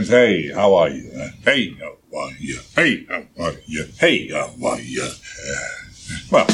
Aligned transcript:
And 0.00 0.08
hey, 0.08 0.50
how 0.54 0.76
are 0.76 0.88
you? 0.88 1.10
Hey, 1.44 1.74
how 1.74 2.18
are 2.18 2.32
you? 2.38 2.58
Hey, 2.74 3.04
how 3.04 3.22
are 3.38 3.52
you? 3.66 3.84
Hey, 3.98 4.30
how 4.30 4.50
are 4.64 4.80
you? 4.80 5.06
Well, 6.30 6.46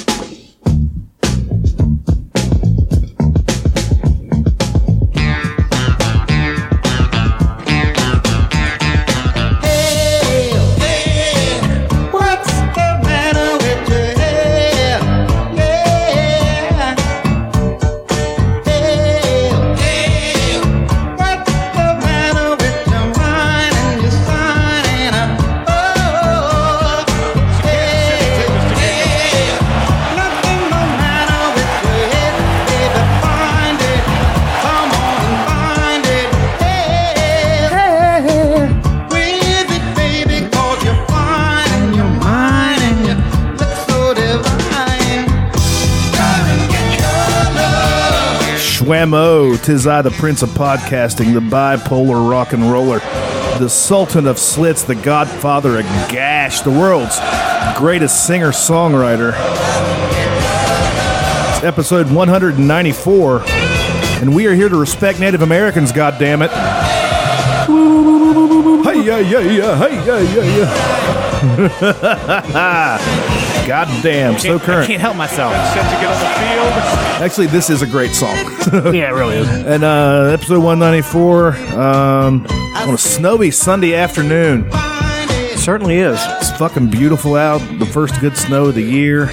Tis 49.55 49.86
I, 49.86 50.02
the 50.02 50.10
prince 50.10 50.42
of 50.42 50.48
podcasting, 50.50 51.32
the 51.32 51.41
bipolar 51.41 52.28
rock 52.28 52.52
and 52.52 52.64
roller, 52.70 52.98
the 53.59 53.69
sultan 53.69 54.27
of 54.27 54.41
slits, 54.41 54.82
the 54.82 54.96
godfather 54.96 55.78
of 55.78 55.84
gash, 56.10 56.62
the 56.62 56.70
world's 56.70 57.20
greatest 57.78 58.27
singer 58.27 58.48
songwriter. 58.48 59.34
It's 61.50 61.62
episode 61.64 62.11
194, 62.11 63.42
and 63.47 64.34
we 64.34 64.47
are 64.47 64.55
here 64.55 64.69
to 64.69 64.77
respect 64.77 65.20
Native 65.20 65.42
Americans, 65.42 65.92
goddammit. 65.92 66.50
Hey, 68.84 69.02
yeah, 69.05 69.19
yeah, 69.20 69.41
yeah, 69.41 69.77
hey, 69.78 69.94
yeah, 70.06 70.19
yeah, 70.34 70.44
yeah. 72.50 73.33
God 73.67 73.89
damn, 74.03 74.39
so 74.39 74.61
current. 74.61 74.84
I 74.84 74.86
can't 74.86 75.00
help 75.00 75.17
myself. 75.17 75.53
Actually, 77.20 77.48
this 77.48 77.69
is 77.69 77.83
a 77.83 77.86
great 77.86 78.12
song. 78.12 78.36
yeah, 78.95 79.08
it 79.11 79.14
really 79.14 79.36
is. 79.39 79.48
And 79.48 79.83
uh, 79.83 80.31
episode 80.33 80.62
194 80.62 81.56
um, 81.77 82.47
on 82.47 82.95
a 82.95 82.98
snowy 82.98 83.50
Sunday 83.50 83.95
afternoon. 83.97 84.70
certainly 85.56 85.97
is. 85.97 86.20
It's 86.36 86.50
fucking 86.53 86.91
beautiful 86.91 87.34
out. 87.34 87.58
The 87.81 87.86
first 87.86 88.20
good 88.20 88.36
snow 88.36 88.67
of 88.67 88.77
the 88.77 88.83
year. 88.83 89.27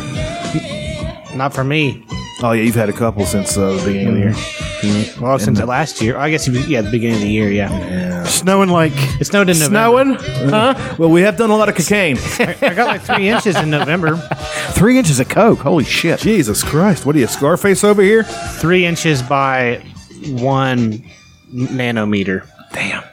Not 1.36 1.54
for 1.54 1.64
me. 1.64 2.04
Oh, 2.42 2.54
yeah, 2.54 2.64
you've 2.64 2.74
had 2.74 2.90
a 2.90 2.94
couple 2.94 3.26
since 3.26 3.56
uh, 3.56 3.74
the 3.74 3.86
beginning 3.86 4.08
of 4.08 4.14
the 4.16 4.20
year. 4.20 4.73
Well, 5.20 5.40
since 5.40 5.60
last 5.62 6.02
year. 6.02 6.18
I 6.18 6.30
guess, 6.30 6.48
it 6.48 6.52
was- 6.52 6.68
yeah, 6.68 6.82
the 6.82 6.92
beginning 6.92 7.16
of 7.18 7.22
the 7.22 7.30
year, 7.32 7.50
yeah. 7.52 8.24
Snowing 8.26 8.70
like 8.70 8.92
It 9.20 9.26
snowed 9.26 9.50
in 9.50 9.60
November. 9.60 10.18
snowing. 10.20 10.50
Huh? 10.50 10.96
Well, 10.98 11.10
we 11.10 11.22
have 11.22 11.38
done 11.38 11.50
a 11.50 11.56
lot 11.56 11.70
of 11.70 11.76
cocaine. 11.76 12.18
I 12.40 12.74
got 12.76 12.88
like 12.88 13.02
three 13.02 13.30
inches 13.30 13.56
in 13.56 13.70
November. 13.70 14.18
Three 14.72 14.98
inches 14.98 15.20
of 15.20 15.30
coke. 15.30 15.60
Holy 15.60 15.84
shit! 15.84 16.20
Jesus 16.20 16.64
Christ. 16.64 17.06
What 17.06 17.16
are 17.16 17.20
you, 17.20 17.28
Scarface 17.28 17.84
over 17.84 18.02
here? 18.02 18.24
Three 18.24 18.86
inches 18.86 19.22
by 19.22 19.84
one 20.28 21.04
nanometer. 21.54 22.48
Damn. 22.74 23.04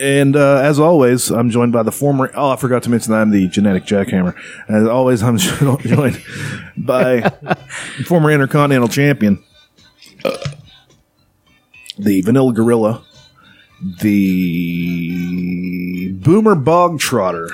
And 0.00 0.34
uh, 0.34 0.56
as 0.62 0.80
always, 0.80 1.30
I'm 1.30 1.50
joined 1.50 1.72
by 1.72 1.82
the 1.84 1.92
former. 1.92 2.30
Oh, 2.34 2.50
I 2.50 2.56
forgot 2.56 2.82
to 2.84 2.90
mention 2.90 3.12
that 3.12 3.20
I'm 3.20 3.30
the 3.30 3.46
genetic 3.48 3.84
jackhammer. 3.84 4.34
As 4.68 4.86
always, 4.88 5.22
I'm 5.22 5.38
joined 5.38 6.20
by 6.76 7.20
former 8.06 8.30
Intercontinental 8.30 8.88
Champion, 8.88 9.42
the 11.98 12.20
Vanilla 12.22 12.52
Gorilla, 12.52 13.04
the 14.00 15.32
Boomer 16.12 16.54
Bog 16.54 16.98
Trotter, 17.00 17.48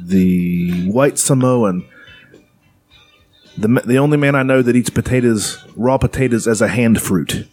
the 0.00 0.88
White 0.88 1.18
Samoan, 1.18 1.86
the 3.56 3.68
the 3.84 3.98
only 3.98 4.16
man 4.16 4.34
I 4.34 4.42
know 4.42 4.62
that 4.62 4.74
eats 4.76 4.90
potatoes, 4.90 5.64
raw 5.76 5.98
potatoes, 5.98 6.46
as 6.48 6.60
a 6.60 6.68
hand 6.68 7.00
fruit. 7.00 7.46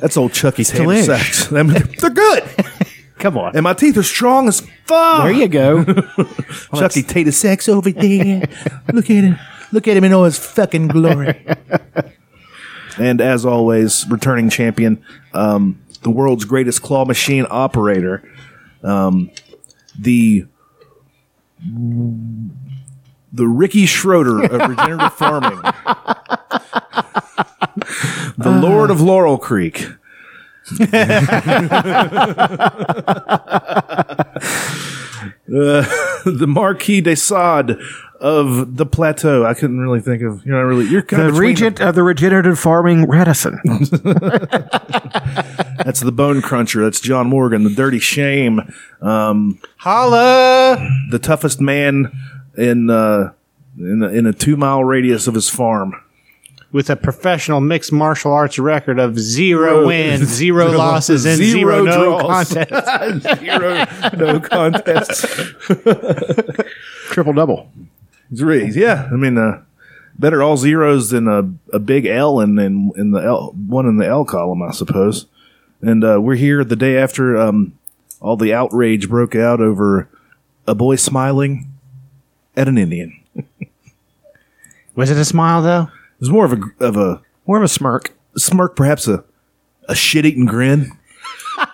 That's 0.00 0.16
old 0.16 0.32
Chucky's 0.32 0.70
delish. 0.70 1.06
sacks. 1.06 1.52
I 1.52 1.62
mean, 1.62 1.82
they're 1.98 2.10
good. 2.10 2.44
Come 3.18 3.36
on. 3.36 3.56
And 3.56 3.64
my 3.64 3.74
teeth 3.74 3.96
are 3.96 4.02
strong 4.04 4.46
as 4.46 4.60
fuck. 4.86 5.24
There 5.24 5.32
you 5.32 5.48
go. 5.48 5.84
Chucky 6.76 7.02
Tater 7.02 7.32
Sacks 7.32 7.68
over 7.68 7.90
there. 7.90 8.48
Look 8.92 9.10
at 9.10 9.24
him. 9.24 9.36
Look 9.72 9.88
at 9.88 9.96
him 9.96 10.04
in 10.04 10.12
all 10.12 10.22
his 10.24 10.38
fucking 10.38 10.86
glory. 10.88 11.44
And 13.00 13.20
as 13.20 13.44
always, 13.44 14.08
returning 14.08 14.50
champion, 14.50 15.02
um, 15.32 15.80
the 16.02 16.10
world's 16.10 16.44
greatest 16.44 16.82
claw 16.82 17.04
machine 17.04 17.46
operator, 17.50 18.28
um, 18.82 19.30
the 19.98 20.46
the 23.32 23.46
Ricky 23.46 23.86
Schroder 23.86 24.44
of 24.44 24.52
regenerative 24.70 25.14
farming, 25.14 25.60
the 28.36 28.60
Lord 28.60 28.90
of 28.90 29.00
Laurel 29.00 29.38
Creek. 29.38 29.88
the 35.48 36.46
Marquis 36.46 37.00
de 37.00 37.16
Sade 37.16 37.78
of 38.20 38.76
the 38.76 38.86
plateau. 38.86 39.44
I 39.44 39.54
couldn't 39.54 39.80
really 39.80 40.00
think 40.00 40.22
of. 40.22 40.44
You're 40.44 40.56
not 40.56 40.62
really. 40.68 40.86
You're 40.86 41.02
kind 41.02 41.22
the 41.22 41.28
of 41.28 41.32
between 41.34 41.48
regent 41.48 41.80
of 41.80 41.94
the 41.94 42.02
regenerative 42.02 42.58
farming 42.58 43.08
Radisson. 43.08 43.60
That's 45.84 46.00
the 46.00 46.12
bone 46.12 46.42
cruncher. 46.42 46.82
That's 46.82 47.00
John 47.00 47.28
Morgan, 47.28 47.64
the 47.64 47.70
dirty 47.70 47.98
shame, 47.98 48.60
Holla! 49.00 49.56
the 51.10 51.18
toughest 51.18 51.60
man 51.60 52.12
in 52.56 52.90
uh, 52.90 53.32
in 53.78 54.02
a, 54.02 54.08
in 54.08 54.26
a 54.26 54.32
two 54.32 54.56
mile 54.56 54.82
radius 54.84 55.26
of 55.26 55.34
his 55.34 55.48
farm. 55.48 55.94
With 56.70 56.90
a 56.90 56.96
professional 56.96 57.62
mixed 57.62 57.92
martial 57.92 58.30
arts 58.30 58.58
record 58.58 58.98
of 58.98 59.18
zero 59.18 59.86
wins, 59.86 60.24
zero 60.28 60.70
losses, 60.70 61.24
and 61.24 61.38
zero 61.38 61.82
zero, 61.82 61.84
no 61.84 62.18
draws. 62.18 62.52
contests. 62.52 63.40
Zero, 63.40 63.86
no 64.18 64.40
contest. 64.40 65.24
Triple 67.10 67.32
double. 67.32 67.70
Three. 68.36 68.70
Yeah, 68.72 69.08
I 69.10 69.16
mean, 69.16 69.38
uh, 69.38 69.62
better 70.18 70.42
all 70.42 70.56
zeros 70.56 71.10
than 71.10 71.28
a, 71.28 71.50
a 71.74 71.78
big 71.78 72.06
L 72.06 72.40
in, 72.40 72.58
in 72.58 72.92
in 72.96 73.10
the 73.12 73.20
L 73.20 73.52
one 73.66 73.86
in 73.86 73.96
the 73.96 74.06
L 74.06 74.24
column, 74.24 74.62
I 74.62 74.70
suppose. 74.72 75.26
And 75.80 76.04
uh, 76.04 76.20
we're 76.20 76.34
here 76.34 76.64
the 76.64 76.76
day 76.76 76.96
after 76.98 77.36
um, 77.36 77.78
all 78.20 78.36
the 78.36 78.52
outrage 78.52 79.08
broke 79.08 79.34
out 79.34 79.60
over 79.60 80.08
a 80.66 80.74
boy 80.74 80.96
smiling 80.96 81.68
at 82.56 82.68
an 82.68 82.76
Indian. 82.76 83.18
Was 84.94 85.10
it 85.10 85.16
a 85.16 85.24
smile, 85.24 85.62
though? 85.62 85.82
It 85.82 86.20
was 86.20 86.30
more 86.30 86.44
of 86.44 86.52
a 86.52 86.84
of 86.84 86.96
a 86.96 87.22
More 87.46 87.56
of 87.58 87.62
a 87.62 87.68
smirk. 87.68 88.14
smirk, 88.36 88.74
perhaps 88.76 89.06
a 89.08 89.24
a 89.88 89.94
shit 89.94 90.26
eating 90.26 90.44
grin. 90.46 90.92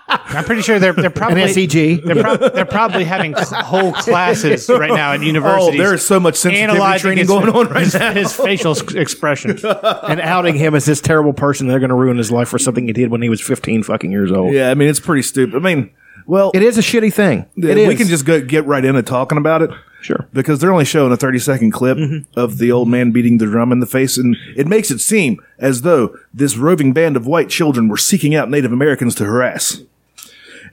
I'm 0.07 0.43
pretty 0.43 0.61
sure 0.61 0.77
they're 0.79 0.93
they're 0.93 1.05
An 1.05 1.11
probably 1.11 1.41
SEG. 1.43 2.03
They're, 2.03 2.21
prob- 2.21 2.53
they're 2.53 2.65
probably 2.65 3.05
having 3.05 3.35
cl- 3.35 3.63
whole 3.63 3.91
classes 3.93 4.69
right 4.69 4.91
now 4.91 5.13
at 5.13 5.19
Oh, 5.19 5.23
universities. 5.23 5.79
there 5.79 5.93
is 5.93 6.05
so 6.05 6.19
much 6.19 6.35
sensitivity 6.35 6.71
analyzing 6.73 7.01
training 7.01 7.17
his, 7.19 7.27
going 7.27 7.49
on 7.49 7.67
right 7.69 7.83
his, 7.83 7.93
now. 7.95 8.13
his 8.13 8.31
facial 8.33 8.71
s- 8.71 8.81
expression. 8.93 9.51
and 9.63 10.21
outing 10.21 10.55
him 10.55 10.75
as 10.75 10.85
this 10.85 11.01
terrible 11.01 11.33
person 11.33 11.67
they're 11.67 11.79
going 11.79 11.89
to 11.89 11.95
ruin 11.95 12.17
his 12.17 12.31
life 12.31 12.49
for 12.49 12.59
something 12.59 12.85
he 12.85 12.93
did 12.93 13.09
when 13.09 13.21
he 13.21 13.29
was 13.29 13.41
15 13.41 13.83
fucking 13.83 14.11
years 14.11 14.31
old. 14.31 14.53
Yeah, 14.53 14.69
I 14.69 14.75
mean 14.75 14.89
it's 14.89 14.99
pretty 14.99 15.23
stupid. 15.23 15.55
I 15.55 15.59
mean, 15.59 15.91
well, 16.27 16.51
It 16.53 16.63
is 16.63 16.77
a 16.77 16.81
shitty 16.81 17.13
thing. 17.13 17.45
It 17.57 17.75
we 17.75 17.83
is. 17.85 17.97
can 17.97 18.07
just 18.07 18.25
go, 18.25 18.41
get 18.41 18.65
right 18.65 18.83
into 18.83 19.01
talking 19.03 19.37
about 19.37 19.61
it. 19.61 19.71
Sure. 20.01 20.27
Because 20.33 20.59
they're 20.59 20.71
only 20.71 20.85
showing 20.85 21.11
a 21.11 21.17
30 21.17 21.39
second 21.39 21.71
clip 21.71 21.97
mm-hmm. 21.97 22.39
of 22.39 22.59
the 22.59 22.71
old 22.71 22.87
man 22.87 23.09
beating 23.11 23.39
the 23.39 23.45
drum 23.47 23.71
in 23.71 23.79
the 23.79 23.87
face, 23.87 24.17
and 24.19 24.37
it 24.55 24.67
makes 24.67 24.91
it 24.91 24.99
seem 24.99 25.39
as 25.57 25.81
though 25.81 26.15
this 26.31 26.57
roving 26.57 26.93
band 26.93 27.17
of 27.17 27.25
white 27.25 27.49
children 27.49 27.87
were 27.87 27.97
seeking 27.97 28.35
out 28.35 28.49
Native 28.51 28.71
Americans 28.71 29.15
to 29.15 29.25
harass. 29.25 29.81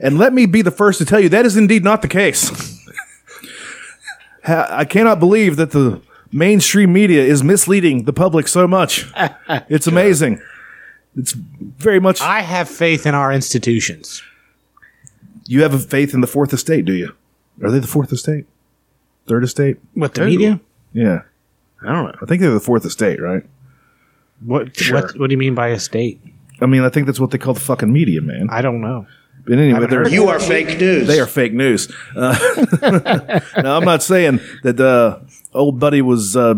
And 0.03 0.19
let 0.19 0.33
me 0.33 0.47
be 0.47 0.63
the 0.63 0.73
first 0.73 0.99
to 0.99 1.05
tell 1.05 1.21
you 1.21 1.29
that 1.31 1.47
is 1.47 1.57
indeed 1.57 1.85
not 1.85 2.03
the 2.03 2.09
case. 2.09 2.51
I 4.45 4.85
cannot 4.85 5.21
believe 5.21 5.57
that 5.57 5.71
the 5.71 6.03
mainstream 6.33 6.93
media 6.93 7.23
is 7.23 7.45
misleading 7.45 8.05
the 8.05 8.13
public 8.13 8.49
so 8.49 8.67
much. 8.67 9.07
It's 9.69 9.87
amazing. 9.87 10.43
It's 11.17 11.33
very 11.33 12.01
much. 12.01 12.21
I 12.21 12.41
have 12.41 12.69
faith 12.69 13.07
in 13.07 13.15
our 13.15 13.33
institutions. 13.33 14.23
You 15.47 15.63
have 15.63 15.75
a 15.75 15.79
faith 15.79 16.15
in 16.15 16.21
the 16.21 16.27
fourth 16.27 16.53
estate, 16.53 16.85
do 16.85 16.95
you? 16.95 17.15
Are 17.63 17.71
they 17.71 17.79
the 17.79 17.87
fourth 17.87 18.13
estate? 18.13 18.47
Third 19.27 19.45
estate? 19.45 19.77
What 19.95 20.15
the 20.15 20.25
media? 20.25 20.61
Yeah. 20.93 21.23
I 21.83 21.93
don't 21.93 22.05
know. 22.07 22.15
I 22.23 22.27
think 22.27 22.41
they're 22.41 22.51
the 22.51 22.61
fourth 22.61 22.85
estate, 22.85 23.21
right? 23.21 23.45
What, 24.45 24.71
what? 24.91 25.19
What 25.19 25.29
do 25.29 25.33
you 25.33 25.39
mean 25.39 25.55
by 25.55 25.69
a 25.69 25.79
state? 25.79 26.21
I 26.61 26.67
mean, 26.67 26.83
I 26.83 26.89
think 26.89 27.07
that's 27.07 27.21
what 27.21 27.31
they 27.31 27.39
call 27.39 27.55
the 27.55 27.61
fucking 27.61 27.93
media, 27.93 28.21
man. 28.21 28.49
I 28.51 28.63
don't 28.63 28.81
know. 28.81 29.07
But 29.47 29.59
anyway, 29.59 29.87
they're, 29.87 30.09
You 30.09 30.29
are 30.29 30.39
fake 30.39 30.79
news. 30.79 31.07
they 31.09 31.19
are 31.21 31.27
fake 31.27 31.53
news. 31.53 31.93
Uh, 32.17 32.37
now, 33.63 33.77
I'm 33.77 33.85
not 33.85 34.03
saying 34.03 34.41
that 34.63 34.79
uh, 34.81 35.19
old 35.53 35.79
buddy 35.81 36.03
was. 36.03 36.37
Uh, 36.37 36.55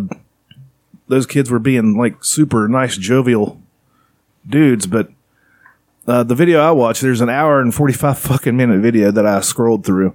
those 1.08 1.26
kids 1.26 1.50
were 1.50 1.58
being 1.58 1.96
like 1.96 2.22
super 2.24 2.66
nice, 2.68 2.96
jovial 2.96 3.60
dudes, 4.46 4.86
but 4.86 5.10
uh, 6.06 6.22
the 6.22 6.34
video 6.34 6.60
I 6.60 6.70
watched, 6.72 7.02
there's 7.02 7.20
an 7.20 7.28
hour 7.30 7.60
and 7.60 7.74
45 7.74 8.18
fucking 8.18 8.56
minute 8.56 8.80
video 8.80 9.10
that 9.10 9.26
I 9.26 9.40
scrolled 9.40 9.84
through. 9.84 10.14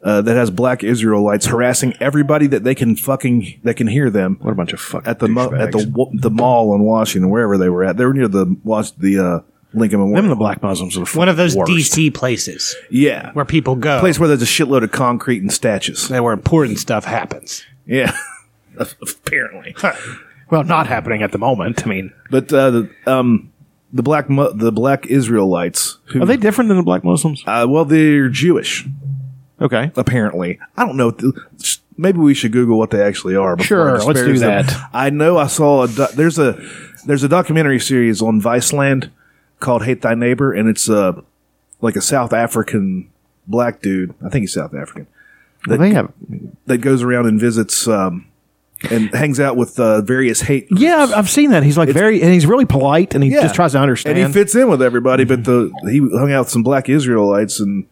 Uh, 0.00 0.22
that 0.22 0.36
has 0.36 0.48
black 0.48 0.84
Israelites 0.84 1.46
harassing 1.46 1.92
everybody 1.98 2.46
that 2.46 2.62
they 2.62 2.74
can 2.74 2.94
fucking 2.94 3.58
that 3.64 3.74
can 3.74 3.88
hear 3.88 4.10
them 4.10 4.36
What 4.40 4.52
a 4.52 4.54
bunch 4.54 4.72
of 4.72 4.78
fucking 4.80 5.10
at 5.10 5.18
the 5.18 5.26
mo- 5.26 5.52
at 5.52 5.72
the 5.72 5.78
douchebags. 5.78 6.20
the 6.22 6.30
mall 6.30 6.72
in 6.76 6.82
Washington, 6.82 7.30
wherever 7.30 7.58
they 7.58 7.68
were 7.68 7.82
at. 7.82 7.96
They 7.96 8.04
were 8.06 8.14
near 8.14 8.28
the 8.28 8.56
watch 8.62 8.94
the 8.96 9.18
uh, 9.18 9.40
Lincoln 9.74 9.98
Memorial. 10.00 10.16
Them 10.16 10.24
and 10.26 10.32
the 10.32 10.36
black 10.36 10.62
Muslims 10.62 10.96
are 10.96 11.04
the 11.04 11.18
One 11.18 11.28
of 11.28 11.36
those 11.36 11.54
worst. 11.56 11.70
DC 11.72 12.12
places 12.14 12.74
yeah, 12.90 13.32
where 13.32 13.44
people 13.44 13.76
go, 13.76 14.00
place 14.00 14.18
where 14.18 14.28
there's 14.28 14.42
a 14.42 14.46
shitload 14.46 14.82
of 14.82 14.92
concrete 14.92 15.42
and 15.42 15.52
statues. 15.52 16.08
that 16.08 16.22
where 16.24 16.32
important 16.32 16.78
stuff 16.78 17.04
happens. 17.04 17.64
Yeah, 17.86 18.12
apparently. 18.78 19.74
Well, 20.50 20.64
not 20.64 20.86
happening 20.86 21.22
at 21.22 21.32
the 21.32 21.38
moment. 21.38 21.84
I 21.86 21.88
mean, 21.88 22.12
But 22.30 22.52
uh, 22.52 22.70
the 22.70 22.90
um, 23.06 23.52
the 23.92 24.02
black 24.02 24.30
mu- 24.30 24.52
the 24.54 24.72
black 24.72 25.06
Israelites 25.06 25.98
who 26.06 26.22
are 26.22 26.26
they 26.26 26.36
different 26.36 26.68
than 26.68 26.76
the 26.76 26.82
black 26.82 27.04
Muslims? 27.04 27.42
uh, 27.46 27.66
well 27.68 27.84
they're 27.84 28.28
Jewish 28.28 28.86
Okay. 29.60 29.90
apparently. 29.96 30.58
I 30.76 30.86
don't 30.86 30.96
know. 30.96 31.10
th- 31.10 31.80
Maybe 32.00 32.18
we 32.18 32.32
should 32.32 32.52
Google 32.52 32.78
what 32.78 32.90
they 32.90 33.02
actually 33.02 33.34
are. 33.34 33.56
before 33.56 33.66
Sure, 33.66 33.88
I 33.88 33.92
let's 33.94 34.06
disparage 34.06 34.34
do 34.34 34.38
them. 34.38 34.66
that. 34.66 34.88
I 34.92 35.10
know 35.10 35.36
I 35.36 35.48
saw 35.48 35.82
a 35.82 35.88
do- 35.88 36.06
there's 36.14 36.38
a 36.38 36.56
there's 37.06 37.24
a 37.24 37.28
documentary 37.28 37.80
series 37.80 38.22
on 38.22 38.40
Viceland 38.40 39.10
called 39.60 39.84
Hate 39.84 40.02
Thy 40.02 40.14
Neighbor, 40.14 40.52
and 40.52 40.68
it's 40.68 40.88
uh, 40.88 41.20
like 41.80 41.96
a 41.96 42.00
South 42.00 42.32
African 42.32 43.10
black 43.46 43.80
dude. 43.82 44.14
I 44.24 44.28
think 44.28 44.42
he's 44.42 44.52
South 44.54 44.74
African. 44.74 45.06
Well, 45.66 45.78
they 45.78 45.92
have. 45.92 46.12
that 46.66 46.78
goes 46.78 47.02
around 47.02 47.26
and 47.26 47.40
visits 47.40 47.88
um, 47.88 48.26
and 48.90 49.12
hangs 49.14 49.40
out 49.40 49.56
with 49.56 49.78
uh, 49.80 50.00
various 50.02 50.42
hate. 50.42 50.68
Yeah, 50.70 50.98
I've, 50.98 51.12
I've 51.12 51.30
seen 51.30 51.50
that. 51.50 51.62
He's 51.64 51.76
like 51.76 51.88
very, 51.88 52.22
and 52.22 52.32
he's 52.32 52.46
really 52.46 52.64
polite, 52.64 53.14
and 53.14 53.24
he 53.24 53.30
Yeah. 53.30 53.42
just 53.42 53.54
tries 53.54 53.72
to 53.72 53.78
understand. 53.80 54.16
and 54.18 54.26
he 54.28 54.32
fits 54.32 54.54
in 54.54 54.68
with 54.68 54.80
everybody. 54.82 55.24
But 55.24 55.44
the 55.44 55.72
he 55.90 55.98
hung 55.98 56.30
out 56.32 56.42
with 56.42 56.50
some 56.50 56.62
black 56.62 56.88
Israelites, 56.88 57.58
and 57.58 57.86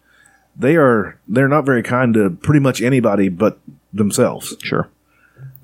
they 0.56 0.76
are 0.76 1.18
they're 1.26 1.48
not 1.48 1.64
very 1.66 1.82
kind 1.82 2.14
to 2.14 2.30
pretty 2.30 2.60
much 2.60 2.80
anybody 2.80 3.28
but 3.28 3.58
themselves. 3.92 4.54
sure. 4.62 4.88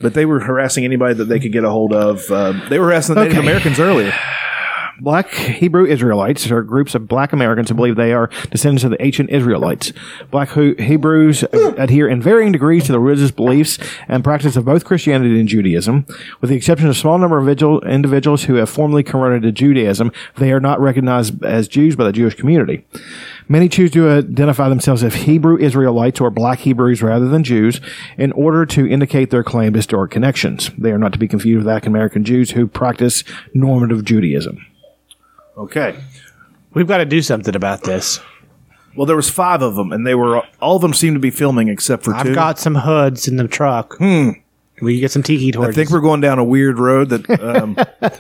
But 0.01 0.15
they 0.15 0.27
were 0.27 0.41
harassing 0.41 0.85
anybody 0.85 1.15
that 1.15 1.27
they 1.27 1.39
could 1.39 1.53
get 1.53 1.63
a 1.63 1.71
hold 1.71 1.93
of. 1.93 2.29
Uh, 2.29 2.69
they 2.69 2.81
were 2.81 2.87
harassing 2.87 3.15
the 3.15 3.23
Native 3.23 3.39
Okay. 3.39 3.47
Americans 3.47 3.79
earlier. 3.79 4.13
Black 5.01 5.31
Hebrew 5.31 5.87
Israelites 5.87 6.51
are 6.51 6.63
groups 6.63 6.95
of 6.95 7.09
black 7.09 7.33
Americans 7.33 7.69
who 7.69 7.75
believe 7.75 7.97
they 7.97 8.13
are 8.13 8.29
descendants 8.51 8.85
of 8.85 8.91
the 8.91 9.03
ancient 9.03 9.31
Israelites. 9.31 9.93
Black 10.31 10.51
Hebrews 10.51 11.45
adhere 11.53 12.09
in 12.09 12.21
varying 12.21 12.53
degrees 12.53 12.85
to 12.85 12.93
the 12.93 13.01
religious 13.01 13.31
beliefs 13.31 13.79
and 14.09 14.23
practice 14.23 14.57
of 14.57 14.65
both 14.65 14.85
Christianity 14.85 15.41
and 15.41 15.49
Judaism. 15.49 16.07
With 16.41 16.51
the 16.51 16.57
exception 16.57 16.87
of 16.87 16.95
a 16.95 16.99
small 16.99 17.19
number 17.19 17.39
of 17.39 17.49
individuals 17.85 18.45
who 18.45 18.57
have 18.57 18.71
formally 18.71 19.03
converted 19.03 19.43
to 19.43 19.53
Judaism, 19.53 20.13
they 20.37 20.53
are 20.53 20.61
not 20.61 20.81
recognized 20.81 21.43
as 21.45 21.69
Jews 21.69 21.97
by 21.97 22.05
the 22.05 22.13
Jewish 22.13 22.35
community. 22.35 22.85
Many 23.49 23.69
choose 23.69 23.91
to 23.93 24.09
identify 24.09 24.69
themselves 24.69 25.03
as 25.03 25.15
Hebrew 25.15 25.59
Israelites 25.59 26.21
or 26.21 26.31
Black 26.31 26.61
Hebrews 26.61 27.03
rather 27.03 27.29
than 27.29 27.45
Jews 27.45 27.81
in 28.17 28.33
order 28.33 28.65
to 28.67 28.87
indicate 28.87 29.31
their 29.31 29.43
claimed 29.43 29.75
historic 29.75 30.11
connections. 30.11 30.71
They 30.79 30.93
are 30.93 30.99
not 30.99 31.13
to 31.13 31.19
be 31.19 31.29
confused 31.29 31.65
with 31.65 31.69
African 31.69 31.93
American 31.93 32.25
Jews 32.25 32.53
who 32.53 32.67
practice 32.67 33.25
normative 33.53 34.05
Judaism. 34.05 34.65
Okay. 35.57 35.97
We've 36.75 36.87
got 36.87 36.99
to 36.99 37.05
do 37.05 37.23
something 37.23 37.55
about 37.55 37.83
this. 37.83 38.21
Well, 38.97 39.07
there 39.07 39.17
was 39.17 39.31
five 39.31 39.63
of 39.63 39.75
them, 39.75 39.93
and 39.93 40.07
they 40.07 40.15
were 40.15 40.43
all 40.61 40.77
of 40.77 40.83
them 40.83 40.93
seemed 40.95 41.17
to 41.17 41.21
be 41.21 41.31
filming 41.31 41.69
except 41.69 42.05
for 42.05 42.13
2 42.13 42.19
I've 42.19 42.35
got 42.35 42.59
some 42.59 42.75
hoods 42.75 43.27
in 43.27 43.37
the 43.37 43.49
truck. 43.49 43.97
Hmm. 43.97 44.31
We 44.81 44.95
can 44.95 45.01
get 45.01 45.11
some 45.13 45.23
tiki 45.23 45.53
torches. 45.53 45.57
I 45.57 45.67
torches. 45.67 45.77
think 45.77 45.91
we're 45.91 46.01
going 46.01 46.21
down 46.21 46.39
a 46.39 46.45
weird 46.45 46.79
road 46.79 47.09
that 47.11 47.31
um, 47.41 47.77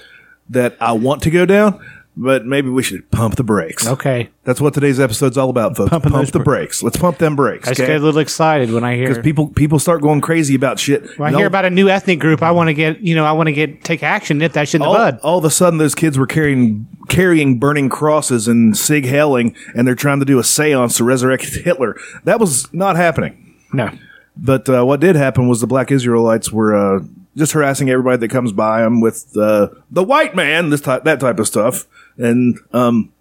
that 0.50 0.76
I 0.80 0.92
want 0.92 1.22
to 1.22 1.30
go 1.30 1.44
down, 1.44 1.84
but 2.16 2.44
maybe 2.44 2.68
we 2.68 2.82
should 2.82 3.10
pump 3.10 3.36
the 3.36 3.42
brakes. 3.44 3.86
okay. 3.86 4.28
That's 4.44 4.60
what 4.60 4.74
today's 4.74 5.00
episode's 5.00 5.38
all 5.38 5.48
about, 5.50 5.76
folks. 5.76 5.90
Pumping 5.90 6.10
pump 6.12 6.22
those 6.24 6.30
the 6.32 6.38
bra- 6.40 6.56
brakes. 6.56 6.82
Let's 6.82 6.96
pump 6.96 7.18
them 7.18 7.36
brakes. 7.36 7.68
I 7.68 7.72
just 7.74 7.86
get 7.86 7.96
a 7.96 8.04
little 8.04 8.20
excited 8.20 8.70
when 8.72 8.84
I 8.84 8.96
hear. 8.96 9.08
because 9.08 9.22
people 9.22 9.48
people 9.48 9.78
start 9.78 10.02
going 10.02 10.20
crazy 10.20 10.54
about 10.54 10.78
shit. 10.78 11.02
when 11.18 11.26
I 11.26 11.28
And 11.28 11.36
hear 11.36 11.44
all- 11.44 11.48
about 11.48 11.64
a 11.64 11.70
new 11.70 11.88
ethnic 11.88 12.18
group, 12.20 12.42
I 12.42 12.50
want 12.50 12.68
to 12.68 12.74
get 12.74 13.00
you 13.00 13.14
know 13.14 13.24
I 13.24 13.32
want 13.32 13.46
to 13.46 13.52
get 13.52 13.82
take 13.84 14.02
action, 14.02 14.38
nip 14.38 14.52
that 14.52 14.68
shit 14.68 14.74
in 14.76 14.82
the 14.82 14.88
all, 14.88 14.94
bud. 14.94 15.20
all 15.22 15.38
of 15.38 15.44
a 15.44 15.50
sudden, 15.50 15.78
those 15.78 15.94
kids 15.94 16.18
were 16.18 16.26
carrying 16.26 16.86
carrying 17.08 17.58
burning 17.58 17.88
crosses 17.88 18.46
and 18.48 18.76
sig 18.76 19.06
hailing, 19.06 19.54
and 19.74 19.86
they're 19.86 19.94
trying 19.94 20.18
to 20.18 20.24
do 20.26 20.38
a 20.38 20.42
séance 20.42 20.96
to 20.98 21.04
resurrect 21.04 21.44
Hitler. 21.64 21.96
That 22.24 22.38
was 22.40 22.72
not 22.74 22.96
happening. 22.96 23.56
No. 23.72 23.90
But 24.36 24.68
uh, 24.68 24.84
what 24.84 25.00
did 25.00 25.14
happen 25.14 25.46
was 25.48 25.60
the 25.60 25.66
black 25.66 25.90
Israelites 25.90 26.50
were 26.50 26.74
uh, 26.74 27.04
just 27.36 27.52
harassing 27.52 27.88
everybody 27.90 28.18
that 28.18 28.28
comes 28.28 28.52
by 28.52 28.82
them 28.82 29.00
with 29.00 29.36
uh, 29.36 29.68
the 29.90 30.04
white 30.04 30.34
man, 30.34 30.70
this 30.70 30.80
type, 30.80 31.04
that 31.04 31.20
type 31.20 31.38
of 31.38 31.46
stuff, 31.46 31.86
and 32.16 32.58
um, 32.72 33.12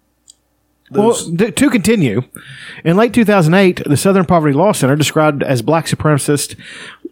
Well, 0.90 1.14
to 1.14 1.70
continue, 1.70 2.22
in 2.84 2.96
late 2.96 3.14
2008, 3.14 3.84
the 3.86 3.96
Southern 3.96 4.26
Poverty 4.26 4.52
Law 4.52 4.72
Center 4.72 4.94
described 4.96 5.42
as 5.42 5.62
black 5.62 5.86
supremacist 5.86 6.56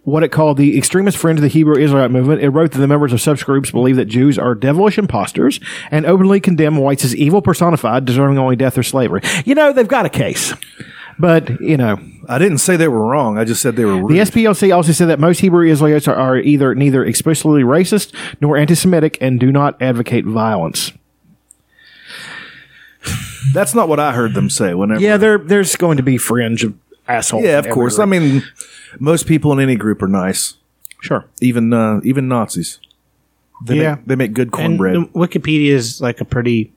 what 0.05 0.23
it 0.23 0.29
called 0.31 0.57
the 0.57 0.77
extremist 0.77 1.17
fringe 1.17 1.39
of 1.39 1.43
the 1.43 1.49
Hebrew 1.49 1.77
Israelite 1.77 2.11
movement. 2.11 2.43
It 2.43 2.51
wrote 2.51 2.73
that 2.73 2.79
the 2.79 2.87
members 2.87 3.13
of 3.13 3.21
such 3.21 3.45
groups 3.47 3.71
believe 3.71 3.97
that 3.97 4.07
Jews 4.07 4.39
are 4.39 4.55
devilish 4.55 4.99
imposters 4.99 5.61
and 5.91 6.05
openly 6.07 6.41
condemn 6.41 6.77
whites 6.77 7.05
as 7.05 7.15
evil 7.17 7.41
personified, 7.43 8.05
deserving 8.05 8.39
only 8.39 8.57
death 8.57 8.77
or 8.77 8.83
slavery. 8.83 9.23
You 9.45 9.55
know, 9.55 9.73
they've 9.73 9.89
got 9.89 10.07
a 10.07 10.11
case. 10.11 10.53
But, 11.21 11.61
you 11.61 11.77
know, 11.77 11.99
I 12.29 12.39
didn't 12.39 12.59
say 12.59 12.77
they 12.77 12.89
were 12.89 13.05
wrong. 13.07 13.37
I 13.37 13.45
just 13.45 13.61
said 13.61 13.77
they 13.77 13.85
were 13.85 13.97
rude. 13.97 14.11
the 14.11 14.19
SPLC 14.21 14.75
also 14.75 14.93
said 14.93 15.07
that 15.09 15.21
most 15.21 15.41
Hebrew 15.41 15.67
Israelites 15.69 16.09
are, 16.09 16.15
are 16.15 16.39
either 16.39 16.75
neither 16.75 17.05
explicitly 17.05 17.63
racist 17.63 18.15
nor 18.41 18.57
anti-Semitic 18.57 19.19
and 19.21 19.39
do 19.39 19.53
not 19.53 19.81
advocate 19.83 20.25
violence. 20.25 20.93
That's 23.53 23.75
not 23.75 23.89
what 23.89 23.99
I 24.01 24.13
heard 24.13 24.35
them 24.35 24.51
say. 24.51 24.75
Whenever, 24.75 25.01
Yeah, 25.01 25.17
there, 25.17 25.39
there's 25.39 25.77
going 25.77 25.97
to 25.97 26.03
be 26.03 26.17
fringe 26.19 26.65
of 26.65 26.75
assholes. 27.09 27.45
yeah, 27.45 27.59
of 27.59 27.67
every 27.67 27.73
course. 27.73 27.97
group. 27.97 28.07
I 28.07 28.11
mean, 28.11 28.43
most 28.99 29.27
people 29.27 29.53
in 29.53 29.61
any 29.61 29.77
group 29.77 30.03
are 30.03 30.09
nice. 30.09 30.55
sure. 31.03 31.25
Even 31.41 31.73
uh, 31.73 32.01
even 32.05 32.29
Nazis. 32.29 32.79
They 33.65 33.77
Yeah. 33.81 33.97
make, 33.97 34.05
they 34.07 34.17
make 34.17 34.33
good 34.35 34.53
cornbread. 34.53 34.95
the 34.95 35.01
Wikipedia 35.19 35.71
is 35.71 36.01
like 36.01 36.21
a 36.21 36.25
pretty 36.25 36.73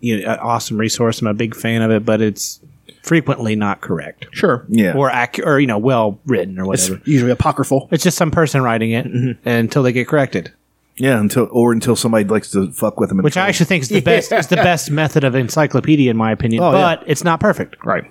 you 0.00 0.22
know, 0.22 0.38
awesome 0.40 0.78
resource. 0.78 1.20
I'm 1.20 1.26
a 1.28 1.34
big 1.34 1.54
fan 1.54 1.82
of 1.82 1.90
it, 1.90 2.04
but 2.04 2.20
it's 2.20 2.60
frequently 3.06 3.56
not 3.56 3.80
correct 3.80 4.26
Sure. 4.32 4.66
yeah, 4.68 4.92
or 4.94 5.08
accurate 5.10 5.48
or 5.48 5.58
you 5.60 5.66
know 5.66 5.78
well 5.78 6.18
written 6.26 6.58
or 6.58 6.74
It's 6.74 6.90
whatever. 6.90 7.08
usually 7.10 7.30
apocryphal. 7.30 7.88
It's 7.90 8.04
just 8.04 8.18
some 8.18 8.30
person 8.30 8.62
writing 8.62 8.90
it 8.90 9.06
until 9.46 9.82
they 9.82 9.92
get 9.92 10.08
corrected, 10.08 10.52
yeah. 10.96 11.18
Until 11.18 11.48
or 11.50 11.72
until 11.72 11.96
somebody 11.96 12.24
likes 12.24 12.50
to 12.50 12.70
fuck 12.72 12.98
with 13.00 13.08
them. 13.08 13.18
and 13.18 13.24
which 13.24 13.36
I 13.36 13.40
try- 13.42 13.48
actually 13.48 13.66
think 13.66 13.82
is 13.84 13.88
the 13.88 14.00
best 14.12 14.32
is 14.32 14.48
the 14.48 14.56
best 14.56 14.90
method 14.90 15.24
of 15.24 15.34
encyclopedia 15.34 16.10
in 16.10 16.16
my 16.16 16.32
opinion. 16.32 16.62
Oh, 16.62 16.72
yeah. 16.72 16.96
but 16.96 17.04
it's 17.06 17.24
not 17.24 17.40
perfect. 17.40 17.76
Right. 17.84 18.04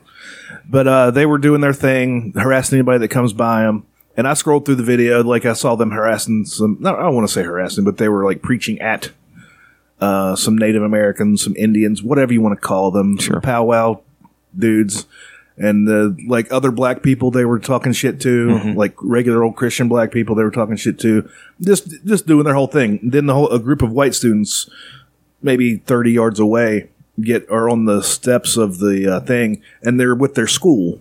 But 0.67 0.87
uh, 0.87 1.11
they 1.11 1.25
were 1.27 1.37
doing 1.37 1.61
their 1.61 1.73
thing, 1.73 2.33
harassing 2.35 2.79
anybody 2.79 2.97
that 2.99 3.09
comes 3.09 3.33
by 3.33 3.61
them. 3.63 3.85
And 4.17 4.27
I 4.27 4.33
scrolled 4.33 4.65
through 4.65 4.75
the 4.75 4.83
video, 4.83 5.21
like 5.23 5.45
I 5.45 5.53
saw 5.53 5.75
them 5.75 5.91
harassing 5.91 6.45
some. 6.45 6.77
No, 6.79 6.95
I 6.95 7.01
don't 7.03 7.13
want 7.15 7.27
to 7.27 7.33
say 7.33 7.43
harassing, 7.43 7.83
but 7.83 7.97
they 7.97 8.07
were 8.09 8.23
like 8.23 8.41
preaching 8.41 8.79
at 8.79 9.11
uh, 9.99 10.35
some 10.35 10.57
Native 10.57 10.83
Americans, 10.83 11.43
some 11.43 11.55
Indians, 11.57 12.01
whatever 12.01 12.31
you 12.33 12.41
want 12.41 12.55
to 12.59 12.65
call 12.65 12.91
them, 12.91 13.19
some 13.19 13.41
powwow 13.41 13.99
dudes, 14.57 15.05
and 15.57 15.87
uh, 15.89 16.11
like 16.27 16.51
other 16.51 16.71
black 16.71 17.01
people 17.01 17.31
they 17.31 17.45
were 17.45 17.59
talking 17.59 17.93
shit 17.93 18.19
to, 18.21 18.73
like 18.75 18.93
regular 19.01 19.43
old 19.43 19.55
Christian 19.55 19.87
black 19.87 20.11
people 20.11 20.35
they 20.35 20.43
were 20.43 20.51
talking 20.51 20.75
shit 20.75 20.99
to, 20.99 21.29
just 21.61 22.03
just 22.05 22.27
doing 22.27 22.43
their 22.45 22.55
whole 22.55 22.67
thing. 22.67 22.99
Then 23.03 23.25
the 23.25 23.33
whole 23.33 23.49
a 23.49 23.59
group 23.59 23.81
of 23.81 23.91
white 23.91 24.15
students, 24.15 24.69
maybe 25.41 25.77
thirty 25.77 26.11
yards 26.11 26.39
away, 26.39 26.89
get 27.21 27.49
are 27.49 27.69
on 27.69 27.85
the 27.85 28.01
steps 28.01 28.57
of 28.57 28.79
the 28.79 29.07
uh, 29.07 29.19
thing, 29.21 29.61
and 29.81 29.99
they're 29.99 30.15
with 30.15 30.35
their 30.35 30.47
school, 30.47 30.99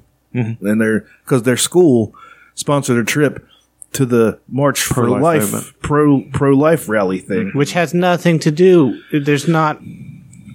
and 0.61 0.81
they're 0.81 1.07
because 1.25 1.43
their 1.43 1.57
school 1.57 2.15
sponsored 2.55 2.99
a 2.99 3.05
trip 3.05 3.47
to 3.93 4.05
the 4.05 4.39
March 4.49 4.83
for 4.83 4.95
Pro-life 4.95 5.53
Life 5.53 5.75
pro 5.81 6.23
pro 6.33 6.53
life 6.53 6.89
rally 6.89 7.19
thing. 7.21 7.51
Which 7.55 7.73
has 7.73 7.95
nothing 7.95 8.39
to 8.41 8.51
do. 8.51 9.01
There's 9.13 9.49
not 9.49 9.81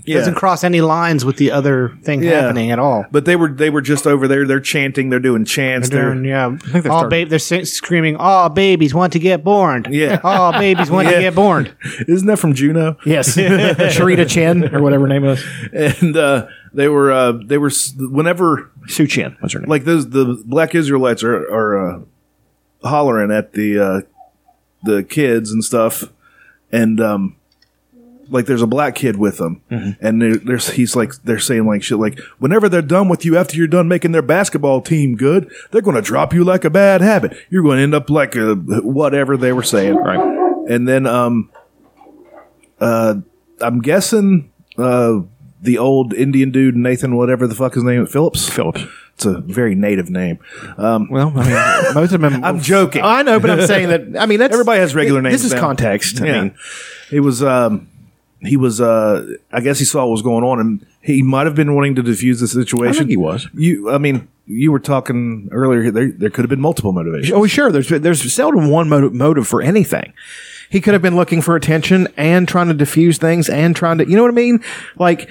doesn't 0.06 0.36
cross 0.36 0.64
any 0.64 0.82
lines 0.82 1.24
with 1.26 1.38
the 1.38 1.52
other 1.52 1.96
thing 2.04 2.24
Yeah. 2.24 2.42
happening 2.42 2.72
at 2.72 2.80
all. 2.80 3.06
But 3.12 3.26
they 3.26 3.36
were 3.36 3.50
they 3.50 3.70
were 3.70 3.82
just 3.82 4.08
over 4.08 4.28
there. 4.28 4.46
They're 4.48 4.60
chanting. 4.60 5.10
They're 5.10 5.20
doing 5.20 5.46
chants. 5.46 5.90
They're, 5.90 6.16
They're, 6.16 6.26
yeah, 6.26 6.58
they're 6.72 6.92
all 6.92 7.00
starting- 7.00 7.10
babe, 7.10 7.30
they're 7.30 7.40
sing- 7.40 7.66
screaming, 7.66 8.16
"All 8.16 8.50
babies 8.50 8.94
want 8.94 9.14
to 9.14 9.20
get 9.20 9.44
born." 9.44 9.86
Yeah. 9.90 10.20
all 10.24 10.52
babies 10.54 10.90
want 10.90 11.08
Yeah. 11.08 11.16
to 11.16 11.22
get 11.22 11.36
born. 11.36 11.70
Isn't 12.08 12.28
that 12.28 12.38
from 12.38 12.54
Juno? 12.54 12.98
Yes. 13.06 13.36
Sharita 13.38 14.28
Chen 14.30 14.74
or 14.74 14.82
whatever 14.82 15.04
her 15.04 15.08
name 15.10 15.26
is. 15.26 15.44
And 15.74 16.16
uh, 16.18 16.48
they 16.74 16.88
were 16.88 17.12
uh, 17.12 17.34
they 17.34 17.58
were 17.58 17.72
whenever 17.98 18.72
Sue 18.88 19.08
Chen. 19.08 19.36
What's 19.40 19.54
her 19.54 19.60
name? 19.60 19.70
like 19.70 19.84
those 19.86 20.10
the 20.10 20.42
black 20.46 20.76
Israelites 20.76 21.24
are 21.24 21.36
are 21.52 21.88
uh, 21.88 22.00
hollering 22.84 23.32
at 23.32 23.54
the 23.54 23.80
uh, 23.80 24.02
the 24.84 25.04
kids 25.04 25.52
and 25.52 25.64
stuff, 25.64 26.06
and 26.72 27.00
um, 27.02 27.36
like 28.30 28.46
there's 28.46 28.62
a 28.62 28.68
black 28.68 28.96
kid 28.96 29.18
with 29.18 29.38
them, 29.38 29.62
Mm-hmm. 29.72 30.06
and 30.06 30.22
there, 30.22 30.38
there's 30.38 30.70
he's 30.72 30.96
like 30.96 31.14
they're 31.24 31.40
saying 31.40 31.66
like 31.66 31.84
shit 31.84 31.98
like 31.98 32.20
whenever 32.40 32.70
they're 32.70 32.82
done 32.82 33.10
with 33.10 33.26
you 33.26 33.38
after 33.38 33.58
you're 33.58 33.68
done 33.68 33.88
making 33.88 34.12
their 34.12 34.22
basketball 34.22 34.82
team 34.82 35.16
good, 35.16 35.52
they're 35.72 35.82
going 35.82 35.96
to 35.96 36.02
drop 36.02 36.34
you 36.34 36.44
like 36.44 36.64
a 36.66 36.70
bad 36.70 37.02
habit. 37.02 37.36
You're 37.50 37.64
going 37.64 37.78
to 37.78 37.84
end 37.84 37.94
up 37.96 38.10
like 38.10 38.36
a 38.36 38.56
whatever 38.56 39.36
they 39.38 39.52
were 39.54 39.64
saying, 39.64 39.96
Right. 39.96 40.20
And 40.70 40.88
then 40.88 41.06
um, 41.08 41.50
uh, 42.80 43.16
I'm 43.62 43.82
guessing 43.82 44.52
uh 44.78 45.22
the 45.62 45.78
old 45.78 46.14
Indian 46.14 46.52
dude 46.52 46.76
Nathan 46.78 47.18
whatever 47.18 47.46
the 47.48 47.56
fuck 47.56 47.74
his 47.74 47.84
name 47.84 48.04
is 48.04 48.12
Phillips 48.12 48.48
Phillips. 48.50 48.82
It's 49.16 49.26
a 49.26 49.42
very 49.42 49.76
native 49.76 50.10
name. 50.10 50.40
Well, 50.78 51.34
I 51.36 51.84
mean, 51.84 51.94
most 51.94 52.14
of 52.14 52.22
them. 52.22 52.42
I'm 52.46 52.62
joking. 52.62 53.02
I 53.04 53.22
know, 53.22 53.38
but 53.42 53.50
I'm 53.50 53.68
saying 53.68 53.90
that. 53.90 54.22
I 54.22 54.26
mean, 54.26 54.40
that's 54.40 54.54
Everybody 54.54 54.80
has 54.80 54.96
regular 54.96 55.22
names. 55.22 55.34
This 55.34 55.44
is 55.44 55.54
now. 55.54 55.60
context. 55.60 56.22
I 56.22 56.26
Yeah. 56.26 56.42
mean, 56.44 56.56
He 57.10 57.20
was 57.20 57.44
um 57.44 57.90
he 58.42 58.58
was 58.58 58.80
uh 58.80 59.26
I 59.52 59.62
guess 59.62 59.80
he 59.80 59.86
saw 59.86 60.06
what 60.06 60.12
was 60.12 60.22
going 60.22 60.44
on 60.44 60.60
and 60.60 60.86
he 61.02 61.22
might 61.22 61.46
have 61.46 61.56
been 61.56 61.76
wanting 61.76 61.96
to 61.96 62.04
diffuse 62.04 62.40
the 62.40 62.48
situation. 62.48 62.96
I 62.96 62.98
think 63.00 63.10
he 63.10 63.18
was. 63.18 63.48
You 63.54 63.90
I 63.90 63.98
mean, 63.98 64.28
you 64.46 64.72
were 64.72 64.80
talking 64.80 65.50
earlier 65.52 65.92
there 65.92 66.12
there 66.12 66.30
could 66.30 66.44
have 66.44 66.50
been 66.50 66.62
multiple 66.62 66.92
motivations. 66.92 67.32
Oh, 67.32 67.46
sure. 67.48 67.72
There's 67.72 67.90
there's 67.90 68.34
seldom 68.34 68.70
one 68.70 68.90
motive, 68.90 69.14
motive 69.14 69.48
for 69.48 69.62
anything. 69.62 70.14
He 70.70 70.82
could 70.82 70.94
have 70.94 71.02
been 71.02 71.16
looking 71.16 71.42
for 71.42 71.56
attention 71.56 72.08
and 72.16 72.48
trying 72.48 72.68
to 72.68 72.76
diffuse 72.76 73.18
things 73.18 73.50
and 73.50 73.76
trying 73.76 73.98
to, 73.98 74.08
you 74.08 74.16
know 74.16 74.22
what 74.22 74.32
I 74.32 74.36
mean? 74.36 74.64
Like, 74.98 75.28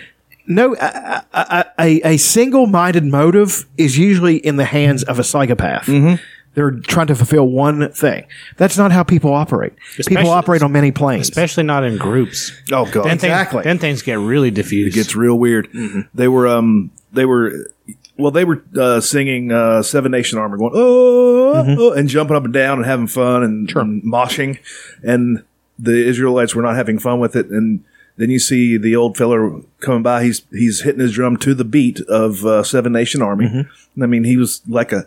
no, 0.49 0.75
a, 0.75 1.25
a, 1.33 1.65
a, 1.79 2.15
a 2.15 2.17
single-minded 2.17 3.05
motive 3.05 3.67
is 3.77 3.97
usually 3.97 4.38
in 4.38 4.57
the 4.57 4.65
hands 4.65 5.05
of 5.05 5.21
a 5.21 5.25
psychopath. 5.25 5.87
Mm-hmm. 5.87 6.21
They're 6.59 6.73
trying 6.73 7.07
to 7.07 7.15
fulfill 7.15 7.47
one 7.47 7.93
thing. 7.93 8.25
That's 8.57 8.77
not 8.77 8.91
how 8.91 9.05
people 9.05 9.33
operate. 9.33 9.75
Especially- 9.91 10.17
people 10.17 10.31
operate 10.33 10.61
on 10.61 10.73
many 10.73 10.91
planes. 10.91 11.29
especially 11.29 11.62
not 11.62 11.85
in 11.85 11.97
groups. 11.99 12.50
Oh 12.73 12.85
god. 12.85 13.05
Then 13.05 13.19
things, 13.19 13.23
Exactly. 13.25 13.62
then 13.62 13.79
things 13.79 14.03
get 14.03 14.19
really 14.19 14.50
diffused. 14.50 14.97
it 14.97 14.99
gets 14.99 15.15
real 15.15 15.38
weird. 15.38 15.69
They 16.15 16.27
were 16.27 16.49
um 16.49 16.91
they 17.12 17.25
were 17.25 17.71
well 18.17 18.33
they 18.33 18.45
were 18.45 18.65
uh, 18.77 19.00
singing 19.00 19.53
uh, 19.53 19.83
Seven 19.85 20.11
Nation 20.11 20.37
Army 20.41 20.59
going 20.59 20.73
oh, 20.75 21.77
oh 21.79 21.93
and 21.93 22.09
jumping 22.09 22.37
up 22.37 22.45
and 22.45 22.53
down 22.53 22.79
and 22.79 22.87
having 22.87 23.07
fun 23.07 23.45
and, 23.45 23.71
and 23.77 24.03
moshing 24.03 24.59
and 25.05 25.45
the 25.79 25.95
Israelites 26.09 26.57
were 26.57 26.62
not 26.62 26.75
having 26.75 26.99
fun 26.99 27.21
with 27.21 27.37
it 27.37 27.47
and 27.50 27.85
then 28.17 28.31
you 28.31 28.41
see 28.41 28.77
the 28.77 28.97
old 28.97 29.17
fella 29.17 29.61
coming 29.79 30.03
by 30.03 30.25
he's 30.25 30.43
he's 30.50 30.81
hitting 30.83 31.00
his 31.00 31.12
drum 31.12 31.37
to 31.37 31.55
the 31.55 31.65
beat 31.65 32.00
of 32.09 32.45
uh, 32.45 32.65
Seven 32.65 32.93
Nation 32.93 33.23
Army 33.23 33.65
I 34.03 34.07
mean 34.07 34.25
he 34.25 34.37
was 34.37 34.61
like 34.67 34.91
a 34.91 35.07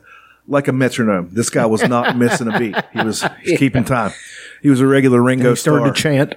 like 0.52 0.68
a 0.68 0.74
metronome 0.74 1.30
this 1.34 1.50
guy 1.50 1.66
was 1.66 1.82
not 1.88 2.18
missing 2.24 2.48
a 2.48 2.60
beat 2.60 2.76
he 2.94 3.02
was 3.04 3.24
he's 3.44 3.58
keeping 3.58 3.84
time 3.84 4.12
he 4.62 4.70
was 4.70 4.80
a 4.82 4.86
regular 4.88 5.22
Ringo 5.22 5.52
he 5.52 5.56
started 5.56 5.82
star 5.84 5.94
to 5.94 6.02
chant. 6.02 6.36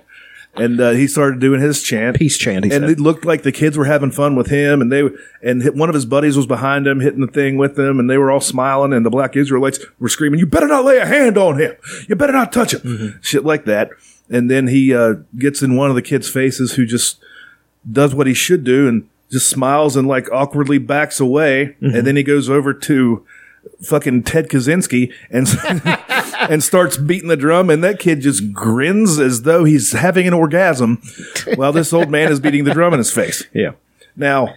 and 0.57 0.81
uh, 0.81 0.91
he 0.93 1.07
started 1.09 1.41
doing 1.41 1.61
his 1.61 1.83
chant, 1.83 2.17
Peace 2.17 2.39
chant, 2.39 2.65
he 2.65 2.71
and 2.71 2.83
said. 2.85 2.91
it 2.91 3.01
looked 3.01 3.25
like 3.25 3.43
the 3.43 3.51
kids 3.53 3.77
were 3.77 3.85
having 3.87 4.11
fun 4.13 4.37
with 4.37 4.47
him, 4.49 4.81
and 4.81 4.91
they 4.93 5.03
and 5.43 5.63
hit- 5.63 5.75
one 5.75 5.89
of 5.89 5.95
his 5.97 6.07
buddies 6.07 6.37
was 6.37 6.47
behind 6.47 6.87
him, 6.87 7.01
hitting 7.01 7.21
the 7.21 7.27
thing 7.27 7.57
with 7.59 7.75
them, 7.75 7.99
and 7.99 8.09
they 8.09 8.17
were 8.17 8.31
all 8.31 8.41
smiling, 8.41 8.93
and 8.93 9.05
the 9.05 9.11
black 9.11 9.35
Israelites 9.37 9.81
were 9.99 10.09
screaming, 10.09 10.39
"You 10.39 10.47
better 10.47 10.69
not 10.69 10.85
lay 10.85 10.99
a 10.99 11.07
hand 11.07 11.37
on 11.37 11.59
him! 11.59 11.75
You 12.09 12.15
better 12.15 12.33
not 12.33 12.53
touch 12.53 12.73
him!" 12.73 12.81
Mm-hmm. 12.83 13.19
Shit 13.21 13.45
like 13.45 13.65
that. 13.65 13.91
And 14.31 14.49
then 14.51 14.69
he 14.69 14.95
uh, 14.95 15.15
gets 15.37 15.61
in 15.61 15.75
one 15.77 15.91
of 15.91 15.97
the 15.97 16.03
kids' 16.03 16.31
faces, 16.31 16.75
who 16.75 16.87
just 16.87 17.19
does 17.91 18.15
what 18.15 18.29
he 18.29 18.33
should 18.35 18.63
do, 18.63 18.87
and 18.89 19.09
just 19.33 19.51
smiles 19.51 19.97
and 19.97 20.07
like 20.07 20.31
awkwardly 20.31 20.79
backs 20.79 21.19
away, 21.19 21.75
Mm-hmm. 21.83 21.97
and 21.97 22.07
then 22.07 22.15
he 22.17 22.23
goes 22.23 22.49
over 22.49 22.73
to 22.73 23.27
fucking 23.83 24.23
Ted 24.25 24.49
Kaczynski 24.49 25.13
and 25.31 25.49
and 26.51 26.63
starts 26.63 26.97
beating 26.97 27.29
the 27.29 27.37
drum, 27.37 27.71
and 27.71 27.83
that 27.85 27.99
kid 27.99 28.21
just 28.21 28.53
grins 28.53 29.19
as 29.19 29.43
though 29.43 29.65
he's 29.65 29.93
having 29.93 30.27
an 30.27 30.35
orgasm, 30.35 31.03
while 31.55 31.73
this 31.73 31.93
old 31.93 32.11
man 32.11 32.31
is 32.31 32.41
beating 32.41 32.65
the 32.65 32.73
drum 32.73 32.93
in 32.93 32.99
his 32.99 33.13
face. 33.13 33.45
Yeah. 33.53 33.73
Now, 34.17 34.55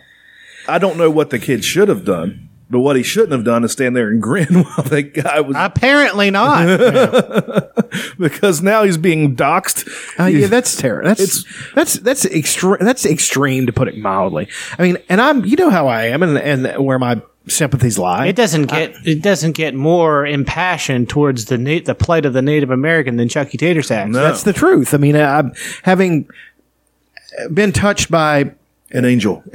I 0.67 0.77
don't 0.77 0.97
know 0.97 1.09
what 1.09 1.29
the 1.29 1.39
kid 1.39 1.63
should 1.63 1.87
have 1.87 2.05
done, 2.05 2.49
but 2.69 2.79
what 2.79 2.95
he 2.95 3.03
shouldn't 3.03 3.31
have 3.31 3.43
done 3.43 3.63
is 3.63 3.71
stand 3.71 3.95
there 3.95 4.09
and 4.09 4.21
grin 4.21 4.63
while 4.63 4.83
the 4.83 5.01
guy 5.01 5.39
was 5.41 5.55
Apparently 5.57 6.29
not. 6.29 6.65
because 8.19 8.61
now 8.61 8.83
he's 8.83 8.97
being 8.97 9.35
doxxed. 9.35 10.19
Uh, 10.19 10.25
yeah, 10.25 10.47
that's 10.47 10.75
terrible. 10.75 11.09
That's 11.09 11.45
that's 11.73 11.93
that's 11.95 12.25
extreme. 12.25 12.77
That's 12.81 13.05
extreme 13.05 13.65
to 13.67 13.73
put 13.73 13.87
it 13.87 13.97
mildly. 13.97 14.49
I 14.77 14.83
mean, 14.83 14.97
and 15.09 15.21
I'm 15.21 15.45
you 15.45 15.55
know 15.55 15.69
how 15.69 15.87
I 15.87 16.05
am, 16.05 16.23
and 16.23 16.37
and 16.37 16.83
where 16.83 16.99
my 16.99 17.21
sympathies 17.47 17.97
lie. 17.97 18.27
It 18.27 18.35
doesn't 18.35 18.65
get 18.65 18.95
it 19.05 19.21
doesn't 19.21 19.53
get 19.53 19.73
more 19.73 20.25
impassioned 20.25 21.09
towards 21.09 21.45
the 21.45 21.57
na- 21.57 21.79
the 21.83 21.95
plight 21.95 22.25
of 22.25 22.33
the 22.33 22.41
Native 22.41 22.69
American 22.71 23.17
than 23.17 23.29
Chucky 23.29 23.57
Tater 23.57 23.81
Sacks. 23.81 24.09
No. 24.11 24.21
That's 24.21 24.43
the 24.43 24.53
truth. 24.53 24.93
I 24.93 24.97
mean, 24.97 25.15
I'm 25.15 25.53
having 25.83 26.29
been 27.53 27.71
touched 27.71 28.09
by. 28.11 28.51
An 28.91 29.03
angel. 29.05 29.43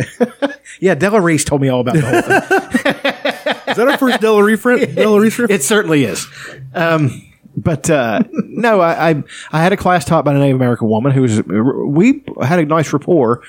Yeah, 0.80 0.94
Della 0.94 1.20
Reese 1.20 1.44
told 1.44 1.61
me 1.61 1.68
all 1.68 1.80
about 1.80 1.94
the 1.94 2.00
whole 2.00 2.22
thing. 2.22 2.94
Is 3.68 3.76
that 3.76 3.88
our 3.88 3.99
first 3.99 4.20
Della 4.20 4.42
Reese 4.42 4.61
friend? 4.61 4.94
Della 4.96 5.20
Reese 5.20 5.34
friend? 5.34 5.50
It 5.50 5.62
certainly 5.62 6.04
is. 6.04 6.26
Um, 6.75 7.22
but 7.56 7.88
uh, 7.90 8.22
no, 8.32 8.80
I, 8.80 9.11
I 9.11 9.22
I 9.52 9.62
had 9.62 9.72
a 9.72 9.76
class 9.76 10.04
taught 10.04 10.25
by 10.25 10.34
a 10.34 10.38
Native 10.38 10.56
American 10.56 10.88
woman 10.88 11.12
who 11.12 11.22
was 11.22 11.42
we 11.46 12.25
had 12.42 12.58
a 12.58 12.64
nice 12.64 12.92
rapport, 12.92 13.42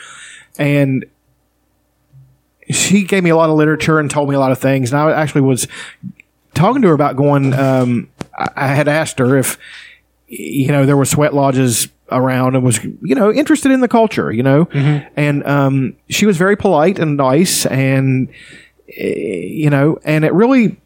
and 0.59 1.05
she 2.70 3.03
gave 3.03 3.24
me 3.24 3.29
a 3.29 3.36
lot 3.36 3.50
of 3.50 3.55
literature 3.55 4.00
and 4.00 4.10
told 4.10 4.29
me 4.29 4.36
a 4.36 4.39
lot 4.39 4.51
of 4.51 4.60
things. 4.60 4.91
And 4.91 5.01
I 5.01 5.12
actually 5.12 5.41
was 5.41 5.67
talking 6.53 6.82
to 6.82 6.88
her 6.89 6.93
about 6.93 7.15
going. 7.15 7.53
Um, 7.53 8.10
I, 8.38 8.50
I 8.55 8.67
had 8.67 8.88
asked 8.88 9.20
her 9.20 9.38
if 9.38 9.58
you 10.27 10.70
know 10.70 10.86
there 10.86 10.98
were 10.98 11.05
sweat 11.05 11.34
lodges 11.34 11.88
around 12.12 12.55
and 12.55 12.63
was 12.63 12.84
you 12.84 13.15
know 13.15 13.32
interested 13.32 13.72
in 13.72 13.82
the 13.82 13.88
culture, 13.88 14.32
you 14.32 14.43
know, 14.43 14.67
and 15.15 15.46
um, 15.46 15.96
she 16.10 16.25
was 16.25 16.38
very 16.38 16.55
polite 16.55 17.00
and 17.00 17.17
nice 17.17 17.65
and 17.65 18.29
you 18.88 19.70
know, 19.70 20.00
and 20.03 20.24
it 20.25 20.34
really 20.34 20.77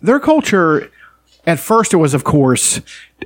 their 0.00 0.20
culture 0.20 0.90
at 1.46 1.58
first 1.58 1.92
it 1.92 1.96
was 1.96 2.14
of 2.14 2.24
course 2.24 2.80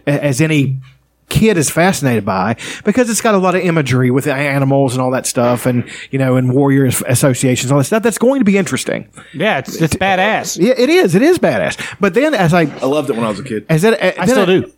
as 0.06 0.40
any 0.40 0.78
kid 1.28 1.56
is 1.56 1.68
fascinated 1.70 2.24
by 2.24 2.56
because 2.84 3.10
it's 3.10 3.20
got 3.20 3.34
a 3.34 3.38
lot 3.38 3.54
of 3.54 3.60
imagery 3.62 4.10
with 4.10 4.26
animals 4.28 4.92
and 4.94 5.02
all 5.02 5.10
that 5.10 5.26
stuff 5.26 5.66
and 5.66 5.84
you 6.10 6.18
know 6.18 6.36
and 6.36 6.52
warrior 6.54 6.84
associations 7.06 7.72
all 7.72 7.78
that 7.78 7.84
stuff 7.84 8.02
that's 8.02 8.18
going 8.18 8.40
to 8.40 8.44
be 8.44 8.56
interesting 8.56 9.08
Yeah, 9.34 9.58
it's, 9.58 9.80
it's 9.80 9.94
badass. 9.96 10.56
yeah 10.60 10.74
it 10.78 10.88
is 10.88 11.14
it 11.16 11.22
is 11.22 11.38
badass 11.38 11.76
but 12.00 12.14
then 12.14 12.32
as 12.32 12.54
i 12.54 12.62
I 12.62 12.86
loved 12.86 13.10
it 13.10 13.16
when 13.16 13.24
I 13.24 13.28
was 13.28 13.40
a 13.40 13.44
kid. 13.44 13.66
as 13.68 13.82
that, 13.82 13.94
uh, 14.00 14.22
I 14.22 14.26
still 14.26 14.46
do. 14.46 14.72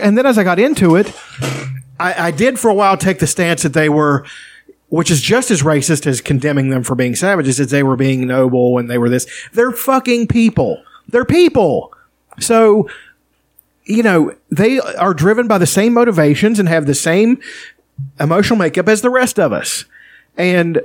and 0.00 0.16
then 0.18 0.26
as 0.26 0.38
I 0.38 0.44
got 0.44 0.58
into 0.58 0.96
it, 0.96 1.12
I, 1.98 2.28
I 2.28 2.30
did 2.30 2.58
for 2.58 2.68
a 2.70 2.74
while 2.74 2.96
take 2.96 3.18
the 3.18 3.26
stance 3.26 3.62
that 3.62 3.72
they 3.74 3.88
were, 3.88 4.24
which 4.88 5.10
is 5.10 5.20
just 5.20 5.50
as 5.50 5.62
racist 5.62 6.06
as 6.06 6.20
condemning 6.20 6.70
them 6.70 6.82
for 6.82 6.94
being 6.94 7.14
savages, 7.14 7.60
as 7.60 7.70
they 7.70 7.82
were 7.82 7.96
being 7.96 8.26
noble 8.26 8.78
and 8.78 8.90
they 8.90 8.98
were 8.98 9.08
this. 9.10 9.26
They're 9.52 9.72
fucking 9.72 10.28
people. 10.28 10.82
They're 11.08 11.24
people. 11.26 11.92
So, 12.38 12.88
you 13.90 14.02
know, 14.02 14.34
they 14.50 14.78
are 14.80 15.12
driven 15.12 15.48
by 15.48 15.58
the 15.58 15.66
same 15.66 15.92
motivations 15.92 16.58
and 16.58 16.68
have 16.68 16.86
the 16.86 16.94
same 16.94 17.40
emotional 18.18 18.58
makeup 18.58 18.88
as 18.88 19.02
the 19.02 19.10
rest 19.10 19.38
of 19.38 19.52
us. 19.52 19.84
And 20.36 20.82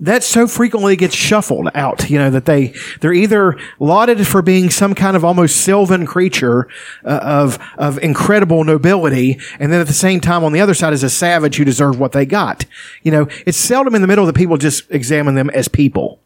that 0.00 0.24
so 0.24 0.46
frequently 0.46 0.96
gets 0.96 1.14
shuffled 1.14 1.68
out, 1.74 2.10
you 2.10 2.18
know, 2.18 2.30
that 2.30 2.46
they, 2.46 2.74
they're 3.00 3.12
either 3.12 3.58
lauded 3.78 4.26
for 4.26 4.42
being 4.42 4.70
some 4.70 4.94
kind 4.94 5.16
of 5.16 5.24
almost 5.24 5.56
sylvan 5.56 6.04
creature 6.06 6.68
uh, 7.04 7.20
of, 7.22 7.58
of 7.76 7.98
incredible 7.98 8.64
nobility. 8.64 9.38
And 9.58 9.72
then 9.72 9.80
at 9.80 9.86
the 9.86 9.92
same 9.92 10.20
time, 10.20 10.42
on 10.42 10.52
the 10.52 10.60
other 10.60 10.74
side 10.74 10.92
is 10.92 11.04
a 11.04 11.10
savage 11.10 11.56
who 11.56 11.64
deserved 11.64 11.98
what 11.98 12.12
they 12.12 12.26
got. 12.26 12.64
You 13.02 13.12
know, 13.12 13.28
it's 13.46 13.58
seldom 13.58 13.94
in 13.94 14.02
the 14.02 14.08
middle 14.08 14.26
that 14.26 14.34
people 14.34 14.56
just 14.56 14.90
examine 14.90 15.34
them 15.36 15.50
as 15.50 15.68
people 15.68 16.18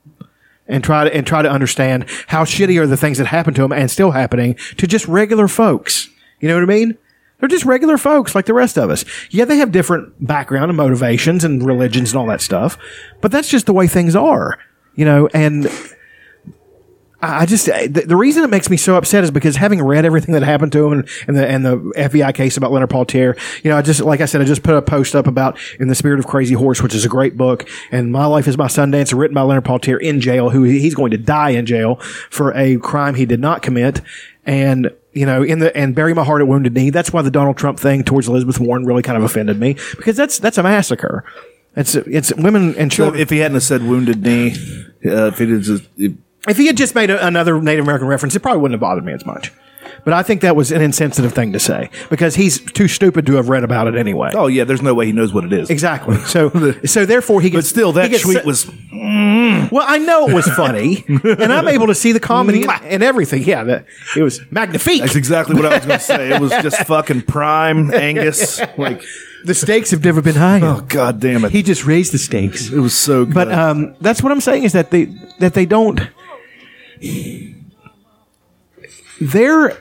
and 0.68 0.84
try 0.84 1.04
to, 1.04 1.14
and 1.14 1.26
try 1.26 1.42
to 1.42 1.50
understand 1.50 2.06
how 2.28 2.44
shitty 2.44 2.80
are 2.80 2.86
the 2.86 2.96
things 2.96 3.18
that 3.18 3.26
happen 3.26 3.54
to 3.54 3.62
them 3.62 3.72
and 3.72 3.90
still 3.90 4.12
happening 4.12 4.54
to 4.76 4.86
just 4.86 5.08
regular 5.08 5.48
folks. 5.48 6.08
You 6.40 6.48
know 6.48 6.54
what 6.54 6.62
I 6.62 6.66
mean? 6.66 6.96
They're 7.38 7.48
just 7.48 7.64
regular 7.64 7.98
folks 7.98 8.34
like 8.34 8.46
the 8.46 8.54
rest 8.54 8.76
of 8.76 8.90
us. 8.90 9.04
Yeah, 9.30 9.44
they 9.44 9.58
have 9.58 9.72
different 9.72 10.26
background 10.26 10.70
and 10.70 10.76
motivations 10.76 11.44
and 11.44 11.64
religions 11.64 12.10
and 12.12 12.18
all 12.18 12.26
that 12.26 12.40
stuff, 12.40 12.76
but 13.20 13.30
that's 13.30 13.48
just 13.48 13.66
the 13.66 13.72
way 13.72 13.86
things 13.86 14.16
are, 14.16 14.58
you 14.94 15.04
know, 15.04 15.28
and 15.32 15.68
I 17.20 17.46
just, 17.46 17.66
the, 17.66 18.04
the 18.06 18.16
reason 18.16 18.44
it 18.44 18.50
makes 18.50 18.70
me 18.70 18.76
so 18.76 18.94
upset 18.94 19.24
is 19.24 19.32
because 19.32 19.56
having 19.56 19.82
read 19.82 20.04
everything 20.04 20.34
that 20.34 20.44
happened 20.44 20.70
to 20.72 20.86
him 20.86 20.92
and, 20.92 21.08
and 21.26 21.36
the, 21.36 21.48
and 21.48 21.64
the 21.64 21.76
FBI 21.96 22.32
case 22.32 22.56
about 22.56 22.70
Leonard 22.70 22.90
Peltier, 22.90 23.36
you 23.64 23.70
know, 23.70 23.76
I 23.76 23.82
just, 23.82 24.00
like 24.00 24.20
I 24.20 24.24
said, 24.26 24.40
I 24.40 24.44
just 24.44 24.62
put 24.62 24.76
a 24.76 24.82
post 24.82 25.16
up 25.16 25.26
about 25.26 25.58
In 25.80 25.88
the 25.88 25.96
Spirit 25.96 26.20
of 26.20 26.28
Crazy 26.28 26.54
Horse, 26.54 26.80
which 26.80 26.94
is 26.94 27.04
a 27.04 27.08
great 27.08 27.36
book, 27.36 27.68
and 27.90 28.12
My 28.12 28.26
Life 28.26 28.46
is 28.46 28.56
My 28.56 28.68
Sundance, 28.68 29.16
written 29.18 29.34
by 29.34 29.40
Leonard 29.42 29.64
Peltier 29.64 29.96
in 29.98 30.20
jail, 30.20 30.50
who 30.50 30.62
he's 30.62 30.94
going 30.94 31.10
to 31.10 31.18
die 31.18 31.50
in 31.50 31.66
jail 31.66 31.96
for 32.30 32.56
a 32.56 32.76
crime 32.78 33.16
he 33.16 33.26
did 33.26 33.40
not 33.40 33.62
commit. 33.62 34.00
And, 34.46 34.94
you 35.12 35.26
know, 35.26 35.42
in 35.42 35.58
the, 35.58 35.76
and 35.76 35.96
bury 35.96 36.14
my 36.14 36.22
heart 36.22 36.40
at 36.40 36.46
wounded 36.46 36.72
knee. 36.72 36.90
That's 36.90 37.12
why 37.12 37.22
the 37.22 37.32
Donald 37.32 37.56
Trump 37.56 37.80
thing 37.80 38.04
towards 38.04 38.28
Elizabeth 38.28 38.60
Warren 38.60 38.86
really 38.86 39.02
kind 39.02 39.18
of 39.18 39.24
offended 39.24 39.58
me 39.58 39.74
because 39.96 40.16
that's, 40.16 40.38
that's 40.38 40.56
a 40.56 40.62
massacre. 40.62 41.24
It's, 41.74 41.96
it's 41.96 42.32
women 42.34 42.76
and 42.76 42.92
So 42.92 42.96
children. 43.04 43.20
if 43.20 43.28
he 43.30 43.38
hadn't 43.38 43.60
said 43.60 43.82
wounded 43.82 44.22
knee, 44.22 44.52
uh, 45.04 45.26
if 45.26 45.38
he 45.38 45.46
did 45.46 45.62
just, 45.62 45.84
If 46.46 46.56
he 46.56 46.66
had 46.66 46.76
just 46.76 46.94
made 46.94 47.10
a, 47.10 47.26
another 47.26 47.60
Native 47.60 47.84
American 47.84 48.06
reference, 48.08 48.36
it 48.36 48.40
probably 48.40 48.60
wouldn't 48.62 48.74
have 48.74 48.80
bothered 48.80 49.04
me 49.04 49.12
as 49.12 49.26
much. 49.26 49.52
But 50.04 50.14
I 50.14 50.22
think 50.22 50.42
that 50.42 50.54
was 50.54 50.70
an 50.70 50.80
insensitive 50.80 51.32
thing 51.32 51.52
to 51.52 51.58
say 51.58 51.90
because 52.08 52.36
he's 52.36 52.60
too 52.60 52.86
stupid 52.88 53.26
to 53.26 53.34
have 53.34 53.48
read 53.48 53.64
about 53.64 53.88
it 53.88 53.96
anyway. 53.96 54.30
Oh 54.32 54.46
yeah, 54.46 54.64
there's 54.64 54.80
no 54.80 54.94
way 54.94 55.06
he 55.06 55.12
knows 55.12 55.34
what 55.34 55.44
it 55.44 55.52
is. 55.52 55.70
Exactly. 55.70 56.16
So, 56.26 56.50
so 56.84 57.04
therefore, 57.04 57.40
he 57.40 57.50
gets. 57.50 57.66
But 57.66 57.68
still, 57.68 57.92
that 57.92 58.10
gets 58.10 58.22
tweet 58.22 58.38
se- 58.38 58.44
was 58.44 58.66
Well, 59.72 59.84
I 59.86 59.98
know 59.98 60.28
it 60.28 60.34
was 60.34 60.46
funny, 60.46 61.04
and 61.08 61.52
I'm 61.52 61.66
able 61.68 61.88
to 61.88 61.94
see 61.94 62.12
the 62.12 62.20
comedy 62.20 62.62
and, 62.62 62.70
and 62.84 63.02
everything. 63.02 63.42
Yeah, 63.42 63.64
that, 63.64 63.86
it 64.16 64.22
was 64.22 64.40
magnifique. 64.50 65.00
That's 65.00 65.16
exactly 65.16 65.56
what 65.56 65.66
I 65.66 65.76
was 65.76 65.86
going 65.86 65.98
to 65.98 66.04
say. 66.04 66.32
It 66.34 66.40
was 66.40 66.50
just 66.62 66.78
fucking 66.86 67.22
prime 67.22 67.92
Angus. 67.92 68.60
Like, 68.78 69.02
The 69.44 69.54
stakes 69.54 69.90
have 69.90 70.04
never 70.04 70.22
been 70.22 70.36
higher. 70.36 70.60
oh 70.64 70.80
god 70.88 71.18
damn 71.20 71.44
it! 71.44 71.50
He 71.52 71.62
just 71.62 71.84
raised 71.84 72.12
the 72.12 72.18
stakes. 72.18 72.70
it 72.70 72.78
was 72.78 72.94
so 72.94 73.24
good. 73.24 73.34
But 73.34 73.52
um, 73.52 73.94
that's 74.00 74.22
what 74.22 74.30
I'm 74.32 74.40
saying 74.40 74.62
is 74.64 74.72
that 74.74 74.90
they 74.90 75.06
that 75.40 75.54
they 75.54 75.66
don't 75.66 76.00
there, 79.20 79.76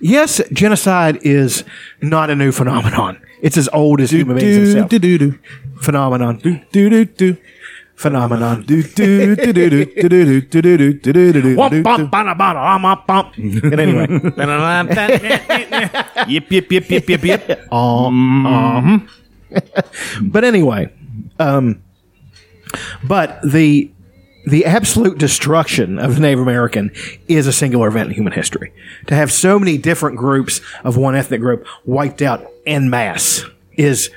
yes, 0.00 0.40
genocide 0.52 1.18
is 1.22 1.64
not 2.00 2.30
a 2.30 2.34
new 2.34 2.52
phenomenon. 2.52 3.20
It's 3.42 3.56
as 3.56 3.68
old 3.72 4.00
as 4.00 4.10
human 4.10 4.36
beings 4.36 4.72
themselves. 4.72 4.90
Do, 4.90 4.98
do, 4.98 5.18
do. 5.18 5.38
Phenomenon. 5.80 6.38
Do, 6.38 6.60
do, 6.72 6.90
do, 6.90 7.04
do. 7.04 7.36
Phenomenon. 7.94 8.64
And 13.72 13.80
anyway. 13.80 14.06
yip, 16.28 16.50
yip, 16.50 16.70
yip, 16.70 16.90
yip, 16.90 17.08
yip, 17.08 17.24
yip. 17.24 17.72
Um, 17.72 18.46
um. 18.46 19.08
but 20.22 20.44
anyway, 20.44 20.92
um, 21.40 21.82
but 23.02 23.40
the 23.42 23.90
the 24.50 24.64
absolute 24.64 25.18
destruction 25.18 25.98
of 25.98 26.14
the 26.14 26.20
Native 26.20 26.40
American 26.40 26.90
is 27.28 27.46
a 27.46 27.52
singular 27.52 27.88
event 27.88 28.08
in 28.08 28.14
human 28.14 28.32
history. 28.32 28.72
To 29.06 29.14
have 29.14 29.32
so 29.32 29.58
many 29.58 29.78
different 29.78 30.16
groups 30.16 30.60
of 30.84 30.96
one 30.96 31.14
ethnic 31.14 31.40
group 31.40 31.66
wiped 31.84 32.22
out 32.22 32.46
en 32.66 32.90
masse 32.90 33.44
is 33.76 34.10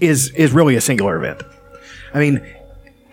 is 0.00 0.30
is 0.30 0.52
really 0.52 0.76
a 0.76 0.80
singular 0.80 1.16
event. 1.16 1.42
I 2.12 2.18
mean, 2.18 2.44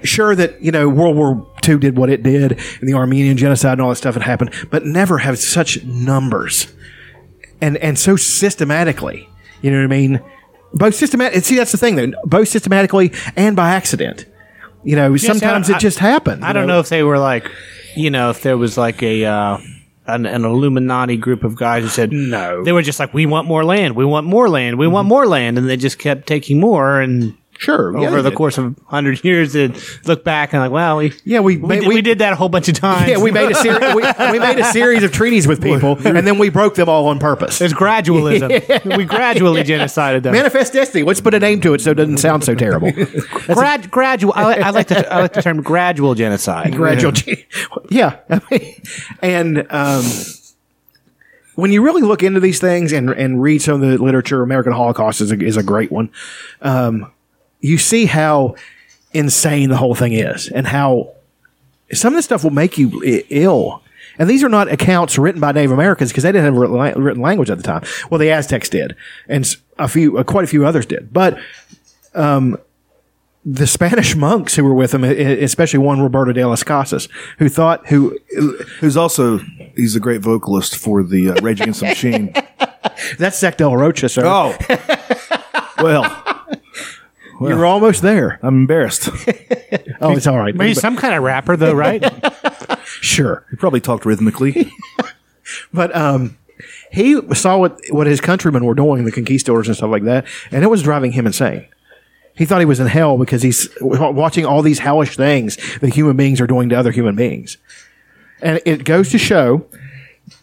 sure 0.03 0.35
that 0.35 0.61
you 0.61 0.71
know 0.71 0.89
World 0.89 1.15
War 1.15 1.47
II 1.67 1.77
did 1.77 1.97
what 1.97 2.09
it 2.09 2.23
did, 2.23 2.53
and 2.79 2.89
the 2.89 2.93
Armenian 2.93 3.37
genocide 3.37 3.73
and 3.73 3.81
all 3.81 3.89
that 3.89 3.95
stuff 3.95 4.15
had 4.15 4.23
happened, 4.23 4.53
but 4.69 4.85
never 4.85 5.19
have 5.19 5.37
such 5.37 5.83
numbers 5.83 6.67
and 7.61 7.77
and 7.77 7.97
so 7.97 8.15
systematically. 8.15 9.27
You 9.61 9.71
know 9.71 9.77
what 9.77 9.85
I 9.85 9.87
mean? 9.87 10.21
Both 10.73 10.95
systematic. 10.95 11.43
See, 11.43 11.55
that's 11.55 11.71
the 11.71 11.77
thing, 11.77 11.95
though. 11.95 12.11
Both 12.25 12.49
systematically 12.49 13.11
and 13.35 13.55
by 13.55 13.69
accident. 13.69 14.25
You 14.87 14.95
know, 14.95 15.17
sometimes 15.17 15.69
it 15.69 15.79
just 15.79 15.99
happened. 15.99 16.45
I 16.45 16.53
don't 16.53 16.65
know 16.65 16.79
if 16.79 16.87
they 16.87 17.03
were 17.03 17.19
like, 17.19 17.51
you 17.93 18.09
know, 18.09 18.29
if 18.29 18.41
there 18.41 18.57
was 18.57 18.77
like 18.77 19.03
a 19.03 19.25
uh, 19.25 19.57
an, 20.05 20.25
an 20.25 20.45
Illuminati 20.45 21.17
group 21.17 21.43
of 21.43 21.57
guys 21.57 21.83
who 21.83 21.89
said 21.89 22.13
No. 22.13 22.63
They 22.63 22.71
were 22.71 22.81
just 22.81 22.97
like, 22.97 23.13
we 23.13 23.25
want 23.25 23.49
more 23.49 23.65
land, 23.65 23.97
we 23.97 24.05
want 24.05 24.25
more 24.25 24.47
land, 24.47 24.77
we 24.79 24.87
want 24.87 25.05
more 25.09 25.27
land, 25.27 25.57
and 25.57 25.67
they 25.67 25.75
just 25.75 25.99
kept 25.99 26.25
taking 26.25 26.61
more. 26.61 27.01
And 27.01 27.35
Sure. 27.57 27.97
over 27.97 28.21
they 28.21 28.29
the 28.29 28.35
course 28.35 28.57
of 28.57 28.75
hundred 28.85 29.23
years, 29.23 29.53
they 29.53 29.71
look 30.05 30.23
back 30.23 30.53
and 30.53 30.61
like, 30.61 30.71
well, 30.71 30.97
we 30.97 31.13
Yeah, 31.23 31.39
we 31.39 31.57
we, 31.57 31.67
made- 31.67 31.79
did, 31.79 31.87
we- 31.89 31.95
we 31.95 32.01
did 32.01 32.19
that 32.19 32.33
a 32.33 32.35
whole 32.35 32.49
bunch 32.49 32.67
of 32.69 32.75
times. 32.75 33.09
Yeah, 33.09 33.17
we 33.17 33.31
made 33.31 33.51
a 33.51 33.55
series. 33.55 33.79
we, 33.95 34.03
we 34.31 34.39
made 34.39 34.59
a 34.59 34.65
series 34.71 35.03
of 35.03 35.11
treaties 35.11 35.47
with 35.47 35.61
people, 35.61 35.97
and 36.05 36.25
then 36.27 36.37
we 36.37 36.49
broke 36.49 36.75
them 36.75 36.87
all 36.89 37.07
on 37.07 37.19
purpose. 37.19 37.59
It's 37.61 37.73
gradualism. 37.73 38.95
We 38.97 39.05
gradually 39.05 39.63
genocided 39.63 40.23
them. 40.23 40.33
Manifest 40.33 40.73
destiny. 40.73 41.03
Let's 41.03 41.21
put 41.21 41.33
a 41.33 41.39
name 41.39 41.61
to 41.61 41.73
it 41.73 41.81
so 41.81 41.91
it 41.91 41.95
doesn't 41.95 42.17
sound 42.17 42.43
so 42.43 42.55
terrible. 42.55 42.91
Grad, 43.47 43.89
gradual. 43.91 44.33
I, 44.35 44.55
I 44.55 44.69
like 44.71 44.87
the 44.87 45.11
I 45.11 45.21
like 45.21 45.33
the 45.33 45.41
term 45.41 45.61
gradual 45.61 46.15
genocide. 46.15 46.73
gradual. 46.75 47.13
Yeah, 47.89 48.19
I 48.29 48.41
mean, 48.51 48.81
and 49.21 49.67
um, 49.71 50.03
when 51.55 51.71
you 51.71 51.81
really 51.81 52.01
look 52.03 52.23
into 52.23 52.39
these 52.39 52.59
things 52.59 52.91
and 52.93 53.09
and 53.09 53.41
read 53.41 53.61
some 53.61 53.81
of 53.81 53.89
the 53.89 53.97
literature, 54.03 54.41
American 54.43 54.73
Holocaust 54.73 55.21
is 55.21 55.31
a, 55.31 55.39
is 55.43 55.57
a 55.57 55.63
great 55.63 55.91
one. 55.91 56.09
Um, 56.61 57.11
you 57.59 57.77
see 57.77 58.05
how 58.05 58.55
insane 59.13 59.69
the 59.69 59.77
whole 59.77 59.95
thing 59.95 60.13
is, 60.13 60.49
and 60.49 60.67
how 60.67 61.11
some 61.91 62.13
of 62.13 62.17
this 62.17 62.25
stuff 62.25 62.43
will 62.43 62.51
make 62.51 62.77
you 62.77 63.01
ill. 63.29 63.81
And 64.19 64.27
these 64.27 64.43
are 64.43 64.49
not 64.49 64.71
accounts 64.71 65.17
written 65.19 65.39
by 65.39 65.51
Native 65.51 65.71
Americans 65.71 66.11
because 66.11 66.23
they 66.23 66.31
didn't 66.31 66.45
have 66.45 66.97
written 66.97 67.21
language 67.21 67.51
at 67.51 67.57
the 67.57 67.63
time. 67.63 67.83
Well, 68.09 68.17
the 68.17 68.31
Aztecs 68.31 68.67
did, 68.67 68.95
and 69.27 69.55
a 69.77 69.87
few, 69.87 70.17
uh, 70.17 70.23
quite 70.23 70.43
a 70.43 70.47
few 70.47 70.65
others 70.65 70.87
did. 70.87 71.13
But 71.13 71.37
the 73.47 73.65
Spanish 73.65 74.15
monks 74.27 74.55
who 74.55 74.63
were 74.63 74.73
with 74.73 74.93
him, 74.93 75.03
especially 75.03 75.79
one 75.79 76.01
Roberto 76.01 76.33
de 76.33 76.45
las 76.45 76.63
Casas, 76.63 77.07
who 77.39 77.49
thought 77.49 77.87
who 77.87 78.17
Who's 78.79 78.97
also 78.97 79.39
he's 79.75 79.95
a 79.95 79.99
great 79.99 80.21
vocalist 80.21 80.75
for 80.75 81.01
the 81.03 81.31
uh, 81.31 81.41
Rage 81.41 81.61
Against 81.61 81.79
the 81.79 81.87
Machine. 81.87 82.33
that's 83.17 83.39
Zach 83.39 83.57
Del 83.57 83.75
Rocha, 83.75 84.09
sir. 84.09 84.23
Oh, 84.25 84.55
well, 85.81 86.03
You're 87.41 87.65
almost 87.65 88.01
there. 88.01 88.39
I'm 88.41 88.61
embarrassed. 88.61 89.09
Oh, 89.99 90.15
it's 90.15 90.27
all 90.27 90.37
right. 90.37 90.55
Are 90.59 90.65
you 90.67 90.75
some 90.75 90.95
kind 90.95 91.15
of 91.15 91.23
rapper 91.23 91.57
though, 91.57 91.73
right? 91.73 92.03
Sure, 93.01 93.43
He 93.49 93.57
probably 93.57 93.81
talked 93.81 94.05
rhythmically. 94.05 94.71
but 95.73 95.95
um, 95.95 96.37
he 96.91 97.19
saw 97.33 97.57
what 97.57 97.79
what 97.89 98.05
his 98.05 98.21
countrymen 98.21 98.63
were 98.63 98.75
doing, 98.75 99.05
the 99.05 99.11
conquistadors 99.11 99.67
and 99.67 99.75
stuff 99.75 99.89
like 99.89 100.03
that, 100.03 100.25
and 100.51 100.63
it 100.63 100.67
was 100.67 100.83
driving 100.83 101.11
him 101.13 101.25
insane. 101.25 101.67
He 102.35 102.45
thought 102.45 102.59
he 102.59 102.65
was 102.65 102.79
in 102.79 102.87
hell 102.87 103.17
because 103.17 103.41
he's 103.41 103.67
watching 103.81 104.45
all 104.45 104.61
these 104.61 104.79
hellish 104.79 105.15
things 105.17 105.57
that 105.79 105.93
human 105.93 106.15
beings 106.15 106.39
are 106.39 106.47
doing 106.47 106.69
to 106.69 106.75
other 106.75 106.91
human 106.91 107.15
beings. 107.15 107.57
And 108.41 108.61
it 108.65 108.83
goes 108.83 109.09
to 109.11 109.17
show 109.17 109.65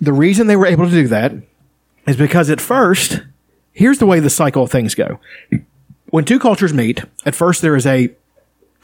the 0.00 0.12
reason 0.12 0.48
they 0.48 0.57
were 0.57 0.66
able 0.66 0.87
to 0.87 0.90
do 0.90 1.07
that 1.09 1.33
is 2.07 2.16
because 2.16 2.50
at 2.50 2.61
first, 2.61 3.22
here's 3.72 3.98
the 3.98 4.07
way 4.07 4.18
the 4.18 4.30
cycle 4.30 4.64
of 4.64 4.70
things 4.72 4.94
go. 4.96 5.20
When 6.14 6.24
two 6.24 6.38
cultures 6.38 6.72
meet, 6.72 7.03
at 7.27 7.35
first 7.35 7.61
there 7.61 7.74
is 7.74 7.87
a 7.87 8.09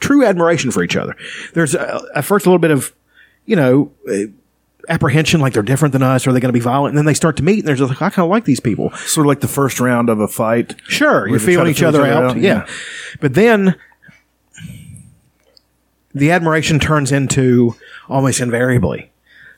true 0.01 0.25
admiration 0.25 0.69
for 0.69 0.83
each 0.83 0.97
other. 0.97 1.15
There's 1.53 1.73
a, 1.73 2.01
at 2.13 2.25
first 2.25 2.45
a 2.45 2.49
little 2.49 2.59
bit 2.59 2.71
of, 2.71 2.93
you 3.45 3.55
know, 3.55 3.93
uh, 4.11 4.23
apprehension, 4.89 5.39
like 5.39 5.53
they're 5.53 5.63
different 5.63 5.93
than 5.93 6.03
us. 6.03 6.27
Are 6.27 6.33
they 6.33 6.41
going 6.41 6.49
to 6.49 6.53
be 6.53 6.59
violent? 6.59 6.91
And 6.91 6.97
then 6.97 7.05
they 7.05 7.13
start 7.13 7.37
to 7.37 7.43
meet, 7.43 7.59
and 7.59 7.67
there's 7.69 7.79
like, 7.79 8.01
I 8.01 8.09
kind 8.09 8.25
of 8.25 8.29
like 8.29 8.43
these 8.43 8.59
people. 8.59 8.91
sort 8.97 9.25
of 9.25 9.29
like 9.29 9.39
the 9.39 9.47
first 9.47 9.79
round 9.79 10.09
of 10.09 10.19
a 10.19 10.27
fight. 10.27 10.75
Sure, 10.89 11.25
you're 11.25 11.39
feeling 11.39 11.69
each 11.69 11.81
other 11.81 12.05
out. 12.05 12.35
Yeah. 12.35 12.67
But 13.21 13.33
then 13.33 13.75
the 16.13 16.31
admiration 16.31 16.79
turns 16.79 17.13
into 17.13 17.77
almost 18.09 18.41
invariably 18.41 19.09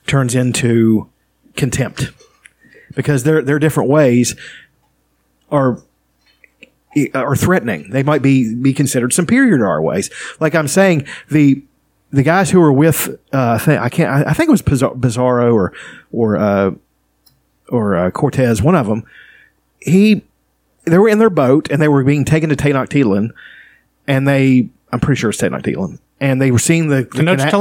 turns 0.06 0.36
into 0.36 1.10
contempt 1.56 2.12
because 2.94 3.24
their 3.24 3.42
their 3.42 3.58
different 3.58 3.90
ways 3.90 4.36
are 5.50 5.82
are 7.14 7.36
threatening. 7.36 7.90
They 7.90 8.04
might 8.04 8.22
be 8.22 8.56
be 8.56 8.74
considered 8.74 9.14
superior 9.14 9.58
to 9.58 9.64
our 9.64 9.82
ways. 9.82 10.10
Like 10.40 10.56
I'm 10.56 10.68
saying, 10.68 11.08
the 11.30 11.62
the 12.12 12.24
guys 12.24 12.52
who 12.52 12.60
were 12.60 12.72
with 12.72 13.10
uh, 13.34 13.54
I, 13.54 13.58
think, 13.58 13.92
can't 13.94 14.10
I, 14.10 14.30
I 14.30 14.34
think 14.34 14.50
it 14.50 14.52
was 14.52 14.62
Pizar- 14.62 15.00
Bizarro 15.00 15.54
or 15.54 15.74
or 16.12 16.38
uh, 16.38 16.72
or 17.70 17.96
uh, 17.96 18.12
Cortez, 18.12 18.62
one 18.62 18.76
of 18.76 18.88
them. 18.88 19.04
He 19.80 20.24
they 20.86 20.98
were 20.98 21.10
in 21.10 21.20
their 21.20 21.30
boat 21.30 21.70
and 21.72 21.82
they 21.82 21.88
were 21.88 22.04
being 22.04 22.26
taken 22.26 22.50
to 22.50 22.56
Tenochtitlan, 22.56 23.32
and 24.08 24.28
they 24.28 24.70
I'm 24.92 25.00
pretty 25.00 25.20
sure 25.20 25.32
it's 25.32 25.42
Tenochtitlan, 25.42 26.00
and 26.20 26.42
they 26.42 26.52
were 26.52 26.60
seeing 26.60 26.90
the, 26.90 27.04
the 27.04 27.24
cana- 27.36 27.52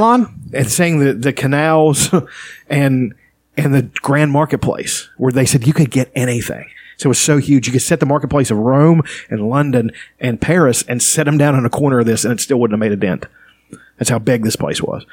and 0.53 0.69
seeing 0.69 0.99
the 0.99 1.13
the 1.13 1.33
canals 1.33 2.09
and 2.69 3.15
and 3.57 3.73
the 3.73 3.83
grand 4.01 4.31
marketplace 4.31 5.09
where 5.17 5.31
they 5.31 5.45
said 5.45 5.65
you 5.67 5.73
could 5.73 5.89
get 5.91 6.11
anything. 6.15 6.69
So 6.97 7.07
it 7.07 7.09
was 7.09 7.19
so 7.19 7.37
huge. 7.37 7.67
You 7.67 7.73
could 7.73 7.81
set 7.81 7.99
the 7.99 8.05
marketplace 8.05 8.51
of 8.51 8.57
Rome 8.57 9.01
and 9.29 9.49
London 9.49 9.91
and 10.19 10.39
Paris 10.39 10.83
and 10.83 11.01
set 11.01 11.25
them 11.25 11.37
down 11.37 11.55
in 11.55 11.65
a 11.65 11.69
corner 11.69 11.99
of 11.99 12.05
this, 12.05 12.23
and 12.23 12.33
it 12.33 12.39
still 12.39 12.59
wouldn't 12.59 12.73
have 12.73 12.79
made 12.79 12.91
a 12.91 12.97
dent. 12.97 13.25
That's 13.97 14.09
how 14.09 14.19
big 14.19 14.43
this 14.43 14.55
place 14.55 14.81
was. 14.81 15.05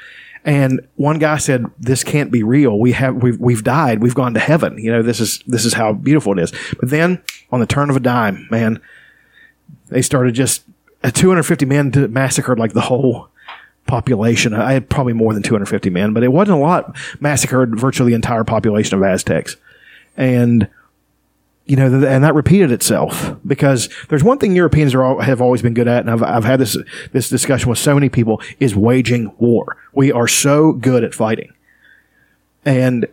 And 0.45 0.87
one 0.97 1.19
guy 1.19 1.37
said, 1.37 1.67
"This 1.79 2.03
can't 2.03 2.31
be 2.31 2.43
real. 2.43 2.79
We 2.79 2.93
have 2.93 3.17
we've 3.17 3.39
we've 3.39 3.63
died. 3.63 4.01
We've 4.01 4.15
gone 4.15 4.33
to 4.35 4.41
heaven. 4.41 4.79
You 4.79 4.91
know, 4.91 5.03
this 5.03 5.21
is 5.21 5.43
this 5.47 5.65
is 5.65 5.75
how 5.75 5.93
beautiful 5.93 6.33
it 6.39 6.43
is." 6.43 6.53
But 6.79 6.89
then, 6.91 7.23
on 7.53 7.61
the 7.61 7.67
turn 7.67 7.91
of 7.91 7.97
a 7.97 8.01
dime, 8.01 8.49
man, 8.51 8.81
they 9.89 10.01
started 10.01 10.35
just 10.35 10.65
uh, 11.05 11.11
250 11.11 11.67
men 11.67 11.93
massacred 12.11 12.59
like 12.59 12.73
the 12.73 12.81
whole 12.81 13.29
population. 13.87 14.55
I 14.55 14.73
had 14.73 14.89
probably 14.89 15.13
more 15.13 15.35
than 15.35 15.43
250 15.43 15.91
men, 15.91 16.15
but 16.15 16.23
it 16.23 16.33
wasn't 16.33 16.59
a 16.59 16.61
lot. 16.61 16.97
Massacred 17.21 17.79
virtually 17.79 18.13
the 18.13 18.17
entire 18.17 18.45
population 18.45 18.97
of 18.97 19.05
Aztecs, 19.05 19.57
and 20.17 20.69
you 21.71 21.77
know, 21.77 22.05
and 22.05 22.25
that 22.25 22.35
repeated 22.35 22.73
itself 22.73 23.37
because 23.47 23.89
there's 24.09 24.25
one 24.25 24.39
thing 24.39 24.57
Europeans 24.57 24.93
all, 24.93 25.21
have 25.21 25.41
always 25.41 25.63
been 25.63 25.73
good 25.73 25.87
at, 25.87 26.01
and 26.01 26.11
I've, 26.11 26.21
I've 26.21 26.45
had 26.45 26.59
this 26.59 26.77
this 27.13 27.29
discussion 27.29 27.69
with 27.69 27.79
so 27.79 27.95
many 27.95 28.09
people 28.09 28.43
is 28.59 28.75
waging 28.75 29.33
war. 29.39 29.77
We 29.93 30.11
are 30.11 30.27
so 30.27 30.73
good 30.73 31.05
at 31.05 31.15
fighting, 31.15 31.53
and 32.65 33.07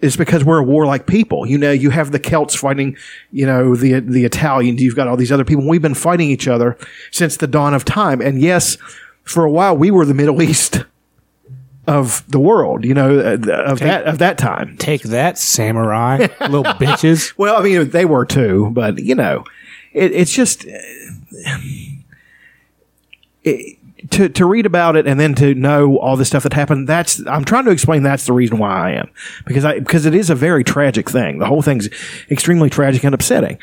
it's 0.00 0.16
because 0.16 0.42
we're 0.42 0.60
a 0.60 0.64
warlike 0.64 1.06
people. 1.06 1.44
You 1.44 1.58
know, 1.58 1.70
you 1.70 1.90
have 1.90 2.12
the 2.12 2.18
Celts 2.18 2.54
fighting, 2.54 2.96
you 3.30 3.44
know, 3.44 3.76
the 3.76 4.00
the 4.00 4.24
Italians. 4.24 4.80
You've 4.80 4.96
got 4.96 5.06
all 5.06 5.18
these 5.18 5.30
other 5.30 5.44
people. 5.44 5.68
We've 5.68 5.82
been 5.82 5.92
fighting 5.92 6.30
each 6.30 6.48
other 6.48 6.78
since 7.10 7.36
the 7.36 7.46
dawn 7.46 7.74
of 7.74 7.84
time. 7.84 8.22
And 8.22 8.40
yes, 8.40 8.78
for 9.22 9.44
a 9.44 9.50
while 9.50 9.76
we 9.76 9.90
were 9.90 10.06
the 10.06 10.14
Middle 10.14 10.40
East 10.48 10.82
of 11.86 12.24
the 12.30 12.38
world. 12.38 12.84
You 12.84 12.94
know, 12.94 13.18
uh, 13.18 13.32
of 13.64 13.80
that 13.80 14.04
of 14.04 14.18
that 14.18 14.38
time. 14.38 14.76
Take 14.76 15.02
that, 15.02 15.38
samurai, 15.38 16.28
little 16.40 16.64
bitches. 16.64 17.32
Well, 17.36 17.56
I 17.56 17.62
mean, 17.62 17.90
they 17.90 18.04
were 18.04 18.24
too, 18.24 18.70
but 18.72 18.98
you 18.98 19.14
know, 19.14 19.44
it, 19.92 20.12
it's 20.12 20.32
just 20.32 20.66
uh, 20.66 21.58
it, 23.42 23.78
to 24.10 24.28
to 24.28 24.46
read 24.46 24.66
about 24.66 24.96
it 24.96 25.06
and 25.06 25.18
then 25.18 25.34
to 25.36 25.54
know 25.54 25.98
all 25.98 26.16
the 26.16 26.24
stuff 26.24 26.42
that 26.42 26.52
happened. 26.52 26.88
That's 26.88 27.24
I'm 27.26 27.44
trying 27.44 27.64
to 27.64 27.70
explain. 27.70 28.02
That's 28.02 28.26
the 28.26 28.32
reason 28.32 28.58
why 28.58 28.90
I 28.90 28.90
am 28.92 29.10
because 29.46 29.64
I 29.64 29.78
because 29.78 30.06
it 30.06 30.14
is 30.14 30.30
a 30.30 30.34
very 30.34 30.64
tragic 30.64 31.10
thing. 31.10 31.38
The 31.38 31.46
whole 31.46 31.62
thing's 31.62 31.88
extremely 32.30 32.70
tragic 32.70 33.04
and 33.04 33.14
upsetting. 33.14 33.58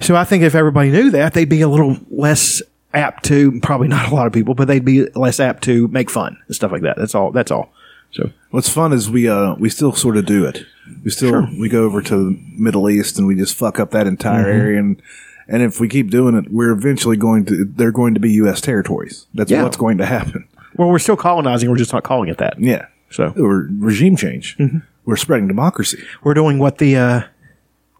So 0.00 0.14
I 0.14 0.24
think 0.24 0.44
if 0.44 0.54
everybody 0.54 0.90
knew 0.90 1.10
that, 1.10 1.34
they'd 1.34 1.48
be 1.48 1.60
a 1.60 1.68
little 1.68 1.96
less 2.10 2.62
apt 2.94 3.24
to 3.26 3.60
probably 3.60 3.88
not 3.88 4.10
a 4.10 4.14
lot 4.14 4.26
of 4.26 4.32
people, 4.32 4.54
but 4.54 4.66
they'd 4.68 4.84
be 4.84 5.04
less 5.14 5.40
apt 5.40 5.62
to 5.64 5.88
make 5.88 6.10
fun 6.10 6.38
and 6.46 6.54
stuff 6.56 6.72
like 6.72 6.82
that. 6.82 6.96
That's 6.96 7.14
all. 7.14 7.30
That's 7.32 7.50
all. 7.50 7.70
So 8.10 8.30
What's 8.50 8.70
fun 8.70 8.92
is 8.94 9.10
we 9.10 9.28
uh 9.28 9.54
we 9.56 9.68
still 9.68 9.92
sort 9.92 10.16
of 10.16 10.24
do 10.24 10.46
it. 10.46 10.64
We 11.04 11.10
still 11.10 11.46
we 11.60 11.68
go 11.68 11.84
over 11.84 12.00
to 12.00 12.16
the 12.16 12.40
Middle 12.56 12.88
East 12.88 13.18
and 13.18 13.26
we 13.26 13.34
just 13.34 13.54
fuck 13.54 13.78
up 13.78 13.90
that 13.90 14.06
entire 14.06 14.44
Mm-hmm. 14.46 14.60
area 14.60 14.78
and 14.78 15.02
and 15.50 15.62
if 15.62 15.80
we 15.80 15.88
keep 15.88 16.10
doing 16.10 16.34
it, 16.34 16.50
we're 16.50 16.72
eventually 16.72 17.16
going 17.18 17.44
to 17.46 17.64
they're 17.66 17.92
going 17.92 18.14
to 18.14 18.20
be 18.20 18.30
U.S. 18.32 18.60
territories. 18.62 19.26
That's 19.34 19.50
Yeah. 19.50 19.62
what's 19.62 19.76
going 19.76 19.98
to 19.98 20.06
happen. 20.06 20.48
well, 20.76 20.88
we're 20.88 20.98
still 20.98 21.16
colonizing. 21.16 21.68
We're 21.70 21.76
just 21.76 21.92
not 21.92 22.04
calling 22.04 22.30
it 22.30 22.38
that. 22.38 22.58
Yeah. 22.58 22.86
So 23.10 23.32
Or 23.36 23.68
regime 23.78 24.16
change. 24.16 24.56
We're 25.04 25.16
spreading 25.16 25.46
democracy. 25.48 26.02
we're 26.22 26.34
doing 26.34 26.58
what 26.58 26.78
the 26.78 26.96
uh, 26.96 27.22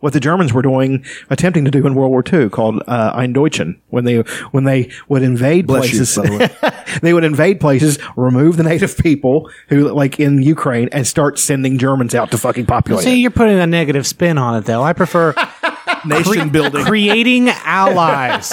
what 0.01 0.13
the 0.13 0.21
Germans 0.21 0.53
were 0.53 0.63
doing, 0.63 1.05
attempting 1.31 1.65
to 1.65 1.71
do 1.71 1.87
in 1.87 1.95
World 1.95 2.11
War 2.11 2.23
II, 2.31 2.49
called 2.51 2.83
uh, 2.87 3.17
Eindeutschen. 3.19 3.79
When 3.89 4.05
they 4.05 4.19
when 4.53 4.65
they 4.65 4.91
would 5.09 5.23
invade 5.23 5.67
Bless 5.67 5.93
you, 5.93 5.99
places, 5.99 6.17
by 6.17 6.29
the 6.29 6.37
way. 6.39 6.99
they 7.03 7.13
would 7.13 7.25
invade 7.25 7.61
places, 7.61 7.99
remove 8.17 8.57
the 8.57 8.63
native 8.63 8.97
people 8.99 9.51
who, 9.69 9.89
like 9.93 10.21
in 10.21 10.43
Ukraine, 10.43 10.89
and 10.93 11.07
start 11.07 11.39
sending 11.39 11.79
Germans 11.79 12.15
out 12.15 12.31
to 12.31 12.39
fucking 12.39 12.67
populate. 12.67 13.05
See, 13.05 13.15
it. 13.15 13.17
you're 13.17 13.31
putting 13.31 13.59
a 13.59 13.67
negative 13.67 14.07
spin 14.07 14.39
on 14.39 14.57
it, 14.57 14.65
though. 14.67 14.83
I 14.83 14.93
prefer 14.93 15.35
Nation 16.05 16.51
building. 16.51 16.85
creating 16.85 17.49
allies. 17.49 18.53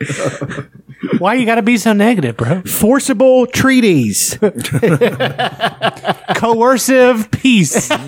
Why 1.18 1.34
you 1.34 1.46
got 1.46 1.54
to 1.56 1.62
be 1.62 1.76
so 1.78 1.92
negative, 1.92 2.36
bro? 2.36 2.62
Forcible 2.62 3.46
treaties. 3.46 4.38
Coercive 6.36 7.30
peace. 7.30 7.88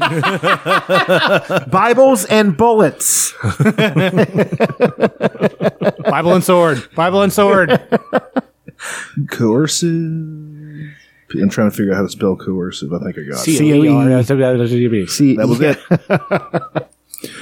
Bibles 1.71 2.25
and 2.27 2.57
bullets. 2.57 3.33
Bible 6.05 6.35
and 6.35 6.45
sword. 6.45 6.89
Bible 6.95 7.23
and 7.23 7.33
sword. 7.33 7.81
coercive. 9.31 9.89
I'm 11.35 11.49
trying 11.49 11.71
to 11.71 11.77
figure 11.77 11.93
out 11.93 11.97
how 11.97 12.03
to 12.03 12.11
spell 12.11 12.37
coercive. 12.37 12.93
I 12.93 12.99
think 12.99 13.17
I 13.19 13.23
got 13.23 13.39
it. 13.39 13.39
See, 13.39 13.57
That 15.37 15.49
was 15.49 15.61
it. 15.63 15.79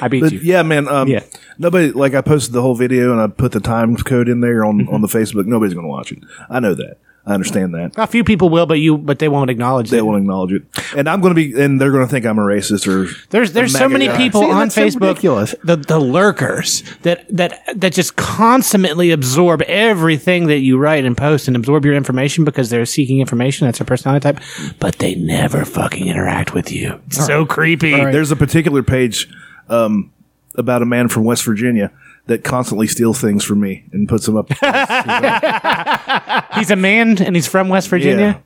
I 0.00 0.08
beat 0.08 0.20
But 0.22 0.32
you. 0.32 0.40
yeah, 0.42 0.62
man. 0.62 0.88
Um, 0.88 1.08
Yeah. 1.08 1.22
Nobody 1.58 1.92
like 1.92 2.14
I 2.14 2.20
posted 2.22 2.52
the 2.54 2.62
whole 2.62 2.74
video 2.74 3.12
and 3.12 3.20
I 3.20 3.26
put 3.26 3.52
the 3.52 3.60
time 3.60 3.96
code 3.96 4.28
in 4.28 4.40
there 4.40 4.64
on 4.64 4.88
on 4.88 5.02
the 5.02 5.08
Facebook. 5.08 5.46
Nobody's 5.46 5.74
going 5.74 5.84
to 5.86 5.90
watch 5.90 6.10
it. 6.12 6.18
I 6.48 6.58
know 6.60 6.74
that. 6.74 6.96
I 7.26 7.34
understand 7.34 7.74
that. 7.74 7.92
A 7.98 8.06
few 8.06 8.24
people 8.24 8.48
will, 8.48 8.64
but 8.64 8.78
you, 8.80 8.96
but 8.96 9.18
they 9.18 9.28
won't 9.28 9.50
acknowledge 9.50 9.88
it. 9.88 9.90
They 9.90 9.98
it. 9.98 10.06
won't 10.06 10.16
acknowledge 10.18 10.52
it, 10.54 10.62
and 10.96 11.06
I'm 11.06 11.20
going 11.20 11.32
to 11.32 11.34
be, 11.34 11.52
and 11.62 11.78
they're 11.78 11.90
going 11.90 12.04
to 12.04 12.10
think 12.10 12.24
I'm 12.24 12.38
a 12.38 12.42
racist 12.42 12.88
or 12.88 13.14
There's 13.28 13.52
there's 13.52 13.74
a 13.74 13.78
so 13.78 13.88
many 13.90 14.06
guy. 14.06 14.16
people 14.16 14.40
See, 14.40 14.50
on 14.50 14.58
that's 14.68 14.74
so 14.74 14.86
Facebook, 14.86 15.08
ridiculous. 15.08 15.54
the 15.62 15.76
the 15.76 15.98
lurkers 16.00 16.82
that 17.02 17.26
that 17.36 17.60
that 17.76 17.92
just 17.92 18.16
consummately 18.16 19.10
absorb 19.10 19.60
everything 19.62 20.46
that 20.46 20.60
you 20.60 20.78
write 20.78 21.04
and 21.04 21.14
post 21.14 21.46
and 21.46 21.56
absorb 21.56 21.84
your 21.84 21.94
information 21.94 22.44
because 22.44 22.70
they're 22.70 22.86
seeking 22.86 23.20
information. 23.20 23.66
That's 23.66 23.78
their 23.78 23.86
personality 23.86 24.22
type, 24.22 24.40
but 24.78 24.98
they 24.98 25.14
never 25.14 25.66
fucking 25.66 26.06
interact 26.08 26.54
with 26.54 26.72
you. 26.72 27.00
It's 27.08 27.24
so 27.26 27.44
creepy. 27.44 27.90
There's 27.90 28.30
a 28.30 28.36
particular 28.36 28.82
page 28.82 29.28
um, 29.70 30.12
about 30.56 30.82
a 30.82 30.86
man 30.86 31.08
from 31.08 31.24
West 31.24 31.44
Virginia 31.44 31.92
that 32.26 32.44
constantly 32.44 32.86
steals 32.86 33.20
things 33.20 33.44
from 33.44 33.60
me 33.60 33.84
and 33.92 34.08
puts 34.08 34.26
them 34.26 34.36
up. 34.36 34.48
He's 36.54 36.70
a 36.70 36.76
man 36.76 37.20
and 37.22 37.34
he's 37.34 37.46
from 37.46 37.68
West 37.68 37.88
Virginia. 37.88 38.42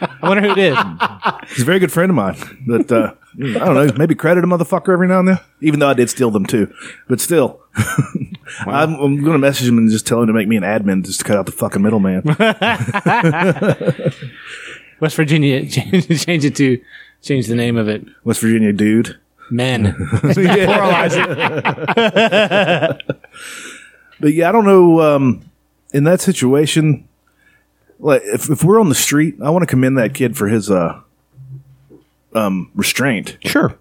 I 0.00 0.28
wonder 0.28 0.42
who 0.42 0.52
it 0.52 0.58
is. 0.58 0.76
He's 1.50 1.62
a 1.62 1.64
very 1.64 1.78
good 1.78 1.92
friend 1.92 2.10
of 2.10 2.16
mine, 2.16 2.36
but 2.66 2.90
uh, 2.90 3.14
I 3.38 3.52
don't 3.52 3.74
know. 3.74 3.92
Maybe 3.96 4.16
credit 4.16 4.42
a 4.42 4.46
motherfucker 4.46 4.92
every 4.92 5.06
now 5.06 5.20
and 5.20 5.28
then, 5.28 5.38
even 5.60 5.78
though 5.78 5.88
I 5.88 5.94
did 5.94 6.10
steal 6.10 6.30
them 6.30 6.44
too. 6.44 6.72
But 7.08 7.20
still, 7.20 7.60
I'm, 8.66 8.94
I'm 8.94 9.20
going 9.20 9.32
to 9.32 9.38
message 9.38 9.68
him 9.68 9.78
and 9.78 9.90
just 9.90 10.06
tell 10.06 10.20
him 10.20 10.26
to 10.26 10.32
make 10.32 10.48
me 10.48 10.56
an 10.56 10.64
admin 10.64 11.04
just 11.04 11.20
to 11.20 11.24
cut 11.24 11.36
out 11.36 11.46
the 11.46 11.52
fucking 11.52 11.82
middleman. 11.82 12.22
West 15.00 15.16
Virginia. 15.16 15.66
Change, 15.66 16.24
change 16.24 16.44
it 16.44 16.56
to 16.56 16.82
change 17.20 17.46
the 17.46 17.54
name 17.54 17.76
of 17.76 17.88
it. 17.88 18.04
West 18.24 18.40
Virginia 18.40 18.72
dude. 18.72 19.18
Men. 19.52 19.92
Pluralize 19.94 21.12
it. 21.14 23.02
But 24.20 24.34
yeah, 24.34 24.48
I 24.48 24.52
don't 24.52 24.64
know. 24.64 25.00
Um, 25.00 25.50
in 25.92 26.04
that 26.04 26.20
situation, 26.20 27.08
like 27.98 28.22
if, 28.24 28.48
if 28.48 28.62
we're 28.62 28.80
on 28.80 28.88
the 28.88 28.94
street, 28.94 29.34
I 29.42 29.50
want 29.50 29.64
to 29.64 29.66
commend 29.66 29.98
that 29.98 30.14
kid 30.14 30.36
for 30.36 30.46
his 30.46 30.70
uh, 30.70 31.00
um, 32.32 32.70
restraint 32.76 33.36
sure. 33.44 33.76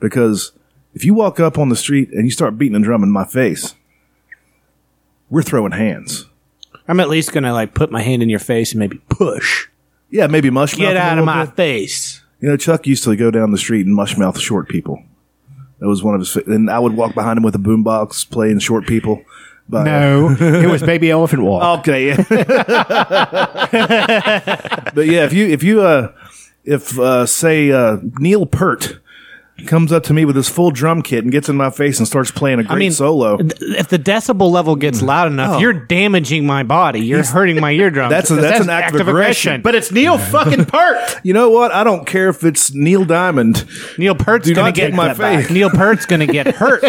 because 0.00 0.50
if 0.92 1.04
you 1.04 1.14
walk 1.14 1.38
up 1.38 1.56
on 1.56 1.68
the 1.68 1.76
street 1.76 2.10
and 2.10 2.24
you 2.24 2.32
start 2.32 2.58
beating 2.58 2.74
a 2.76 2.80
drum 2.80 3.04
in 3.04 3.12
my 3.12 3.24
face, 3.24 3.76
we're 5.30 5.42
throwing 5.42 5.70
hands. 5.70 6.26
I'm 6.88 6.98
at 6.98 7.08
least 7.08 7.32
gonna 7.32 7.52
like 7.52 7.72
put 7.72 7.92
my 7.92 8.02
hand 8.02 8.24
in 8.24 8.28
your 8.28 8.40
face 8.40 8.72
and 8.72 8.80
maybe 8.80 8.98
push. 9.08 9.68
Yeah, 10.10 10.26
maybe 10.26 10.50
mush. 10.50 10.74
Get 10.74 10.94
mouth 10.94 10.96
him 10.96 10.96
a 10.96 11.00
out 11.00 11.18
of 11.18 11.24
my 11.24 11.44
bit. 11.44 11.54
face. 11.56 12.15
You 12.40 12.48
know, 12.50 12.56
Chuck 12.56 12.86
used 12.86 13.04
to 13.04 13.16
go 13.16 13.30
down 13.30 13.50
the 13.50 13.58
street 13.58 13.86
and 13.86 13.96
mushmouth 13.96 14.38
short 14.40 14.68
people. 14.68 15.02
That 15.78 15.88
was 15.88 16.02
one 16.02 16.14
of 16.14 16.20
his. 16.20 16.32
fa- 16.32 16.42
And 16.46 16.70
I 16.70 16.78
would 16.78 16.94
walk 16.94 17.14
behind 17.14 17.36
him 17.38 17.42
with 17.42 17.54
a 17.54 17.58
boombox 17.58 18.28
playing 18.30 18.58
short 18.60 18.86
people. 18.86 19.22
By, 19.68 19.82
No, 19.84 20.36
it 20.38 20.70
was 20.70 20.82
Baby 20.82 21.10
Elephant 21.10 21.42
Walk. 21.42 21.80
Okay. 21.80 22.08
Yeah. 22.08 22.16
but 24.94 25.06
yeah, 25.06 25.24
if 25.24 25.32
you 25.32 25.46
if 25.48 25.62
you 25.62 25.82
uh 25.82 26.12
if 26.64 26.98
uh 26.98 27.26
say 27.26 27.70
uh 27.72 27.98
Neil 28.18 28.46
Peart 28.46 28.98
comes 29.66 29.90
up 29.90 30.02
to 30.04 30.12
me 30.12 30.24
with 30.24 30.36
his 30.36 30.48
full 30.48 30.70
drum 30.70 31.00
kit 31.02 31.24
and 31.24 31.32
gets 31.32 31.48
in 31.48 31.56
my 31.56 31.70
face 31.70 31.98
and 31.98 32.06
starts 32.06 32.30
playing 32.30 32.58
a 32.58 32.64
great 32.64 32.78
mean, 32.78 32.92
solo, 32.92 33.38
Th- 33.38 33.52
If 33.60 33.88
the 33.88 33.98
decibel 33.98 34.50
level 34.50 34.76
gets 34.76 35.00
hmm. 35.00 35.06
loud 35.06 35.28
enough, 35.32 35.54
oh. 35.54 35.58
you're 35.58 35.72
damaging 35.72 36.46
my 36.46 36.62
body. 36.62 37.00
You're 37.00 37.24
hurting 37.24 37.58
my 37.60 37.70
eardrums. 37.72 38.10
That's 38.10 38.30
a- 38.30 38.36
that's 38.36 38.60
an 38.60 38.70
act 38.70 38.94
of 38.94 39.08
aggression. 39.08 39.62
But 39.62 39.74
it's 39.74 39.90
Neil 39.90 40.18
fucking 40.18 40.64
Peart. 40.66 41.20
you 41.22 41.32
know 41.32 41.50
what? 41.50 41.72
I 41.72 41.84
don't 41.84 42.06
care 42.06 42.28
if 42.28 42.44
it's 42.44 42.74
Neil 42.74 43.04
Diamond. 43.04 43.64
Neil 43.98 44.14
Peart's 44.14 44.50
gonna 44.50 44.72
get 44.72 44.88
take 44.88 44.94
my 44.94 45.08
that 45.08 45.18
back. 45.18 45.44
face. 45.44 45.50
Neil 45.50 45.70
Peart's 45.70 46.04
gonna 46.06 46.26
get 46.26 46.46
hurt. 46.56 46.84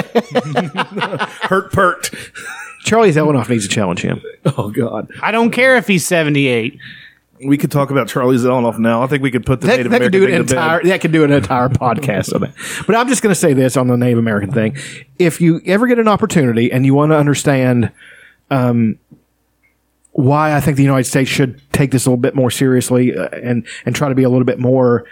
Hurt 1.44 1.72
Peart. 1.72 2.12
Charlie 2.84 3.12
Zelenoff 3.12 3.50
needs 3.50 3.68
to 3.68 3.74
challenge 3.74 4.02
him. 4.02 4.22
Oh 4.46 4.70
God. 4.72 5.10
I 5.22 5.32
don't 5.32 5.52
care 5.52 5.76
if 5.78 5.88
he's 5.88 6.06
78. 6.06 6.80
We 7.44 7.58
could 7.58 7.72
talk 7.72 7.92
about 7.92 8.08
Charlie 8.08 8.38
Zelenoff 8.38 8.80
now. 8.80 9.04
I 9.04 9.08
think 9.08 9.22
we 9.22 9.30
could 9.32 9.46
put 9.46 9.62
the 9.62 9.68
That, 9.68 9.78
Native 9.78 9.92
that 9.92 10.02
could 10.02 10.12
do 10.12 10.24
an 10.26 10.32
thing 10.32 10.38
to 10.40 10.44
bed. 10.46 10.52
entire. 10.58 10.84
That 10.84 11.02
could 11.02 11.12
do 11.12 11.24
an 11.24 11.32
entire 11.32 11.70
podcast 11.70 12.34
on 12.34 12.42
that. 12.42 12.54
But 12.88 12.96
I'm 12.96 13.08
just 13.08 13.22
going 13.22 13.32
to 13.32 13.40
say 13.40 13.54
this 13.54 13.78
on 13.78 13.88
the 13.88 13.98
Native 13.98 14.18
American 14.18 14.52
thing: 14.52 14.76
if 15.20 15.40
you 15.40 15.62
ever 15.66 15.86
get 15.88 16.00
an 16.00 16.08
opportunity 16.08 16.72
and 16.72 16.86
you 16.86 16.94
want 16.96 17.12
to 17.12 17.18
understand, 17.18 17.92
um, 18.50 18.98
why 20.14 20.56
I 20.56 20.62
think 20.62 20.78
the 20.78 20.84
United 20.84 21.04
States 21.04 21.30
should 21.30 21.62
take 21.74 21.92
this 21.92 22.06
a 22.06 22.10
little 22.10 22.22
bit 22.22 22.34
more 22.34 22.50
seriously 22.50 23.16
uh, 23.16 23.28
and 23.30 23.68
and 23.86 23.96
try 23.96 24.10
to 24.10 24.16
be 24.16 24.24
a 24.24 24.30
little 24.30 24.46
bit 24.46 24.58
more 24.58 25.06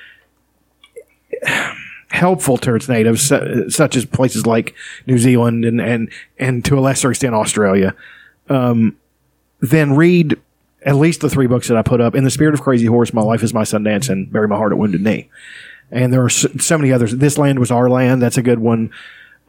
helpful 2.09 2.57
to 2.57 2.75
its 2.75 2.87
natives, 2.87 3.21
su- 3.21 3.69
such 3.69 3.95
as 3.95 4.05
places 4.05 4.45
like 4.45 4.73
New 5.05 5.17
Zealand 5.17 5.65
and 5.65 5.79
and 5.81 6.11
and 6.39 6.65
to 6.65 6.77
a 6.77 6.81
lesser 6.81 7.11
extent 7.11 7.35
Australia, 7.35 7.93
um, 8.49 8.97
then 9.59 9.95
read 9.95 10.39
at 10.85 10.95
least 10.95 11.21
the 11.21 11.29
three 11.29 11.47
books 11.47 11.67
that 11.67 11.75
I 11.75 11.81
put 11.81 11.99
up. 11.99 12.15
In 12.15 12.23
the 12.23 12.29
Spirit 12.29 12.53
of 12.53 12.61
Crazy 12.61 12.85
Horse, 12.85 13.11
My 13.13 13.21
Life 13.21 13.43
is 13.43 13.53
My 13.53 13.63
Sundance, 13.63 14.09
and 14.09 14.31
Bury 14.31 14.47
My 14.47 14.55
Heart 14.55 14.71
at 14.71 14.77
Wounded 14.77 15.01
Knee. 15.01 15.29
And 15.91 16.13
there 16.13 16.23
are 16.23 16.29
so, 16.29 16.47
so 16.59 16.77
many 16.77 16.91
others. 16.91 17.15
This 17.15 17.37
Land 17.37 17.59
Was 17.59 17.71
Our 17.71 17.89
Land. 17.89 18.21
That's 18.21 18.37
a 18.37 18.41
good 18.41 18.59
one. 18.59 18.91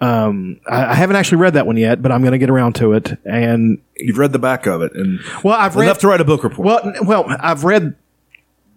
Um, 0.01 0.61
I, 0.69 0.87
I 0.87 0.95
haven't 0.95 1.17
actually 1.17 1.39
read 1.39 1.55
that 1.55 1.67
one 1.67 1.77
yet, 1.77 2.03
but 2.03 2.13
I'm 2.13 2.21
going 2.21 2.33
to 2.33 2.39
get 2.39 2.51
around 2.51 2.75
to 2.77 2.93
it. 2.93 3.19
And 3.25 3.81
You've 3.97 4.19
read 4.19 4.33
the 4.33 4.39
back 4.39 4.67
of 4.67 4.83
it, 4.83 4.93
and 4.95 5.21
well, 5.43 5.55
I've 5.59 5.77
read 5.77 5.85
enough 5.85 5.99
to 6.01 6.09
write 6.09 6.21
a 6.21 6.25
book 6.25 6.45
report. 6.45 6.67
well, 6.67 6.81
n- 6.83 7.07
well, 7.07 7.25
I've 7.41 7.65
read, 7.65 7.95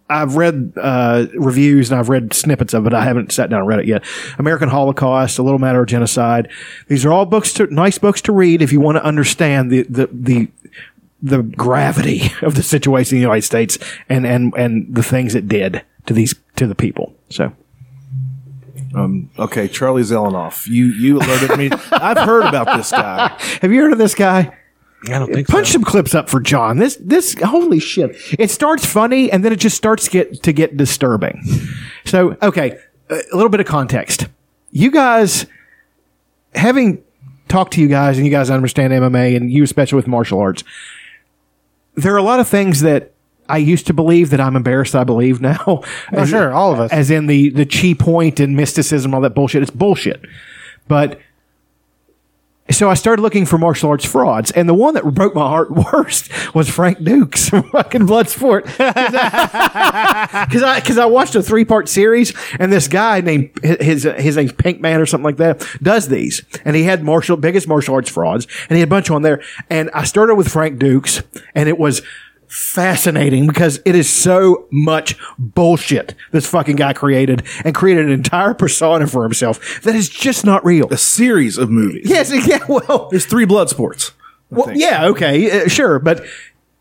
I've 0.09 0.37
read 0.37 0.71
uh, 0.77 1.27
reviews 1.35 1.91
and 1.91 1.99
I've 1.99 2.07
read 2.07 2.33
snippets 2.33 2.73
of 2.73 2.87
it. 2.87 2.93
I 2.93 3.03
haven't 3.03 3.33
sat 3.33 3.49
down 3.49 3.59
and 3.59 3.67
read 3.67 3.79
it 3.79 3.85
yet. 3.85 4.03
American 4.37 4.69
Holocaust, 4.69 5.37
A 5.37 5.43
Little 5.43 5.59
Matter 5.59 5.81
of 5.81 5.87
Genocide. 5.87 6.49
These 6.87 7.05
are 7.05 7.11
all 7.11 7.25
books, 7.25 7.51
to, 7.55 7.67
nice 7.67 7.97
books 7.97 8.21
to 8.21 8.31
read 8.31 8.61
if 8.61 8.71
you 8.71 8.79
want 8.79 8.95
to 8.95 9.03
understand 9.03 9.71
the 9.71 9.83
the 9.83 10.09
the 10.13 10.47
the 11.21 11.43
gravity 11.43 12.31
of 12.41 12.55
the 12.55 12.63
situation 12.63 13.17
in 13.17 13.21
the 13.21 13.27
United 13.27 13.43
States 13.43 13.77
and 14.07 14.25
and 14.25 14.53
and 14.55 14.93
the 14.93 15.03
things 15.03 15.35
it 15.35 15.47
did 15.47 15.83
to 16.05 16.13
these 16.13 16.35
to 16.55 16.67
the 16.67 16.75
people. 16.75 17.15
So. 17.29 17.53
Um, 18.95 19.29
okay, 19.37 19.67
Charlie 19.67 20.01
Zelenoff. 20.01 20.65
You 20.65 20.85
you 20.87 21.17
alerted 21.17 21.57
me. 21.57 21.69
I've 21.91 22.17
heard 22.17 22.45
about 22.45 22.75
this 22.75 22.89
guy. 22.91 23.27
Have 23.61 23.71
you 23.71 23.81
heard 23.81 23.91
of 23.91 23.99
this 23.99 24.15
guy? 24.15 24.57
I 25.05 25.19
don't 25.19 25.31
think 25.31 25.47
Punch 25.47 25.67
so. 25.67 25.73
some 25.73 25.83
clips 25.83 26.15
up 26.15 26.27
for 26.27 26.39
John. 26.39 26.77
This 26.77 26.97
this 26.99 27.35
holy 27.39 27.79
shit. 27.79 28.15
It 28.37 28.49
starts 28.49 28.85
funny 28.85 29.31
and 29.31 29.45
then 29.45 29.53
it 29.53 29.59
just 29.59 29.77
starts 29.77 30.05
to 30.05 30.09
get 30.09 30.43
to 30.43 30.51
get 30.51 30.75
disturbing. 30.75 31.41
So 32.05 32.35
okay, 32.41 32.79
a 33.09 33.21
little 33.33 33.49
bit 33.49 33.59
of 33.59 33.67
context. 33.67 34.27
You 34.71 34.91
guys, 34.91 35.45
having 36.55 37.03
talked 37.47 37.73
to 37.73 37.81
you 37.81 37.87
guys 37.87 38.17
and 38.17 38.25
you 38.25 38.31
guys 38.31 38.49
understand 38.49 38.93
MMA 38.93 39.35
and 39.35 39.51
you 39.51 39.63
especially 39.63 39.97
with 39.97 40.07
martial 40.07 40.39
arts, 40.39 40.63
there 42.01 42.13
are 42.13 42.17
a 42.17 42.23
lot 42.23 42.39
of 42.39 42.47
things 42.47 42.81
that 42.81 43.13
I 43.47 43.57
used 43.57 43.87
to 43.87 43.93
believe 43.93 44.29
that 44.29 44.39
I'm 44.39 44.55
embarrassed 44.55 44.95
I 44.95 45.03
believe 45.03 45.41
now. 45.41 45.57
Oh, 45.67 45.83
As- 46.11 46.29
sure, 46.29 46.51
all 46.53 46.71
of 46.73 46.79
us. 46.79 46.91
As 46.91 47.09
in 47.11 47.27
the 47.27 47.49
the 47.49 47.65
chi 47.65 47.93
point 47.97 48.39
and 48.39 48.55
mysticism, 48.55 49.13
all 49.13 49.21
that 49.21 49.35
bullshit. 49.35 49.61
It's 49.61 49.71
bullshit. 49.71 50.21
But 50.87 51.19
so 52.71 52.89
I 52.89 52.93
started 52.93 53.21
looking 53.21 53.45
for 53.45 53.57
martial 53.57 53.89
arts 53.89 54.05
frauds, 54.05 54.51
and 54.51 54.69
the 54.69 54.73
one 54.73 54.93
that 54.93 55.03
broke 55.03 55.35
my 55.35 55.47
heart 55.47 55.71
worst 55.93 56.29
was 56.53 56.69
Frank 56.69 57.03
Dux 57.03 57.49
fucking 57.71 58.07
Bloodsport. 58.07 58.65
Because 60.39 60.63
I 60.63 60.79
because 60.79 60.97
I 60.97 61.05
watched 61.05 61.35
a 61.35 61.41
three 61.41 61.65
part 61.65 61.89
series, 61.89 62.33
and 62.59 62.71
this 62.71 62.87
guy 62.87 63.21
named 63.21 63.51
his 63.63 64.03
his 64.03 64.35
name's 64.35 64.51
Pink 64.53 64.79
Man 64.81 64.99
or 64.99 65.05
something 65.05 65.23
like 65.23 65.37
that 65.37 65.65
does 65.81 66.07
these, 66.07 66.43
and 66.65 66.75
he 66.75 66.83
had 66.83 67.03
martial 67.03 67.37
biggest 67.37 67.67
martial 67.67 67.95
arts 67.95 68.09
frauds, 68.09 68.47
and 68.69 68.75
he 68.75 68.79
had 68.79 68.87
a 68.87 68.89
bunch 68.89 69.09
on 69.09 69.21
there. 69.21 69.41
And 69.69 69.89
I 69.93 70.03
started 70.03 70.35
with 70.35 70.47
Frank 70.49 70.79
Dux, 70.79 71.21
and 71.55 71.69
it 71.69 71.77
was 71.77 72.01
fascinating 72.49 73.45
because 73.47 73.79
it 73.85 73.95
is 73.95 74.09
so 74.09 74.67
much 74.71 75.15
bullshit 75.37 76.15
this 76.31 76.47
fucking 76.47 76.75
guy 76.75 76.91
created 76.93 77.43
and 77.63 77.75
created 77.75 78.05
an 78.07 78.11
entire 78.11 78.53
persona 78.53 79.05
for 79.07 79.23
himself 79.23 79.81
that 79.83 79.95
is 79.95 80.09
just 80.09 80.43
not 80.45 80.65
real. 80.65 80.87
A 80.91 80.97
series 80.97 81.57
of 81.57 81.69
movies. 81.69 82.09
Yes, 82.09 82.31
yeah, 82.47 82.59
well, 82.67 83.07
There's 83.11 83.25
three 83.25 83.45
blood 83.45 83.69
sports. 83.69 84.11
I 84.51 84.55
well, 84.55 84.65
think. 84.65 84.79
yeah, 84.79 85.05
okay, 85.09 85.61
uh, 85.65 85.67
sure, 85.67 85.99
but 85.99 86.25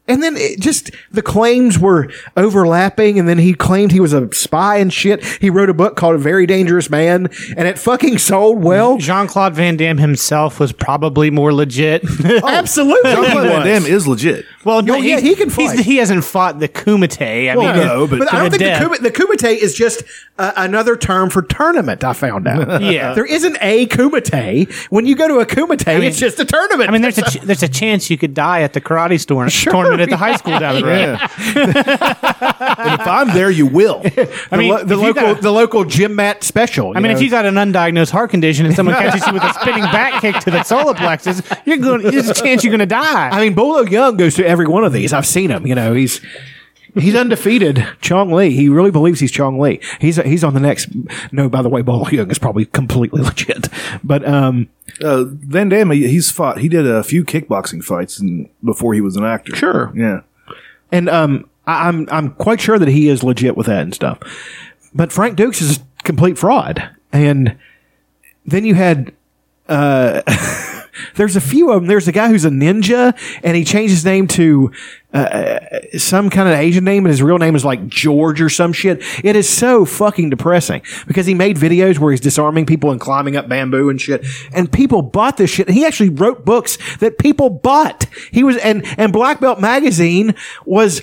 and 0.09 0.23
then 0.23 0.37
it 0.37 0.61
just 0.61 0.91
the 1.13 1.23
claims 1.23 1.79
were 1.79 2.09
overlapping, 2.37 3.19
and 3.19 3.29
then 3.29 3.39
he 3.39 3.55
claimed 3.55 3.93
he 3.93 4.01
was 4.01 4.13
a 4.13 4.33
spy 4.35 4.77
and 4.79 4.93
shit. 4.93 5.25
He 5.41 5.51
wrote 5.51 5.69
a 5.71 5.75
book 5.75 5.97
called 5.97 6.15
A 6.15 6.19
Very 6.19 6.47
Dangerous 6.47 6.89
Man, 6.91 7.29
and 7.57 7.69
it 7.69 7.79
fucking 7.79 8.19
sold 8.19 8.63
well. 8.63 8.99
Jean 8.99 9.27
Claude 9.27 9.55
Van 9.55 9.77
Damme 9.77 9.99
himself 9.99 10.59
was 10.59 10.73
probably 10.73 11.31
more 11.31 11.53
legit. 11.53 12.03
Absolutely, 12.45 13.11
Jean 13.13 13.31
Claude 13.31 13.47
Van. 13.49 13.67
Damme 13.67 13.87
is 13.87 14.07
legit. 14.09 14.45
well, 14.65 14.79
Oh, 14.91 14.97
yeah, 14.97 15.21
he 15.21 15.35
can 15.35 15.51
fight. 15.51 15.79
he 15.81 15.97
hasn't 15.97 16.25
fought 16.25 16.59
the 16.61 16.69
Kumite. 16.69 17.51
I 17.51 17.57
Well, 17.57 17.75
mean, 17.77 17.87
no, 17.87 18.07
but- 18.07 18.19
But 18.21 18.33
I 18.33 18.39
don't 18.39 18.45
to 18.47 18.51
think 18.51 18.59
the, 18.61 18.65
death. 18.65 18.81
Kuma, 18.83 18.99
the 18.99 19.11
Kumite 19.11 19.57
is 19.59 19.75
just 19.75 20.03
uh, 20.39 20.53
another 20.57 20.97
term 20.97 21.31
for 21.31 21.43
tournament. 21.43 22.03
I 22.05 22.13
found 22.13 22.47
out. 22.49 22.83
Yeah. 22.89 23.13
there 23.13 23.27
isn't 23.27 23.57
a 23.61 23.87
Kumite. 23.87 24.73
When 24.91 25.05
you 25.05 25.15
go 25.17 25.29
to 25.29 25.39
a 25.41 25.47
Kumite, 25.47 25.87
mean- 25.87 26.03
it's 26.05 26.19
just 26.19 26.39
a 26.41 26.45
tournament. 26.45 26.89
I 26.89 26.93
mean, 26.93 27.03
there's 27.03 27.19
a 27.19 27.23
ch- 27.23 27.41
there's 27.43 27.63
a 27.63 27.69
chance 27.69 28.09
you 28.09 28.17
could 28.17 28.35
die 28.35 28.63
at 28.63 28.73
the 28.73 28.81
karate 28.81 29.21
store 29.21 29.47
tournament 29.49 29.98
at 30.01 30.11
the 30.11 30.17
high 30.17 30.37
school 30.37 30.59
down 30.59 30.77
the 30.77 30.85
road. 30.87 30.99
Yeah. 30.99 31.29
and 32.79 33.01
if 33.01 33.07
I'm 33.07 33.29
there, 33.29 33.51
you 33.51 33.67
will. 33.67 34.03
I 34.51 34.57
mean, 34.57 34.69
the, 34.69 34.75
lo- 34.75 34.85
the 34.85 34.85
if 34.85 34.91
you 34.91 34.97
local 34.97 35.23
got- 35.35 35.43
the 35.43 35.51
local 35.53 35.85
gym 35.85 36.15
mat 36.17 36.43
special. 36.45 36.97
I 36.97 37.01
mean, 37.01 37.13
if 37.13 37.21
you 37.23 37.31
got 37.31 37.47
an 37.47 37.55
undiagnosed 37.55 38.11
heart 38.11 38.31
condition 38.31 38.67
and 38.67 38.75
someone 38.75 38.95
catches 38.97 39.27
you 39.27 39.33
with 39.33 39.43
a 39.43 39.53
spinning 39.55 39.83
back 39.85 40.21
kick 40.21 40.37
to 40.41 40.51
the 40.51 40.63
solar 40.63 40.95
plexus, 40.95 41.43
you're 41.65 41.79
going. 41.79 42.03
There's 42.03 42.29
a 42.29 42.35
chance 42.35 42.65
you're 42.65 42.71
going 42.71 42.81
to 42.81 42.87
die. 42.87 43.29
I 43.31 43.41
mean, 43.41 43.55
Bolo 43.55 43.85
Yeung 43.85 44.17
goes 44.19 44.35
to 44.37 44.47
every 44.47 44.67
one 44.67 44.85
of 44.85 44.93
these. 44.93 45.13
I've 45.13 45.27
seen 45.27 45.51
him. 45.51 45.67
You 45.67 45.75
know, 45.75 45.95
he's 45.95 46.21
he's 46.99 47.15
undefeated. 47.15 47.87
Chong 48.01 48.31
Li. 48.33 48.51
He 48.51 48.69
really 48.69 48.91
believes 48.91 49.21
he's 49.21 49.31
Chong 49.33 49.59
Li. 49.59 49.81
He's 50.01 50.17
he's 50.17 50.45
on 50.45 50.55
the 50.55 50.61
next. 50.61 50.89
No, 51.33 51.49
by 51.49 51.63
the 51.63 51.69
way, 51.69 51.83
Bolo 51.83 52.05
Yeung 52.07 52.31
is 52.31 52.39
probably 52.39 52.65
completely 52.67 53.23
legit. 53.29 53.69
But 54.05 54.27
um, 54.27 54.69
Uh, 55.03 55.25
Van 55.27 55.69
Damme, 55.69 55.91
he's 55.93 56.31
fought. 56.31 56.59
He 56.59 56.69
did 56.69 56.87
a 56.87 57.03
few 57.03 57.25
kickboxing 57.25 57.83
fights 57.85 58.19
in, 58.21 58.49
before 58.65 58.95
he 58.95 59.01
was 59.01 59.17
an 59.17 59.25
actor. 59.25 59.55
Sure. 59.57 59.93
Yeah. 59.95 60.21
and 60.91 61.09
um, 61.09 61.49
I, 61.67 61.89
I'm 61.89 62.09
I'm 62.11 62.31
quite 62.33 62.61
sure 62.61 62.79
that 62.79 62.89
he 62.89 63.09
is 63.09 63.23
legit 63.23 63.57
with 63.57 63.67
that 63.67 63.83
and 63.83 63.95
stuff. 63.95 64.19
But 64.95 65.13
Frank 65.13 65.37
Dux 65.37 65.61
is 65.61 65.79
a 65.79 65.81
complete 66.05 66.39
fraud. 66.39 66.91
And 67.13 67.57
then 68.47 68.65
you 68.65 68.75
had 68.75 69.13
uh, 69.69 70.23
there's 71.15 71.37
a 71.37 71.41
few 71.41 71.71
of 71.71 71.83
them. 71.83 71.87
There's 71.89 72.09
a 72.09 72.13
guy 72.13 72.29
who's 72.29 72.45
a 72.47 72.51
ninja, 72.51 73.17
and 73.45 73.57
he 73.57 73.65
changed 73.65 73.93
his 73.93 74.05
name 74.05 74.27
to 74.29 74.73
uh, 75.13 75.61
some 75.97 76.29
kind 76.29 76.49
of 76.49 76.55
Asian 76.55 76.85
name, 76.85 77.07
and 77.07 77.11
his 77.11 77.23
real 77.23 77.39
name 77.39 77.57
is 77.57 77.65
like 77.65 77.87
George 77.89 78.43
or 78.43 78.51
some 78.51 78.73
shit. 78.73 79.03
It 79.25 79.37
is 79.37 79.49
so 79.49 79.85
fucking 79.85 80.31
depressing 80.31 80.83
because 81.07 81.27
he 81.27 81.35
made 81.35 81.57
videos 81.57 81.99
where 81.99 82.11
he's 82.11 82.21
disarming 82.21 82.67
people 82.67 82.91
and 82.91 83.01
climbing 83.01 83.37
up 83.37 83.49
bamboo 83.49 83.89
and 83.89 84.01
shit, 84.01 84.27
and 84.53 84.71
people 84.71 85.01
bought 85.01 85.39
this 85.39 85.51
shit. 85.51 85.67
And 85.67 85.77
he 85.77 85.87
actually 85.87 86.11
wrote 86.11 86.45
books 86.45 86.77
that 86.99 87.19
people 87.19 87.49
bought. 87.49 88.07
He 88.31 88.45
was 88.45 88.59
and 88.59 88.85
and 88.99 89.13
Black 89.13 89.41
Belt 89.41 89.61
magazine 89.61 90.35
was 90.67 91.03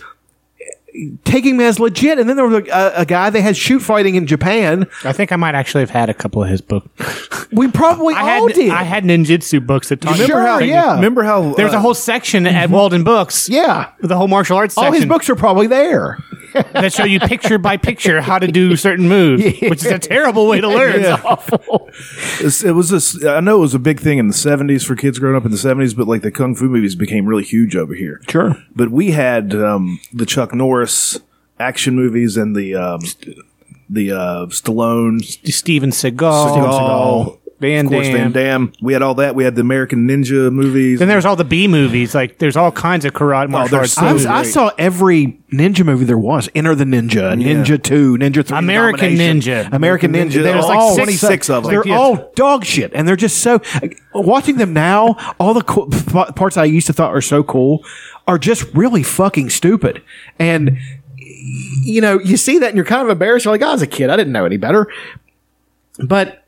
taking 1.23 1.57
me 1.57 1.65
as 1.65 1.79
legit. 1.79 2.19
And 2.19 2.27
then 2.29 2.35
there 2.35 2.45
was 2.47 2.67
a, 2.69 2.93
a 2.97 3.05
guy 3.05 3.29
they 3.29 3.41
had 3.41 3.55
shoot 3.57 3.79
fighting 3.81 4.15
in 4.15 4.27
Japan. 4.27 4.87
I 5.03 5.11
think 5.13 5.31
I 5.31 5.35
might 5.35 5.55
actually 5.55 5.81
have 5.81 5.89
had 5.89 6.09
a 6.09 6.13
couple 6.13 6.43
of 6.43 6.49
his 6.49 6.61
books. 6.61 6.87
We 7.51 7.69
probably 7.71 8.15
I 8.15 8.39
all 8.39 8.47
had 8.47 8.55
did. 8.55 8.69
I 8.71 8.83
had 8.83 9.03
ninjutsu 9.05 9.65
books 9.65 9.87
that 9.89 10.01
taught 10.01 10.13
Remember 10.15 10.33
you 10.41 10.45
how- 10.47 10.53
everything. 10.55 10.73
yeah. 10.73 10.95
Remember 10.95 11.23
how 11.23 11.53
There's 11.53 11.71
a 11.73 11.77
uh, 11.77 11.79
whole 11.79 11.93
section 11.93 12.45
at 12.47 12.69
Walden 12.69 13.03
Books. 13.05 13.47
yeah. 13.47 13.91
The 14.01 14.17
whole 14.17 14.27
martial 14.27 14.57
arts 14.57 14.77
All 14.77 14.91
his 14.91 15.05
books 15.05 15.29
are 15.29 15.35
probably 15.35 15.67
there. 15.67 16.17
That 16.73 16.93
show 16.93 17.03
you 17.03 17.19
picture 17.19 17.57
by 17.57 17.77
picture 17.77 18.21
how 18.21 18.39
to 18.39 18.47
do 18.47 18.75
certain 18.87 19.07
moves, 19.07 19.43
which 19.61 19.85
is 19.85 19.91
a 19.91 19.99
terrible 19.99 20.47
way 20.47 20.61
to 20.61 20.67
learn. 20.67 21.01
It's- 21.01 22.63
it 22.63 22.71
was 22.71 22.89
this. 22.89 23.23
I 23.25 23.39
know 23.39 23.57
it 23.57 23.61
was 23.61 23.73
a 23.73 23.79
big 23.79 23.99
thing 23.99 24.17
in 24.17 24.27
the 24.27 24.33
'70s 24.33 24.85
for 24.85 24.95
kids 24.95 25.19
growing 25.19 25.35
up 25.35 25.45
in 25.45 25.51
the 25.51 25.57
'70s, 25.57 25.95
but 25.95 26.07
like 26.07 26.21
the 26.21 26.31
kung 26.31 26.55
fu 26.55 26.67
movies 26.69 26.95
became 26.95 27.25
really 27.25 27.43
huge 27.43 27.75
over 27.75 27.93
here. 27.93 28.21
Sure. 28.29 28.55
But 28.75 28.89
we 28.91 29.11
had 29.11 29.53
um, 29.53 29.99
the 30.13 30.25
Chuck 30.25 30.53
Norris 30.53 31.19
action 31.59 31.95
movies 31.95 32.37
and 32.37 32.55
the 32.55 32.75
um, 32.75 32.99
the 33.89 34.11
uh, 34.11 34.45
Stallone, 34.47 35.23
Steven 35.51 35.91
Seagal, 35.91 36.55
Seagal, 36.55 37.37
Van 37.59 37.85
of 37.85 37.91
course 37.91 38.07
Damme. 38.07 38.15
Van 38.17 38.31
Damme. 38.33 38.73
We 38.81 38.91
had 38.93 39.01
all 39.01 39.15
that. 39.15 39.33
We 39.33 39.45
had 39.45 39.55
the 39.55 39.61
American 39.61 40.07
Ninja 40.07 40.51
movies. 40.51 40.99
Then 40.99 41.07
there's 41.07 41.23
all 41.25 41.37
the 41.37 41.45
B 41.45 41.67
movies. 41.69 42.13
Like 42.13 42.37
there's 42.39 42.57
all 42.57 42.71
kinds 42.71 43.05
of 43.05 43.13
karate 43.13 43.49
martial 43.49 43.77
there's 43.77 43.97
arts. 43.97 44.01
so 44.01 44.01
I, 44.01 44.09
movies. 44.11 44.25
was, 44.25 44.25
I 44.25 44.43
saw 44.43 44.71
every 44.77 45.39
ninja 45.53 45.85
movie 45.85 46.03
there 46.03 46.17
was. 46.17 46.49
Enter 46.53 46.75
the 46.75 46.83
Ninja, 46.83 47.33
Ninja 47.41 47.81
Two, 47.81 48.17
Ninja 48.17 48.45
Three, 48.45 48.57
American 48.57 49.11
Domination, 49.15 49.39
Ninja. 49.69 49.73
American 49.73 50.11
Ninja. 50.11 50.25
Ninja. 50.25 50.31
There's 50.33 50.43
There's 50.43 50.65
like 50.65 50.77
all 50.79 50.95
26 50.95 51.49
of 51.49 51.63
them. 51.63 51.71
They're 51.71 51.87
Yeah. 51.87 51.97
all 51.97 52.31
dog 52.35 52.65
shit, 52.65 52.91
and 52.93 53.07
they're 53.07 53.15
just 53.15 53.37
so. 53.37 53.61
Watching 54.13 54.57
them 54.57 54.73
now, 54.73 55.15
all 55.39 55.53
the 55.53 55.61
cool 55.63 55.87
p- 55.89 56.33
parts 56.33 56.57
I 56.57 56.65
used 56.65 56.87
to 56.87 56.93
thought 56.93 57.13
are 57.15 57.21
so 57.21 57.41
cool 57.43 57.85
are 58.27 58.37
just 58.37 58.65
really 58.73 59.01
fucking 59.03 59.49
stupid. 59.49 60.01
And 60.39 60.77
you 61.17 62.01
know, 62.01 62.19
you 62.19 62.35
see 62.37 62.59
that 62.59 62.67
and 62.69 62.75
you're 62.75 62.85
kind 62.85 63.01
of 63.01 63.09
embarrassed. 63.09 63.45
You're 63.45 63.53
like, 63.53 63.61
"Oh, 63.61 63.69
I 63.69 63.71
was 63.73 63.81
a 63.81 63.87
kid. 63.87 64.09
I 64.09 64.17
didn't 64.17 64.33
know 64.33 64.45
any 64.45 64.57
better. 64.57 64.87
But 65.99 66.27
a- 66.27 66.44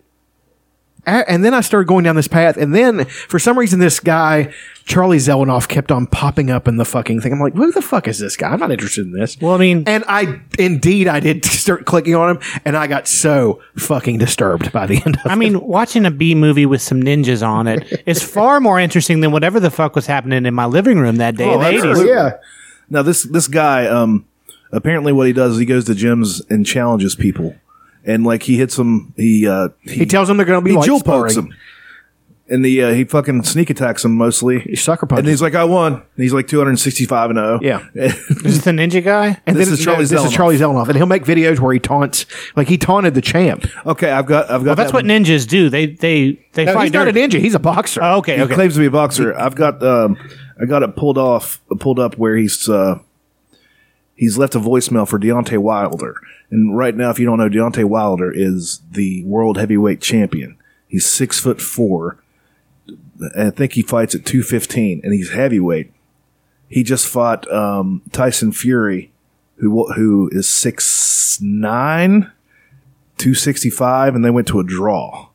and 1.07 1.43
then 1.43 1.53
I 1.53 1.61
started 1.61 1.87
going 1.87 2.03
down 2.03 2.15
this 2.15 2.27
path, 2.27 2.57
and 2.57 2.75
then 2.75 3.05
for 3.05 3.39
some 3.39 3.57
reason, 3.57 3.79
this 3.79 3.99
guy 3.99 4.53
Charlie 4.85 5.17
Zelenoff 5.17 5.67
kept 5.67 5.91
on 5.91 6.07
popping 6.07 6.49
up 6.49 6.67
in 6.67 6.77
the 6.77 6.85
fucking 6.85 7.19
thing. 7.21 7.33
I'm 7.33 7.39
like, 7.39 7.53
who 7.53 7.71
the 7.71 7.81
fuck 7.81 8.07
is 8.07 8.19
this 8.19 8.37
guy? 8.37 8.49
I'm 8.49 8.59
not 8.59 8.71
interested 8.71 9.05
in 9.05 9.11
this. 9.11 9.37
Well, 9.41 9.53
I 9.53 9.57
mean- 9.57 9.83
and 9.85 10.03
I 10.07 10.39
indeed 10.59 11.07
I 11.07 11.19
did 11.19 11.43
start 11.45 11.85
clicking 11.85 12.15
on 12.15 12.35
him, 12.37 12.41
and 12.65 12.77
I 12.77 12.87
got 12.87 13.07
so 13.07 13.61
fucking 13.77 14.17
disturbed 14.17 14.71
by 14.71 14.85
the 14.85 15.01
end 15.05 15.17
of 15.17 15.25
I 15.31 15.33
it. 15.33 15.37
mean, 15.37 15.59
watching 15.61 16.05
a 16.05 16.11
B 16.11 16.35
movie 16.35 16.65
with 16.65 16.81
some 16.81 17.01
ninjas 17.01 17.45
on 17.45 17.67
it 17.67 18.03
is 18.05 18.21
far 18.33 18.59
more 18.59 18.79
interesting 18.79 19.21
than 19.21 19.31
whatever 19.31 19.59
the 19.59 19.71
fuck 19.71 19.95
was 19.95 20.05
happening 20.07 20.45
in 20.45 20.53
my 20.53 20.65
living 20.65 20.99
room 20.99 21.17
that 21.17 21.35
day 21.35 21.51
in 21.51 21.59
the 21.59 21.65
absolutely. 21.65 22.05
80s. 22.05 22.07
yeah, 22.07 22.37
now 22.89 23.01
this 23.01 23.23
this 23.23 23.47
guy. 23.47 23.87
Um, 23.87 24.25
apparently, 24.71 25.11
what 25.13 25.27
he 25.27 25.33
does 25.33 25.53
is 25.53 25.59
he 25.59 25.65
goes 25.65 25.85
to 25.85 25.93
gyms 25.93 26.41
and 26.49 26.65
challenges 26.65 27.15
people, 27.15 27.55
and 28.07 28.23
like 28.23 28.41
he 28.43 28.57
hits 28.57 28.75
them. 28.77 29.13
He 29.15 29.47
uh, 29.47 29.69
he 29.83 30.05
tells 30.07 30.27
them 30.27 30.37
they're 30.37 30.45
going 30.47 30.61
to 30.61 30.65
be 30.65 30.71
he 30.71 30.77
like 30.77 30.85
jewel 30.87 31.01
pokes 31.01 31.33
sparring. 31.33 31.49
them. 31.49 31.57
And 32.49 32.63
the 32.63 32.81
uh, 32.81 32.93
he 32.93 33.03
fucking 33.03 33.43
sneak 33.43 33.69
attacks 33.69 34.03
them 34.03 34.13
mostly. 34.15 34.59
He 34.61 34.77
sucker 34.77 35.05
And 35.13 35.27
he's 35.27 35.41
like, 35.41 35.53
I 35.53 35.65
won. 35.65 35.95
And 35.95 36.03
he's 36.15 36.31
like 36.31 36.47
265 36.47 37.31
and 37.31 37.37
0. 37.37 37.59
Yeah. 37.61 37.85
Is 37.93 38.41
this 38.41 38.63
the 38.63 38.71
ninja 38.71 39.03
guy? 39.03 39.41
And 39.45 39.57
This 39.57 39.67
then 39.67 39.73
is 39.73 39.83
Charlie 39.83 40.05
this 40.05 40.13
is 40.13 40.19
Zelenoff. 40.31 40.31
Charlie 40.33 40.57
Zelenoff, 40.57 40.87
and 40.87 40.95
he'll 40.95 41.07
make 41.07 41.25
videos 41.25 41.59
where 41.59 41.73
he 41.73 41.79
taunts, 41.81 42.25
like 42.55 42.69
he 42.69 42.77
taunted 42.77 43.15
the 43.15 43.21
champ. 43.21 43.65
okay, 43.85 44.11
I've 44.11 44.27
got, 44.27 44.49
I've 44.49 44.63
got. 44.63 44.65
Well, 44.65 44.75
that's 44.77 44.91
that 44.91 44.97
what 44.97 45.03
one. 45.05 45.09
ninjas 45.25 45.45
do. 45.45 45.69
They 45.69 45.87
they 45.87 46.39
they 46.53 46.63
No, 46.63 46.73
fight 46.73 46.83
he's 46.85 46.93
not 46.93 47.09
a 47.09 47.11
dirt. 47.11 47.31
ninja; 47.31 47.37
he's 47.41 47.53
a 47.53 47.59
boxer. 47.59 48.01
Oh, 48.01 48.19
okay, 48.19 48.37
He 48.37 48.41
okay. 48.43 48.53
claims 48.55 48.75
to 48.75 48.79
be 48.79 48.85
a 48.85 48.91
boxer. 48.91 49.37
I've 49.37 49.55
got, 49.55 49.83
um, 49.83 50.17
I 50.57 50.63
got 50.63 50.83
it 50.83 50.95
pulled 50.95 51.17
off, 51.17 51.59
pulled 51.81 51.99
up 51.99 52.17
where 52.17 52.37
he's, 52.37 52.69
uh, 52.69 52.99
he's 54.17 54.38
left 54.38 54.56
a 54.56 54.60
voicemail 54.60 55.08
for 55.08 55.17
Deontay 55.17 55.60
Wilder. 55.60 56.19
And 56.49 56.75
right 56.75 56.95
now, 56.95 57.10
if 57.10 57.19
you 57.19 57.25
don't 57.25 57.38
know, 57.38 57.49
Deontay 57.49 57.86
Wilder 57.86 58.32
is 58.32 58.82
the 58.91 59.23
world 59.23 59.58
heavyweight 59.58 60.01
champion. 60.01 60.58
He's 60.88 61.06
six 61.06 61.39
foot 61.39 61.62
four. 61.62 62.17
And 63.19 63.47
I 63.47 63.51
think 63.51 63.73
he 63.73 63.82
fights 63.82 64.15
at 64.15 64.25
215 64.25 65.01
and 65.03 65.13
he's 65.13 65.32
heavyweight. 65.32 65.93
He 66.69 66.84
just 66.84 67.08
fought, 67.08 67.49
um, 67.51 68.01
Tyson 68.12 68.51
Fury, 68.51 69.12
who, 69.58 69.91
who 69.93 70.30
is 70.34 70.49
six 70.49 71.39
nine, 71.41 72.32
265, 73.17 74.15
and 74.15 74.23
they 74.25 74.30
went 74.30 74.47
to 74.47 74.60
a 74.60 74.63
draw. 74.63 75.30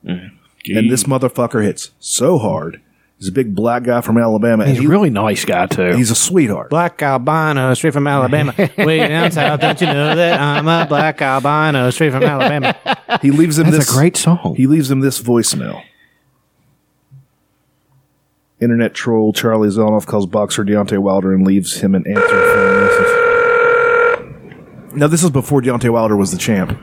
And 0.76 0.90
this 0.90 1.04
motherfucker 1.04 1.62
hits 1.64 1.90
so 1.98 2.38
hard, 2.38 2.80
He's 3.22 3.28
a 3.28 3.32
big 3.32 3.54
black 3.54 3.84
guy 3.84 4.00
from 4.00 4.18
Alabama. 4.18 4.64
He's 4.66 4.70
and 4.70 4.78
a 4.78 4.80
he- 4.82 4.86
really 4.88 5.08
nice 5.08 5.44
guy 5.44 5.68
too. 5.68 5.92
he's 5.94 6.10
a 6.10 6.14
sweetheart. 6.16 6.70
Black 6.70 7.00
albino, 7.02 7.72
straight 7.74 7.92
from 7.92 8.08
Alabama. 8.08 8.52
Way 8.76 8.98
down 9.06 9.30
south, 9.30 9.60
don't 9.60 9.80
you 9.80 9.86
know 9.86 10.16
that 10.16 10.40
I'm 10.40 10.66
a 10.66 10.86
black 10.88 11.22
albino, 11.22 11.88
straight 11.90 12.10
from 12.10 12.24
Alabama? 12.24 12.74
He 13.22 13.30
leaves 13.30 13.60
him 13.60 13.66
That's 13.70 13.86
this 13.86 13.90
a 13.90 13.92
great 13.96 14.16
song. 14.16 14.56
He 14.56 14.66
leaves 14.66 14.90
him 14.90 14.98
this 14.98 15.22
voicemail. 15.22 15.84
Internet 18.60 18.92
troll 18.92 19.32
Charlie 19.32 19.68
Zelenoff 19.68 20.04
calls 20.04 20.26
boxer 20.26 20.64
Deontay 20.64 20.98
Wilder 20.98 21.32
and 21.32 21.46
leaves 21.46 21.76
him 21.80 21.94
an 21.94 22.04
answer 22.04 22.26
phone 22.26 22.80
message. 22.80 23.12
Now 24.96 25.06
this 25.06 25.22
is 25.22 25.30
before 25.30 25.62
Deontay 25.62 25.90
Wilder 25.90 26.16
was 26.16 26.32
the 26.32 26.38
champ. 26.38 26.76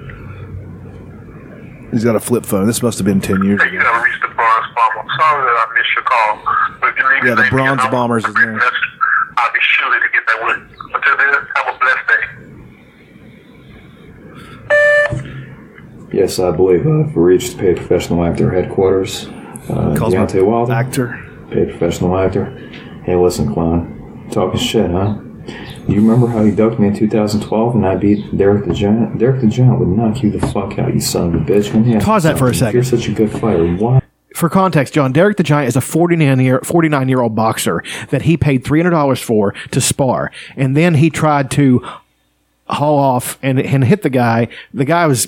He's 1.91 2.03
got 2.03 2.15
a 2.15 2.19
flip 2.19 2.45
phone. 2.45 2.67
This 2.67 2.81
must 2.83 2.97
have 2.99 3.05
been 3.05 3.19
ten 3.21 3.43
years 3.43 3.61
Hey, 3.63 3.71
you 3.71 3.79
ago. 3.79 3.91
have 3.91 4.03
reached 4.03 4.21
the 4.21 4.27
Bronze 4.29 4.65
Bomber. 4.75 4.99
I'm 4.99 5.09
sorry 5.19 5.43
that 5.45 5.57
I 5.57 5.65
missed 5.77 5.93
your 5.95 6.03
call. 6.03 6.39
But 6.81 6.89
if 6.89 6.97
you 6.97 7.03
leave 7.09 7.23
Yeah, 7.25 7.35
the 7.35 7.35
name 7.35 7.39
and 7.39 7.49
your 7.51 7.51
Bronze 7.51 7.77
number, 7.77 7.91
Bomber's 7.91 8.23
a 8.23 8.27
his 8.27 8.35
name. 8.35 8.59
I'll 9.37 9.53
be 9.53 9.59
sure 9.61 9.89
to 9.99 10.09
get 10.13 10.23
that 10.27 10.39
with. 10.45 10.61
Until 10.95 11.17
then, 11.17 11.33
have 11.55 11.67
a 11.73 11.77
blessed 11.79 12.05
day. 16.11 16.17
Yes, 16.17 16.39
I 16.39 16.51
believe 16.51 16.85
I've 16.87 17.15
reached 17.15 17.57
paid 17.57 17.77
professional 17.77 18.23
actor 18.23 18.51
headquarters. 18.51 19.27
Uh, 19.69 19.95
Calls 19.97 20.13
him 20.13 20.25
Deontay 20.25 20.43
Wilder, 20.45 20.73
actor. 20.73 21.25
paid 21.51 21.69
professional 21.69 22.17
actor. 22.17 22.45
Hey, 23.03 23.15
listen, 23.15 23.53
clown. 23.53 24.27
Talking 24.31 24.59
shit, 24.59 24.89
huh? 24.91 25.17
You 25.89 25.95
remember 26.01 26.27
how 26.27 26.43
you 26.43 26.53
ducked 26.53 26.79
me 26.79 26.87
in 26.87 26.95
2012 26.95 27.75
and 27.75 27.85
I 27.85 27.95
beat 27.95 28.37
Derek 28.37 28.65
the 28.65 28.73
Giant? 28.73 29.17
Derek 29.17 29.41
the 29.41 29.47
Giant 29.47 29.79
would 29.79 29.87
knock 29.87 30.21
you 30.21 30.29
the 30.29 30.39
fuck 30.47 30.77
out, 30.77 30.93
you 30.93 30.99
son 30.99 31.33
of 31.33 31.41
a 31.41 31.43
bitch. 31.45 31.73
Let 31.73 31.83
me 31.85 31.99
Pause 31.99 32.25
you 32.25 32.31
that 32.31 32.37
for 32.37 32.47
a 32.47 32.53
second. 32.53 32.75
You're 32.75 32.83
such 32.83 33.07
a 33.07 33.11
good 33.11 33.31
fighter. 33.31 33.65
Why? 33.75 34.01
For 34.35 34.49
context, 34.49 34.93
John, 34.93 35.11
Derek 35.11 35.37
the 35.37 35.43
Giant 35.43 35.67
is 35.67 35.75
a 35.75 35.81
49 35.81 36.39
year 36.39 36.59
49 36.61 37.09
year 37.09 37.21
old 37.21 37.35
boxer 37.35 37.83
that 38.11 38.21
he 38.21 38.37
paid 38.37 38.63
$300 38.63 39.21
for 39.23 39.53
to 39.71 39.81
spar. 39.81 40.31
And 40.55 40.77
then 40.77 40.93
he 40.93 41.09
tried 41.09 41.49
to 41.51 41.79
haul 42.67 42.99
off 42.99 43.39
and, 43.41 43.59
and 43.59 43.83
hit 43.83 44.03
the 44.03 44.11
guy. 44.11 44.47
The 44.73 44.85
guy 44.85 45.07
was 45.07 45.27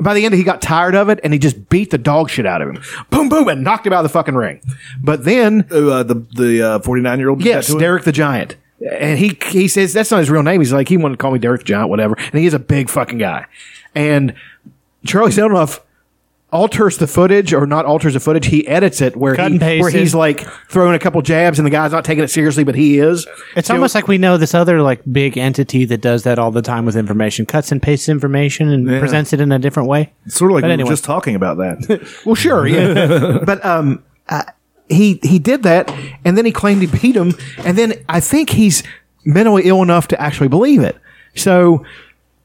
by 0.00 0.12
the 0.14 0.24
end, 0.24 0.34
he 0.34 0.42
got 0.42 0.60
tired 0.60 0.96
of 0.96 1.08
it 1.08 1.20
and 1.22 1.32
he 1.32 1.38
just 1.38 1.68
beat 1.68 1.90
the 1.92 1.98
dog 1.98 2.30
shit 2.30 2.46
out 2.46 2.60
of 2.60 2.68
him. 2.68 2.82
Boom, 3.10 3.28
boom, 3.28 3.46
and 3.46 3.62
knocked 3.62 3.86
him 3.86 3.92
out 3.92 4.04
of 4.04 4.10
the 4.10 4.12
fucking 4.12 4.34
ring. 4.34 4.60
But 5.00 5.24
then, 5.24 5.66
Uh, 5.70 6.02
the 6.02 6.16
the 6.34 6.80
forty 6.84 7.00
nine 7.00 7.20
year 7.20 7.28
old. 7.28 7.44
yes, 7.44 7.72
Derek 7.72 8.02
the 8.02 8.10
Giant. 8.10 8.56
And 8.92 9.18
he 9.18 9.38
he 9.48 9.68
says 9.68 9.92
that's 9.92 10.10
not 10.10 10.18
his 10.18 10.30
real 10.30 10.42
name. 10.42 10.60
He's 10.60 10.72
like, 10.72 10.88
he 10.88 10.96
wanted 10.96 11.14
to 11.16 11.18
call 11.22 11.32
me 11.32 11.38
Derek 11.38 11.64
Giant, 11.64 11.88
whatever. 11.88 12.14
And 12.18 12.34
he 12.40 12.46
is 12.46 12.54
a 12.54 12.58
big 12.58 12.88
fucking 12.90 13.18
guy. 13.18 13.46
And 13.94 14.34
Charlie 15.06 15.30
Zelenoff 15.32 15.80
alters 16.52 16.98
the 16.98 17.06
footage 17.08 17.52
or 17.52 17.66
not 17.66 17.84
alters 17.84 18.14
the 18.14 18.20
footage. 18.20 18.46
He 18.46 18.66
edits 18.68 19.00
it 19.00 19.16
where 19.16 19.34
Cut 19.34 19.48
he, 19.48 19.54
and 19.54 19.60
paste 19.60 19.82
where 19.82 19.90
he's 19.90 20.14
like 20.14 20.46
throwing 20.68 20.94
a 20.94 21.00
couple 21.00 21.20
jabs 21.20 21.58
and 21.58 21.66
the 21.66 21.70
guy's 21.70 21.90
not 21.90 22.04
taking 22.04 22.22
it 22.22 22.28
seriously, 22.28 22.62
but 22.62 22.76
he 22.76 22.98
is. 23.00 23.26
It's 23.56 23.66
So- 23.68 23.74
almost 23.74 23.94
like 23.94 24.06
we 24.06 24.18
know 24.18 24.36
this 24.36 24.54
other 24.54 24.80
like 24.80 25.00
big 25.10 25.36
entity 25.36 25.84
that 25.86 26.00
does 26.00 26.22
that 26.22 26.38
all 26.38 26.52
the 26.52 26.62
time 26.62 26.84
with 26.84 26.94
information, 26.94 27.44
cuts 27.44 27.72
and 27.72 27.82
pastes 27.82 28.08
information 28.08 28.68
and 28.68 28.88
Yeah. 28.88 29.00
presents 29.00 29.32
it 29.32 29.40
in 29.40 29.50
a 29.50 29.58
different 29.58 29.88
way. 29.88 30.12
It's 30.26 30.36
Sort 30.36 30.52
of 30.52 30.54
like 30.54 30.62
But 30.62 30.68
we 30.68 30.72
anyway. 30.74 30.88
were 30.90 30.92
just 30.92 31.04
talking 31.04 31.34
about 31.34 31.56
that. 31.56 32.08
Well, 32.24 32.36
sure, 32.36 32.66
yeah. 32.68 33.38
but 33.44 33.64
um, 33.64 34.04
uh, 34.28 34.42
he 34.88 35.20
he 35.22 35.38
did 35.38 35.62
that, 35.62 35.92
and 36.24 36.36
then 36.36 36.44
he 36.44 36.52
claimed 36.52 36.82
he 36.82 36.86
beat 36.86 37.16
him, 37.16 37.34
and 37.58 37.78
then 37.78 37.94
I 38.08 38.20
think 38.20 38.50
he's 38.50 38.82
mentally 39.24 39.62
ill 39.64 39.82
enough 39.82 40.08
to 40.08 40.20
actually 40.20 40.48
believe 40.48 40.82
it. 40.82 40.96
So 41.34 41.84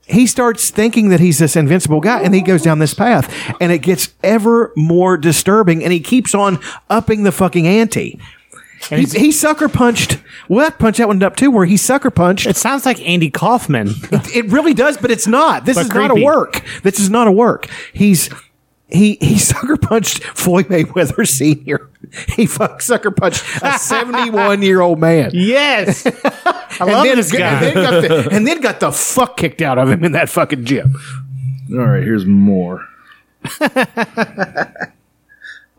he 0.06 0.26
starts 0.26 0.72
thinking 0.72 1.10
that 1.10 1.20
he's 1.20 1.38
this 1.38 1.56
invincible 1.56 2.00
guy, 2.00 2.22
and 2.22 2.34
he 2.34 2.42
goes 2.42 2.64
down 2.64 2.80
this 2.80 2.94
path, 2.94 3.32
and 3.62 3.72
it 3.72 3.80
gets 3.80 4.14
ever 4.24 4.72
more 4.76 5.18
disturbing, 5.18 5.84
and 5.84 5.94
he 5.94 6.00
keeps 6.00 6.34
on 6.34 6.60
upping 6.90 7.24
the 7.24 7.32
fucking 7.32 7.68
ante. 7.68 8.20
He, 8.90 9.04
he 9.04 9.32
sucker 9.32 9.68
punched. 9.68 10.20
Well, 10.48 10.68
that 10.68 10.80
punch 10.80 10.98
that 10.98 11.08
one 11.08 11.22
up 11.22 11.36
too, 11.36 11.52
where 11.52 11.66
he 11.66 11.76
sucker 11.78 12.10
punched. 12.10 12.48
It 12.48 12.56
sounds 12.56 12.86
like 12.86 13.06
Andy 13.08 13.30
Kaufman. 13.30 13.90
It 14.34 14.46
really 14.46 14.74
does, 14.74 14.98
but 14.98 15.12
it's 15.12 15.28
not. 15.28 15.66
This 15.66 15.76
But 15.76 15.88
is 15.88 15.94
not 15.94 16.12
a 16.12 16.16
work. 16.16 16.64
This 16.82 17.00
is 17.00 17.10
not 17.10 17.28
a 17.28 17.32
work. 17.32 17.68
He's 17.94 18.30
he 18.90 19.18
he 19.22 19.38
sucker 19.40 19.78
punched 19.78 20.24
Floyd 20.24 20.68
Mayweather 20.68 21.28
Senior. 21.28 21.90
He 22.36 22.46
fuck 22.46 22.82
sucker 22.82 23.12
punched 23.12 23.44
a 23.62 23.78
seventy 23.78 24.30
one 24.32 24.62
year 24.62 24.82
old 24.82 25.00
man. 25.00 25.32
yes, 25.34 26.06
I 26.26 26.68
And 26.80 26.90
love 26.92 27.06
then, 27.06 27.16
this 27.18 27.32
and, 27.34 27.42
then 27.62 27.74
got 27.76 28.02
the, 28.02 28.30
and 28.32 28.48
then 28.48 28.62
got 28.62 28.80
the 28.80 28.92
fuck 28.92 29.38
kicked 29.38 29.62
out 29.62 29.78
of 29.78 29.90
him 29.90 30.04
in 30.04 30.14
that 30.14 30.30
fucking 30.30 30.66
gym. 30.66 30.94
All 31.72 31.78
right, 31.80 32.04
here's 32.04 32.26
more. 32.26 32.84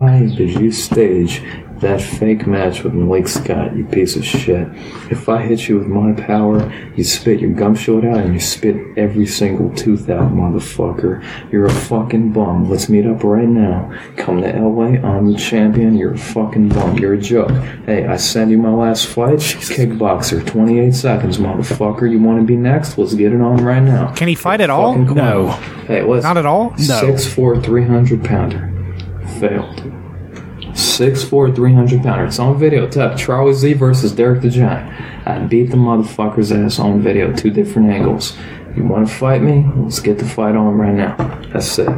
Why 0.00 0.20
did 0.20 0.58
you 0.58 0.72
stage 0.72 1.42
that 1.80 2.00
fake 2.00 2.46
match 2.46 2.82
with 2.84 2.94
Malik 2.94 3.28
Scott, 3.28 3.76
you 3.76 3.84
piece 3.84 4.16
of 4.16 4.24
shit? 4.24 4.66
If 5.10 5.28
I 5.28 5.42
hit 5.42 5.68
you 5.68 5.76
with 5.78 5.88
my 5.88 6.14
power, 6.14 6.72
you 6.96 7.04
spit 7.04 7.38
your 7.38 7.50
gum 7.52 7.74
shield 7.74 8.06
out 8.06 8.16
and 8.16 8.32
you 8.32 8.40
spit 8.40 8.76
every 8.96 9.26
single 9.26 9.68
tooth 9.74 10.08
out, 10.08 10.32
motherfucker. 10.32 11.22
You're 11.52 11.66
a 11.66 11.70
fucking 11.70 12.32
bum. 12.32 12.70
Let's 12.70 12.88
meet 12.88 13.04
up 13.04 13.22
right 13.22 13.46
now. 13.46 13.94
Come 14.16 14.40
to 14.40 14.48
LA, 14.48 15.06
I'm 15.06 15.30
the 15.30 15.38
champion. 15.38 15.94
You're 15.98 16.14
a 16.14 16.18
fucking 16.18 16.70
bum. 16.70 16.96
You're 16.96 17.12
a 17.12 17.20
joke. 17.20 17.50
Hey, 17.84 18.06
I 18.06 18.16
send 18.16 18.50
you 18.50 18.56
my 18.56 18.72
last 18.72 19.06
fight. 19.06 19.40
Kickboxer, 19.40 20.46
28 20.46 20.94
seconds, 20.94 21.36
motherfucker. 21.36 22.10
You 22.10 22.20
want 22.20 22.40
to 22.40 22.46
be 22.46 22.56
next? 22.56 22.96
Let's 22.96 23.12
get 23.12 23.34
it 23.34 23.40
on 23.42 23.58
right 23.62 23.82
now. 23.82 24.14
Can 24.14 24.28
he 24.28 24.34
fight 24.34 24.62
at 24.62 24.70
all? 24.70 24.96
No. 24.96 25.48
Hey, 25.86 26.02
listen. 26.02 26.26
Not 26.26 26.38
at 26.38 26.46
all. 26.46 26.74
Six 26.78 27.26
four 27.26 27.60
three 27.60 27.84
hundred 27.84 28.24
pounder. 28.24 28.79
Failed. 29.40 30.76
Six 30.76 31.24
four 31.24 31.50
three 31.50 31.72
hundred 31.72 32.02
pounder. 32.02 32.26
It's 32.26 32.38
on 32.38 32.58
video. 32.58 32.86
Tap 32.86 33.16
Charlie 33.16 33.54
Z 33.54 33.72
versus 33.72 34.12
Derek 34.12 34.42
the 34.42 34.50
Giant. 34.50 35.26
I 35.26 35.38
beat 35.46 35.70
the 35.70 35.76
motherfucker's 35.76 36.52
ass 36.52 36.78
on 36.78 37.00
video. 37.00 37.32
Two 37.34 37.50
different 37.50 37.88
angles. 37.88 38.36
You 38.76 38.84
want 38.84 39.08
to 39.08 39.12
fight 39.14 39.40
me? 39.42 39.64
Let's 39.76 39.98
get 40.00 40.18
the 40.18 40.26
fight 40.26 40.54
on 40.54 40.76
right 40.76 40.94
now. 40.94 41.16
That's 41.52 41.78
it. 41.78 41.88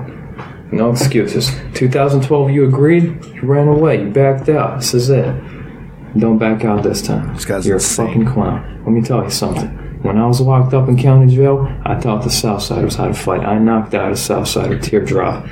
No 0.71 0.91
excuses. 0.91 1.51
2012, 1.75 2.51
you 2.51 2.65
agreed. 2.67 3.25
You 3.27 3.43
ran 3.43 3.69
away. 3.69 4.05
You 4.05 4.11
backed 4.11 4.49
out. 4.49 4.79
This 4.79 4.95
is 4.95 5.11
it. 5.11 5.35
Don't 6.17 6.39
back 6.39 6.65
out 6.65 6.83
this 6.83 7.03
time. 7.03 7.35
This 7.35 7.45
guy's 7.45 7.67
You're 7.67 7.77
insane. 7.77 8.07
a 8.07 8.09
fucking 8.09 8.27
clown. 8.27 8.83
Let 8.85 8.93
me 8.93 9.03
tell 9.03 9.23
you 9.23 9.31
something. 9.31 9.69
When 10.03 10.17
I 10.17 10.27
was 10.27 10.41
locked 10.41 10.75
up 10.75 10.89
in 10.89 10.97
county 10.97 11.35
jail, 11.35 11.67
I 11.85 11.99
taught 11.99 12.23
the 12.23 12.29
Southsiders 12.29 12.97
how 12.97 13.09
to 13.09 13.15
fight. 13.15 13.41
I 13.41 13.59
knocked 13.59 13.95
out 13.95 14.11
a 14.11 14.15
Southsider 14.15 14.83
teardrop. 14.83 15.47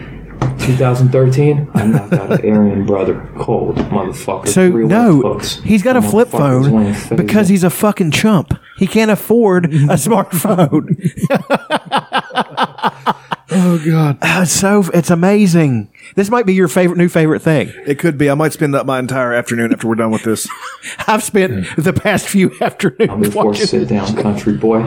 2013, 0.60 1.70
I 1.74 1.86
knocked 1.86 2.12
out 2.12 2.44
an 2.44 2.50
Aryan 2.56 2.86
brother, 2.86 3.28
cold 3.38 3.76
motherfucker. 3.76 4.48
So 4.48 4.70
three 4.70 4.86
no, 4.86 5.38
he's 5.64 5.82
got 5.82 5.96
a 5.96 6.02
flip 6.02 6.28
phone 6.28 6.94
because 7.16 7.48
he's 7.48 7.64
a 7.64 7.70
fucking 7.70 8.10
chump. 8.12 8.54
He 8.76 8.86
can't 8.86 9.10
afford 9.10 9.66
a 9.66 9.68
smartphone. 9.96 10.96
Oh 13.52 13.82
God, 13.84 14.16
Uh, 14.22 14.44
so 14.44 14.84
it's 14.94 15.10
amazing. 15.10 15.90
This 16.14 16.30
might 16.30 16.46
be 16.46 16.54
your 16.54 16.68
favorite 16.68 16.98
new 16.98 17.08
favorite 17.08 17.40
thing. 17.40 17.72
it 17.84 17.98
could 17.98 18.16
be. 18.16 18.30
I 18.30 18.34
might 18.34 18.52
spend 18.52 18.76
up 18.76 18.86
my 18.86 19.00
entire 19.00 19.32
afternoon 19.32 19.72
after 19.72 19.88
we're 19.88 19.96
done 19.96 20.12
with 20.12 20.22
this. 20.22 20.48
I've 21.08 21.24
spent 21.24 21.66
the 21.76 21.92
past 21.92 22.28
few 22.28 22.50
I'm 22.52 22.62
afternoons 22.62 23.26
before 23.26 23.46
watching. 23.46 23.66
sit 23.66 23.88
down, 23.88 24.14
country 24.14 24.56
boy. 24.56 24.82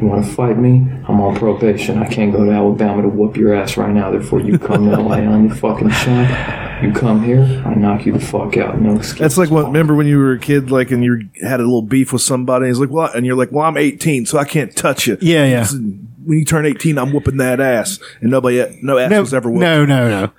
You 0.00 0.06
want 0.08 0.24
to 0.26 0.30
fight 0.32 0.58
me? 0.58 0.86
I'm 1.08 1.20
on 1.20 1.36
probation. 1.36 1.98
I 1.98 2.06
can't 2.06 2.30
go 2.32 2.44
to 2.44 2.50
Alabama 2.50 3.02
to 3.02 3.08
whoop 3.08 3.36
your 3.36 3.54
ass 3.54 3.76
right 3.76 3.92
now. 3.92 4.10
Therefore, 4.10 4.40
you 4.40 4.58
come 4.58 4.84
to 4.90 4.96
LA. 5.00 5.14
I'm 5.16 5.48
the 5.48 5.54
fucking 5.54 5.88
champ. 5.90 6.84
You 6.84 6.92
come 6.92 7.24
here, 7.24 7.42
I 7.64 7.74
knock 7.74 8.04
you 8.04 8.12
the 8.12 8.20
fuck 8.20 8.58
out. 8.58 8.78
No 8.78 8.96
excuse. 8.96 9.18
That's 9.18 9.38
like 9.38 9.50
what. 9.50 9.64
Remember 9.66 9.94
when 9.94 10.06
you 10.06 10.18
were 10.18 10.32
a 10.32 10.38
kid, 10.38 10.70
like, 10.70 10.90
and 10.90 11.02
you 11.02 11.26
had 11.42 11.60
a 11.60 11.62
little 11.62 11.80
beef 11.80 12.12
with 12.12 12.20
somebody. 12.20 12.66
And 12.66 12.74
he's 12.74 12.78
like, 12.80 12.90
"Well," 12.90 13.10
and 13.14 13.24
you're 13.24 13.34
like, 13.36 13.50
"Well, 13.50 13.64
I'm 13.64 13.78
18, 13.78 14.26
so 14.26 14.36
I 14.38 14.44
can't 14.44 14.76
touch 14.76 15.06
you." 15.06 15.16
Yeah, 15.22 15.46
yeah. 15.46 15.66
When 15.66 16.38
you 16.38 16.44
turn 16.44 16.66
18, 16.66 16.98
I'm 16.98 17.14
whooping 17.14 17.38
that 17.38 17.60
ass, 17.60 17.98
and 18.20 18.30
nobody, 18.30 18.78
no 18.82 18.98
ass 18.98 19.10
No, 19.10 19.20
was 19.22 19.32
ever 19.32 19.48
whooped. 19.48 19.60
no, 19.62 19.86
no, 19.86 20.30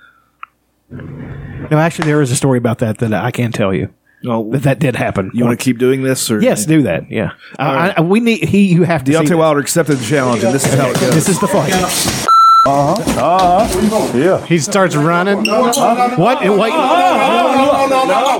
no. 0.90 1.68
No, 1.70 1.78
actually, 1.78 2.06
there 2.06 2.22
is 2.22 2.30
a 2.30 2.36
story 2.36 2.58
about 2.58 2.78
that 2.78 2.98
that 2.98 3.12
I 3.12 3.30
can't 3.32 3.54
tell 3.54 3.74
you. 3.74 3.92
No, 4.22 4.50
That 4.50 4.62
that 4.64 4.78
did 4.80 4.96
happen. 4.96 5.30
you 5.32 5.44
want 5.44 5.58
to 5.58 5.62
keep 5.64 5.78
doing 5.78 6.02
this, 6.02 6.30
or 6.30 6.40
Yes, 6.42 6.66
do 6.66 6.82
that. 6.82 7.10
Yeah, 7.10 7.32
I, 7.58 7.94
I, 7.96 8.00
we 8.00 8.18
need 8.20 8.44
he. 8.48 8.66
You 8.66 8.82
have 8.82 9.04
to. 9.04 9.12
see 9.12 9.18
Deontay 9.18 9.28
that. 9.28 9.36
Wilder 9.38 9.60
accepted 9.60 9.96
the 9.98 10.04
challenge, 10.04 10.42
and 10.42 10.52
this 10.54 10.66
is 10.66 10.74
how 10.74 10.88
it 10.90 10.98
goes. 11.00 11.14
This 11.14 11.28
is 11.28 11.38
the 11.40 11.46
fight. 11.48 11.72
Uh 12.66 12.96
huh. 12.96 13.02
Uh 13.16 13.68
huh. 13.68 14.18
Yeah. 14.18 14.44
He 14.44 14.58
starts 14.58 14.96
running. 14.96 15.44
What? 15.48 16.42
and 16.42 16.58
Wait. 16.58 16.72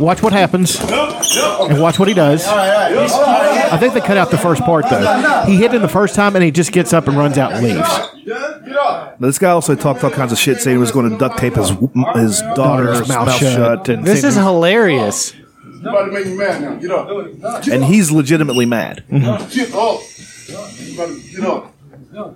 Watch 0.01 0.23
what 0.23 0.33
happens, 0.33 0.77
and 0.81 1.81
watch 1.81 1.99
what 1.99 2.09
he 2.09 2.15
does. 2.15 2.45
I 2.47 3.77
think 3.79 3.95
they 3.95 4.01
cut 4.01 4.17
out 4.17 4.31
the 4.31 4.39
first 4.39 4.63
part 4.63 4.87
though. 4.91 5.45
He 5.47 5.57
hit 5.57 5.73
him 5.73 5.83
the 5.83 5.89
first 5.89 6.15
time, 6.15 6.35
and 6.35 6.45
he 6.45 6.51
just 6.51 6.73
gets 6.73 6.93
up 6.93 7.07
and 7.09 7.17
runs 7.17 7.39
out 7.39 7.53
and 7.53 7.65
leaves. 7.65 7.89
But 8.27 9.21
this 9.21 9.39
guy 9.39 9.51
also 9.51 9.75
talked 9.75 10.05
all 10.05 10.11
kinds 10.11 10.33
of 10.33 10.39
shit, 10.39 10.61
saying 10.61 10.77
he 10.77 10.81
was 10.81 10.91
going 10.93 11.11
to 11.11 11.17
duct 11.19 11.39
tape 11.39 11.55
his 11.55 11.71
his 12.15 12.41
daughter's 12.55 13.09
mouth, 13.09 13.33
shut, 13.33 13.89
and 13.89 14.05
This 14.05 14.25
is 14.25 14.35
hilarious. 14.35 15.33
You 15.89 15.97
about 15.97 16.07
to 16.07 16.13
make 16.13 16.27
me 16.27 16.35
mad 16.35 16.61
now. 16.63 16.75
Get 16.77 16.91
up. 16.91 17.67
and 17.69 17.85
he's 17.85 18.11
legitimately 18.11 18.67
mad. 18.67 19.05
Get 19.11 19.23
up. 19.23 19.55
You 19.55 19.65
about 19.67 21.09
to 21.09 21.23
get 21.35 21.45
up. 21.45 21.75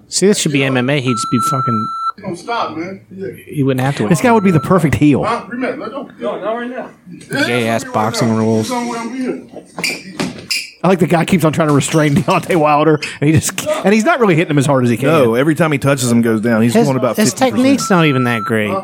See, 0.08 0.26
this 0.26 0.38
should 0.38 0.52
be 0.52 0.60
MMA. 0.60 1.00
He'd 1.00 1.12
just 1.12 1.30
be 1.30 1.40
fucking 1.50 1.88
Don't 2.18 2.36
stop, 2.36 2.76
man. 2.76 3.04
Yeah. 3.10 3.28
He 3.32 3.62
wouldn't 3.62 3.80
have 3.84 3.96
to. 3.96 4.08
This 4.08 4.20
guy 4.20 4.30
would 4.32 4.44
be 4.44 4.50
the 4.50 4.60
perfect 4.60 4.94
heel. 4.94 5.24
Huh? 5.24 5.46
Rematch. 5.48 5.78
Let's 5.78 5.92
go. 5.92 6.02
No, 6.18 6.40
not 6.40 6.52
right 6.52 6.70
now. 6.70 6.90
Gay 7.46 7.66
ass 7.68 7.84
boxing 7.84 8.30
rules. 8.32 8.70
I'm 8.70 9.14
here. 9.14 9.48
I 10.84 10.88
like 10.88 10.98
the 10.98 11.06
guy 11.06 11.24
keeps 11.24 11.44
on 11.44 11.52
trying 11.52 11.68
to 11.68 11.74
restrain 11.74 12.14
Deontay 12.16 12.56
Wilder, 12.56 12.96
and 13.20 13.30
he 13.30 13.32
just 13.32 13.66
and 13.66 13.94
he's 13.94 14.04
not 14.04 14.18
really 14.20 14.34
hitting 14.34 14.50
him 14.50 14.58
as 14.58 14.66
hard 14.66 14.84
as 14.84 14.90
he 14.90 14.96
can. 14.96 15.08
No, 15.08 15.34
every 15.34 15.54
time 15.54 15.70
he 15.72 15.78
touches 15.78 16.10
him, 16.10 16.22
goes 16.22 16.40
down. 16.40 16.60
He's 16.62 16.74
His, 16.74 16.86
going 16.86 16.96
about 16.96 17.16
his 17.16 17.32
50%. 17.32 17.38
technique's 17.38 17.88
not 17.90 18.04
even 18.06 18.24
that 18.24 18.42
great. 18.42 18.74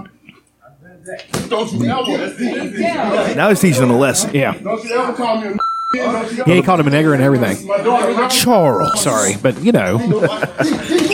Don't 1.49 1.73
you 1.73 1.87
ever. 1.87 3.35
Now 3.35 3.49
he's 3.49 3.61
teaching 3.61 3.83
him 3.83 3.91
a 3.91 3.99
lesson. 3.99 4.35
Yeah, 4.35 4.57
Don't 4.59 4.83
you 4.85 4.93
ever 4.93 5.13
call 5.15 5.41
me 5.41 5.49
a. 5.49 5.57
Yeah, 5.95 6.45
he 6.45 6.63
called 6.63 6.81
him 6.81 6.89
a 6.89 6.91
nigger 6.91 7.15
and 7.15 7.23
everything. 7.23 7.67
Charles. 8.29 9.01
Sorry, 9.01 9.35
but 9.43 9.59
you 9.63 9.73
know, 9.73 9.99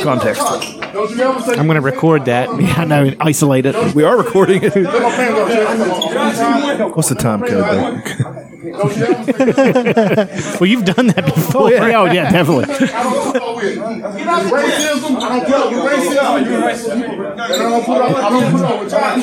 Context. 0.02 0.42
Don't 0.42 1.10
you 1.10 1.22
ever 1.22 1.40
say. 1.40 1.52
I'm 1.52 1.66
going 1.66 1.76
to 1.76 1.80
record 1.80 2.24
that. 2.24 2.48
yeah, 2.60 2.74
I 2.78 2.84
know, 2.84 3.14
isolate 3.20 3.66
it. 3.66 3.94
We 3.94 4.02
are 4.02 4.16
recording 4.16 4.64
it. 4.64 4.74
My 4.74 4.90
pants 4.90 5.38
up, 5.38 6.12
Chad. 6.12 6.96
What's 6.96 7.08
the 7.08 7.14
time 7.14 7.42
code 7.42 8.50
there? 8.64 8.72
Don't 8.72 8.96
you 8.96 9.04
ever 9.04 10.26
say. 10.42 10.58
Well, 10.60 10.66
you've 10.70 10.84
done 10.84 11.06
that 11.08 11.24
before. 11.24 11.62
Oh 11.62 11.68
yeah, 11.68 11.98
oh, 12.00 12.04
yeah, 12.06 12.30
definitely. 12.30 12.64
I 12.94 13.02
don't 13.02 13.32
put 13.32 13.42
up 13.42 13.56
with 13.56 13.76
racism. 13.76 15.16
I 15.20 15.38
don't 15.40 15.46
put 15.46 15.54
up 15.54 15.70
with 15.70 16.60
racism. 16.64 17.30
And 17.34 17.40
I 17.40 17.48
don't 17.48 17.84
put 17.84 18.00
up. 18.00 18.16
I 18.16 18.30
don't 18.30 18.52
put 18.52 18.62
up 18.62 18.80
with 18.80 18.90
child. 18.90 19.20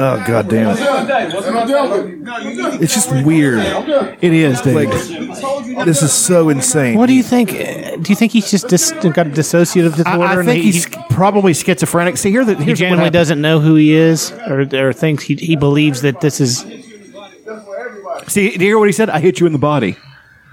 Oh, 0.00 0.24
god 0.26 0.48
damn 0.48 0.70
it. 0.70 0.80
And 0.80 1.58
I'm 1.58 1.68
dealt 1.68 1.90
with. 2.04 2.82
It's 2.82 2.94
just 2.94 3.10
weird. 3.24 3.60
It 4.20 4.32
is, 4.32 4.60
dude. 4.60 4.74
Like, 4.74 4.90
this 5.84 6.02
is 6.02 6.12
so 6.12 6.48
insane. 6.48 6.98
What 6.98 7.06
do 7.06 7.14
you 7.14 7.22
think? 7.22 7.50
uh, 7.52 7.96
Do 7.96 8.10
you 8.10 8.16
think 8.16 8.32
he's 8.32 8.50
just 8.50 8.68
dis- 8.68 8.92
got 8.92 9.26
a 9.26 9.30
dissociative 9.30 9.96
disorder? 9.96 10.22
I, 10.22 10.40
I 10.40 10.44
think 10.44 10.62
he, 10.64 10.72
he's 10.72 10.86
probably 11.10 11.54
schizophrenic. 11.54 12.16
See, 12.16 12.30
here, 12.30 12.44
the, 12.44 12.54
he 12.56 12.64
here's 12.64 12.78
what 12.80 12.86
genuinely 12.86 13.10
doesn't 13.10 13.40
know 13.40 13.60
who 13.60 13.74
he 13.74 13.92
is, 13.92 14.32
or, 14.48 14.60
or 14.74 14.92
thinks 14.92 15.24
he, 15.24 15.34
he 15.36 15.56
believes 15.56 16.02
that 16.02 16.20
this 16.20 16.40
is. 16.40 16.64
See, 18.28 18.56
do 18.56 18.64
you 18.64 18.70
hear 18.70 18.78
what 18.78 18.88
he 18.88 18.92
said? 18.92 19.10
I 19.10 19.20
hit 19.20 19.40
you 19.40 19.46
in 19.46 19.52
the 19.52 19.58
body. 19.58 19.96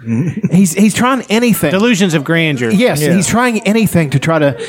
he's 0.52 0.74
he's 0.74 0.94
trying 0.94 1.22
anything. 1.30 1.72
Delusions 1.72 2.14
of 2.14 2.24
grandeur. 2.24 2.72
Yes, 2.72 3.02
he's 3.02 3.28
trying 3.28 3.62
anything 3.68 4.10
to 4.12 4.20
try 4.20 4.40
to. 4.40 4.68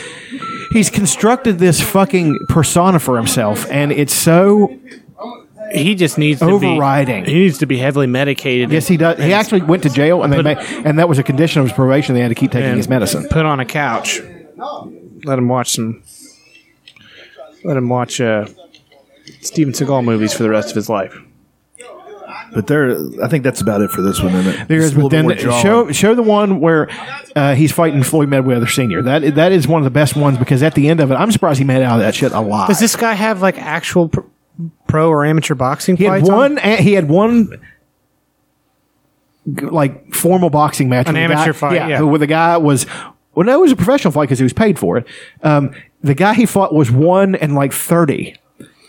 He's 0.72 0.90
constructed 0.90 1.58
this 1.58 1.80
fucking 1.80 2.38
persona 2.48 2.98
for 2.98 3.16
himself, 3.16 3.66
and 3.70 3.92
it's 3.92 4.14
so. 4.14 4.78
He 5.72 5.94
just 5.94 6.18
needs 6.18 6.40
to 6.40 6.46
Overriding. 6.46 7.24
Be, 7.24 7.30
he 7.32 7.38
needs 7.40 7.58
to 7.58 7.66
be 7.66 7.78
heavily 7.78 8.06
medicated. 8.06 8.70
Yes, 8.70 8.86
he 8.86 8.98
does. 8.98 9.18
He 9.18 9.32
actually 9.32 9.62
went 9.62 9.82
to 9.84 9.88
jail, 9.90 10.22
and 10.22 10.30
they 10.30 10.42
made, 10.42 10.58
and 10.58 10.98
that 10.98 11.08
was 11.08 11.18
a 11.18 11.22
condition 11.22 11.60
of 11.62 11.68
his 11.68 11.74
probation. 11.74 12.14
They 12.14 12.20
had 12.20 12.28
to 12.28 12.34
keep 12.34 12.50
taking 12.50 12.76
his 12.76 12.88
medicine. 12.88 13.26
Put 13.30 13.46
on 13.46 13.58
a 13.58 13.64
couch. 13.64 14.20
Let 15.24 15.38
him 15.38 15.48
watch 15.48 15.72
some. 15.72 16.02
Let 17.64 17.78
him 17.78 17.88
watch 17.88 18.20
uh, 18.20 18.46
Steven 19.40 19.72
Seagal 19.72 20.04
movies 20.04 20.34
for 20.34 20.42
the 20.42 20.50
rest 20.50 20.68
of 20.70 20.74
his 20.74 20.90
life. 20.90 21.16
But 22.54 22.66
there, 22.66 22.96
I 23.22 23.28
think 23.28 23.44
that's 23.44 23.60
about 23.60 23.80
it 23.80 23.90
for 23.90 24.02
this 24.02 24.20
one, 24.22 24.34
isn't 24.34 24.54
it? 24.62 24.68
There 24.68 24.78
Just 24.78 24.92
is, 24.92 24.92
a 24.92 25.00
little 25.00 25.08
but 25.28 25.38
then 25.38 25.62
show 25.62 25.90
show 25.92 26.14
the 26.14 26.22
one 26.22 26.60
where 26.60 26.88
uh, 27.34 27.54
he's 27.54 27.72
fighting 27.72 28.02
Floyd 28.02 28.28
Mayweather 28.28 28.68
Senior. 28.68 29.00
That 29.02 29.34
that 29.36 29.52
is 29.52 29.66
one 29.66 29.80
of 29.80 29.84
the 29.84 29.90
best 29.90 30.16
ones 30.16 30.36
because 30.38 30.62
at 30.62 30.74
the 30.74 30.88
end 30.88 31.00
of 31.00 31.10
it, 31.10 31.14
I'm 31.14 31.32
surprised 31.32 31.58
he 31.58 31.64
made 31.64 31.82
out 31.82 31.94
of 31.96 32.00
that 32.02 32.14
shit 32.14 32.32
alive. 32.32 32.68
Does 32.68 32.78
this 32.80 32.94
guy 32.94 33.14
have 33.14 33.40
like 33.40 33.58
actual 33.58 34.08
pr- 34.10 34.20
pro 34.86 35.08
or 35.08 35.24
amateur 35.24 35.54
boxing 35.54 35.96
He 35.96 36.04
had 36.04 36.20
fights? 36.20 36.28
on? 36.28 36.54
one. 36.56 36.56
He 36.58 36.92
had 36.92 37.08
one. 37.08 37.58
Like 39.44 40.14
formal 40.14 40.50
boxing 40.50 40.88
match, 40.88 41.08
An 41.08 41.14
with 41.14 41.20
a 41.22 41.24
amateur 41.24 41.52
guy, 41.52 41.58
fight, 41.58 41.74
yeah. 41.74 41.98
who- 41.98 42.06
Where 42.06 42.18
the 42.20 42.28
guy 42.28 42.56
was, 42.58 42.86
well, 43.34 43.44
no, 43.44 43.58
it 43.58 43.62
was 43.62 43.72
a 43.72 43.76
professional 43.76 44.12
fight 44.12 44.22
because 44.24 44.38
he 44.38 44.44
was 44.44 44.52
paid 44.52 44.78
for 44.78 44.98
it. 44.98 45.06
Um, 45.42 45.72
the 46.00 46.14
guy 46.14 46.34
he 46.34 46.46
fought 46.46 46.72
was 46.72 46.92
one 46.92 47.34
and 47.34 47.54
like 47.56 47.72
thirty, 47.72 48.36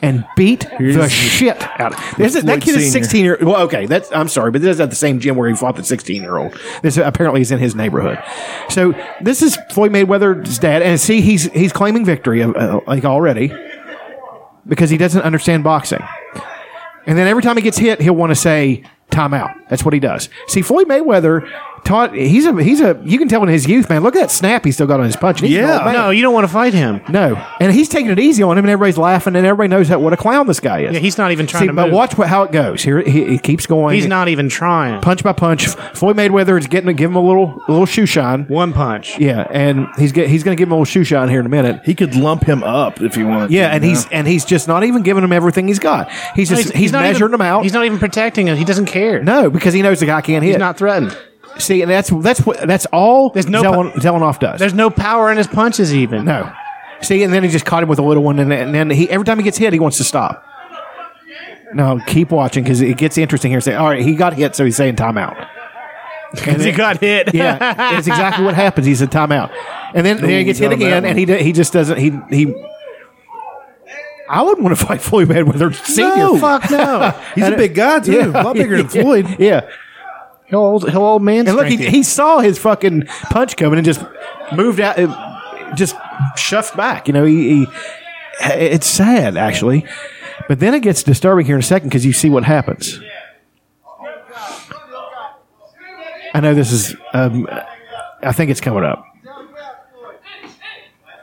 and 0.03 0.23
beat 0.35 0.67
the 0.77 1.09
shit 1.09 1.63
out. 1.79 1.93
of 1.93 2.17
this, 2.17 2.35
is- 2.35 2.43
That 2.43 2.61
kid 2.61 2.75
is 2.75 2.83
Senior. 2.83 2.91
sixteen 2.91 3.25
year. 3.25 3.37
Well, 3.41 3.61
okay, 3.63 3.87
that's 3.87 4.11
I'm 4.11 4.27
sorry, 4.27 4.51
but 4.51 4.61
this 4.61 4.75
is 4.75 4.79
at 4.79 4.89
the 4.91 4.95
same 4.95 5.19
gym 5.19 5.35
where 5.35 5.49
he 5.49 5.55
fought 5.55 5.75
the 5.77 5.83
sixteen 5.83 6.21
year 6.21 6.37
old. 6.37 6.59
This 6.83 6.97
apparently 6.97 7.41
is 7.41 7.51
in 7.51 7.57
his 7.59 7.73
neighborhood. 7.73 8.19
So 8.69 8.93
this 9.21 9.41
is 9.41 9.57
Floyd 9.71 9.91
Mayweather's 9.91 10.59
dad, 10.59 10.81
and 10.83 10.99
see, 10.99 11.21
he's 11.21 11.51
he's 11.53 11.73
claiming 11.73 12.05
victory 12.05 12.43
uh, 12.43 12.79
like 12.85 13.05
already 13.05 13.51
because 14.67 14.89
he 14.89 14.97
doesn't 14.97 15.21
understand 15.23 15.63
boxing. 15.63 16.03
And 17.05 17.17
then 17.17 17.27
every 17.27 17.43
time 17.43 17.57
he 17.57 17.63
gets 17.63 17.77
hit, 17.77 17.99
he'll 18.01 18.15
want 18.15 18.29
to 18.31 18.35
say 18.35 18.83
timeout. 19.11 19.53
That's 19.69 19.83
what 19.83 19.93
he 19.93 19.99
does. 19.99 20.29
See, 20.47 20.61
Floyd 20.61 20.87
Mayweather 20.87 21.49
taught 21.83 22.13
he's 22.15 22.45
a 22.45 22.63
he's 22.63 22.81
a 22.81 22.99
you 23.03 23.17
can 23.17 23.27
tell 23.27 23.43
in 23.43 23.49
his 23.49 23.67
youth, 23.67 23.89
man. 23.89 24.03
Look 24.03 24.15
at 24.15 24.21
that 24.21 24.31
snap 24.31 24.65
he's 24.65 24.75
still 24.75 24.87
got 24.87 24.99
on 24.99 25.05
his 25.05 25.15
punch. 25.15 25.41
He's 25.41 25.55
an 25.57 25.63
Yeah. 25.63 25.83
man. 25.83 25.93
No, 25.93 26.09
you 26.09 26.21
don't 26.21 26.33
want 26.33 26.45
to 26.45 26.53
fight 26.53 26.73
him. 26.73 27.01
no, 27.09 27.35
and 27.59 27.71
he's 27.71 27.89
taking 27.89 28.11
it 28.11 28.19
easy 28.19 28.43
on 28.43 28.57
him, 28.57 28.65
and 28.65 28.71
everybody's 28.71 28.97
laughing, 28.97 29.35
and 29.35 29.45
everybody 29.45 29.69
knows 29.69 29.89
that 29.89 30.01
what 30.01 30.13
a 30.13 30.17
clown 30.17 30.47
this 30.47 30.59
guy 30.59 30.79
is. 30.81 30.93
Yeah, 30.93 30.99
he's 30.99 31.17
not 31.17 31.31
even 31.31 31.47
trying 31.47 31.63
See, 31.63 31.67
to 31.67 31.73
but 31.73 31.85
move. 31.87 31.93
watch 31.93 32.17
what, 32.17 32.27
how 32.27 32.43
it 32.43 32.51
goes. 32.51 32.81
Here 32.83 33.01
he, 33.01 33.25
he 33.31 33.37
keeps 33.37 33.65
going. 33.65 33.95
He's 33.95 34.07
not 34.07 34.27
even 34.27 34.49
trying. 34.49 35.01
punch 35.01 35.23
by 35.23 35.33
punch. 35.33 35.67
Floyd 35.67 36.15
Mayweather 36.17 36.57
is 36.57 36.67
getting 36.67 36.87
to 36.87 36.93
give 36.93 37.09
him 37.09 37.15
a 37.15 37.21
little 37.21 37.61
a 37.67 37.71
little 37.71 37.85
shoe 37.85 38.05
shine. 38.05 38.45
One 38.45 38.73
punch. 38.73 39.19
Yeah, 39.19 39.47
and 39.51 39.87
he's 39.97 40.11
get, 40.11 40.29
he's 40.29 40.43
going 40.43 40.55
to 40.55 40.59
give 40.59 40.67
him 40.67 40.73
a 40.73 40.75
little 40.75 40.85
shoe 40.85 41.03
shine 41.03 41.29
here 41.29 41.39
in 41.39 41.45
a 41.45 41.49
minute. 41.49 41.81
He 41.85 41.95
could 41.95 42.15
lump 42.15 42.43
him 42.43 42.63
up 42.63 43.01
if 43.01 43.15
he 43.15 43.23
wanted. 43.23 43.51
Yeah, 43.51 43.67
to, 43.69 43.73
and 43.75 43.83
you 43.83 43.89
he's 43.91 44.07
and 44.11 44.27
he's 44.27 44.45
just 44.45 44.67
not 44.67 44.83
even 44.83 45.03
giving 45.03 45.23
him 45.23 45.31
everything 45.31 45.67
he's 45.67 45.79
got. 45.79 46.11
He's 46.35 46.49
just 46.49 46.71
he's, 46.73 46.91
not 46.91 47.01
measuring 47.03 47.29
even, 47.29 47.39
them 47.39 47.41
out. 47.41 47.63
He's 47.63 47.73
not 47.73 47.85
even 47.85 47.99
protecting 47.99 48.47
him. 48.47 48.57
He 48.57 48.65
doesn't 48.65 48.85
care. 48.85 49.21
no, 49.23 49.49
because 49.49 49.73
he 49.73 49.81
knows 49.81 49.99
the 49.99 50.05
guy 50.05 50.21
can't 50.21 50.43
hit. 50.43 50.51
he's 50.51 50.59
not 50.59 50.77
threatened. 50.77 51.17
See, 51.59 51.81
and 51.81 51.91
that's 51.91 52.09
that's 52.09 52.45
what 52.45 52.67
that's 52.67 52.85
all. 52.87 53.29
There's 53.29 53.47
no 53.47 53.61
Zelen, 53.61 53.93
Zelenoff 53.93 54.39
does. 54.39 54.59
There's 54.59 54.73
no 54.73 54.89
power 54.89 55.31
in 55.31 55.37
his 55.37 55.47
punches. 55.47 55.93
Even 55.93 56.25
no. 56.25 56.51
See, 57.01 57.21
and 57.23 57.33
then 57.33 57.43
he 57.43 57.49
just 57.49 57.65
caught 57.65 57.83
him 57.83 57.89
with 57.89 57.99
a 57.99 58.03
little 58.03 58.23
one, 58.23 58.39
and, 58.39 58.51
and 58.51 58.73
then 58.73 58.89
he 58.89 59.09
every 59.09 59.25
time 59.25 59.37
he 59.37 59.43
gets 59.43 59.57
hit, 59.57 59.73
he 59.73 59.79
wants 59.79 59.97
to 59.97 60.03
stop. 60.03 60.45
No, 61.73 61.99
keep 62.05 62.29
watching 62.31 62.63
because 62.63 62.81
it 62.81 62.97
gets 62.97 63.17
interesting 63.17 63.51
here. 63.51 63.61
Say, 63.61 63.73
all 63.75 63.87
right, 63.87 64.01
he 64.01 64.15
got 64.15 64.33
hit, 64.33 64.55
so 64.55 64.63
he's 64.63 64.75
saying 64.75 64.95
timeout. 64.95 65.47
because 66.31 66.63
he 66.65 66.71
got 66.71 66.99
hit. 66.99 67.33
Yeah, 67.33 67.57
that's 67.57 68.07
exactly 68.07 68.45
what 68.45 68.53
happens. 68.53 68.85
He 68.87 68.95
said 68.95 69.11
timeout, 69.11 69.51
and 69.93 70.05
then, 70.05 70.17
then 70.21 70.29
he 70.29 70.43
gets 70.43 70.59
hit 70.59 70.71
again, 70.71 71.03
and 71.05 71.17
he 71.17 71.25
he 71.43 71.51
just 71.51 71.73
doesn't. 71.73 71.97
He 71.97 72.11
he. 72.29 72.53
I 74.29 74.41
wouldn't 74.41 74.63
want 74.63 74.77
to 74.77 74.85
fight 74.85 75.01
Floyd 75.01 75.27
Mayweather 75.27 75.75
Senior. 75.85 76.15
No. 76.15 76.39
Fuck 76.39 76.71
no. 76.71 77.11
he's 77.35 77.47
a 77.47 77.55
big 77.57 77.75
guy 77.75 77.99
too, 77.99 78.19
a 78.21 78.43
lot 78.43 78.55
bigger 78.55 78.77
than 78.77 78.87
Floyd. 78.87 79.35
Yeah. 79.37 79.69
He'll 80.53 80.61
old, 80.61 80.87
he'll 80.87 81.03
old 81.03 81.23
man. 81.23 81.47
And 81.47 81.55
look, 81.55 81.65
he, 81.65 81.77
he 81.77 82.03
saw 82.03 82.37
his 82.37 82.59
fucking 82.59 83.07
punch 83.07 83.57
coming 83.57 83.79
and 83.79 83.85
just 83.85 84.05
moved 84.55 84.79
out, 84.79 84.99
uh, 84.99 85.73
just 85.73 85.95
shoved 86.35 86.77
back. 86.77 87.07
You 87.07 87.13
know, 87.15 87.25
he, 87.25 87.49
he 87.49 87.67
it's 88.41 88.85
sad 88.85 89.35
actually, 89.35 89.83
but 90.47 90.59
then 90.59 90.75
it 90.75 90.81
gets 90.81 91.01
disturbing 91.01 91.47
here 91.47 91.55
in 91.55 91.59
a 91.59 91.63
second 91.63 91.89
because 91.89 92.05
you 92.05 92.13
see 92.13 92.29
what 92.29 92.43
happens. 92.43 92.99
I 96.35 96.39
know 96.39 96.53
this 96.53 96.71
is. 96.71 96.95
Um, 97.13 97.47
I 98.21 98.31
think 98.31 98.51
it's 98.51 98.61
coming 98.61 98.83
up. 98.83 99.03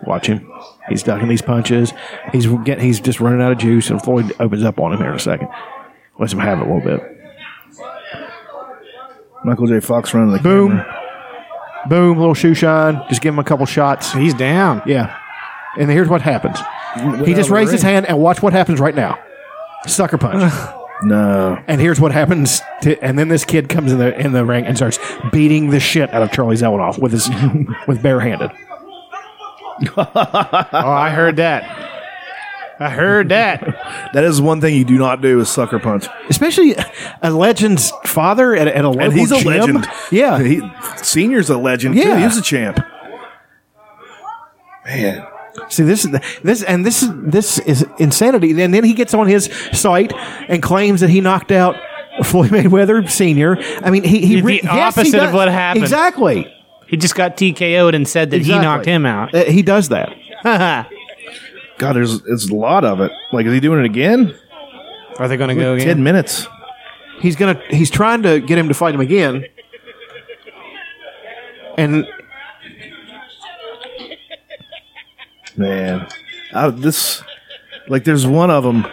Watch 0.02 0.26
him. 0.26 0.50
He's 0.88 1.04
ducking 1.04 1.28
these 1.28 1.42
punches. 1.42 1.92
He's 2.32 2.48
getting. 2.64 2.84
He's 2.84 2.98
just 2.98 3.20
running 3.20 3.40
out 3.40 3.52
of 3.52 3.58
juice, 3.58 3.90
and 3.90 4.02
Floyd 4.02 4.32
opens 4.40 4.64
up 4.64 4.80
on 4.80 4.92
him 4.92 4.98
here 4.98 5.10
in 5.10 5.14
a 5.14 5.20
second. 5.20 5.50
Lets 6.18 6.32
him 6.32 6.40
have 6.40 6.58
it 6.58 6.66
a 6.66 6.74
little 6.74 6.80
bit. 6.80 7.19
Michael 9.44 9.66
J. 9.66 9.80
Fox 9.80 10.12
running 10.14 10.32
the 10.32 10.38
Boom. 10.38 10.70
camera. 10.70 10.96
Boom, 11.88 12.18
little 12.18 12.34
shoe 12.34 12.54
shine. 12.54 13.02
Just 13.08 13.22
give 13.22 13.32
him 13.34 13.38
a 13.38 13.44
couple 13.44 13.64
shots. 13.66 14.12
He's 14.12 14.34
down. 14.34 14.82
Yeah. 14.84 15.16
And 15.78 15.90
here's 15.90 16.08
what 16.08 16.20
happens. 16.20 16.58
He 17.26 17.32
just 17.34 17.38
out 17.38 17.46
of 17.46 17.50
raised 17.52 17.72
his 17.72 17.82
hand 17.82 18.06
and 18.06 18.18
watch 18.18 18.42
what 18.42 18.52
happens 18.52 18.80
right 18.80 18.94
now. 18.94 19.18
Sucker 19.86 20.18
punch. 20.18 20.52
No, 21.02 21.58
and 21.66 21.80
here's 21.80 21.98
what 21.98 22.12
happens. 22.12 22.60
To, 22.82 23.02
and 23.02 23.18
then 23.18 23.28
this 23.28 23.46
kid 23.46 23.70
comes 23.70 23.90
in 23.90 23.96
the 23.96 24.20
in 24.20 24.32
the 24.32 24.44
ring 24.44 24.66
and 24.66 24.76
starts 24.76 24.98
beating 25.32 25.70
the 25.70 25.80
shit 25.80 26.12
out 26.12 26.20
of 26.20 26.30
Charlie 26.30 26.56
Zelenoff 26.56 26.98
with 26.98 27.12
his 27.12 27.26
with 27.88 28.02
barehanded. 28.02 28.50
Oh, 29.96 30.10
I 30.92 31.08
heard 31.08 31.36
that. 31.36 31.62
I 32.80 32.88
heard 32.88 33.28
that. 33.28 33.60
that 34.14 34.24
is 34.24 34.40
one 34.40 34.60
thing 34.62 34.74
you 34.74 34.84
do 34.86 34.96
not 34.96 35.20
do 35.20 35.38
is 35.40 35.48
sucker 35.50 35.78
punch. 35.78 36.06
Especially 36.30 36.74
a 37.22 37.30
legend's 37.30 37.92
father 38.06 38.56
at, 38.56 38.66
a- 38.68 38.76
at 38.76 38.84
a 38.84 38.88
local 38.88 39.02
And 39.04 39.12
he's 39.12 39.30
a 39.30 39.38
gym. 39.38 39.46
legend. 39.46 39.86
Yeah. 40.10 40.42
he, 40.42 40.62
senior's 40.96 41.50
a 41.50 41.58
legend. 41.58 41.94
Yeah. 41.94 42.18
He 42.18 42.24
was 42.24 42.38
a 42.38 42.42
champ. 42.42 42.80
Man, 44.86 45.26
See 45.68 45.82
this 45.84 46.04
is 46.04 46.10
this 46.42 46.62
and 46.62 46.86
this 46.86 47.02
is 47.02 47.10
this 47.14 47.58
is 47.58 47.84
insanity. 47.98 48.60
And 48.62 48.72
then 48.72 48.82
he 48.82 48.94
gets 48.94 49.12
on 49.14 49.26
his 49.28 49.44
site 49.72 50.12
and 50.48 50.62
claims 50.62 51.00
that 51.00 51.10
he 51.10 51.20
knocked 51.20 51.52
out 51.52 51.76
Floyd 52.24 52.50
Mayweather 52.50 53.08
Senior. 53.08 53.58
I 53.82 53.90
mean, 53.90 54.02
he 54.04 54.24
he 54.26 54.36
The 54.36 54.42
re- 54.42 54.60
yes, 54.62 54.72
he 54.72 55.00
opposite 55.00 55.22
of 55.22 55.34
what 55.34 55.48
happened. 55.48 55.84
Exactly. 55.84 56.52
He 56.86 56.96
just 56.96 57.14
got 57.14 57.36
TKO'd 57.36 57.94
and 57.94 58.08
said 58.08 58.30
that 58.30 58.38
Exactly. 58.38 58.58
he 58.58 58.64
knocked 58.64 58.86
him 58.86 59.06
out. 59.06 59.34
Uh, 59.34 59.44
he 59.44 59.62
does 59.62 59.90
that. 59.90 60.12
God, 61.80 61.96
there's 61.96 62.20
it's 62.26 62.50
a 62.50 62.54
lot 62.54 62.84
of 62.84 63.00
it. 63.00 63.10
Like, 63.32 63.46
is 63.46 63.54
he 63.54 63.60
doing 63.60 63.80
it 63.80 63.86
again? 63.86 64.34
Are 65.18 65.28
they 65.28 65.38
going 65.38 65.48
to 65.48 65.54
go 65.54 65.74
again? 65.74 65.86
Ten 65.86 66.02
minutes. 66.02 66.46
He's 67.20 67.36
gonna 67.36 67.60
he's 67.70 67.90
trying 67.90 68.22
to 68.22 68.40
get 68.40 68.58
him 68.58 68.68
to 68.68 68.74
fight 68.74 68.94
him 68.94 69.00
again. 69.00 69.46
And 71.78 72.06
Man, 75.56 76.06
I, 76.52 76.68
this 76.68 77.22
like 77.88 78.04
there's 78.04 78.26
one 78.26 78.50
of 78.50 78.62
them 78.62 78.86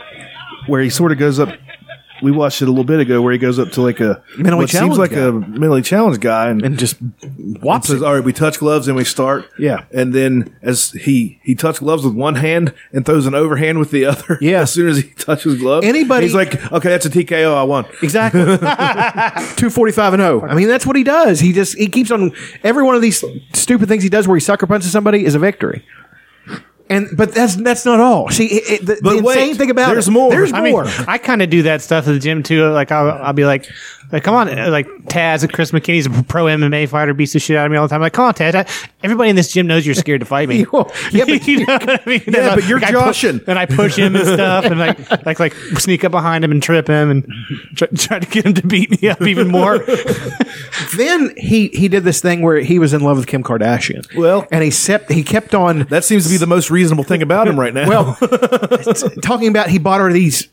where 0.66 0.82
he 0.82 0.90
sort 0.90 1.12
of 1.12 1.18
goes 1.18 1.40
up. 1.40 1.50
We 2.22 2.32
watched 2.32 2.62
it 2.62 2.66
a 2.66 2.72
little 2.72 2.84
bit 2.84 3.00
ago 3.00 3.22
where 3.22 3.32
he 3.32 3.38
goes 3.40 3.60
up 3.60 3.72
to 3.74 3.82
like 3.82 4.00
a 4.00 4.22
Mentally 4.38 4.64
what 4.64 4.70
seems 4.70 4.80
challenged 4.80 4.98
like 5.00 5.12
guy. 5.12 5.18
a 5.28 5.32
mentally 5.32 5.82
challenged 5.82 6.22
guy 6.22 6.50
and, 6.50 6.64
and 6.64 6.80
just 6.80 6.98
whops 7.62 7.88
says, 7.88 8.02
it. 8.02 8.06
"All 8.06 8.16
right, 8.16 8.24
we 8.24 8.34
touch 8.34 8.60
gloves 8.60 8.88
and 8.88 8.98
we 8.98 9.04
start." 9.04 9.46
Yeah. 9.60 9.84
and 9.94 10.14
then 10.14 10.56
as 10.62 10.92
he 10.92 11.40
he 11.44 11.54
touched 11.56 11.80
gloves 11.80 12.04
with 12.04 12.16
one 12.16 12.36
hand 12.36 12.74
and 12.92 13.06
throws 13.06 13.26
an 13.28 13.36
overhand 13.36 13.80
with 13.80 13.92
the 13.92 14.06
other. 14.06 14.38
Yeah. 14.42 14.62
as 14.62 14.72
soon 14.74 14.88
as 14.90 14.98
he 14.98 15.10
touches 15.12 15.60
gloves, 15.60 15.86
Anybody- 15.86 16.26
he's 16.26 16.36
like, 16.36 16.72
"Okay, 16.72 16.90
that's 16.90 17.06
a 17.06 17.10
TKO. 17.10 17.56
I 17.56 17.64
won." 17.64 17.86
Exactly. 18.02 18.42
245 19.58 20.14
and 20.14 20.22
0. 20.22 20.42
I 20.48 20.54
mean, 20.56 20.68
that's 20.68 20.86
what 20.86 20.96
he 20.96 21.04
does. 21.04 21.40
He 21.40 21.54
just 21.54 21.78
he 21.78 21.88
keeps 21.88 22.12
on 22.12 22.32
every 22.64 22.84
one 22.84 22.96
of 22.96 23.02
these 23.02 23.24
stupid 23.54 23.88
things 23.88 24.04
he 24.04 24.10
does 24.10 24.28
where 24.28 24.36
he 24.38 24.42
sucker 24.42 24.68
punches 24.68 24.92
somebody 24.92 25.26
is 25.26 25.36
a 25.36 25.40
victory. 25.40 25.86
And 26.90 27.10
but 27.16 27.34
that's 27.34 27.56
that's 27.56 27.86
not 27.86 28.00
all. 28.00 28.30
See, 28.30 28.46
it, 28.46 28.70
it, 28.70 28.86
the, 28.86 29.00
But 29.02 29.18
the 29.18 29.24
wait, 29.24 29.38
insane 29.38 29.56
thing 29.56 29.70
about 29.70 29.90
there's 29.90 30.08
it, 30.08 30.12
more. 30.12 30.30
There's 30.30 30.54
I 30.54 30.62
mean, 30.62 30.72
more. 30.72 30.86
I 31.08 31.18
kind 31.18 31.42
of 31.42 31.50
do 31.50 31.64
that 31.64 31.82
stuff 31.82 32.08
at 32.08 32.12
the 32.12 32.20
gym 32.20 32.44
too. 32.44 32.66
Like 32.70 32.92
I'll, 32.92 33.12
I'll 33.12 33.34
be 33.34 33.46
like, 33.46 33.70
like 34.12 34.24
come 34.24 34.36
on, 34.36 34.48
uh, 34.50 34.70
like 34.70 34.88
Taz, 35.06 35.44
and 35.44 35.52
Chris 35.52 35.72
McKinney's 35.72 36.06
a 36.06 36.24
pro 36.24 36.46
MMA 36.46 36.88
fighter, 36.90 37.14
beats 37.14 37.34
the 37.34 37.40
shit 37.40 37.58
out 37.58 37.66
of 37.66 37.72
me 37.72 37.78
all 37.78 37.86
the 37.88 37.92
time. 37.92 38.02
Like, 38.02 38.14
come 38.14 38.26
on, 38.26 38.34
Taz. 38.34 38.56
I- 38.56 38.66
everybody 39.04 39.30
in 39.30 39.36
this 39.36 39.52
gym 39.52 39.68
knows 39.68 39.86
you're 39.86 39.96
scared 39.96 40.20
to 40.22 40.26
fight 40.26 40.48
me. 40.50 40.66
Yeah, 41.12 41.26
but- 41.26 41.48
you 41.48 41.66
know 41.66 41.74
what 41.74 41.90
I 41.90 42.10
mean? 42.10 42.22
Yeah, 42.28 42.56
but 42.56 42.66
you're 42.68 42.80
Like, 42.80 42.90
I 42.90 42.92
pu- 42.94 43.00
joshing. 43.00 43.42
and 43.48 43.60
I 43.60 43.66
push 43.66 43.98
him 43.98 44.16
and 44.16 44.26
stuff, 44.28 44.66
and 44.66 44.80
like, 44.80 45.10
like, 45.26 45.40
like 45.40 45.54
sneak 45.80 46.04
up 46.04 46.12
behind 46.12 46.44
him 46.44 46.52
and 46.52 46.62
trip 46.64 46.88
him, 46.88 47.10
and 47.10 47.28
try, 47.76 47.88
try 47.96 48.20
to 48.20 48.28
get 48.28 48.46
him 48.46 48.54
to 48.56 48.66
beat 48.68 49.02
me 49.02 49.10
up 49.10 49.22
even 49.22 49.48
more. 49.50 49.80
then 50.96 51.34
he 51.38 51.68
he 51.70 51.88
did 51.88 52.04
this 52.04 52.22
thing 52.22 52.42
where 52.42 52.60
he 52.60 52.80
was 52.80 52.94
in 52.94 53.02
love 53.02 53.18
with 53.18 53.28
Kim 53.28 53.44
Kardashian. 53.44 54.06
Well- 54.16 54.48
and 54.52 54.64
he 54.64 54.72
kept 54.72 55.12
he 55.12 55.24
kept 55.24 55.54
on 55.54 55.80
That 55.90 56.04
seems 56.04 56.24
to 56.26 56.30
be 56.30 56.38
the 56.38 56.48
most 56.48 56.70
reasonable 56.72 57.04
thing 57.04 57.22
about 57.22 57.48
him 57.48 57.60
right 57.60 57.74
now. 57.74 57.88
well 57.88 58.16
talking 59.22 59.48
about 59.48 59.70
he 59.70 59.80
bought 59.80 60.00
her 60.00 60.12
these 60.12 60.48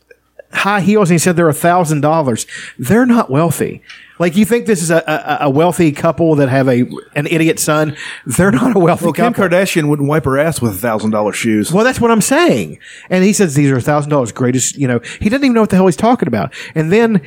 high 0.55 0.80
heels 0.80 1.11
and 1.11 1.14
he 1.14 1.18
said 1.18 1.36
they're 1.36 1.48
a 1.48 1.52
thousand 1.52 2.00
dollars. 2.00 2.46
They're 2.78 3.07
not 3.07 3.30
wealthy. 3.30 3.82
Like 4.18 4.36
you 4.36 4.44
think 4.44 4.66
this 4.66 4.80
is 4.80 4.90
a, 4.90 5.02
a, 5.07 5.46
a 5.46 5.50
wealthy 5.50 5.90
couple 5.90 6.36
that 6.36 6.48
have 6.48 6.68
a 6.68 6.82
an 7.16 7.26
idiot 7.26 7.59
son? 7.59 7.96
They're 8.26 8.52
not 8.52 8.76
a 8.76 8.78
wealthy 8.78 9.07
well, 9.07 9.12
Kim 9.12 9.32
couple. 9.32 9.48
Kardashian 9.48 9.88
wouldn't 9.88 10.09
wipe 10.09 10.24
her 10.24 10.38
ass 10.38 10.62
with 10.62 10.80
thousand 10.80 11.11
dollar 11.11 11.32
shoes. 11.32 11.72
Well, 11.72 11.84
that's 11.84 12.00
what 12.00 12.11
I'm 12.11 12.20
saying. 12.20 12.78
And 13.11 13.24
he 13.24 13.32
says 13.32 13.55
these 13.55 13.70
are 13.70 13.80
thousand 13.80 14.11
dollars, 14.11 14.32
greatest. 14.32 14.76
You 14.76 14.88
know, 14.88 15.00
he 15.20 15.28
doesn't 15.28 15.44
even 15.44 15.55
know 15.55 15.62
what 15.62 15.70
the 15.70 15.76
hell 15.76 15.86
he's 15.86 15.96
talking 15.96 16.28
about. 16.28 16.55
And 16.74 16.92
then 16.92 17.20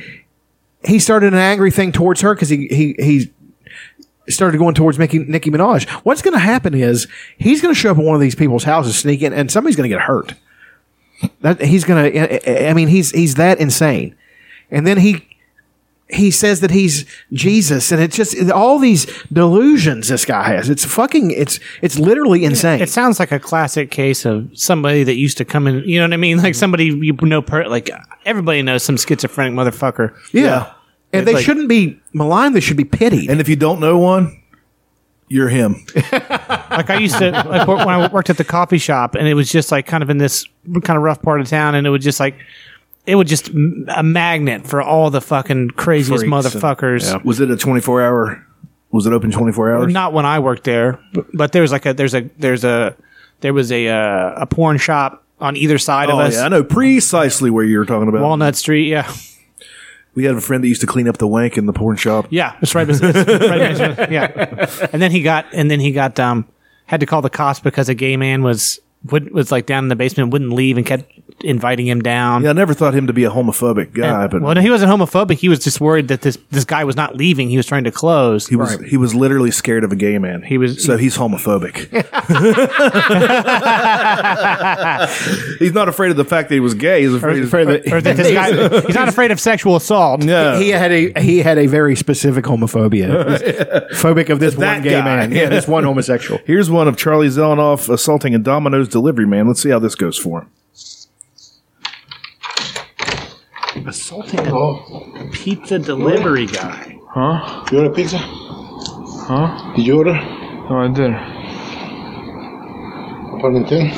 he 0.84 0.98
started 0.98 1.32
an 1.32 1.38
angry 1.38 1.70
thing 1.70 1.92
towards 1.92 2.20
her 2.22 2.34
because 2.34 2.48
he 2.48 2.68
he 2.68 2.94
he 2.98 3.32
started 4.32 4.58
going 4.58 4.74
towards 4.74 4.98
Nicki, 4.98 5.18
Nicki 5.18 5.50
Minaj. 5.50 5.88
What's 6.04 6.22
going 6.22 6.34
to 6.34 6.38
happen 6.38 6.74
is 6.74 7.06
he's 7.38 7.60
going 7.60 7.74
to 7.74 7.78
show 7.78 7.90
up 7.90 7.98
at 7.98 8.04
one 8.04 8.14
of 8.14 8.20
these 8.20 8.34
people's 8.34 8.64
houses, 8.64 8.96
sneak 8.98 9.22
in, 9.22 9.32
and 9.32 9.50
somebody's 9.50 9.76
going 9.76 9.88
to 9.88 9.94
get 9.94 10.02
hurt. 10.02 10.34
That 11.40 11.60
he's 11.60 11.84
going 11.84 12.12
to. 12.12 12.70
I 12.70 12.74
mean, 12.74 12.88
he's 12.88 13.10
he's 13.10 13.34
that 13.36 13.60
insane. 13.60 14.14
And 14.70 14.86
then 14.86 14.98
he 14.98 15.28
he 16.10 16.30
says 16.30 16.60
that 16.60 16.70
he's 16.70 17.04
Jesus, 17.32 17.92
and 17.92 18.00
it's 18.00 18.16
just 18.16 18.50
all 18.50 18.78
these 18.78 19.06
delusions 19.32 20.08
this 20.08 20.24
guy 20.24 20.44
has. 20.48 20.70
It's 20.70 20.84
fucking. 20.84 21.30
It's 21.32 21.60
it's 21.82 21.98
literally 21.98 22.44
insane. 22.44 22.80
It 22.80 22.88
sounds 22.88 23.18
like 23.18 23.32
a 23.32 23.38
classic 23.38 23.90
case 23.90 24.24
of 24.24 24.50
somebody 24.54 25.04
that 25.04 25.14
used 25.14 25.38
to 25.38 25.44
come 25.44 25.66
in. 25.66 25.82
You 25.84 25.98
know 26.00 26.06
what 26.06 26.14
I 26.14 26.18
mean? 26.18 26.38
Like 26.38 26.54
somebody 26.54 26.86
you 26.86 27.12
know, 27.22 27.42
per, 27.42 27.66
like 27.66 27.90
everybody 28.24 28.62
knows 28.62 28.82
some 28.82 28.96
schizophrenic 28.96 29.54
motherfucker. 29.54 30.16
Yeah. 30.32 30.72
And 31.12 31.26
they 31.26 31.34
like- 31.34 31.44
shouldn't 31.44 31.68
be 31.68 32.00
maligned. 32.12 32.54
They 32.54 32.60
should 32.60 32.76
be 32.76 32.84
pitied. 32.84 33.30
And 33.30 33.40
if 33.40 33.48
you 33.48 33.56
don't 33.56 33.80
know 33.80 33.98
one, 33.98 34.37
you're 35.28 35.48
him. 35.48 35.84
Like 36.12 36.90
I 36.90 36.98
used 36.98 37.18
to, 37.18 37.30
like 37.30 37.66
when 37.68 37.88
I 37.88 38.08
worked 38.08 38.30
at 38.30 38.36
the 38.36 38.44
coffee 38.44 38.78
shop, 38.78 39.14
and 39.14 39.26
it 39.26 39.34
was 39.34 39.50
just 39.50 39.70
like 39.72 39.86
kind 39.86 40.02
of 40.02 40.10
in 40.10 40.18
this 40.18 40.46
kind 40.84 40.96
of 40.96 41.02
rough 41.02 41.20
part 41.22 41.40
of 41.40 41.48
town, 41.48 41.74
and 41.74 41.86
it 41.86 41.90
would 41.90 42.02
just 42.02 42.20
like, 42.20 42.36
it 43.06 43.14
was 43.14 43.28
just 43.28 43.48
a 43.48 44.02
magnet 44.02 44.66
for 44.66 44.82
all 44.82 45.10
the 45.10 45.20
fucking 45.20 45.70
craziest 45.70 46.24
Freaks. 46.24 46.30
motherfuckers. 46.32 47.24
Was 47.24 47.40
it 47.40 47.50
a 47.50 47.56
24 47.56 48.02
hour? 48.02 48.46
Was 48.90 49.06
it 49.06 49.12
open 49.12 49.30
24 49.30 49.74
hours? 49.74 49.92
Not 49.92 50.12
when 50.12 50.24
I 50.26 50.38
worked 50.38 50.64
there, 50.64 50.98
but, 51.12 51.26
but 51.34 51.52
there 51.52 51.62
was 51.62 51.72
like 51.72 51.84
a 51.86 51.92
there's 51.94 52.14
a 52.14 52.22
there's 52.38 52.64
a 52.64 52.96
there 53.40 53.52
was 53.52 53.70
a 53.72 53.88
uh, 53.88 54.34
a 54.42 54.46
porn 54.46 54.78
shop 54.78 55.24
on 55.40 55.56
either 55.56 55.78
side 55.78 56.08
of 56.10 56.16
Oh 56.16 56.20
us. 56.20 56.34
yeah, 56.34 56.44
I 56.44 56.48
know 56.48 56.64
precisely 56.64 57.50
where 57.50 57.64
you 57.64 57.78
were 57.78 57.84
talking 57.86 58.08
about. 58.08 58.22
Walnut 58.22 58.56
Street, 58.56 58.88
yeah, 58.88 59.10
We 60.18 60.24
had 60.24 60.34
a 60.34 60.40
friend 60.40 60.64
that 60.64 60.68
used 60.68 60.80
to 60.80 60.88
clean 60.88 61.06
up 61.06 61.18
the 61.18 61.28
wank 61.28 61.56
in 61.56 61.66
the 61.66 61.72
porn 61.72 61.96
shop. 61.96 62.26
yeah, 62.30 62.56
it's 62.60 62.74
right, 62.74 62.88
it's, 62.90 62.98
it's 63.00 63.16
right 63.48 63.78
next- 63.78 64.10
yeah. 64.10 64.88
And 64.92 65.00
then 65.00 65.12
he 65.12 65.22
got, 65.22 65.46
and 65.52 65.70
then 65.70 65.78
he 65.78 65.92
got, 65.92 66.18
um, 66.18 66.44
had 66.86 66.98
to 66.98 67.06
call 67.06 67.22
the 67.22 67.30
cops 67.30 67.60
because 67.60 67.88
a 67.88 67.94
gay 67.94 68.16
man 68.16 68.42
was 68.42 68.80
would, 69.12 69.30
was 69.30 69.52
like 69.52 69.66
down 69.66 69.84
in 69.84 69.88
the 69.88 69.94
basement, 69.94 70.32
wouldn't 70.32 70.52
leave, 70.52 70.76
and 70.76 70.84
kept 70.84 71.04
inviting 71.44 71.86
him 71.86 72.00
down. 72.00 72.42
Yeah, 72.42 72.50
I 72.50 72.52
never 72.52 72.74
thought 72.74 72.94
him 72.94 73.06
to 73.06 73.12
be 73.12 73.24
a 73.24 73.30
homophobic 73.30 73.92
guy, 73.92 74.22
And- 74.22 74.30
but 74.30 74.42
well, 74.42 74.54
no, 74.54 74.60
he 74.60 74.70
wasn't 74.70 74.90
homophobic. 74.90 75.38
He 75.38 75.48
was 75.48 75.60
just 75.60 75.80
worried 75.80 76.08
that 76.08 76.22
this 76.22 76.36
this 76.50 76.64
guy 76.64 76.84
was 76.84 76.96
not 76.96 77.16
leaving. 77.16 77.48
He 77.48 77.56
was 77.56 77.66
trying 77.66 77.84
to 77.84 77.92
close. 77.92 78.48
he 78.48 78.56
was 78.56 78.78
he 78.80 78.96
was 78.96 79.14
literally 79.14 79.50
scared 79.50 79.84
of 79.84 79.92
a 79.92 79.96
gay 79.96 80.18
man. 80.18 80.42
He 80.42 80.58
was- 80.58 80.84
so 80.84 80.96
he's 80.96 81.16
homophobic. 81.16 81.88
he's 85.58 85.72
not 85.72 85.88
afraid 85.88 86.10
of 86.10 86.16
the 86.16 86.24
fact 86.24 86.48
that 86.48 86.54
he 86.54 86.60
was 86.60 86.74
gay. 86.74 87.02
He's 87.02 87.14
afraid, 87.14 87.42
afraid 87.42 87.68
of, 87.68 87.84
that- 87.84 87.92
or 87.92 88.00
that 88.00 88.16
this 88.16 88.32
guy, 88.32 88.80
he's 88.86 88.94
not 88.94 89.08
afraid 89.08 89.30
of 89.30 89.40
sexual 89.40 89.76
assault. 89.76 90.24
yeah. 90.24 90.58
he 90.58 90.68
had 90.70 90.92
a 90.92 91.20
he 91.20 91.38
had 91.38 91.58
a 91.58 91.66
very 91.66 91.96
specific 91.96 92.44
homophobia. 92.44 93.88
Phobic 93.92 94.28
of 94.30 94.40
this 94.40 94.54
That 94.54 94.74
one 94.76 94.82
gay 94.82 94.90
guy. 94.92 95.04
man. 95.04 95.32
Yeah, 95.32 95.48
this 95.48 95.68
one 95.68 95.84
homosexual. 95.84 96.40
Here's 96.44 96.70
one 96.70 96.88
of 96.88 96.96
Charlie 96.96 97.28
Zelenoff 97.28 97.92
assaulting 97.92 98.34
a 98.34 98.38
Domino's 98.38 98.88
delivery 98.88 99.26
man. 99.26 99.46
Let's 99.46 99.62
see 99.62 99.70
how 99.70 99.78
this 99.78 99.94
goes 99.94 100.18
for 100.18 100.42
him. 100.42 100.50
Assaulting 103.86 104.40
a 104.40 105.28
pizza 105.32 105.78
delivery 105.78 106.46
guy. 106.46 106.98
Huh? 107.08 107.64
You 107.72 107.78
order 107.78 107.94
pizza? 107.94 108.18
Huh? 108.18 109.72
Did 109.76 109.86
you 109.86 109.98
order? 109.98 110.12
No, 110.14 110.78
I 110.78 110.88
didn't. 110.88 111.14
Apartment 113.38 113.68
10? 113.68 113.90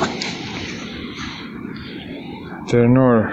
Didn't 2.67 2.97
order. 2.97 3.29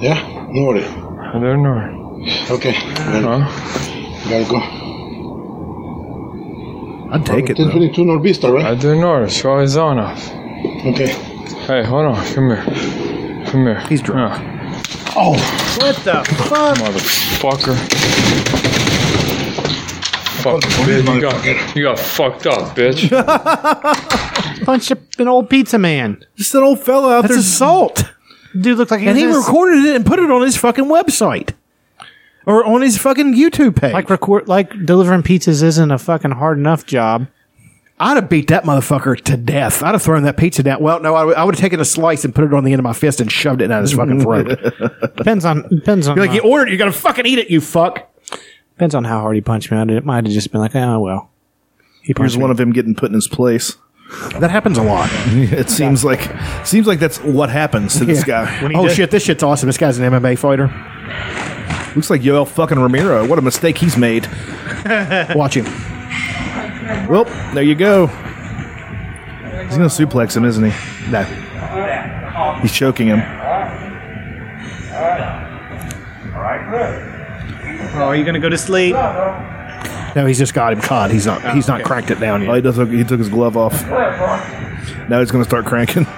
Yeah? 0.00 0.48
No 0.52 0.62
order. 0.66 0.84
I 0.84 1.32
didn't 1.34 1.66
order. 1.66 1.90
Okay. 2.50 2.72
Gotta, 2.94 3.46
gotta 4.28 4.46
go. 4.50 4.58
I'd 7.12 7.24
take 7.26 7.50
it. 7.50 7.56
though. 7.56 7.64
1022 7.64 8.04
North 8.04 8.22
Vista, 8.22 8.46
I 8.48 8.50
right? 8.50 8.78
didn't 8.80 9.02
order. 9.04 9.28
Charlie 9.28 9.66
Zelenoff. 9.66 10.28
Okay. 10.92 11.08
Hey, 11.66 11.82
hold 11.84 12.06
on. 12.06 12.24
Come 12.34 12.48
here. 12.50 12.64
Come 13.46 13.62
here. 13.64 13.80
He's 13.88 14.02
drunk. 14.02 14.34
Yeah, 14.42 14.59
Oh, 15.16 15.32
What 15.80 15.96
the 15.96 16.24
fuck? 16.48 16.76
motherfucker. 16.78 17.76
Fuck, 20.42 20.60
bitch. 20.62 21.14
You 21.14 21.20
got, 21.20 21.76
you 21.76 21.82
got 21.82 21.98
fucked 21.98 22.46
up, 22.46 22.74
bitch. 22.76 23.10
Punch 24.64 24.90
an 25.18 25.28
old 25.28 25.50
pizza 25.50 25.78
man. 25.78 26.24
Just 26.36 26.54
an 26.54 26.62
old 26.62 26.80
fella 26.80 27.16
out 27.18 27.22
That's 27.22 27.34
there. 27.34 27.40
assault. 27.40 28.04
Dude 28.58 28.78
looked 28.78 28.90
like 28.90 29.00
he 29.00 29.06
And 29.08 29.18
he 29.18 29.26
was 29.26 29.36
in 29.36 29.42
a- 29.42 29.44
recorded 29.44 29.84
it 29.84 29.96
and 29.96 30.06
put 30.06 30.18
it 30.18 30.30
on 30.30 30.42
his 30.42 30.56
fucking 30.56 30.86
website. 30.86 31.52
Or 32.46 32.64
on 32.64 32.80
his 32.80 32.96
fucking 32.96 33.34
YouTube 33.34 33.76
page. 33.76 33.92
like 33.92 34.08
record 34.08 34.48
like 34.48 34.72
delivering 34.86 35.22
pizzas 35.22 35.62
isn't 35.62 35.90
a 35.90 35.98
fucking 35.98 36.30
hard 36.32 36.56
enough 36.58 36.86
job. 36.86 37.26
I'd 38.02 38.14
have 38.16 38.30
beat 38.30 38.48
that 38.48 38.64
motherfucker 38.64 39.20
to 39.24 39.36
death. 39.36 39.82
I'd 39.82 39.92
have 39.92 40.02
thrown 40.02 40.22
that 40.22 40.38
pizza 40.38 40.62
down. 40.62 40.82
Well, 40.82 41.00
no, 41.00 41.14
I 41.14 41.22
would, 41.24 41.36
I 41.36 41.44
would 41.44 41.54
have 41.54 41.60
taken 41.60 41.80
a 41.80 41.84
slice 41.84 42.24
and 42.24 42.34
put 42.34 42.44
it 42.44 42.54
on 42.54 42.64
the 42.64 42.72
end 42.72 42.80
of 42.80 42.84
my 42.84 42.94
fist 42.94 43.20
and 43.20 43.30
shoved 43.30 43.60
it 43.60 43.68
down 43.68 43.82
his 43.82 43.92
fucking 43.92 44.22
throat. 44.22 44.46
Depends 45.16 45.44
on 45.44 45.68
depends 45.68 46.08
on 46.08 46.16
You're 46.16 46.26
like, 46.26 46.34
you 46.34 46.40
ordered 46.50 46.68
it, 46.68 46.72
you 46.72 46.78
gotta 46.78 46.92
fucking 46.92 47.26
eat 47.26 47.38
it, 47.38 47.50
you 47.50 47.60
fuck. 47.60 48.10
depends 48.72 48.94
on 48.94 49.04
how 49.04 49.20
hard 49.20 49.34
he 49.36 49.42
punched 49.42 49.70
me. 49.70 49.76
I 49.76 49.82
It 49.82 50.06
might 50.06 50.24
have 50.24 50.32
just 50.32 50.50
been 50.50 50.62
like, 50.62 50.74
oh 50.74 50.98
well. 50.98 51.30
He 52.02 52.14
Here's 52.16 52.36
me. 52.38 52.42
one 52.42 52.50
of 52.50 52.58
him 52.58 52.72
getting 52.72 52.94
put 52.94 53.10
in 53.10 53.14
his 53.14 53.28
place. 53.28 53.76
That 54.38 54.50
happens 54.50 54.78
a 54.78 54.82
lot. 54.82 55.10
It 55.30 55.68
seems 55.68 56.02
like 56.02 56.30
seems 56.66 56.86
like 56.86 57.00
that's 57.00 57.18
what 57.18 57.50
happens 57.50 57.98
to 57.98 58.06
this 58.06 58.24
guy. 58.24 58.72
Oh 58.74 58.88
shit, 58.88 59.10
this 59.10 59.24
shit's 59.24 59.42
awesome. 59.42 59.66
This 59.66 59.76
guy's 59.78 59.98
an 59.98 60.10
MMA 60.10 60.38
fighter. 60.38 60.68
Looks 61.94 62.08
like 62.08 62.22
Yoel 62.22 62.48
fucking 62.48 62.78
Romero. 62.78 63.26
What 63.26 63.38
a 63.38 63.42
mistake 63.42 63.76
he's 63.76 63.96
made. 63.96 64.26
Watch 65.34 65.54
him. 65.54 65.99
Well, 67.08 67.24
there 67.54 67.62
you 67.62 67.74
go. 67.74 68.06
He's 68.06 69.76
gonna 69.76 69.86
suplex 69.88 70.36
him, 70.36 70.44
isn't 70.44 70.64
he? 70.70 71.10
No. 71.10 71.22
He's 72.62 72.72
choking 72.72 73.06
him. 73.08 73.20
Oh, 77.92 78.04
are 78.04 78.16
you 78.16 78.24
gonna 78.24 78.38
go 78.40 78.48
to 78.48 78.58
sleep? 78.58 78.94
No, 78.94 80.26
he's 80.26 80.38
just 80.38 80.54
got 80.54 80.72
him 80.72 80.80
caught. 80.80 81.10
He's 81.10 81.26
not 81.26 81.54
he's 81.54 81.68
not 81.68 81.82
cranked 81.84 82.10
it 82.10 82.18
down 82.20 82.42
Oh, 82.42 82.54
he 82.54 82.62
yet. 82.62 82.74
does. 82.74 82.76
He 82.88 83.04
took 83.04 83.18
his 83.18 83.28
glove 83.28 83.56
off. 83.56 83.86
Now 85.08 85.20
he's 85.20 85.30
gonna 85.30 85.44
start 85.44 85.66
cranking. 85.66 86.06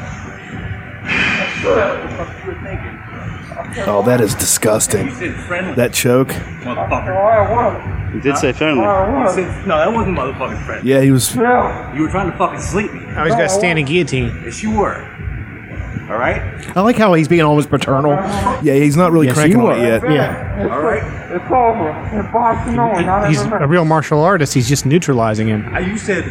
Oh, 3.86 4.02
that 4.06 4.20
is 4.20 4.34
disgusting. 4.34 5.06
That 5.76 5.92
choke. 5.92 6.28
Motherfucker. 6.28 8.14
You 8.14 8.20
did 8.20 8.36
say 8.36 8.52
friendly. 8.52 8.82
No, 8.84 9.24
that 9.78 9.92
wasn't 9.92 10.18
motherfucking 10.18 10.64
friend. 10.66 10.86
Yeah, 10.86 11.00
he 11.00 11.10
was. 11.10 11.34
You 11.34 11.40
were 11.42 12.08
trying 12.10 12.30
to 12.30 12.36
fucking 12.36 12.60
sleep 12.60 12.92
me. 12.92 13.06
I 13.06 13.24
was 13.24 13.32
got 13.34 13.44
a 13.44 13.48
standing 13.48 13.86
guillotine. 13.86 14.42
Yes, 14.44 14.62
you 14.62 14.70
were. 14.76 15.08
All 16.10 16.18
right? 16.18 16.42
I 16.76 16.80
like 16.82 16.96
how 16.96 17.14
he's 17.14 17.28
being 17.28 17.40
almost 17.42 17.70
paternal. 17.70 18.12
Yeah, 18.62 18.74
he's 18.74 18.96
not 18.98 19.12
really 19.12 19.28
Yes, 19.28 19.36
cranking 19.36 19.60
you 19.60 19.66
on 19.66 19.80
it 19.80 20.02
are. 20.04 20.10
yet. 20.10 20.10
Yeah. 20.10 20.68
All 20.70 20.82
right? 20.82 21.02
It's 21.32 21.44
over. 21.50 22.18
It's 22.20 22.32
Barcelona. 22.32 23.28
He's 23.28 23.40
a 23.40 23.66
real 23.66 23.84
martial 23.86 24.20
artist. 24.22 24.52
He's 24.52 24.68
just 24.68 24.84
neutralizing 24.84 25.48
him. 25.48 25.74
Uh, 25.74 25.78
You 25.78 25.96
said 25.96 26.24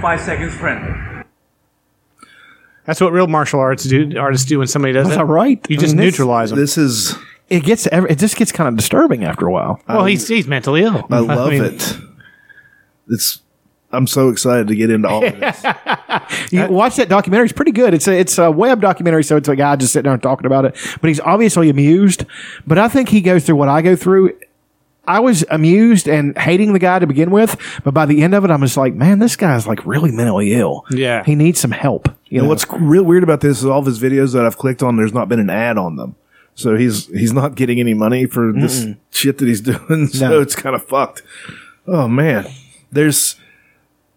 five 0.00 0.20
seconds 0.20 0.54
friendly. 0.54 0.94
That's 2.86 3.00
what 3.00 3.12
real 3.12 3.26
martial 3.26 3.60
arts 3.60 3.84
do. 3.84 4.18
Artists 4.18 4.46
do 4.46 4.58
when 4.58 4.66
somebody 4.68 4.92
does 4.92 5.06
That's 5.06 5.16
that. 5.16 5.22
all 5.22 5.26
right. 5.28 5.64
You 5.70 5.76
I 5.76 5.80
just 5.80 5.94
mean, 5.94 6.04
this- 6.04 6.12
neutralize 6.14 6.50
them. 6.50 6.58
This 6.58 6.76
is. 6.78 7.14
It 7.48 7.64
gets 7.64 7.86
ev- 7.88 8.06
it 8.08 8.18
just 8.18 8.36
gets 8.36 8.52
kind 8.52 8.68
of 8.68 8.76
disturbing 8.76 9.24
after 9.24 9.46
a 9.46 9.50
while. 9.50 9.80
well, 9.88 10.04
he's 10.06 10.28
he's 10.28 10.46
mentally 10.46 10.82
ill. 10.82 11.04
I 11.10 11.18
love 11.18 11.50
mean, 11.50 11.64
it. 11.64 11.96
It's. 13.08 13.40
I'm 13.92 14.06
so 14.06 14.28
excited 14.28 14.68
to 14.68 14.76
get 14.76 14.88
into 14.88 15.08
all 15.08 15.24
of 15.24 15.38
this. 15.40 15.64
You 16.52 16.66
watch 16.68 16.94
that 16.96 17.08
documentary; 17.08 17.46
it's 17.46 17.52
pretty 17.52 17.72
good. 17.72 17.92
It's 17.92 18.06
a 18.06 18.16
it's 18.18 18.38
a 18.38 18.50
web 18.52 18.80
documentary, 18.80 19.24
so 19.24 19.36
it's 19.36 19.48
a 19.48 19.56
guy 19.56 19.74
just 19.76 19.92
sitting 19.92 20.04
there 20.04 20.12
and 20.12 20.22
talking 20.22 20.46
about 20.46 20.64
it. 20.64 20.76
But 21.00 21.08
he's 21.08 21.18
obviously 21.20 21.70
amused. 21.70 22.24
But 22.66 22.78
I 22.78 22.88
think 22.88 23.08
he 23.08 23.20
goes 23.20 23.44
through 23.44 23.56
what 23.56 23.68
I 23.68 23.82
go 23.82 23.96
through. 23.96 24.38
I 25.06 25.18
was 25.20 25.44
amused 25.50 26.08
and 26.08 26.36
hating 26.38 26.72
the 26.72 26.78
guy 26.78 26.98
to 26.98 27.06
begin 27.06 27.30
with, 27.30 27.56
but 27.84 27.92
by 27.94 28.06
the 28.06 28.22
end 28.22 28.34
of 28.34 28.44
it, 28.44 28.50
I'm 28.50 28.60
just 28.60 28.76
like, 28.76 28.94
man, 28.94 29.18
this 29.18 29.34
guy's 29.34 29.66
like 29.66 29.84
really 29.86 30.12
mentally 30.12 30.52
ill. 30.54 30.84
Yeah. 30.90 31.24
he 31.24 31.34
needs 31.34 31.58
some 31.58 31.70
help. 31.72 32.08
You 32.26 32.38
And 32.38 32.46
know 32.46 32.48
what's 32.50 32.66
real 32.70 33.02
weird 33.02 33.22
about 33.24 33.40
this 33.40 33.58
is 33.58 33.64
all 33.64 33.80
of 33.80 33.86
his 33.86 33.98
videos 34.00 34.34
that 34.34 34.44
I've 34.44 34.58
clicked 34.58 34.82
on, 34.82 34.96
there's 34.96 35.12
not 35.14 35.28
been 35.28 35.40
an 35.40 35.50
ad 35.50 35.78
on 35.78 35.96
them. 35.96 36.14
So 36.54 36.76
he's 36.76 37.06
he's 37.06 37.32
not 37.32 37.54
getting 37.54 37.80
any 37.80 37.94
money 37.94 38.26
for 38.26 38.52
this 38.52 38.86
shit 39.10 39.38
that 39.38 39.48
he's 39.48 39.60
doing. 39.72 40.08
So 40.08 40.28
No. 40.28 40.40
it's 40.40 40.54
kind 40.54 40.76
of 40.76 40.84
fucked. 40.84 41.22
Oh 41.86 42.06
man, 42.06 42.46
there's 42.92 43.36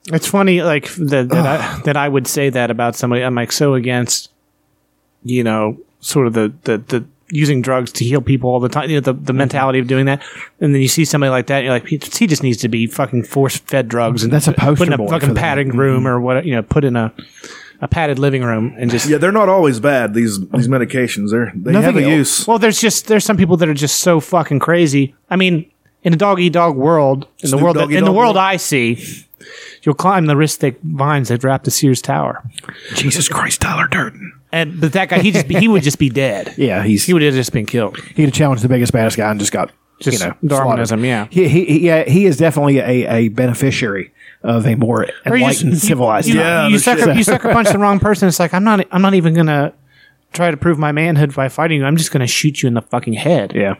It's 0.07 0.27
funny, 0.27 0.61
like 0.61 0.89
that 0.95 1.29
that 1.29 1.45
I, 1.45 1.79
that 1.85 1.95
I 1.97 2.09
would 2.09 2.27
say 2.27 2.49
that 2.49 2.69
about 2.69 2.95
somebody. 2.95 3.23
I'm 3.23 3.35
like 3.35 3.51
so 3.53 3.73
against, 3.75 4.29
you 5.23 5.43
know, 5.43 5.77
sort 6.01 6.27
of 6.27 6.33
the 6.33 6.53
the 6.63 6.77
the 6.79 7.05
using 7.29 7.61
drugs 7.61 7.91
to 7.93 8.05
heal 8.05 8.21
people 8.21 8.49
all 8.49 8.59
the 8.59 8.69
time. 8.69 8.89
You 8.89 8.97
know, 8.97 9.01
the 9.01 9.13
the 9.13 9.19
mm-hmm. 9.19 9.37
mentality 9.37 9.79
of 9.79 9.87
doing 9.87 10.05
that, 10.05 10.23
and 10.59 10.73
then 10.73 10.81
you 10.81 10.87
see 10.87 11.05
somebody 11.05 11.29
like 11.29 11.47
that, 11.47 11.57
and 11.57 11.65
you're 11.65 11.73
like, 11.73 11.87
he 11.87 11.99
he 12.17 12.27
just 12.27 12.43
needs 12.43 12.57
to 12.57 12.69
be 12.69 12.87
fucking 12.87 13.23
force 13.23 13.57
fed 13.57 13.87
drugs 13.87 14.23
and 14.23 14.31
That's 14.31 14.47
a 14.47 14.53
poster 14.53 14.85
put 14.85 14.87
in 14.87 14.93
a 14.93 14.97
boy 14.97 15.05
for 15.05 15.11
fucking 15.11 15.33
that. 15.33 15.39
padded 15.39 15.75
room 15.75 15.99
mm-hmm. 15.99 16.07
or 16.07 16.19
what 16.19 16.45
you 16.45 16.55
know, 16.55 16.63
put 16.63 16.83
in 16.83 16.95
a 16.95 17.13
a 17.81 17.87
padded 17.87 18.17
living 18.17 18.43
room 18.43 18.73
and 18.77 18.89
just 18.89 19.09
yeah, 19.09 19.17
they're 19.17 19.31
not 19.31 19.49
always 19.49 19.79
bad. 19.79 20.13
These 20.13 20.39
these 20.49 20.67
medications, 20.67 21.31
they're 21.31 21.51
they 21.53 21.71
Nothing 21.71 21.95
have 21.95 21.97
a 21.97 22.03
else. 22.03 22.09
use. 22.09 22.47
Well, 22.47 22.59
there's 22.59 22.79
just 22.79 23.07
there's 23.07 23.25
some 23.25 23.37
people 23.37 23.57
that 23.57 23.67
are 23.67 23.73
just 23.73 23.99
so 23.99 24.19
fucking 24.19 24.59
crazy. 24.59 25.15
I 25.29 25.35
mean, 25.35 25.69
in 26.03 26.13
a 26.13 26.17
dog 26.17 26.39
eat 26.39 26.53
dog 26.53 26.75
world, 26.75 27.23
in 27.23 27.29
the 27.41 27.47
Snoop 27.49 27.61
world 27.61 27.75
that, 27.75 27.81
Doggy 27.81 27.97
in 27.97 28.03
the 28.03 28.09
Dogg 28.09 28.15
world 28.15 28.35
world? 28.35 28.37
I 28.37 28.57
see, 28.57 29.03
you'll 29.81 29.95
climb 29.95 30.27
the 30.27 30.37
wrist 30.37 30.59
thick 30.59 30.79
vines 30.81 31.29
that 31.29 31.43
wrap 31.43 31.63
the 31.63 31.71
Sears 31.71 32.01
Tower. 32.01 32.43
Jesus 32.95 33.27
Christ, 33.27 33.61
Tyler 33.61 33.87
Durden. 33.87 34.33
And 34.53 34.79
but 34.79 34.93
that 34.93 35.09
guy, 35.09 35.19
he 35.19 35.31
just 35.31 35.47
he 35.47 35.67
would 35.67 35.83
just 35.83 35.97
be 35.99 36.09
dead. 36.09 36.53
Yeah, 36.57 36.83
he's 36.83 37.03
He 37.03 37.11
would 37.13 37.21
have 37.23 37.33
just 37.33 37.51
been 37.51 37.65
killed. 37.65 37.97
he'd 38.15 38.23
have 38.25 38.33
challenged 38.33 38.63
the 38.63 38.69
biggest 38.69 38.93
baddest 38.93 39.17
guy 39.17 39.29
and 39.29 39.39
just 39.39 39.51
got 39.51 39.71
Just 39.99 40.21
you 40.21 40.27
know 40.29 40.35
Darwinism, 40.45 40.99
slaughtered. 41.01 41.05
yeah. 41.05 41.27
He, 41.29 41.47
he, 41.49 41.65
he- 41.65 41.85
yeah, 41.87 42.03
he 42.07 42.25
is 42.25 42.37
definitely 42.37 42.77
a, 42.79 43.07
a 43.11 43.27
beneficiary 43.29 44.13
of 44.43 44.65
a 44.67 44.75
more 44.75 45.03
Or 45.25 45.35
you 45.35 45.43
enlightened, 45.43 45.71
just- 45.71 45.83
you- 45.83 45.87
civilized. 45.89 46.27
You, 46.27 46.35
Yeah, 46.39 46.65
you, 46.67 46.73
no 46.73 46.77
sucker, 46.77 47.01
shit. 47.05 47.15
you 47.17 47.23
sucker 47.23 47.51
punch 47.51 47.69
the 47.71 47.79
wrong 47.79 47.99
person. 47.99 48.27
It's 48.27 48.39
like 48.39 48.53
I'm 48.53 48.63
not. 48.63 48.85
I'm 48.91 49.01
not 49.01 49.15
even 49.15 49.33
gonna 49.33 49.73
try 50.33 50.51
to 50.51 50.57
prove 50.57 50.77
my 50.77 50.91
manhood 50.91 51.33
by 51.33 51.49
fighting 51.49 51.79
you. 51.79 51.85
I'm 51.85 51.97
just 51.97 52.11
gonna 52.11 52.27
shoot 52.27 52.61
you 52.61 52.67
in 52.67 52.73
the 52.75 52.81
fucking 52.81 53.13
head. 53.13 53.53
yeah. 53.55 53.75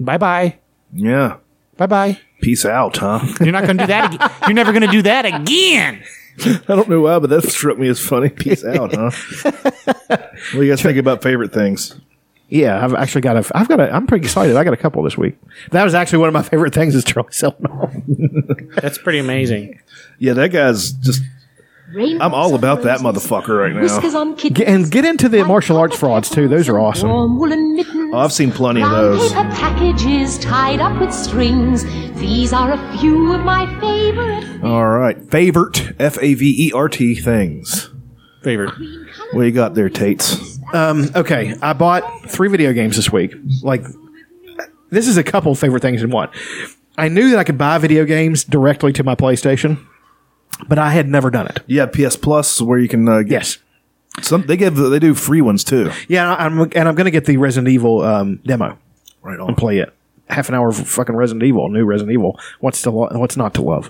Bye 0.00 0.18
bye. 0.18 0.58
Yeah, 0.92 1.36
Bye 1.76 1.86
bye. 1.86 2.18
peace 2.40 2.64
out, 2.64 2.96
huh? 2.96 3.20
You're 3.40 3.52
not 3.52 3.66
gonna 3.66 3.82
do 3.82 3.86
that. 3.86 4.14
Again. 4.14 4.30
You're 4.48 4.54
never 4.54 4.72
gonna 4.72 4.90
do 4.90 5.02
that 5.02 5.26
again. 5.26 6.02
I 6.68 6.74
don't 6.76 6.88
know 6.88 7.00
why, 7.00 7.18
but 7.18 7.30
that 7.30 7.42
struck 7.44 7.78
me 7.78 7.88
as 7.88 8.00
funny. 8.00 8.28
Peace 8.28 8.64
out, 8.64 8.94
huh? 8.94 9.10
what 9.42 10.30
do 10.52 10.62
you 10.62 10.70
guys 10.72 10.82
think 10.82 10.98
about 10.98 11.22
favorite 11.22 11.52
things? 11.52 11.98
Yeah, 12.50 12.82
I've 12.82 12.94
actually 12.94 13.20
got 13.20 13.36
a. 13.36 13.56
I've 13.56 13.68
got 13.68 13.78
a. 13.80 13.94
I'm 13.94 14.06
pretty 14.06 14.24
excited. 14.24 14.56
I 14.56 14.64
got 14.64 14.72
a 14.72 14.78
couple 14.78 15.02
this 15.02 15.18
week. 15.18 15.36
That 15.72 15.84
was 15.84 15.94
actually 15.94 16.20
one 16.20 16.28
of 16.28 16.32
my 16.34 16.42
favorite 16.42 16.72
things. 16.72 16.94
Is 16.94 17.04
Charlie 17.04 17.32
Selden. 17.32 18.70
That's 18.80 18.96
pretty 18.96 19.18
amazing. 19.18 19.78
Yeah, 20.18 20.32
that 20.34 20.48
guy's 20.48 20.92
just. 20.92 21.22
I'm 21.96 22.34
all 22.34 22.54
about 22.54 22.82
that 22.82 23.00
motherfucker 23.00 23.58
right 23.58 23.74
now. 23.74 24.34
Get, 24.34 24.68
and 24.68 24.90
get 24.90 25.04
into 25.06 25.28
the 25.28 25.44
martial 25.44 25.78
arts 25.78 25.96
frauds 25.96 26.28
too. 26.28 26.46
Those 26.46 26.68
are 26.68 26.78
awesome. 26.78 27.08
Warm 27.08 27.38
woolen 27.38 27.76
mittens. 27.76 28.14
Oh, 28.14 28.18
I've 28.18 28.32
seen 28.32 28.52
plenty 28.52 28.82
of 28.82 28.90
brown 28.90 29.02
those. 29.02 29.32
paper 29.32 29.48
packages 29.54 30.38
tied 30.38 30.80
up 30.80 31.00
with 31.00 31.14
strings. 31.14 31.84
These 32.18 32.52
are 32.52 32.72
a 32.72 32.98
few 32.98 33.32
of 33.32 33.42
my 33.42 33.66
favorite. 33.80 34.62
All 34.62 34.88
right, 34.88 35.18
favorite 35.30 35.92
F 35.98 36.18
A 36.20 36.34
V 36.34 36.66
E 36.68 36.72
R 36.74 36.88
T 36.90 37.14
things. 37.14 37.90
Favorite. 38.42 38.74
What 39.32 39.42
you 39.42 39.52
got 39.52 39.74
there, 39.74 39.88
Tates? 39.88 40.58
Um, 40.74 41.10
okay, 41.16 41.54
I 41.62 41.72
bought 41.72 42.02
three 42.28 42.48
video 42.48 42.72
games 42.72 42.96
this 42.96 43.10
week. 43.10 43.34
Like, 43.62 43.84
this 44.90 45.08
is 45.08 45.16
a 45.16 45.24
couple 45.24 45.54
favorite 45.54 45.80
things 45.80 46.02
in 46.02 46.10
one. 46.10 46.28
I 46.98 47.08
knew 47.08 47.30
that 47.30 47.38
I 47.38 47.44
could 47.44 47.58
buy 47.58 47.78
video 47.78 48.04
games 48.04 48.44
directly 48.44 48.92
to 48.94 49.04
my 49.04 49.14
PlayStation, 49.14 49.84
but 50.66 50.78
I 50.78 50.90
had 50.90 51.08
never 51.08 51.30
done 51.30 51.46
it. 51.46 51.60
Yeah, 51.66 51.86
PS 51.86 52.16
Plus, 52.16 52.60
where 52.60 52.78
you 52.78 52.88
can 52.88 53.08
uh, 53.08 53.22
get 53.22 53.30
Yes. 53.30 53.58
some. 54.22 54.42
They 54.42 54.56
give 54.56 54.74
they 54.76 54.98
do 54.98 55.14
free 55.14 55.40
ones 55.42 55.62
too. 55.64 55.90
Yeah, 56.08 56.34
I'm, 56.34 56.58
and 56.60 56.88
I'm 56.88 56.94
going 56.94 57.04
to 57.04 57.10
get 57.10 57.26
the 57.26 57.36
Resident 57.36 57.68
Evil 57.72 58.02
um, 58.02 58.36
demo 58.44 58.78
Right 59.22 59.38
on. 59.38 59.48
and 59.48 59.56
play 59.56 59.78
it. 59.78 59.92
Half 60.28 60.48
an 60.50 60.54
hour 60.56 60.68
of 60.68 60.76
fucking 60.76 61.16
Resident 61.16 61.42
Evil, 61.44 61.68
new 61.70 61.84
Resident 61.84 62.12
Evil. 62.12 62.38
What's 62.60 62.82
to 62.82 62.90
lo- 62.90 63.08
what's 63.12 63.36
not 63.36 63.54
to 63.54 63.62
love? 63.62 63.88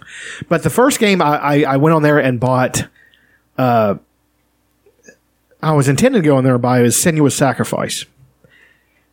But 0.49 0.63
the 0.63 0.71
first 0.71 1.01
game, 1.01 1.21
I, 1.23 1.37
I, 1.39 1.61
I 1.73 1.77
went 1.79 1.95
on 1.95 2.03
there 2.03 2.19
and 2.19 2.39
bought. 2.39 2.87
Uh, 3.57 3.97
I 5.61 5.73
was 5.73 5.89
intending 5.89 6.23
to 6.23 6.27
go 6.29 6.37
on 6.37 6.45
there 6.45 6.53
and 6.55 6.63
buy 6.63 6.83
is 6.83 6.95
Senua's 6.97 7.35
Sacrifice. 7.35 8.05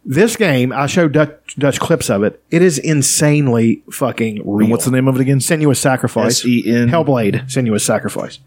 This 0.07 0.35
game, 0.35 0.71
I 0.71 0.85
showed 0.85 1.13
Dutch, 1.13 1.55
Dutch 1.57 1.79
clips 1.79 2.11
of 2.11 2.21
it. 2.21 2.39
It 2.51 2.61
is 2.61 2.77
insanely 2.77 3.81
fucking 3.91 4.43
real. 4.45 4.65
And 4.65 4.71
what's 4.71 4.85
the 4.85 4.91
name 4.91 5.07
of 5.07 5.15
it 5.15 5.21
again? 5.21 5.39
Senua's 5.39 5.79
Sacrifice. 5.79 6.41
S-E-N? 6.41 6.89
Hellblade, 6.89 7.45
Senua's 7.47 7.83
Sacrifice. 7.83 8.37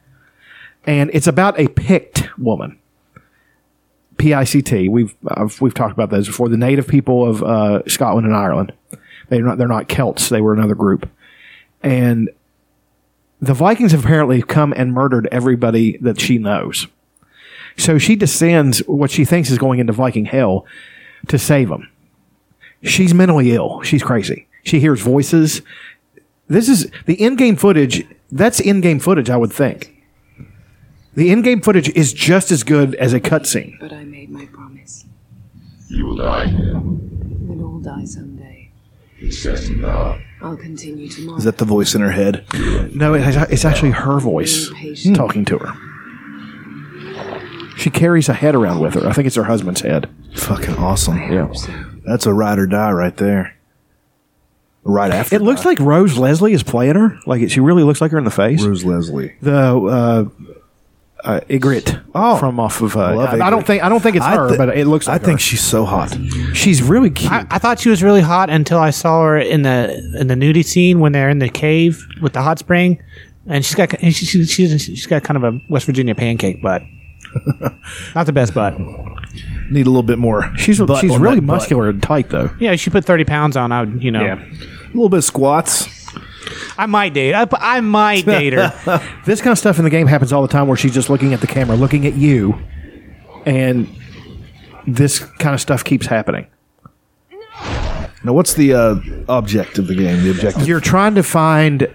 And 0.87 1.11
it's 1.13 1.27
about 1.27 1.59
a 1.59 1.67
Pict 1.69 2.29
woman. 2.39 2.79
P 4.19 4.35
I 4.35 4.45
C 4.45 4.63
T. 4.63 4.89
We've 4.89 5.15
I've, 5.29 5.61
we've 5.61 5.75
talked 5.75 5.93
about 5.93 6.11
those 6.11 6.27
before. 6.27 6.49
The 6.49 6.57
native 6.57 6.89
people 6.89 7.29
of 7.29 7.43
uh, 7.43 7.83
Scotland 7.89 8.27
and 8.27 8.35
Ireland. 8.35 8.73
They're 9.29 9.43
not 9.43 9.59
they're 9.59 9.69
not 9.69 9.89
Celts. 9.89 10.29
They 10.29 10.41
were 10.41 10.53
another 10.53 10.75
group. 10.75 11.09
And 11.83 12.31
the 13.41 13.55
Vikings 13.55 13.93
have 13.93 14.05
apparently 14.05 14.43
come 14.43 14.75
and 14.77 14.93
murdered 14.93 15.29
everybody 15.31 15.99
that 15.99 16.21
she 16.21 16.39
knows. 16.39 16.89
So 17.77 17.99
she 17.99 18.17
descends 18.17 18.81
what 18.89 19.13
she 19.13 19.25
thinks 19.25 19.51
is 19.51 19.59
going 19.59 19.79
into 19.79 19.93
Viking 19.93 20.25
hell 20.25 20.67
to 21.27 21.39
save 21.39 21.69
them. 21.69 21.91
She's 22.83 23.13
mentally 23.13 23.53
ill. 23.53 23.83
She's 23.83 24.03
crazy. 24.03 24.47
She 24.63 24.81
hears 24.81 25.01
voices. 25.01 25.63
This 26.47 26.69
is 26.69 26.91
the 27.07 27.15
in-game 27.15 27.57
footage. 27.57 28.07
That's 28.31 28.61
in-game 28.61 29.01
footage, 29.01 29.29
I 29.29 29.37
would 29.37 29.53
think. 29.53 29.95
The 31.15 31.31
in-game 31.31 31.63
footage 31.63 31.89
is 31.97 32.13
just 32.13 32.53
as 32.53 32.63
good 32.63 32.95
as 32.95 33.13
a 33.13 33.21
cutscene. 33.21 33.79
But 33.81 33.93
I 33.93 34.05
made 34.05 34.31
my 34.31 34.47
promise. 34.47 35.05
You 35.89 36.07
will 36.07 36.17
die. 36.17 36.53
We'll 36.55 37.65
all 37.67 37.81
die 37.81 38.05
someday. 38.05 38.71
He 39.17 39.33
says 39.33 39.69
no. 39.71 40.21
I'll 40.41 40.57
continue 40.57 41.09
tomorrow. 41.09 41.39
Is 41.39 41.45
that 41.45 41.59
the 41.59 41.65
voice 41.65 41.97
in 41.97 42.03
her 42.03 42.13
head? 42.13 42.45
No, 42.95 43.15
it 43.15 43.23
it's 43.51 43.65
actually 43.65 43.91
her 43.91 44.21
voice 44.21 44.71
talking 45.15 45.45
to 45.47 45.59
her. 45.59 45.75
She 47.79 47.91
carries 47.91 48.29
a 48.29 48.35
head 48.35 48.55
around 48.55 48.81
with 48.81 48.95
her. 48.95 49.07
I 49.09 49.13
think 49.13 49.27
it's 49.27 49.37
her 49.37 49.45
husband's 49.45 49.81
head. 49.83 50.11
Fucking 50.35 50.77
awesome. 50.77 51.17
Yeah. 51.17 51.53
That's 52.05 52.27
a 52.27 52.33
ride 52.35 52.59
or 52.59 52.67
die 52.67 52.91
right 52.93 53.17
there. 53.17 53.55
Right 54.85 55.11
after 55.11 55.37
It 55.37 55.43
looks 55.43 55.65
like 55.65 55.79
Rose 55.81 56.17
Leslie 56.17 56.53
is 56.55 56.63
playing 56.63 56.95
her. 56.95 57.19
Like 57.27 57.43
it, 57.43 57.51
she 57.51 57.61
really 57.61 57.83
looks 57.83 58.01
like 58.01 58.11
her 58.13 58.19
in 58.19 58.25
the 58.25 58.31
face. 58.31 58.63
Rose 58.65 58.85
Leslie. 58.85 59.35
The 59.43 59.55
uh, 59.55 60.25
uh, 61.25 61.41
Ygritte 61.49 62.03
Oh. 62.15 62.37
from 62.39 62.59
off 62.59 62.81
of. 62.81 62.97
Uh, 62.97 63.15
love 63.17 63.41
I, 63.41 63.47
I 63.47 63.51
don't 63.51 63.67
think 63.67 63.83
I 63.83 63.89
don't 63.89 64.01
think 64.01 64.17
it's 64.17 64.25
I 64.25 64.37
her, 64.37 64.51
thi- 64.51 64.57
but 64.57 64.77
it 64.79 64.87
looks. 64.87 65.07
I 65.09 65.15
like 65.15 65.23
think 65.25 65.41
she's 65.41 65.61
so 65.61 65.85
hot. 65.85 66.17
she's 66.55 66.83
really 66.83 67.11
cute. 67.11 67.31
I, 67.31 67.45
I 67.51 67.59
thought 67.59 67.81
she 67.81 67.91
was 67.91 68.03
really 68.03 68.21
hot 68.23 68.49
until 68.51 68.79
I 68.79 68.91
saw 68.91 69.25
her 69.25 69.37
in 69.39 69.63
the 69.63 69.95
in 70.19 70.29
the 70.29 70.35
nudie 70.35 70.65
scene 70.65 71.01
when 71.01 71.13
they're 71.13 71.29
in 71.29 71.39
the 71.41 71.49
cave 71.51 72.07
with 72.23 72.33
the 72.33 72.41
hot 72.43 72.59
spring, 72.59 73.03
and 73.47 73.65
she's 73.67 73.75
got 73.75 74.01
she, 74.01 74.11
she, 74.13 74.45
she's 74.47 74.81
she's 74.83 75.07
got 75.07 75.23
kind 75.23 75.37
of 75.37 75.45
a 75.55 75.61
West 75.69 75.85
Virginia 75.87 76.15
pancake 76.15 76.63
butt. 76.63 76.83
Not 78.15 78.27
the 78.27 78.33
best 78.33 78.55
butt. 78.55 78.79
Need 79.71 79.87
a 79.87 79.91
little 79.91 80.03
bit 80.03 80.19
more. 80.19 80.51
she's 80.57 80.81
butt 80.81 81.01
she's 81.01 81.11
on 81.13 81.21
really 81.21 81.37
that 81.37 81.43
butt. 81.43 81.57
muscular 81.57 81.89
and 81.91 82.03
tight 82.03 82.31
though. 82.31 82.51
Yeah, 82.59 82.77
she 82.77 82.91
put 82.91 83.05
thirty 83.05 83.25
pounds 83.25 83.57
on. 83.57 83.73
I 83.73 83.81
would, 83.85 84.03
you 84.03 84.11
know, 84.11 84.23
Yeah. 84.23 84.43
A 84.43 84.87
little 84.89 85.09
bit 85.09 85.19
of 85.19 85.25
squats. 85.25 85.89
I 86.79 86.87
might 86.87 87.13
date. 87.13 87.35
I, 87.35 87.47
I 87.59 87.81
might 87.81 88.25
date 88.25 88.53
her. 88.55 88.73
This 89.27 89.41
kind 89.43 89.53
of 89.53 89.59
stuff 89.59 89.79
in 89.79 89.85
the 89.85 89.91
game 89.91 90.07
happens 90.07 90.33
all 90.33 90.41
the 90.43 90.49
time, 90.49 90.67
where 90.69 90.77
she's 90.77 90.95
just 90.95 91.11
looking 91.11 91.35
at 91.35 91.41
the 91.41 91.47
camera, 91.47 91.77
looking 91.77 92.07
at 92.07 92.15
you, 92.15 92.59
and 93.45 93.87
this 94.87 95.19
kind 95.19 95.55
of 95.55 95.61
stuff 95.61 95.85
keeps 95.85 96.07
happening. 96.07 96.47
Now, 98.25 98.33
what's 98.33 98.55
the 98.55 98.73
uh, 98.75 98.97
object 99.29 99.79
of 99.79 99.87
the 99.89 99.95
game? 99.95 100.23
The 100.23 100.31
objective. 100.31 100.67
You're 100.67 100.81
trying 100.81 101.15
to 101.17 101.23
find 101.23 101.87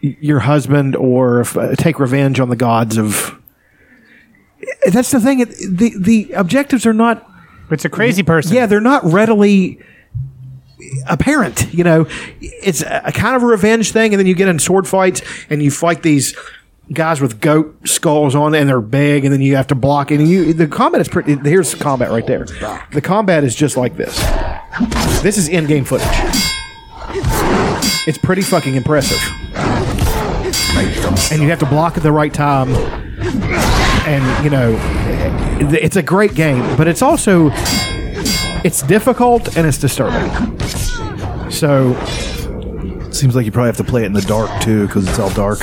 your 0.00 0.40
husband 0.40 0.94
or 0.96 1.40
if, 1.40 1.56
uh, 1.56 1.74
take 1.76 1.98
revenge 1.98 2.40
on 2.40 2.50
the 2.50 2.56
gods 2.56 2.98
of. 2.98 3.40
That's 4.92 5.10
the 5.10 5.20
thing. 5.20 5.40
it- 5.40 5.54
The 5.70 5.94
the 5.98 6.32
objectives 6.32 6.86
are 6.86 6.92
not. 6.92 7.28
It's 7.70 7.84
a 7.84 7.88
crazy 7.88 8.22
person. 8.22 8.54
Yeah, 8.54 8.66
they're 8.66 8.80
not 8.80 9.04
readily 9.04 9.78
apparent. 11.08 11.72
You 11.72 11.82
know, 11.84 12.06
it's 12.40 12.82
a, 12.82 13.02
a 13.06 13.12
kind 13.12 13.34
of 13.36 13.42
a 13.42 13.46
revenge 13.46 13.92
thing, 13.92 14.12
and 14.12 14.18
then 14.20 14.26
you 14.26 14.34
get 14.34 14.48
in 14.48 14.58
sword 14.58 14.86
fights 14.86 15.22
and 15.50 15.62
you 15.62 15.70
fight 15.70 16.02
these 16.02 16.36
guys 16.92 17.20
with 17.22 17.40
goat 17.40 17.74
skulls 17.88 18.34
on, 18.34 18.54
and 18.54 18.68
they're 18.68 18.82
big, 18.82 19.24
and 19.24 19.32
then 19.32 19.40
you 19.40 19.56
have 19.56 19.66
to 19.68 19.74
block. 19.74 20.10
And 20.10 20.28
you 20.28 20.52
the 20.52 20.66
combat 20.66 21.00
is 21.00 21.08
pretty. 21.08 21.36
Here's 21.36 21.72
the 21.72 21.78
combat 21.82 22.10
right 22.10 22.26
there. 22.26 22.44
The 22.92 23.00
combat 23.00 23.44
is 23.44 23.54
just 23.54 23.76
like 23.78 23.96
this. 23.96 24.16
This 25.22 25.38
is 25.38 25.48
in-game 25.48 25.84
footage. 25.84 26.06
It's 28.06 28.18
pretty 28.18 28.42
fucking 28.42 28.74
impressive. 28.74 29.18
And 31.32 31.40
you 31.42 31.48
have 31.48 31.60
to 31.60 31.66
block 31.66 31.96
at 31.96 32.02
the 32.02 32.12
right 32.12 32.32
time. 32.34 33.03
And, 34.06 34.44
you 34.44 34.50
know, 34.50 34.76
it's 35.72 35.96
a 35.96 36.02
great 36.02 36.34
game, 36.34 36.76
but 36.76 36.86
it's 36.88 37.02
also 37.02 37.50
it's 38.64 38.82
difficult 38.82 39.56
and 39.56 39.66
it's 39.66 39.78
disturbing. 39.78 40.30
So 41.50 41.94
Seems 43.10 43.36
like 43.36 43.46
you 43.46 43.52
probably 43.52 43.68
have 43.68 43.76
to 43.76 43.84
play 43.84 44.02
it 44.02 44.06
in 44.06 44.12
the 44.12 44.22
dark 44.22 44.50
too, 44.60 44.86
because 44.88 45.08
it's 45.08 45.20
all 45.20 45.30
dark. 45.30 45.60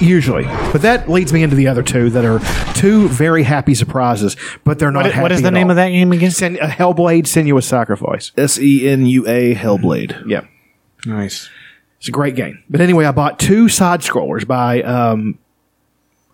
usually, 0.00 0.44
but 0.72 0.80
that 0.80 1.10
leads 1.10 1.30
me 1.30 1.42
into 1.42 1.54
the 1.54 1.68
other 1.68 1.82
two 1.82 2.08
that 2.10 2.24
are 2.24 2.38
two 2.74 3.06
very 3.08 3.42
happy 3.42 3.74
surprises, 3.74 4.34
but 4.64 4.78
they're 4.78 4.90
not. 4.90 5.04
What, 5.04 5.12
happy 5.12 5.22
what 5.24 5.32
is 5.32 5.42
the 5.42 5.48
at 5.48 5.52
name 5.52 5.66
all. 5.66 5.72
of 5.72 5.76
that 5.76 5.90
game 5.90 6.10
again? 6.12 6.30
Sen- 6.30 6.58
uh, 6.58 6.66
Hellblade: 6.68 7.24
Senua's 7.24 7.66
Sacrifice. 7.66 8.32
S 8.38 8.58
E 8.58 8.88
N 8.88 9.04
U 9.04 9.28
A 9.28 9.54
Hellblade. 9.54 10.26
Yeah, 10.26 10.46
Nice. 11.04 11.50
it's 11.98 12.08
a 12.08 12.12
great 12.12 12.34
game. 12.34 12.64
But 12.70 12.80
anyway, 12.80 13.04
I 13.04 13.12
bought 13.12 13.38
two 13.38 13.68
side 13.68 14.00
scrollers 14.00 14.46
by 14.46 14.80
um, 14.82 15.38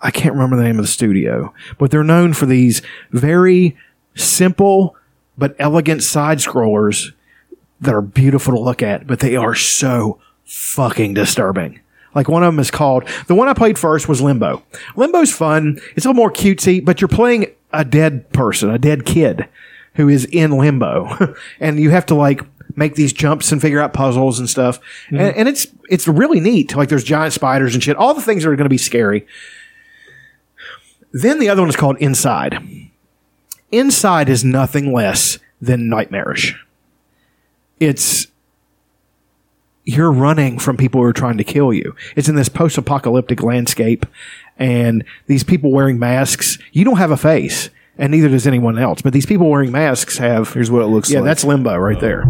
I 0.07 0.13
can't 0.13 0.35
remember 0.35 0.57
the 0.57 0.63
name 0.63 0.79
of 0.79 0.85
the 0.85 0.91
studio, 0.91 1.53
but 1.79 1.91
they're 1.91 2.05
known 2.05 2.33
for 2.33 2.47
these 2.47 2.81
very 3.11 3.77
simple 4.15 4.95
but 5.37 5.57
elegant 5.59 6.05
side 6.05 6.39
scrollers 6.39 7.13
that 7.81 7.93
are 7.93 8.03
beautiful 8.03 8.55
to 8.55 8.61
look 8.61 8.85
at, 8.85 9.09
but 9.09 9.19
they 9.19 9.35
are 9.35 9.57
so 9.57 10.21
fucking 10.45 11.15
disturbing. 11.15 11.81
Like 12.15 12.29
one 12.29 12.45
of 12.45 12.55
them 12.55 12.61
is 12.61 12.71
called 12.71 13.03
the 13.27 13.35
one 13.35 13.49
I 13.49 13.53
played 13.53 13.81
first 13.81 14.09
was 14.09 14.23
Limbo. 14.23 14.63
Limbo's 14.95 15.33
fun. 15.33 15.81
It's 15.97 16.07
a 16.07 16.09
little 16.09 16.15
more 16.15 16.31
cutesy, 16.33 16.83
but 16.83 17.01
you're 17.01 17.09
playing 17.09 17.49
a 17.73 17.85
dead 17.85 18.33
person, 18.33 18.71
a 18.71 18.79
dead 18.79 19.07
kid 19.07 19.49
who 19.95 20.09
is 20.09 20.25
in 20.27 20.53
limbo, 20.53 21.35
and 21.61 21.81
you 21.81 21.91
have 21.91 22.07
to 22.07 22.15
like 22.15 22.43
make 22.77 22.95
these 22.95 23.13
jumps 23.13 23.51
and 23.51 23.61
figure 23.61 23.81
out 23.81 23.93
puzzles 23.93 24.39
and 24.39 24.49
stuff. 24.49 24.79
Mm-hmm. 25.07 25.17
And, 25.17 25.37
and 25.37 25.49
it's 25.49 25.67
it's 25.91 26.07
really 26.07 26.39
neat. 26.39 26.77
Like 26.77 26.91
there's 26.91 27.03
giant 27.03 27.33
spiders 27.33 27.75
and 27.75 27.83
shit. 27.83 27.97
All 27.97 28.15
the 28.15 28.23
things 28.23 28.45
that 28.45 28.51
are 28.51 28.57
going 28.57 28.67
to 28.67 28.71
be 28.71 28.79
scary. 28.79 29.27
Then 31.17 31.39
the 31.39 31.49
other 31.49 31.63
one 31.63 31.71
is 31.71 31.77
called 31.77 31.97
Inside. 31.97 32.59
Inside 33.73 34.29
is 34.29 34.45
nothing 34.45 34.93
less 34.93 35.39
than 35.63 35.89
nightmarish. 35.89 36.63
It's 37.81 38.27
you're 39.85 40.13
running 40.13 40.59
from 40.59 40.77
people 40.77 41.01
who 41.01 41.07
are 41.07 41.15
trying 41.15 41.39
to 41.39 41.45
kill 41.45 41.73
you. 41.73 41.97
It's 42.17 42.29
in 42.29 42.35
this 42.35 42.51
post-apocalyptic 42.51 43.43
landscape, 43.43 44.05
and 44.59 45.05
these 45.27 45.43
people 45.43 45.71
wearing 45.71 45.99
masks. 45.99 46.59
You 46.73 46.85
don't 46.85 46.99
have 46.99 47.13
a 47.13 47.17
face, 47.17 47.71
and 47.97 48.11
neither 48.11 48.29
does 48.29 48.47
anyone 48.47 48.79
else. 48.79 49.01
But 49.01 49.15
these 49.15 49.25
people 49.27 49.49
wearing 49.49 49.73
masks 49.73 50.19
have. 50.19 50.53
Here's 50.53 50.71
what 50.71 50.83
it 50.83 50.89
looks 50.89 51.11
yeah, 51.11 51.21
like. 51.21 51.25
Yeah, 51.25 51.31
that's 51.31 51.45
limbo 51.45 51.79
right 51.79 52.01
there. 52.01 52.27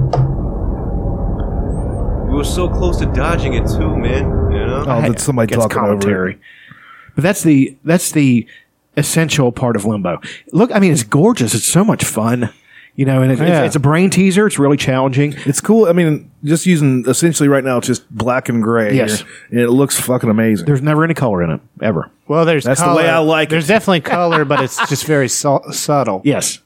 We 2.26 2.37
were 2.37 2.45
so 2.45 2.68
close 2.68 2.99
to 2.99 3.07
dodging 3.07 3.55
it 3.55 3.66
too, 3.66 3.97
man. 3.97 4.26
You 4.53 4.64
know. 4.64 4.84
Oh, 4.87 5.01
that's 5.01 5.24
somebody 5.24 5.49
Gets 5.49 5.64
talking 5.64 5.78
over 5.78 5.89
commentary. 5.89 6.34
it. 6.34 6.41
But 7.16 7.22
that's 7.22 7.43
the 7.43 7.76
that's 7.82 8.12
the 8.12 8.47
essential 8.97 9.53
part 9.53 9.76
of 9.76 9.84
limbo. 9.84 10.20
Look, 10.53 10.74
I 10.74 10.78
mean, 10.78 10.92
it's 10.92 11.03
gorgeous. 11.05 11.55
It's 11.55 11.66
so 11.66 11.84
much 11.84 12.05
fun. 12.05 12.51
You 12.94 13.05
know, 13.05 13.20
and 13.20 13.30
it, 13.30 13.38
Yeah. 13.38 13.59
it's, 13.61 13.66
it's 13.66 13.76
a 13.76 13.80
brain 13.80 14.09
teaser. 14.09 14.47
It's 14.47 14.59
really 14.59 14.78
challenging. 14.78 15.34
It's 15.44 15.61
cool. 15.61 15.84
I 15.84 15.92
mean, 15.92 16.30
just 16.44 16.64
using 16.64 17.05
essentially 17.07 17.47
right 17.47 17.62
now, 17.62 17.76
it's 17.76 17.86
just 17.86 18.11
black 18.11 18.49
and 18.49 18.62
gray. 18.62 18.94
Yes. 18.97 19.22
and 19.51 19.61
it 19.61 19.68
looks 19.68 20.01
fucking 20.01 20.30
amazing. 20.30 20.64
There's 20.64 20.80
never 20.80 21.05
any 21.05 21.12
color 21.12 21.42
in 21.42 21.51
it 21.51 21.61
ever. 21.82 22.11
Well, 22.26 22.47
there's 22.47 22.64
That's 22.64 22.80
the 22.80 22.94
way 22.94 23.07
I 23.07 23.18
like 23.18 23.49
it. 23.49 23.51
There's 23.51 23.66
it. 23.66 23.68
definitely 23.68 24.01
color, 24.11 24.47
but 24.47 24.62
it's 24.62 24.78
just 24.88 25.05
very 25.05 25.28
su- 25.28 25.61
subtle. 25.72 26.22
Yes, 26.24 26.61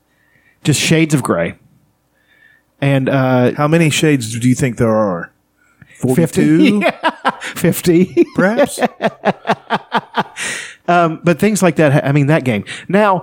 just 0.63 0.81
shades 0.81 1.15
of 1.15 1.25
gray. 1.25 1.57
And 2.81 3.09
uh, 3.09 3.55
How 3.57 3.67
many 3.67 3.91
shades 3.91 4.39
do 4.39 4.49
you 4.49 4.55
think 4.55 4.77
there 4.77 4.95
are? 4.97 5.33
50? 5.99 6.81
50 7.41 8.25
perhaps. 8.37 8.79
um, 10.91 11.21
but 11.23 11.39
things 11.39 11.63
like 11.63 11.77
that. 11.77 12.05
I 12.05 12.11
mean, 12.11 12.27
that 12.27 12.45
game. 12.45 12.65
Now, 12.89 13.23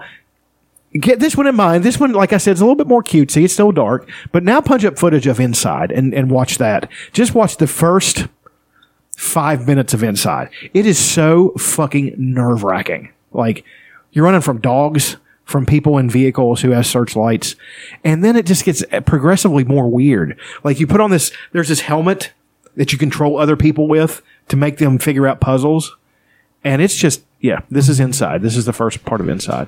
get 0.93 1.19
this 1.19 1.35
one 1.35 1.47
in 1.47 1.55
mind. 1.55 1.83
This 1.83 1.99
one, 1.99 2.13
like 2.13 2.31
I 2.31 2.37
said, 2.37 2.53
is 2.53 2.61
a 2.61 2.63
little 2.63 2.77
bit 2.77 2.87
more 2.87 3.03
cutesy. 3.03 3.43
It's 3.43 3.53
still 3.53 3.73
dark, 3.73 4.09
but 4.31 4.43
now 4.43 4.61
punch 4.61 4.85
up 4.85 4.97
footage 4.97 5.27
of 5.27 5.39
Inside 5.39 5.91
and, 5.91 6.13
and 6.13 6.31
watch 6.31 6.57
that. 6.59 6.89
Just 7.11 7.35
watch 7.35 7.57
the 7.57 7.67
first 7.67 8.27
five 9.17 9.67
minutes 9.67 9.93
of 9.93 10.01
Inside. 10.01 10.49
It 10.73 10.85
is 10.85 10.97
so 10.97 11.49
fucking 11.57 12.15
nerve 12.17 12.63
wracking. 12.63 13.11
Like 13.33 13.65
you're 14.11 14.23
running 14.23 14.41
from 14.41 14.61
dogs, 14.61 15.17
from 15.43 15.65
people 15.65 15.97
in 15.97 16.09
vehicles 16.09 16.61
who 16.61 16.71
have 16.71 16.85
searchlights, 16.85 17.55
and 18.03 18.23
then 18.23 18.37
it 18.37 18.45
just 18.45 18.63
gets 18.63 18.81
progressively 19.05 19.65
more 19.65 19.89
weird. 19.89 20.39
Like 20.63 20.79
you 20.79 20.87
put 20.87 21.01
on 21.01 21.11
this, 21.11 21.31
there's 21.51 21.67
this 21.67 21.81
helmet 21.81 22.31
that 22.75 22.93
you 22.93 22.97
control 22.97 23.37
other 23.37 23.57
people 23.57 23.87
with 23.89 24.21
to 24.47 24.55
make 24.55 24.77
them 24.77 24.99
figure 24.99 25.27
out 25.27 25.41
puzzles, 25.41 25.97
and 26.63 26.81
it's 26.81 26.95
just 26.95 27.23
yeah. 27.39 27.61
This 27.69 27.89
is 27.89 27.99
Inside. 27.99 28.41
This 28.41 28.55
is 28.55 28.65
the 28.65 28.73
first 28.73 29.03
part 29.05 29.21
of 29.21 29.29
Inside. 29.29 29.67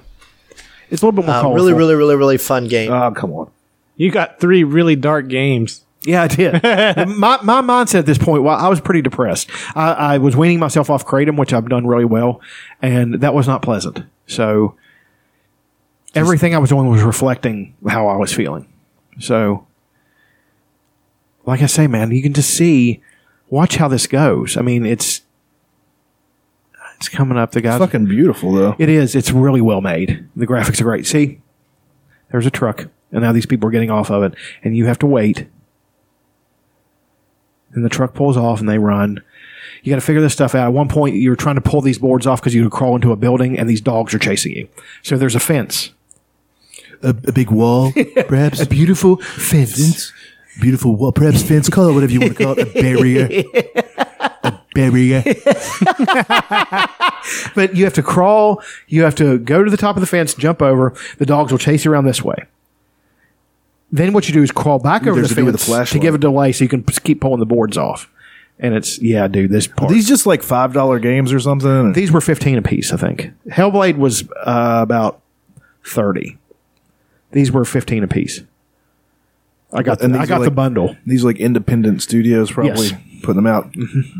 It's 0.89 1.01
a 1.01 1.05
little 1.05 1.11
bit 1.22 1.26
more 1.26 1.36
Uh, 1.36 1.41
colorful. 1.41 1.55
really, 1.65 1.74
really, 1.78 1.95
really, 1.95 2.15
really 2.15 2.38
fun 2.38 2.67
game. 2.67 2.91
Oh, 2.91 3.11
come 3.11 3.32
on. 3.34 3.49
You 3.95 4.11
got 4.11 4.39
three 4.39 4.63
really 4.63 4.95
dark 4.95 5.28
games. 5.28 5.84
Yeah, 6.03 6.24
I 6.24 6.28
did. 6.30 6.53
my 6.63 7.38
my 7.43 7.61
mindset 7.61 7.99
at 7.99 8.05
this 8.05 8.17
point, 8.17 8.41
well, 8.43 8.55
I 8.57 8.70
was 8.70 8.80
pretty 8.80 9.01
depressed. 9.01 9.49
I, 9.76 9.91
I 9.91 10.17
was 10.17 10.36
weaning 10.36 10.57
myself 10.59 10.89
off 10.89 11.05
kratom, 11.05 11.38
which 11.38 11.51
I've 11.53 11.67
done 11.67 11.86
really 11.86 12.05
well, 12.05 12.39
and 12.82 13.15
that 13.15 13.34
was 13.34 13.47
not 13.47 13.61
pleasant. 13.61 14.03
So 14.26 14.76
everything 16.15 16.55
I 16.55 16.57
was 16.57 16.70
doing 16.70 16.88
was 16.89 17.03
reflecting 17.03 17.76
how 17.88 18.07
I 18.07 18.15
was 18.15 18.32
feeling. 18.34 18.65
So, 19.20 19.67
like 21.45 21.61
I 21.61 21.65
say, 21.65 21.86
man, 21.88 22.11
you 22.11 22.22
can 22.22 22.34
just 22.34 22.49
see, 22.51 23.01
watch 23.49 23.76
how 23.76 23.89
this 23.89 24.07
goes. 24.07 24.55
I 24.55 24.61
mean, 24.61 24.86
it's 24.86 25.22
it's 26.99 27.07
coming 27.09 27.37
up. 27.37 27.51
The 27.53 27.59
It's 27.59 27.77
fucking 27.77 28.05
beautiful 28.05 28.51
though. 28.51 28.75
it 28.77 28.89
is. 28.89 29.15
It's 29.15 29.31
really 29.31 29.61
well 29.61 29.79
made. 29.81 30.27
The 30.35 30.45
graphics 30.45 30.81
are 30.81 30.83
great. 30.83 31.07
See, 31.07 31.39
there's 32.31 32.45
a 32.45 32.51
truck, 32.51 32.87
and 33.11 33.21
now 33.21 33.31
these 33.31 33.45
people 33.45 33.67
are 33.69 33.71
getting 33.71 33.89
off 33.89 34.11
of 34.11 34.21
it, 34.23 34.33
and 34.63 34.75
you 34.75 34.85
have 34.85 34.99
to 34.99 35.05
wait. 35.07 35.47
And 37.73 37.85
the 37.85 37.89
truck 37.89 38.13
pulls 38.13 38.35
off, 38.35 38.59
and 38.59 38.67
they 38.67 38.77
run. 38.79 39.21
You 39.83 39.91
got 39.91 39.95
to 39.95 40.05
figure 40.05 40.21
this 40.21 40.33
stuff 40.33 40.55
out. 40.55 40.65
At 40.65 40.73
one 40.73 40.89
point, 40.89 41.15
you're 41.15 41.35
trying 41.37 41.55
to 41.55 41.61
pull 41.61 41.81
these 41.81 41.99
boards 41.99 42.27
off 42.27 42.41
because 42.41 42.53
you 42.53 42.63
would 42.63 42.71
crawl 42.71 42.95
into 42.95 43.11
a 43.11 43.15
building, 43.15 43.57
and 43.57 43.69
these 43.69 43.79
dogs 43.81 44.13
are 44.13 44.19
chasing 44.19 44.51
you. 44.53 44.67
So 45.03 45.17
there's 45.17 45.35
a 45.35 45.39
fence, 45.39 45.91
A, 47.01 47.09
a 47.09 47.31
big 47.31 47.49
wall, 47.51 47.93
perhaps. 48.27 48.59
a 48.59 48.65
beautiful 48.65 49.17
fence. 49.17 50.11
Beautiful 50.59 50.95
wall, 50.97 51.13
perhaps 51.13 51.41
fence 51.43 51.69
call 51.69 51.87
it 51.89 51.93
whatever 51.93 52.11
you 52.11 52.19
want 52.19 52.35
to 52.37 52.43
call 52.43 52.59
it. 52.59 52.67
A 52.67 52.81
barrier. 52.81 53.43
a 54.72 54.76
barrier. 54.76 55.24
but 57.55 57.76
you 57.76 57.84
have 57.84 57.93
to 57.93 58.03
crawl. 58.03 58.61
You 58.88 59.03
have 59.03 59.15
to 59.15 59.38
go 59.39 59.63
to 59.63 59.72
the 59.72 59.78
top 59.78 59.95
of 59.95 60.01
the 60.01 60.07
fence, 60.07 60.34
jump 60.34 60.61
over. 60.61 60.93
The 61.17 61.26
dogs 61.26 61.51
will 61.51 61.59
chase 61.59 61.86
you 61.86 61.91
around 61.91 62.05
this 62.05 62.24
way. 62.24 62.45
Then 63.91 64.13
what 64.13 64.28
you 64.28 64.34
do 64.34 64.43
is 64.43 64.51
crawl 64.51 64.80
back 64.80 65.03
over 65.07 65.15
There's 65.15 65.30
the 65.30 65.36
to 65.36 65.45
fence 65.45 65.59
to 65.61 65.65
flashlight. 65.65 66.01
give 66.01 66.15
a 66.15 66.20
delay, 66.20 66.51
so 66.51 66.63
you 66.63 66.70
can 66.70 66.84
keep 66.84 67.22
pulling 67.22 67.39
the 67.39 67.45
boards 67.45 67.78
off. 67.78 68.09
And 68.59 68.76
it's 68.76 69.01
yeah, 69.01 69.28
dude. 69.28 69.51
This 69.51 69.70
Are 69.78 69.89
these 69.89 70.07
just 70.07 70.26
like 70.26 70.43
five 70.43 70.74
dollar 70.74 70.99
games 70.99 71.34
or 71.34 71.39
something? 71.39 71.93
These 71.93 72.11
were 72.11 72.22
fifteen 72.22 72.57
apiece, 72.57 72.91
I 72.91 72.97
think. 72.97 73.32
Hellblade 73.47 73.97
was 73.97 74.30
uh, 74.45 74.80
about 74.84 75.22
thirty. 75.86 76.38
These 77.32 77.51
were 77.51 77.63
fifteen 77.63 78.03
apiece. 78.03 78.41
I 79.72 79.84
got 79.84 80.01
And 80.01 80.15
the, 80.15 80.20
I 80.20 80.26
got 80.26 80.41
are 80.41 80.45
the 80.45 80.51
bundle. 80.51 80.95
These 81.05 81.24
are 81.24 81.28
like 81.28 81.38
independent 81.38 82.01
studios 82.01 82.51
probably 82.51 82.88
Yes. 82.88 82.93
putting 83.22 83.36
them 83.43 83.47
out. 83.47 83.72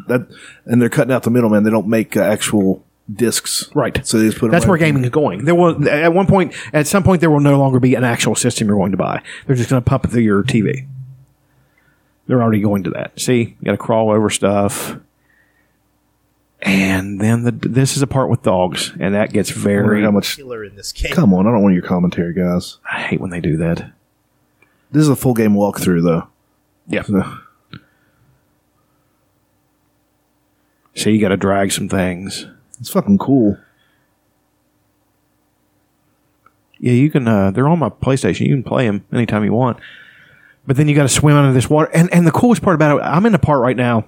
That 0.08 0.28
and 0.66 0.82
they're 0.82 0.90
cutting 0.90 1.14
out 1.14 1.24
the 1.24 1.32
middleman. 1.32 1.64
They 1.64 1.72
don't 1.72 1.88
make 1.88 2.16
uh, 2.16 2.22
actual 2.22 2.84
discs, 3.12 3.68
Right. 3.74 4.06
So 4.06 4.20
they 4.20 4.28
just 4.28 4.38
put 4.38 4.48
them 4.48 4.52
That's 4.52 4.66
right 4.66 4.70
where 4.70 4.78
gaming 4.78 5.04
is 5.04 5.10
going. 5.10 5.46
There 5.46 5.56
will 5.56 5.90
at 5.90 6.14
one 6.14 6.28
point, 6.28 6.54
at 6.74 6.86
some 6.86 7.02
point, 7.02 7.22
there 7.22 7.32
will 7.32 7.40
no 7.40 7.58
longer 7.58 7.80
be 7.80 7.96
an 7.96 8.04
actual 8.04 8.36
system 8.36 8.68
you're 8.68 8.78
going 8.78 8.92
to 8.92 8.98
buy. 8.98 9.24
They're 9.48 9.56
just 9.56 9.70
going 9.72 9.82
to 9.82 9.90
pump 9.90 10.06
it 10.06 10.10
through 10.12 10.22
your 10.22 10.44
TV. 10.44 10.86
They're 12.28 12.44
already 12.44 12.62
going 12.62 12.84
to 12.84 12.92
that. 12.92 13.20
See, 13.20 13.40
you 13.60 13.66
got 13.66 13.72
to 13.72 13.78
crawl 13.78 14.12
over 14.12 14.30
stuff, 14.30 14.98
and 16.62 17.20
then 17.20 17.44
the 17.44 17.52
this 17.52 17.96
is 17.96 18.04
a 18.04 18.08
part 18.08 18.30
with 18.30 18.44
dogs, 18.44 18.94
and 19.00 19.16
that 19.16 19.32
gets 19.34 19.50
I 19.52 19.56
wonder 19.56 19.70
very. 19.86 20.04
how 20.04 20.12
much? 20.12 20.36
Killer 20.36 20.64
in 20.64 20.76
this 20.76 20.92
game. 20.92 21.12
Come 21.14 21.34
on, 21.34 21.48
I 21.48 21.52
don't 21.52 21.64
want 21.64 21.74
your 21.74 21.84
commentary, 21.84 22.34
guys. 22.36 22.78
I 22.92 23.02
hate 23.02 23.20
when 23.22 23.32
they 23.32 23.40
do 23.40 23.58
that. 23.58 23.92
This 24.92 25.04
is 25.04 25.10
a 25.10 25.16
full 25.16 25.34
game 25.34 25.54
walkthrough, 25.54 26.04
though. 26.04 26.28
Yeah. 26.88 27.04
So 30.96 31.10
you 31.10 31.22
got 31.22 31.30
to 31.30 31.38
drag 31.38 31.72
some 31.72 31.88
things. 31.88 32.48
It's 32.80 32.90
fucking 32.90 33.20
cool. 33.20 33.58
Yeah, 36.80 36.94
you 36.94 37.12
can. 37.12 37.28
Uh, 37.28 37.52
they're 37.52 37.68
on 37.68 37.80
my 37.80 37.90
PlayStation. 37.90 38.48
You 38.48 38.56
can 38.56 38.64
play 38.64 38.86
them 38.86 39.06
anytime 39.14 39.44
you 39.44 39.54
want. 39.54 39.80
But 40.66 40.78
then 40.78 40.88
you 40.88 40.96
got 40.96 41.04
to 41.04 41.10
swim 41.10 41.36
under 41.36 41.54
this 41.54 41.70
water. 41.70 41.90
And 41.94 42.12
and 42.14 42.26
the 42.26 42.32
coolest 42.32 42.62
part 42.62 42.76
about 42.76 42.98
it, 42.98 43.04
I'm 43.04 43.26
in 43.26 43.32
the 43.32 43.40
part 43.40 43.62
right 43.62 43.78
now. 43.78 44.06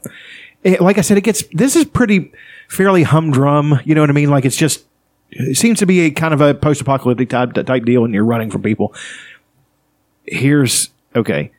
It, 0.63 0.81
like 0.81 0.97
I 0.97 1.01
said, 1.01 1.17
it 1.17 1.21
gets. 1.21 1.43
This 1.53 1.75
is 1.75 1.85
pretty 1.85 2.31
fairly 2.67 3.03
humdrum. 3.03 3.79
You 3.83 3.95
know 3.95 4.01
what 4.01 4.09
I 4.09 4.13
mean? 4.13 4.29
Like 4.29 4.45
it's 4.45 4.57
just. 4.57 4.85
It 5.33 5.55
seems 5.57 5.79
to 5.79 5.85
be 5.85 6.01
a 6.01 6.11
kind 6.11 6.33
of 6.33 6.41
a 6.41 6.53
post-apocalyptic 6.53 7.29
type 7.29 7.53
type 7.53 7.85
deal, 7.85 8.03
and 8.03 8.13
you're 8.13 8.25
running 8.25 8.51
from 8.51 8.61
people. 8.61 8.93
Here's 10.25 10.89
okay. 11.15 11.51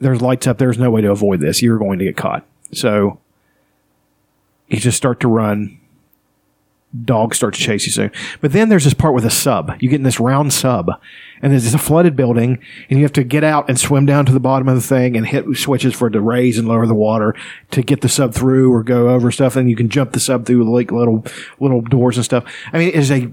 There's 0.00 0.22
lights 0.22 0.46
up. 0.46 0.58
There's 0.58 0.78
no 0.78 0.90
way 0.90 1.00
to 1.00 1.10
avoid 1.10 1.40
this. 1.40 1.62
You're 1.62 1.78
going 1.78 1.98
to 1.98 2.04
get 2.04 2.16
caught. 2.16 2.46
So 2.72 3.18
you 4.68 4.78
just 4.78 4.96
start 4.96 5.20
to 5.20 5.28
run 5.28 5.78
dogs 7.04 7.36
start 7.36 7.54
to 7.54 7.60
chase 7.60 7.86
you 7.86 7.92
soon. 7.92 8.10
But 8.40 8.52
then 8.52 8.68
there's 8.68 8.84
this 8.84 8.94
part 8.94 9.14
with 9.14 9.24
a 9.24 9.30
sub. 9.30 9.72
You 9.80 9.88
get 9.88 9.96
in 9.96 10.04
this 10.04 10.20
round 10.20 10.52
sub, 10.52 10.90
and 11.42 11.52
there's 11.52 11.74
a 11.74 11.78
flooded 11.78 12.16
building, 12.16 12.58
and 12.88 12.98
you 12.98 13.04
have 13.04 13.12
to 13.14 13.24
get 13.24 13.44
out 13.44 13.68
and 13.68 13.78
swim 13.78 14.06
down 14.06 14.26
to 14.26 14.32
the 14.32 14.40
bottom 14.40 14.68
of 14.68 14.74
the 14.74 14.80
thing 14.80 15.16
and 15.16 15.26
hit 15.26 15.44
switches 15.56 15.94
for 15.94 16.08
it 16.08 16.12
to 16.12 16.20
raise 16.20 16.58
and 16.58 16.66
lower 16.66 16.86
the 16.86 16.94
water 16.94 17.34
to 17.72 17.82
get 17.82 18.00
the 18.00 18.08
sub 18.08 18.34
through 18.34 18.72
or 18.72 18.82
go 18.82 19.10
over 19.10 19.30
stuff. 19.30 19.56
And 19.56 19.68
you 19.68 19.76
can 19.76 19.88
jump 19.88 20.12
the 20.12 20.20
sub 20.20 20.46
through 20.46 20.64
like 20.72 20.90
little 20.90 21.24
little 21.60 21.82
doors 21.82 22.16
and 22.16 22.24
stuff. 22.24 22.44
I 22.72 22.78
mean, 22.78 22.88
it 22.88 22.94
is 22.94 23.10
a 23.10 23.30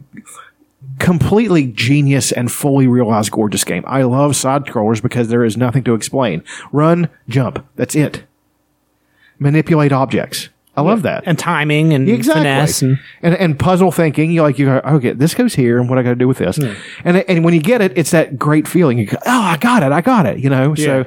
completely 1.00 1.68
genius 1.68 2.32
and 2.32 2.52
fully 2.52 2.88
realized 2.88 3.32
gorgeous 3.32 3.64
game. 3.64 3.84
I 3.88 4.04
love 4.04 4.36
side 4.36 4.66
scrollers 4.66 5.02
because 5.02 5.28
there 5.28 5.44
is 5.44 5.58
nothing 5.58 5.84
to 5.86 5.94
explain. 5.94 6.44
Run, 6.72 7.10
jump. 7.28 7.66
That's 7.76 7.96
it. 7.96 8.24
Manipulate 9.40 9.92
objects. 9.92 10.50
I 10.78 10.82
love 10.82 11.04
that. 11.04 11.24
And 11.26 11.40
timing 11.40 11.94
and 11.94 12.10
Exactly. 12.10 12.42
finesse. 12.42 12.82
And, 12.82 13.00
and 13.22 13.36
and 13.36 13.60
puzzle 13.60 13.92
thinking. 13.92 14.32
You 14.32 14.42
like 14.42 14.60
you 14.60 14.66
go, 14.66 14.82
okay, 14.84 15.14
this 15.14 15.34
goes 15.34 15.56
here, 15.56 15.80
and 15.80 15.90
what 15.90 15.98
I 15.98 16.04
got 16.04 16.10
to 16.10 16.16
do 16.16 16.28
with 16.28 16.40
this, 16.40 16.58
hmm. 16.58 16.74
and 17.06 17.18
and 17.18 17.46
when 17.46 17.54
you 17.54 17.62
get 17.62 17.82
it, 17.82 17.98
it's 17.98 18.12
that 18.12 18.38
great 18.38 18.68
feeling. 18.68 18.98
You 18.98 19.06
go, 19.06 19.18
oh, 19.26 19.42
I 19.42 19.58
got 19.58 19.84
it, 19.84 19.94
I 19.94 20.02
got 20.02 20.26
it. 20.26 20.40
You 20.40 20.50
know, 20.50 20.76
so 20.76 21.06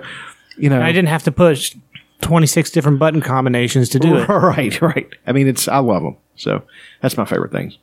you 0.57 0.71
know, 0.71 0.81
I 0.81 0.91
didn't 0.93 1.09
have 1.09 1.23
to 1.25 1.33
push 1.33 1.77
26 2.23 2.71
different 2.71 2.99
button 2.99 3.21
combinations 3.21 3.91
to 3.91 3.99
do 3.99 4.17
it. 4.17 4.29
right, 4.29 4.81
right. 4.81 5.09
I 5.27 5.33
mean, 5.33 5.47
it's 5.47 5.69
I 5.69 5.79
love 5.79 6.03
them. 6.03 6.17
So 6.37 6.63
that's 7.03 7.17
my 7.17 7.25
favorite 7.25 7.53
things. 7.53 7.79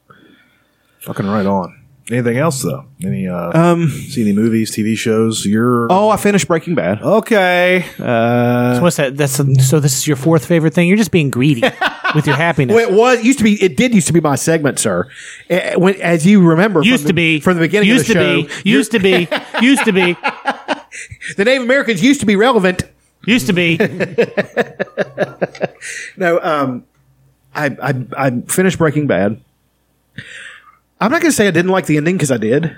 Fucking 1.02 1.28
right 1.28 1.46
on. 1.46 1.85
Anything 2.12 2.38
else 2.38 2.62
though? 2.62 2.86
Any 3.04 3.28
uh 3.28 3.60
Um, 3.60 3.90
see 3.90 4.22
any 4.22 4.34
movies, 4.34 4.70
TV 4.70 4.96
shows? 4.96 5.44
You're 5.44 5.88
Oh, 5.92 6.10
I 6.10 6.18
finished 6.18 6.48
Breaking 6.48 6.76
Bad. 6.76 7.02
Okay. 7.02 7.84
Uh, 7.98 8.76
So 8.76 8.82
what's 8.84 8.98
that? 8.98 9.18
That's 9.18 9.34
so. 9.68 9.80
This 9.80 9.98
is 9.98 10.08
your 10.08 10.16
fourth 10.16 10.46
favorite 10.46 10.76
thing. 10.76 10.88
You're 10.88 10.98
just 10.98 11.12
being 11.12 11.32
greedy 11.32 11.64
with 12.16 12.28
your 12.28 12.36
happiness. 12.36 12.76
well, 12.76 12.88
it 12.90 12.94
was 12.94 13.24
used 13.24 13.40
to 13.40 13.44
be. 13.44 13.62
It 13.64 13.76
did 13.76 13.96
used 13.96 14.06
to 14.08 14.14
be 14.14 14.22
my 14.22 14.36
segment, 14.36 14.78
sir. 14.78 15.10
Eh, 15.50 15.74
When, 15.76 15.96
as 16.00 16.28
you 16.28 16.48
remember, 16.48 16.82
from 16.82 16.88
used 16.90 17.06
the- 17.06 17.10
to 17.10 17.14
be 17.14 17.40
from 17.40 17.56
the 17.56 17.62
beginning 17.62 17.90
Used 17.90 18.08
of 18.10 18.16
the 18.16 18.44
to 18.46 18.50
show, 18.54 18.62
be. 18.64 18.70
Used 18.70 18.92
to 18.92 19.00
be. 19.00 19.28
Used 19.62 19.86
to 19.86 19.92
be. 19.92 20.14
the 21.38 21.46
Native 21.46 21.64
Americans 21.64 22.04
used 22.04 22.20
to 22.20 22.28
be 22.28 22.36
relevant. 22.36 22.84
Used 23.26 23.48
to 23.48 23.54
be. 23.54 23.78
No, 26.18 26.40
um, 26.42 26.86
I, 27.54 27.66
I 27.82 28.06
I 28.28 28.42
finished 28.48 28.78
Breaking 28.78 29.08
Bad. 29.08 29.42
I'm 31.00 31.12
not 31.12 31.22
going 31.22 31.32
to 31.32 31.36
say 31.36 31.48
I 31.48 31.52
didn't 31.52 31.72
like 31.72 31.86
the 31.88 31.98
ending 31.98 32.16
because 32.16 32.32
I 32.32 32.38
did, 32.38 32.76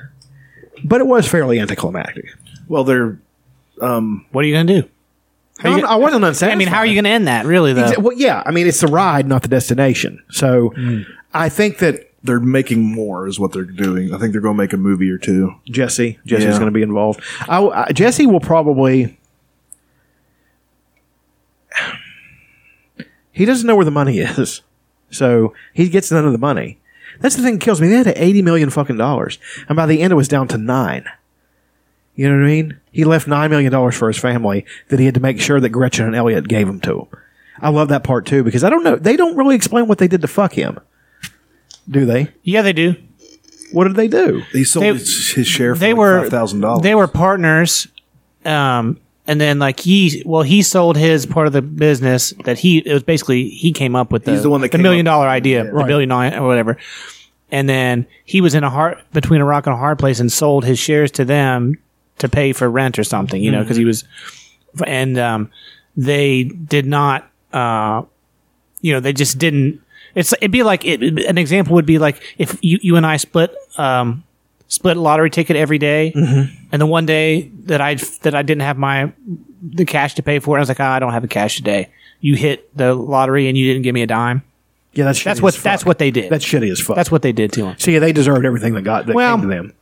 but 0.84 1.02
it 1.02 1.08
was 1.08 1.28
fairly 1.28 1.60
anticlimactic. 1.60 2.26
well, 2.68 2.84
they're 2.84 3.20
um 3.82 4.26
What 4.32 4.44
are 4.44 4.48
you 4.48 4.56
gonna 4.56 4.82
do? 4.82 4.90
No, 5.64 5.72
I'm- 5.72 5.86
I 5.86 5.96
wasn't 5.96 6.24
unsatisfied. 6.26 6.52
I 6.52 6.56
mean, 6.56 6.68
how 6.68 6.80
are 6.80 6.86
you 6.86 6.94
going 6.96 7.04
to 7.06 7.10
end 7.12 7.28
that? 7.28 7.46
Really, 7.46 7.74
though. 7.74 7.84
Exa- 7.92 7.98
Well, 7.98 8.16
yeah, 8.18 8.44
I 8.46 8.52
mean, 8.52 8.68
it's 8.68 8.80
the 8.82 8.88
ride, 8.88 9.28
not 9.28 9.42
the 9.44 9.48
destination. 9.48 10.22
So 10.30 10.74
I 11.34 11.50
think 11.50 11.80
that 11.80 12.12
they're 12.24 12.40
making 12.40 12.84
more 12.84 13.28
is 13.28 13.40
what 13.40 13.54
they're 13.54 13.64
doing. 13.64 14.14
I 14.14 14.18
think 14.20 14.34
they're 14.34 14.42
going 14.42 14.56
to 14.56 14.62
make 14.64 14.74
a 14.74 14.78
movie 14.78 15.10
or 15.10 15.18
two. 15.18 15.56
Jesse, 15.68 16.20
Jesse's 16.28 16.46
Yeah. 16.46 16.52
going 16.60 16.66
to 16.66 16.72
be 16.72 16.82
involved. 16.84 17.22
I, 17.48 17.60
I, 17.64 17.92
Jesse 17.92 18.26
will 18.28 18.40
probably. 18.40 19.18
He 23.32 23.46
doesn't 23.46 23.68
know 23.68 23.76
where 23.76 23.86
the 23.86 23.92
money 23.92 24.18
is, 24.18 24.62
so 25.12 25.54
he 25.72 25.90
gets 25.90 26.12
none 26.12 26.26
of 26.26 26.32
the 26.32 26.40
money. 26.40 26.80
That's 27.20 27.36
the 27.36 27.42
thing 27.44 27.56
that 27.56 27.62
kills 27.62 27.82
me. 27.82 27.88
They 27.88 27.98
had 27.98 28.08
eighty 28.16 28.42
million 28.42 28.70
fucking 28.70 28.98
dollars, 28.98 29.40
and 29.70 29.76
by 29.76 29.86
the 29.86 30.02
end 30.02 30.12
it 30.14 30.16
was 30.18 30.28
down 30.28 30.48
to 30.50 30.58
nine. 30.58 31.06
You 32.16 32.30
know 32.30 32.36
what 32.38 32.44
I 32.46 32.48
mean? 32.48 32.80
He 32.92 33.04
left 33.04 33.28
nine 33.28 33.50
million 33.52 33.72
dollars 33.72 33.96
for 33.96 34.08
his 34.08 34.18
family 34.18 34.66
that 34.90 35.00
he 35.00 35.06
had 35.06 35.14
to 35.14 35.20
make 35.20 35.40
sure 35.40 35.60
that 35.60 35.70
Gretchen 35.70 36.06
and 36.06 36.16
Elliott 36.16 36.48
gave 36.48 36.68
him 36.68 36.80
to 36.82 37.02
him. 37.02 37.08
I 37.60 37.70
love 37.70 37.90
that 37.90 38.04
part 38.04 38.26
too 38.26 38.44
because 38.44 38.64
I 38.64 38.70
don't 38.70 38.84
know. 38.84 38.96
They 38.96 39.16
don't 39.16 39.36
really 39.38 39.56
explain 39.56 39.88
what 39.88 39.98
they 40.00 40.08
did 40.08 40.22
to 40.22 40.28
fuck 40.28 40.54
him. 40.54 40.80
Do 41.90 42.06
they? 42.06 42.30
Yeah, 42.44 42.62
they 42.64 42.74
do. 42.74 42.96
What 43.72 43.84
did 43.86 43.96
they 43.96 44.08
do? 44.08 44.44
He 44.52 44.64
sold 44.64 44.84
They- 44.84 44.94
his, 44.94 45.32
his 45.34 45.48
share 45.48 45.76
for 45.76 45.80
they 45.80 45.94
were 45.94 46.22
five 46.22 46.30
thousand 46.32 46.62
dollars. 46.62 46.84
They 46.84 46.96
were 46.96 47.08
partners, 47.08 47.88
um, 48.46 49.00
and 49.28 49.40
then 49.42 49.60
like 49.60 49.80
he, 49.80 50.24
well, 50.26 50.42
he 50.44 50.62
sold 50.62 50.98
his 50.98 51.26
part 51.26 51.48
of 51.48 51.54
the 51.54 51.62
business 51.62 52.34
that 52.46 52.58
he. 52.60 52.80
It 52.80 52.94
was 52.94 53.04
basically 53.04 53.50
he 53.50 53.72
came 53.72 53.96
up 53.96 54.12
with 54.12 54.24
the, 54.26 54.32
He's 54.32 54.44
the 54.44 54.50
one 54.50 54.62
that 54.62 54.72
the 54.72 54.78
came 54.78 54.84
million 54.84 55.06
up- 55.08 55.12
dollar 55.14 55.28
idea, 55.28 55.64
the 55.66 55.72
Right. 55.74 55.88
billion 55.88 56.10
dollar 56.10 56.32
or 56.42 56.48
whatever. 56.48 56.78
And 57.52 57.70
then 57.70 58.06
he 58.26 58.42
was 58.42 58.56
in 58.56 58.64
a 58.64 58.70
hard 58.70 59.02
between 59.14 59.40
a 59.42 59.46
rock 59.46 59.68
and 59.68 59.74
a 59.74 59.78
hard 59.78 60.00
place 60.00 60.20
and 60.20 60.32
sold 60.32 60.66
his 60.66 60.80
shares 60.80 61.12
to 61.12 61.26
them 61.26 61.78
to 62.20 62.28
pay 62.28 62.52
for 62.54 62.70
rent 62.70 62.98
or 63.00 63.04
something, 63.04 63.42
you 63.42 63.52
know, 63.52 63.62
because 63.62 63.78
he 63.78 63.86
was, 63.86 64.04
and 64.86 65.18
um, 65.18 65.52
they 65.96 66.44
did 66.44 66.86
not, 66.86 67.30
uh, 67.54 68.02
you 68.82 68.92
know, 68.94 69.00
they 69.00 69.14
just 69.14 69.38
didn't. 69.38 69.82
It's 70.16 70.34
it'd 70.34 70.52
be 70.52 70.64
like 70.64 70.84
it, 70.84 71.02
an 71.02 71.38
example 71.38 71.76
would 71.76 71.86
be 71.86 72.00
like 72.00 72.22
if 72.38 72.58
you 72.62 72.80
you 72.82 72.96
and 72.96 73.06
I 73.06 73.18
split 73.18 73.56
um 73.78 74.24
split 74.68 74.98
lottery 74.98 75.30
ticket 75.30 75.56
every 75.56 75.78
day, 75.78 76.14
mm-hmm. 76.16 76.54
and 76.72 76.82
the 76.82 76.86
one 76.86 77.06
day 77.06 77.52
that 77.66 77.82
I 77.82 77.96
that 78.22 78.36
I 78.36 78.42
didn't 78.42 78.62
have 78.64 78.78
my 78.78 79.12
the 79.62 79.86
cash 79.86 80.16
to 80.16 80.24
pay 80.24 80.40
for 80.40 80.56
it, 80.58 80.60
I 80.60 80.62
was 80.62 80.70
like, 80.70 80.80
oh, 80.80 80.86
I 80.86 81.00
don't 81.00 81.14
have 81.14 81.22
the 81.22 81.28
cash 81.28 81.58
today. 81.58 81.90
You 82.20 82.36
hit 82.36 82.76
the 82.76 82.94
lottery 82.94 83.48
and 83.48 83.58
you 83.58 83.68
didn't 83.68 83.84
give 83.84 83.94
me 83.94 84.02
a 84.02 84.08
dime. 84.08 84.44
Yeah, 84.94 85.06
that's 85.06 85.24
That's 85.24 85.42
what 85.42 85.54
that's 85.56 85.86
what 85.86 86.00
they 86.00 86.10
did. 86.12 86.32
That's 86.32 86.46
shitty 86.46 86.72
as 86.72 86.80
fuck. 86.80 86.96
That's 86.96 87.12
what 87.12 87.22
they 87.22 87.32
did 87.32 87.52
to 87.54 87.68
him. 87.68 87.76
So 87.78 87.92
yeah, 87.92 88.00
they 88.00 88.12
deserved 88.12 88.46
everything 88.46 88.74
that 88.74 88.82
got 88.82 89.06
that 89.06 89.16
Well, 89.16 89.38
came 89.38 89.50
to 89.50 89.56
them. 89.56 89.74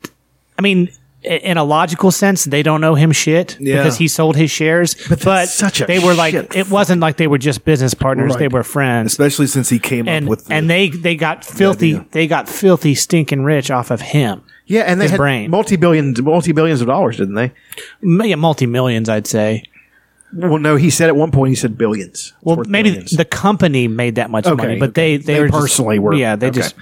I 0.59 0.61
mean, 0.61 0.89
in 1.23 1.57
a 1.57 1.63
logical 1.63 2.11
sense, 2.11 2.43
they 2.43 2.61
don't 2.63 2.81
know 2.81 2.95
him 2.95 3.11
shit 3.13 3.57
Yeah. 3.59 3.77
because 3.77 3.97
he 3.97 4.07
sold 4.09 4.35
his 4.35 4.51
shares. 4.51 4.95
But, 5.07 5.19
that's 5.21 5.53
such 5.53 5.81
a 5.81 5.85
they 5.85 5.99
were 5.99 6.13
like, 6.13 6.33
it 6.33 6.69
wasn't 6.69 7.01
like 7.01 7.15
they 7.17 7.27
were 7.27 7.37
just 7.37 7.63
business 7.63 7.93
partners; 7.93 8.31
Right. 8.31 8.39
they 8.39 8.47
were 8.49 8.63
friends. 8.63 9.13
especially 9.13 9.47
since 9.47 9.69
he 9.69 9.79
came 9.79 10.07
And 10.07 10.25
up 10.25 10.29
with 10.29 10.45
the, 10.45 10.53
and 10.53 10.69
they 10.69 10.89
they 10.89 11.15
got 11.15 11.45
filthy. 11.45 11.95
idea. 11.95 12.05
They 12.11 12.27
got 12.27 12.49
filthy, 12.49 12.93
stinking 12.93 13.43
rich 13.43 13.71
off 13.71 13.91
of 13.91 14.01
him. 14.01 14.43
Yeah, 14.67 14.81
and 14.81 14.99
they 14.99 15.05
his 15.05 15.11
had 15.11 15.17
brain. 15.17 15.51
multi 15.51 15.75
billions, 15.75 16.21
multi 16.21 16.51
billions 16.51 16.81
of 16.81 16.87
dollars, 16.87 17.17
didn't 17.17 17.35
they? 17.35 17.51
M- 18.03 18.21
Yeah, 18.23 18.35
multi 18.35 18.65
millions, 18.65 19.09
I'd 19.09 19.27
say. 19.27 19.63
Well, 20.33 20.57
no, 20.57 20.75
he 20.75 20.89
said 20.89 21.07
at 21.07 21.15
one 21.15 21.31
point 21.31 21.49
he 21.49 21.55
said 21.55 21.77
billions. 21.77 22.09
It's 22.13 22.33
Well, 22.41 22.57
worth 22.57 22.67
maybe 22.67 22.89
billions. 22.89 23.11
the 23.11 23.25
company 23.25 23.87
made 23.87 24.15
that 24.15 24.29
much 24.29 24.45
Okay, 24.45 24.55
money, 24.55 24.79
but 24.79 24.89
okay. 24.89 25.17
they 25.17 25.23
they, 25.23 25.33
They 25.35 25.39
were 25.41 25.47
just- 25.47 25.59
personally 25.59 25.99
were- 25.99 26.13
Yeah, 26.15 26.35
they 26.35 26.47
okay. 26.47 26.55
just 26.61 26.75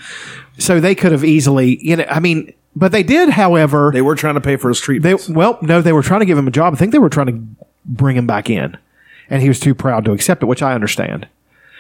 so 0.58 0.80
they 0.80 0.96
could 0.96 1.12
have 1.12 1.24
easily, 1.26 1.78
you 1.86 1.98
know, 1.98 2.06
I 2.10 2.20
mean, 2.20 2.54
but 2.76 2.92
they 2.92 3.04
did, 3.04 3.30
however. 3.30 3.92
they 3.94 4.02
were 4.02 4.16
trying 4.16 4.36
to 4.36 4.42
pay 4.42 4.56
for 4.56 4.70
his 4.70 4.80
They 4.80 4.86
treatment. 4.86 5.30
well, 5.30 5.60
no, 5.62 5.82
they 5.82 5.94
were 5.94 6.02
trying 6.02 6.22
to 6.22 6.26
give 6.26 6.38
him 6.38 6.48
a 6.48 6.52
job. 6.52 6.74
I 6.74 6.78
think 6.78 6.92
they 6.94 7.00
were 7.00 7.10
trying 7.10 7.28
to 7.28 7.66
bring 7.86 8.16
him 8.16 8.26
back 8.26 8.50
in, 8.50 8.78
and 9.30 9.42
he 9.44 9.48
was 9.50 9.60
too 9.60 9.76
proud 9.76 10.06
to 10.06 10.14
accept 10.14 10.42
it, 10.42 10.46
which 10.48 10.64
I 10.64 10.74
understand. 10.74 11.28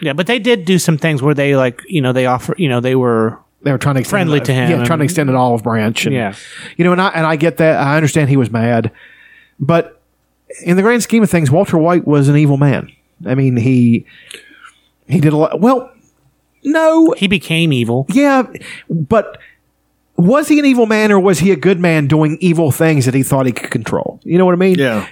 yeah, 0.01 0.13
but 0.13 0.27
they 0.27 0.37
did 0.37 0.65
do 0.65 0.77
some 0.77 0.97
things 0.97 1.21
where 1.23 1.33
they 1.33 1.55
like 1.55 1.81
you 1.87 2.01
know 2.01 2.11
they 2.13 2.25
offer 2.25 2.53
you 2.57 2.67
know 2.69 2.81
they 2.81 2.95
were 2.95 3.39
They 3.63 3.71
were 3.71 3.77
trying 3.77 3.95
to 3.95 4.01
extend 4.01 4.11
Friendly 4.11 4.37
it- 4.39 4.45
to 4.45 4.53
him 4.53 4.69
yeah, 4.69 4.83
trying 4.83 4.99
to 4.99 5.05
extend 5.05 5.29
an 5.29 5.35
olive 5.35 5.63
branch, 5.63 6.05
and, 6.05 6.13
Yeah. 6.13 6.33
you 6.77 6.83
know, 6.85 6.91
and 6.91 7.01
I 7.01 7.09
and 7.09 7.25
I 7.25 7.35
get 7.37 7.57
that. 7.57 7.77
I 7.79 7.95
understand 7.95 8.29
he 8.29 8.37
was 8.37 8.51
mad, 8.51 8.91
but 9.59 10.01
in 10.63 10.75
the 10.75 10.81
grand 10.83 11.01
scheme 11.03 11.23
of 11.23 11.29
things, 11.29 11.49
Walter 11.49 11.77
White 11.77 12.05
was 12.05 12.27
an 12.29 12.35
evil 12.37 12.57
man. 12.57 12.89
I 13.25 13.35
mean, 13.35 13.55
he 13.57 14.05
he 15.07 15.19
did 15.19 15.33
a 15.33 15.37
lot. 15.37 15.59
Well, 15.61 15.91
no, 16.63 17.11
he 17.17 17.27
became 17.27 17.71
evil. 17.73 18.05
yeah, 18.09 18.43
but 18.89 19.37
was 20.17 20.47
he 20.47 20.59
an 20.59 20.65
evil 20.65 20.85
man 20.85 21.11
or 21.11 21.19
was 21.19 21.39
he 21.39 21.51
a 21.51 21.55
good 21.55 21.79
man 21.79 22.07
doing 22.07 22.37
evil 22.39 22.71
things 22.71 23.05
that 23.05 23.13
he 23.13 23.23
thought 23.23 23.45
he 23.45 23.51
could 23.51 23.71
control? 23.71 24.19
You 24.23 24.37
know 24.37 24.45
what 24.45 24.53
I 24.53 24.57
mean? 24.57 24.77
yeah, 24.77 25.07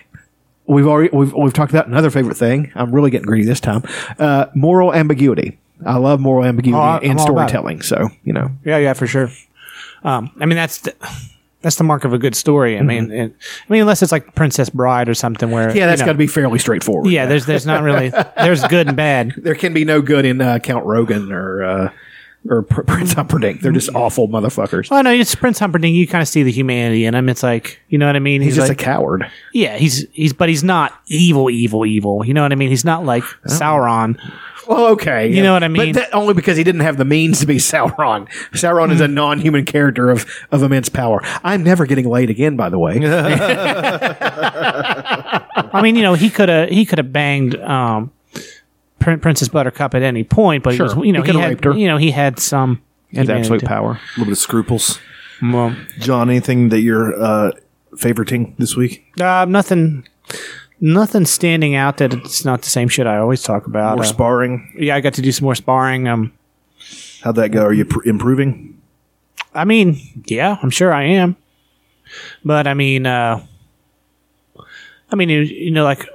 We've 0.68 0.86
already 0.88 1.10
we've 1.12 1.34
we've 1.34 1.54
talked 1.54 1.72
about 1.72 1.88
another 1.88 2.10
favorite 2.10 2.38
thing. 2.38 2.72
I'm 2.76 2.94
really 2.94 3.10
getting 3.12 3.26
greedy 3.26 3.46
this 3.46 3.60
time. 3.60 3.84
Uh, 4.20 4.46
moral 4.56 4.94
ambiguity. 4.94 5.58
I 5.86 5.98
love 5.98 6.20
moral 6.20 6.46
ambiguity 6.46 6.78
Oh, 6.78 6.82
I- 6.82 7.00
I'm 7.04 7.18
all 7.18 7.30
about 7.32 7.46
it. 7.48 7.50
storytelling. 7.50 7.82
So 7.82 8.10
you 8.24 8.34
know, 8.34 8.52
Yeah, 8.66 8.78
yeah, 8.78 8.94
for 8.94 9.08
sure. 9.08 9.30
Um, 10.04 10.32
I 10.40 10.46
mean 10.46 10.56
that's 10.56 10.80
the, 10.80 10.96
that's 11.62 11.76
the 11.76 11.84
mark 11.84 12.06
of 12.06 12.14
a 12.14 12.18
good 12.18 12.36
story. 12.36 12.78
I 12.78 12.82
mean, 12.82 13.12
it, 13.12 13.36
I 13.70 13.72
mean 13.74 13.82
unless 13.82 14.02
it's 14.02 14.12
like 14.12 14.34
Princess 14.34 14.70
Bride 14.70 15.08
or 15.10 15.14
something 15.14 15.52
where 15.52 15.68
Mm-hmm. 15.70 15.78
yeah, 15.78 15.86
that's 15.88 16.02
got 16.02 16.14
to 16.14 16.18
be 16.18 16.28
fairly 16.28 16.58
straightforward. 16.60 17.12
yeah. 17.12 17.26
There's 17.28 17.46
there's 17.46 17.66
not 17.68 17.84
really 17.84 18.10
there's 18.38 18.64
good 18.68 18.88
and 18.88 18.98
bad. 18.98 19.34
there 19.38 19.56
can 19.56 19.74
be 19.74 19.86
no 19.86 20.02
good 20.02 20.26
in 20.26 20.42
uh, 20.42 20.60
Count 20.60 20.86
Rugen 20.86 21.32
or 21.32 21.64
uh, 21.64 21.92
or 22.50 22.64
Pr- 22.64 22.82
Prince 22.82 23.14
Humperdinck. 23.14 23.62
They're 23.62 23.72
just 23.72 23.94
awful 23.94 24.28
motherfuckers. 24.28 24.90
Well, 24.90 25.04
no, 25.04 25.12
it's 25.12 25.36
Prince 25.36 25.60
Humperdinck. 25.60 25.94
You 25.94 26.08
kind 26.08 26.24
of 26.24 26.28
see 26.28 26.42
the 26.42 26.52
humanity 26.52 27.06
in 27.06 27.14
him. 27.14 27.30
It's 27.30 27.44
like, 27.44 27.80
you 27.90 28.00
know 28.00 28.08
what 28.08 28.16
I 28.16 28.20
mean? 28.20 28.42
He's, 28.42 28.56
just 28.56 28.68
like, 28.70 28.82
a 28.82 28.84
coward. 28.84 29.30
yeah, 29.54 29.78
he's 29.78 30.08
he's, 30.12 30.34
but 30.34 30.50
he's 30.50 30.64
not 30.64 31.00
evil, 31.06 31.52
evil, 31.52 31.86
evil. 31.86 32.26
You 32.26 32.34
know 32.34 32.42
what 32.42 32.52
I 32.52 32.56
mean? 32.56 32.70
He's 32.72 32.84
not 32.84 33.06
like 33.06 33.22
Sauron. 33.46 34.18
Well, 34.72 34.88
okay, 34.94 35.32
You 35.32 35.44
know 35.44 35.54
what 35.54 35.64
I 35.64 35.68
mean? 35.68 35.94
But 35.94 36.00
that, 36.02 36.14
only 36.16 36.34
because 36.34 36.56
he 36.58 36.64
didn't 36.64 36.82
have 36.82 36.98
the 36.98 37.06
means 37.06 37.40
to 37.42 37.46
be 37.46 37.56
Sauron. 37.70 38.28
Sauron 38.54 38.92
is 38.92 39.02
a 39.02 39.08
non-human 39.08 39.66
character 39.66 40.10
of 40.10 40.26
of 40.52 40.64
immense 40.64 40.90
power. 40.90 41.22
I'm 41.44 41.64
never 41.64 41.86
getting 41.86 42.08
laid 42.08 42.30
again. 42.30 42.56
By 42.56 42.70
the 42.70 42.80
way, 42.80 42.94
I 45.74 45.82
mean, 45.82 45.96
you 45.96 46.04
know, 46.04 46.14
he 46.14 46.30
could 46.30 46.50
have 46.50 46.70
he 46.70 46.86
could 46.86 46.98
have 47.00 47.12
banged 47.12 47.56
um, 47.60 48.12
Prin- 49.00 49.20
Princess 49.20 49.48
Buttercup 49.50 49.94
at 49.96 50.04
any 50.04 50.24
point, 50.24 50.64
but 50.64 50.74
he 50.76 50.82
was, 50.82 50.96
you 50.96 51.12
know, 51.12 51.22
He 51.22 51.28
he, 51.28 51.32
coulda 51.34 51.40
had 51.42 51.50
raped 51.50 51.64
her. 51.66 51.74
you 51.74 51.88
know 51.88 51.98
he 51.98 52.12
had 52.12 52.40
some 52.40 52.82
he 53.10 53.18
has 53.18 53.26
humanity 53.28 53.42
absolute 53.54 53.64
power. 53.66 53.92
A 53.92 54.00
little 54.20 54.26
bit 54.26 54.32
of 54.34 54.38
scruples. 54.38 55.00
Well, 55.42 55.76
John, 56.00 56.30
anything 56.30 56.70
that 56.70 56.82
you're 56.82 57.20
uh, 57.22 57.52
favoriting 57.96 58.56
this 58.58 58.76
week? 58.76 59.06
uh, 59.20 59.46
nothing, 59.50 60.08
nothing 60.82 61.26
standing 61.26 61.76
out 61.76 61.98
that 61.98 62.14
it's 62.14 62.44
not 62.44 62.64
the 62.64 62.70
same 62.70 62.88
shit 62.90 63.08
I 63.08 63.18
always 63.18 63.42
talk 63.44 63.68
about. 63.68 63.96
More 63.98 64.04
Uh, 64.04 64.08
sparring? 64.08 64.74
yeah, 64.78 64.96
I 64.96 65.02
got 65.02 65.14
to 65.14 65.22
do 65.22 65.32
some 65.32 65.46
more 65.46 65.56
sparring. 65.56 66.08
Um, 66.08 66.34
How'd 67.24 67.36
that 67.36 67.50
go? 67.50 67.64
Are 67.64 67.74
you 67.74 67.86
pr- 67.86 68.08
improving? 68.08 68.78
I 69.54 69.64
mean, 69.66 70.00
yeah, 70.26 70.58
I'm 70.64 70.72
sure 70.72 70.92
I 70.94 71.04
am. 71.04 71.36
But 72.44 72.68
I 72.68 72.74
mean, 72.74 73.06
uh, 73.06 73.46
I 75.12 75.16
mean, 75.16 75.30
you, 75.30 75.42
you 75.42 75.72
know, 75.72 75.84
like, 75.84 76.08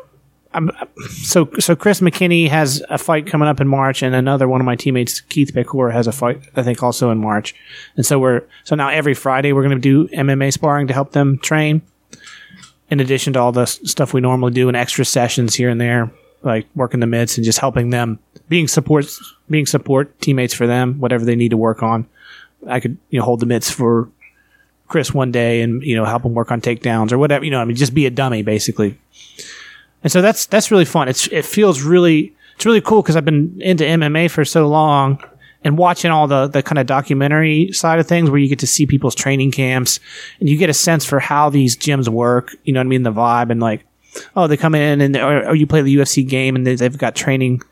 I'm 0.52 0.70
so 1.10 1.48
so. 1.58 1.76
Chris 1.76 2.00
McKinney 2.00 2.48
has 2.48 2.82
a 2.88 2.96
fight 2.98 3.26
coming 3.26 3.46
up 3.46 3.60
in 3.60 3.68
March, 3.68 4.02
and 4.02 4.14
another 4.14 4.48
one 4.48 4.60
of 4.60 4.64
my 4.64 4.74
teammates, 4.74 5.20
Keith 5.20 5.52
Becor, 5.52 5.92
has 5.92 6.06
a 6.06 6.12
fight. 6.12 6.40
I 6.56 6.62
think 6.62 6.82
also 6.82 7.10
in 7.10 7.18
March, 7.18 7.54
and 7.96 8.06
so 8.06 8.18
we're 8.18 8.42
so 8.64 8.74
now 8.74 8.88
every 8.88 9.12
Friday 9.14 9.52
we're 9.52 9.62
going 9.62 9.78
to 9.78 10.06
do 10.06 10.08
MMA 10.16 10.50
sparring 10.52 10.86
to 10.86 10.94
help 10.94 11.12
them 11.12 11.38
train. 11.38 11.82
In 12.88 13.00
addition 13.00 13.32
to 13.32 13.40
all 13.40 13.52
the 13.52 13.66
stuff 13.66 14.14
we 14.14 14.20
normally 14.20 14.52
do 14.52 14.68
and 14.68 14.76
extra 14.76 15.04
sessions 15.04 15.54
here 15.54 15.68
and 15.68 15.80
there, 15.80 16.10
like 16.42 16.66
working 16.76 17.00
the 17.00 17.06
mitts 17.06 17.36
and 17.36 17.44
just 17.44 17.58
helping 17.58 17.90
them, 17.90 18.18
being 18.48 18.68
support, 18.68 19.06
being 19.50 19.66
support 19.66 20.20
teammates 20.20 20.54
for 20.54 20.66
them, 20.66 21.00
whatever 21.00 21.24
they 21.24 21.36
need 21.36 21.50
to 21.50 21.56
work 21.56 21.82
on. 21.82 22.06
I 22.68 22.80
could 22.80 22.96
you 23.10 23.18
know 23.18 23.24
hold 23.24 23.40
the 23.40 23.46
mitts 23.46 23.70
for 23.70 24.08
Chris 24.88 25.12
one 25.12 25.32
day 25.32 25.62
and 25.62 25.82
you 25.82 25.96
know 25.96 26.04
help 26.04 26.24
him 26.24 26.34
work 26.34 26.52
on 26.52 26.60
takedowns 26.60 27.12
or 27.12 27.18
whatever 27.18 27.44
you 27.44 27.50
know 27.50 27.60
I 27.60 27.64
mean 27.64 27.76
just 27.76 27.94
be 27.94 28.06
a 28.06 28.10
dummy 28.10 28.42
basically. 28.42 28.98
And 30.02 30.12
so 30.12 30.22
that's 30.22 30.46
that's 30.46 30.70
really 30.70 30.84
fun. 30.84 31.08
It's 31.08 31.26
it 31.28 31.44
feels 31.44 31.82
really 31.82 32.34
it's 32.54 32.64
really 32.64 32.80
cool 32.80 33.02
because 33.02 33.16
I've 33.16 33.24
been 33.24 33.60
into 33.60 33.84
MMA 33.84 34.30
for 34.30 34.44
so 34.44 34.68
long 34.68 35.22
and 35.64 35.78
watching 35.78 36.10
all 36.10 36.26
the 36.26 36.46
the 36.46 36.62
kind 36.62 36.78
of 36.78 36.86
documentary 36.86 37.72
side 37.72 37.98
of 37.98 38.06
things 38.06 38.30
where 38.30 38.38
you 38.38 38.48
get 38.48 38.58
to 38.60 38.66
see 38.66 38.86
people's 38.86 39.14
training 39.14 39.50
camps 39.50 40.00
and 40.40 40.48
you 40.48 40.56
get 40.56 40.70
a 40.70 40.74
sense 40.74 41.04
for 41.04 41.18
how 41.18 41.50
these 41.50 41.76
gyms 41.76 42.08
work. 42.08 42.54
You 42.64 42.72
know 42.72 42.80
what 42.80 42.86
I 42.86 42.88
mean? 42.88 43.02
The 43.02 43.12
vibe 43.12 43.50
and 43.50 43.60
like 43.60 43.84
oh 44.34 44.46
they 44.46 44.56
come 44.56 44.74
in 44.74 45.00
and 45.00 45.16
or, 45.16 45.48
or 45.48 45.54
you 45.54 45.66
play 45.66 45.82
the 45.82 45.96
UFC 45.96 46.26
game 46.26 46.56
and 46.56 46.66
they, 46.66 46.74
they've 46.74 46.96
got 46.96 47.14
training 47.14 47.62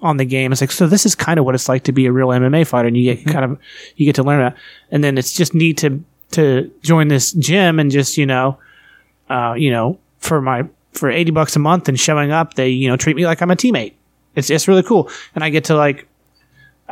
on 0.00 0.18
the 0.18 0.24
game. 0.24 0.52
It's 0.52 0.60
like 0.60 0.70
so 0.70 0.86
this 0.86 1.06
is 1.06 1.14
kind 1.14 1.38
of 1.38 1.44
what 1.44 1.54
it's 1.54 1.68
like 1.68 1.84
to 1.84 1.92
be 1.92 2.06
a 2.06 2.12
real 2.12 2.28
MMA 2.28 2.66
fighter, 2.66 2.88
and 2.88 2.96
you 2.96 3.14
get 3.14 3.26
kind 3.32 3.44
of 3.44 3.58
you 3.96 4.06
get 4.06 4.14
to 4.16 4.22
learn 4.22 4.40
that. 4.40 4.56
And 4.90 5.02
then 5.02 5.18
it's 5.18 5.32
just 5.32 5.54
neat 5.54 5.78
to 5.78 6.04
to 6.32 6.70
join 6.82 7.08
this 7.08 7.32
gym 7.32 7.80
and 7.80 7.90
just 7.90 8.16
you 8.16 8.26
know, 8.26 8.58
uh, 9.30 9.54
you 9.56 9.70
know, 9.70 9.98
for 10.18 10.40
my 10.40 10.64
for 10.92 11.10
eighty 11.10 11.30
bucks 11.30 11.56
a 11.56 11.58
month 11.58 11.88
and 11.88 11.98
showing 11.98 12.30
up, 12.30 12.54
they 12.54 12.68
you 12.68 12.88
know 12.88 12.96
treat 12.96 13.16
me 13.16 13.26
like 13.26 13.40
I'm 13.40 13.50
a 13.50 13.56
teammate. 13.56 13.94
It's 14.36 14.50
it's 14.50 14.68
really 14.68 14.82
cool, 14.82 15.10
and 15.34 15.42
I 15.42 15.50
get 15.50 15.64
to 15.64 15.76
like 15.76 16.06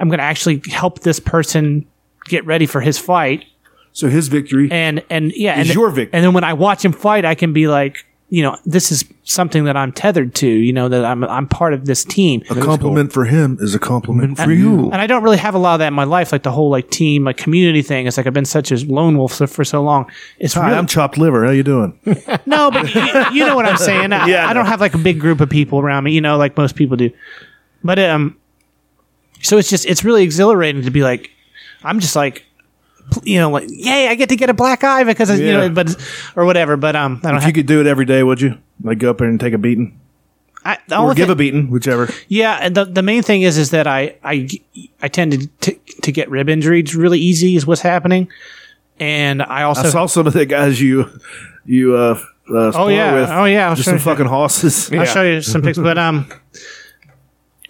I'm 0.02 0.08
going 0.08 0.18
to 0.18 0.24
actually 0.24 0.60
help 0.68 1.00
this 1.00 1.20
person 1.20 1.86
get 2.26 2.44
ready 2.44 2.66
for 2.66 2.80
his 2.80 2.98
fight. 2.98 3.44
So 3.92 4.08
his 4.08 4.28
victory 4.28 4.68
and 4.70 5.04
and 5.10 5.32
yeah, 5.36 5.60
is 5.60 5.68
and 5.68 5.74
your 5.76 5.90
victory. 5.90 6.16
And 6.16 6.24
then 6.24 6.32
when 6.32 6.44
I 6.44 6.54
watch 6.54 6.84
him 6.84 6.92
fight, 6.92 7.24
I 7.24 7.34
can 7.34 7.52
be 7.52 7.68
like, 7.68 8.04
you 8.30 8.42
know, 8.42 8.56
this 8.64 8.90
is 8.90 9.04
something 9.24 9.64
that 9.64 9.76
I'm 9.76 9.92
tethered 9.92 10.34
to. 10.36 10.48
You 10.48 10.72
know, 10.72 10.88
that 10.88 11.04
I'm 11.04 11.22
I'm 11.24 11.46
part 11.46 11.74
of 11.74 11.84
this 11.84 12.02
team. 12.04 12.42
A 12.50 12.54
compliment 12.56 13.12
for 13.12 13.26
him 13.26 13.58
is 13.60 13.74
a 13.74 13.78
compliment 13.78 14.38
for 14.38 14.50
you. 14.50 14.84
And 14.90 14.94
I 14.94 15.06
don't 15.06 15.22
really 15.22 15.36
have 15.36 15.54
a 15.54 15.58
lot 15.58 15.74
of 15.74 15.78
that 15.80 15.88
in 15.88 15.94
my 15.94 16.04
life, 16.04 16.32
like 16.32 16.42
the 16.42 16.50
whole 16.50 16.70
like 16.70 16.90
team, 16.90 17.24
like 17.24 17.36
community 17.36 17.82
thing. 17.82 18.06
It's 18.06 18.16
like 18.16 18.26
I've 18.26 18.32
been 18.32 18.46
such 18.46 18.72
a 18.72 18.76
lone 18.86 19.18
wolf 19.18 19.34
for, 19.36 19.46
for 19.46 19.64
so 19.64 19.82
long. 19.82 20.10
It's 20.38 20.54
Hi, 20.54 20.68
really, 20.68 20.78
I'm 20.78 20.86
chopped 20.86 21.18
liver. 21.18 21.44
How 21.44 21.50
you 21.50 21.62
doing? 21.62 21.96
no, 22.46 22.70
but 22.70 22.92
you, 22.92 23.02
you 23.40 23.46
know 23.46 23.54
what 23.54 23.66
I'm 23.66 23.76
saying. 23.76 24.12
I, 24.12 24.26
Yeah, 24.32 24.46
I 24.46 24.50
I 24.50 24.54
don't 24.54 24.64
know. 24.64 24.70
have 24.70 24.80
like 24.80 24.94
a 24.94 24.98
big 24.98 25.20
group 25.20 25.40
of 25.42 25.50
people 25.50 25.78
around 25.78 26.04
me, 26.04 26.12
you 26.12 26.22
know, 26.22 26.38
like 26.38 26.56
most 26.56 26.74
people 26.74 26.96
do. 26.96 27.10
But 27.84 27.98
um, 27.98 28.38
so 29.42 29.58
it's 29.58 29.68
just 29.68 29.86
it's 29.86 30.04
really 30.04 30.22
exhilarating 30.22 30.82
to 30.82 30.90
be 30.90 31.02
like, 31.02 31.30
I'm 31.84 32.00
just 32.00 32.16
like, 32.16 32.44
you 33.22 33.38
know, 33.38 33.50
like 33.50 33.64
yay, 33.68 34.08
I 34.08 34.14
get 34.14 34.28
to 34.30 34.36
get 34.36 34.48
a 34.50 34.54
black 34.54 34.84
eye 34.84 35.04
because 35.04 35.28
of, 35.30 35.38
you 35.38 35.46
Yeah. 35.46 35.66
know, 35.66 35.70
but 35.70 35.94
or 36.36 36.44
whatever. 36.44 36.76
But 36.76 36.96
um, 36.96 37.20
I 37.22 37.28
don't 37.28 37.36
if 37.36 37.42
have 37.42 37.48
you 37.50 37.54
could 37.54 37.66
do 37.66 37.80
it 37.80 37.86
every 37.86 38.04
day, 38.06 38.22
would 38.22 38.40
you? 38.40 38.58
Like 38.82 38.98
go 38.98 39.10
up 39.10 39.18
there 39.18 39.28
and 39.28 39.38
take 39.38 39.52
a 39.54 39.58
beating, 39.58 40.00
I, 40.64 40.78
the 40.88 40.96
or 40.96 41.02
only 41.02 41.14
give 41.14 41.26
thing- 41.26 41.32
a 41.32 41.36
beating, 41.36 41.70
whichever. 41.70 42.08
Yeah, 42.28 42.58
and 42.60 42.74
the 42.74 42.84
the 42.84 43.02
main 43.02 43.22
thing 43.22 43.42
is 43.42 43.58
is 43.58 43.70
that 43.70 43.86
I 43.86 44.16
I 44.24 44.48
I 45.00 45.08
tend 45.08 45.32
to 45.32 45.46
to, 45.72 45.78
to 46.02 46.12
get 46.12 46.30
rib 46.30 46.48
injuries 46.48 46.94
really 46.96 47.20
easy 47.20 47.54
is 47.56 47.66
what's 47.66 47.80
happening, 47.82 48.28
and 48.98 49.42
I 49.42 49.62
also 49.62 49.82
I 49.82 49.90
saw 49.90 50.06
some 50.06 50.26
of 50.26 50.32
the 50.32 50.46
guys 50.46 50.80
you 50.80 51.08
you 51.64 51.94
uh, 51.96 52.18
uh 52.52 52.72
spar 52.72 52.90
yeah. 52.90 53.14
with. 53.14 53.28
Oh, 53.30 53.44
yeah, 53.44 53.68
I'll 53.68 53.74
just 53.76 53.86
show 53.86 53.90
some 53.92 53.98
you. 53.98 54.04
fucking 54.04 54.26
horses. 54.26 54.90
I'll 54.92 55.04
show 55.04 55.22
you 55.22 55.42
some 55.42 55.62
pictures, 55.62 55.82
but 55.82 55.98
um, 55.98 56.26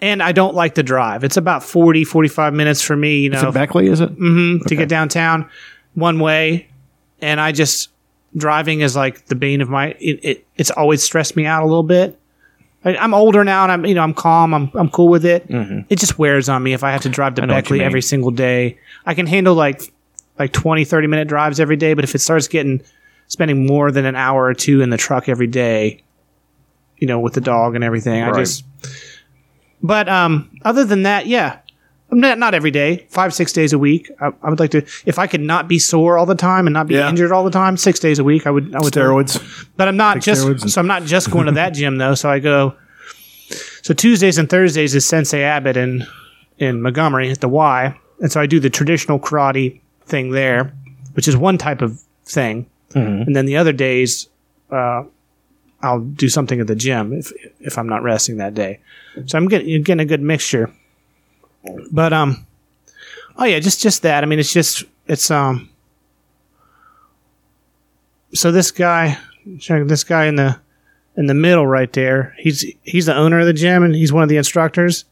and 0.03 0.23
I 0.23 0.33
don't 0.33 0.55
like 0.55 0.75
the 0.75 0.83
drive. 0.83 1.23
It's 1.25 1.37
about 1.37 1.63
40, 1.63 2.05
45 2.05 2.53
minutes 2.53 2.83
for 2.83 2.97
me. 2.97 3.21
You 3.21 3.31
know, 3.31 3.39
Is 3.39 3.45
it 3.45 3.55
Beckley? 3.55 3.87
Is 3.87 4.01
it? 4.01 4.11
hmm 4.11 4.59
to 4.67 4.77
get 4.77 4.89
downtown 4.89 5.49
one 5.95 6.19
way, 6.19 6.69
and 7.23 7.41
I 7.41 7.53
just 7.53 7.89
driving 8.37 8.81
is 8.81 8.97
like 8.97 9.27
the 9.27 9.37
bane 9.37 9.63
of 9.63 9.71
my. 9.71 9.91
It, 10.01 10.21
it 10.23 10.47
it's 10.57 10.71
always 10.71 11.03
stressed 11.03 11.37
me 11.37 11.47
out 11.47 11.63
a 11.63 11.67
little 11.67 11.85
bit. 11.85 12.19
I, 12.85 12.97
I'm 12.97 13.15
older 13.15 13.45
now, 13.45 13.63
and 13.63 13.73
I'm 13.73 13.87
you 13.87 13.95
know 13.95 14.03
I'm 14.03 14.13
calm. 14.13 14.53
I'm 14.53 14.71
I'm 14.75 14.91
cool 14.91 15.09
with 15.09 15.25
it. 15.25 15.47
It 15.89 15.99
just 15.99 16.19
wears 16.19 16.49
on 16.49 16.63
me 16.63 16.73
if 16.73 16.83
I 16.83 16.91
have 16.91 17.03
to 17.03 17.09
drive 17.09 17.37
to 17.37 17.43
I 17.43 17.47
know 17.47 17.55
what 17.55 17.59
you 17.59 17.63
Beckley 17.63 17.85
every 17.85 18.03
single 18.03 18.33
day. 18.33 18.79
I 19.07 19.15
can 19.15 19.27
handle 19.27 19.55
like 19.55 19.95
like 20.39 20.53
20, 20.53 20.85
30 20.85 21.07
minute 21.07 21.29
drives 21.29 21.61
every 21.61 21.77
day, 21.77 21.95
but 21.95 22.03
if 22.05 22.15
it 22.15 22.19
starts 22.19 22.49
getting 22.49 22.83
spending 23.29 23.67
more 23.67 23.93
than 23.93 24.05
an 24.05 24.17
hour 24.17 24.45
or 24.47 24.55
two 24.55 24.81
in 24.81 24.91
the 24.91 24.97
truck 24.97 25.29
every 25.29 25.47
day, 25.47 26.03
you 26.97 27.07
know, 27.07 27.21
with 27.21 27.35
the 27.35 27.41
dog 27.41 27.77
and 27.77 27.85
everything, 27.85 28.21
I 28.23 28.33
just. 28.41 28.65
But 29.83 30.09
um, 30.09 30.51
other 30.65 30.85
than 30.85 31.03
that, 31.03 31.27
yeah, 31.27 31.59
not 32.11 32.39
not 32.39 32.55
every 32.55 32.71
day, 32.71 33.07
five 33.09 33.33
six 33.35 33.53
days 33.53 33.73
a 33.73 33.79
week. 33.79 34.11
I, 34.21 34.31
I 34.43 34.51
would 34.51 34.61
like 34.61 34.71
to, 34.73 34.83
if 35.07 35.19
I 35.19 35.27
could 35.27 35.41
not 35.41 35.67
be 35.67 35.79
sore 35.79 36.19
all 36.19 36.27
the 36.27 36.35
time 36.35 36.67
and 36.67 36.75
not 36.75 36.87
be 36.87 36.95
Yeah. 36.95 37.09
injured 37.09 37.33
all 37.33 37.43
the 37.45 37.51
time, 37.51 37.77
six 37.77 37.99
days 37.99 38.19
a 38.19 38.25
week. 38.25 38.47
I 38.47 38.51
would. 38.51 38.75
I 38.75 38.81
would 38.81 38.93
Steroids. 38.93 39.67
But 39.77 39.89
I'm 39.89 39.97
not 39.97 40.15
Take 40.15 40.23
just. 40.25 40.47
steroids 40.47 40.71
So 40.71 40.81
I'm 40.81 40.87
not 40.87 41.05
just 41.05 41.31
going 41.31 41.47
to 41.47 41.53
that 41.53 41.71
gym 41.71 41.97
though. 41.99 42.15
So 42.15 42.31
I 42.31 42.39
go. 42.39 42.75
So 43.83 43.93
Tuesdays 43.95 44.39
and 44.39 44.49
Thursdays 44.49 44.95
is 44.95 45.05
Sensei 45.05 45.43
Abbott 45.43 45.77
in 45.77 46.05
in 46.59 46.81
Montgomery 46.83 47.31
at 47.31 47.41
the 47.41 47.49
Y, 47.49 47.99
and 48.21 48.31
so 48.31 48.41
I 48.41 48.47
do 48.47 48.61
the 48.61 48.71
traditional 48.71 49.19
karate 49.19 49.81
thing 50.05 50.31
there, 50.31 50.73
which 51.15 51.27
is 51.27 51.37
one 51.37 51.59
type 51.59 51.83
of 51.83 52.01
thing, 52.25 52.67
and 52.95 53.35
then 53.35 53.47
the 53.47 53.57
other 53.57 53.73
days, 53.73 54.29
uh, 54.71 55.03
I'll 55.83 56.01
do 56.01 56.29
something 56.29 56.61
at 56.61 56.67
the 56.67 56.77
gym 56.77 57.13
if 57.13 57.33
if 57.61 57.79
I'm 57.79 57.89
not 57.89 58.03
resting 58.03 58.37
that 58.37 58.55
day. 58.55 58.81
So 59.27 59.37
I'm 59.37 59.49
getting 59.49 59.83
getting 59.83 60.01
a 60.01 60.05
good 60.05 60.23
mixture. 60.23 60.73
But 61.91 62.13
um, 62.13 62.47
oh 63.37 63.45
yeah, 63.45 63.59
just 63.59 63.81
just 63.81 64.03
that. 64.03 64.23
I 64.23 64.27
mean, 64.27 64.39
it's 64.39 64.53
just 64.53 64.85
it's 65.07 65.31
um. 65.31 65.69
So 68.35 68.51
this 68.51 68.71
guy, 68.71 69.19
this 69.45 70.05
guy 70.05 70.27
in 70.27 70.37
the 70.37 70.59
in 71.17 71.27
the 71.27 71.35
middle 71.35 71.67
right 71.67 71.93
there. 71.93 72.35
He's 72.39 72.65
he's 72.83 73.07
the 73.07 73.15
owner 73.15 73.41
of 73.41 73.47
the 73.47 73.53
gym 73.53 73.83
and 73.83 73.95
he's 73.95 74.13
one 74.13 74.23
of 74.23 74.29
the 74.29 74.37
instructors. 74.37 75.05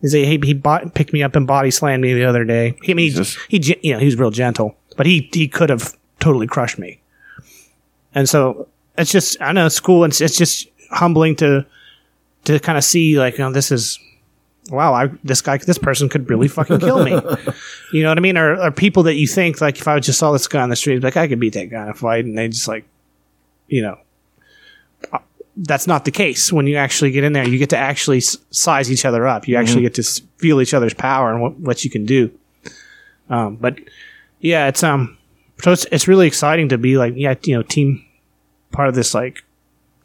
He's 0.00 0.14
a, 0.14 0.24
he 0.24 0.40
he 0.42 0.54
bought, 0.54 0.94
picked 0.94 1.12
me 1.12 1.22
up 1.22 1.36
and 1.36 1.46
body 1.46 1.70
slammed 1.70 2.02
me 2.02 2.14
the 2.14 2.24
other 2.24 2.44
day. 2.44 2.74
He 2.82 2.92
I 2.92 2.94
mean, 2.94 3.12
he, 3.12 3.58
he 3.58 3.78
you 3.82 3.92
know 3.92 3.98
he 3.98 4.06
was 4.06 4.16
real 4.16 4.30
gentle, 4.30 4.76
but 4.96 5.06
he 5.06 5.28
he 5.32 5.48
could 5.48 5.70
have 5.70 5.96
totally 6.20 6.46
crushed 6.46 6.78
me. 6.78 7.00
And 8.14 8.28
so 8.28 8.68
it's 8.98 9.10
just 9.12 9.40
I 9.40 9.52
know 9.52 9.66
it's 9.66 9.80
cool 9.80 10.04
and 10.04 10.12
it's, 10.12 10.20
it's 10.20 10.36
just 10.36 10.68
humbling 10.90 11.36
to 11.36 11.64
to 12.44 12.58
kind 12.60 12.76
of 12.78 12.84
see 12.84 13.18
like 13.18 13.38
you 13.38 13.44
know 13.44 13.52
this 13.52 13.70
is 13.72 13.98
wow 14.70 14.92
I 14.94 15.10
this 15.24 15.40
guy 15.40 15.56
this 15.58 15.78
person 15.78 16.08
could 16.08 16.28
really 16.28 16.48
fucking 16.48 16.80
kill 16.80 17.04
me. 17.04 17.10
you 17.92 18.02
know 18.02 18.08
what 18.10 18.18
I 18.18 18.20
mean? 18.20 18.36
Or, 18.38 18.60
or 18.60 18.70
people 18.70 19.02
that 19.04 19.14
you 19.14 19.26
think 19.26 19.60
like 19.60 19.78
if 19.78 19.88
I 19.88 19.98
just 20.00 20.18
saw 20.18 20.32
this 20.32 20.46
guy 20.48 20.60
on 20.62 20.70
the 20.70 20.76
street, 20.76 21.02
like 21.02 21.16
I 21.16 21.26
could 21.28 21.40
beat 21.40 21.54
that 21.54 21.70
guy 21.70 21.82
in 21.84 21.88
a 21.88 21.94
fight, 21.94 22.24
and 22.24 22.36
they 22.36 22.48
just 22.48 22.68
like 22.68 22.84
you 23.68 23.82
know 23.82 23.98
that's 25.56 25.86
not 25.86 26.06
the 26.06 26.10
case 26.10 26.50
when 26.50 26.66
you 26.66 26.76
actually 26.76 27.10
get 27.10 27.24
in 27.24 27.34
there. 27.34 27.46
You 27.46 27.58
get 27.58 27.70
to 27.70 27.76
actually 27.76 28.20
size 28.20 28.90
each 28.90 29.04
other 29.04 29.26
up. 29.26 29.46
You 29.46 29.56
actually 29.56 29.82
Mhm. 29.82 29.94
get 29.94 29.94
to 29.94 30.22
feel 30.38 30.60
each 30.62 30.72
other's 30.72 30.94
power 30.94 31.30
and 31.30 31.42
what, 31.42 31.58
what 31.58 31.84
you 31.84 31.90
can 31.90 32.06
do. 32.06 32.30
Um, 33.28 33.56
but 33.56 33.78
yeah, 34.40 34.68
it's 34.68 34.82
um, 34.82 35.18
so 35.62 35.72
it's 35.72 35.84
it's 35.92 36.08
really 36.08 36.26
exciting 36.26 36.68
to 36.70 36.78
be 36.78 36.96
like 36.96 37.14
yeah, 37.16 37.34
you 37.44 37.54
know, 37.56 37.62
team 37.62 38.04
part 38.72 38.88
of 38.88 38.94
this 38.94 39.14
like 39.14 39.44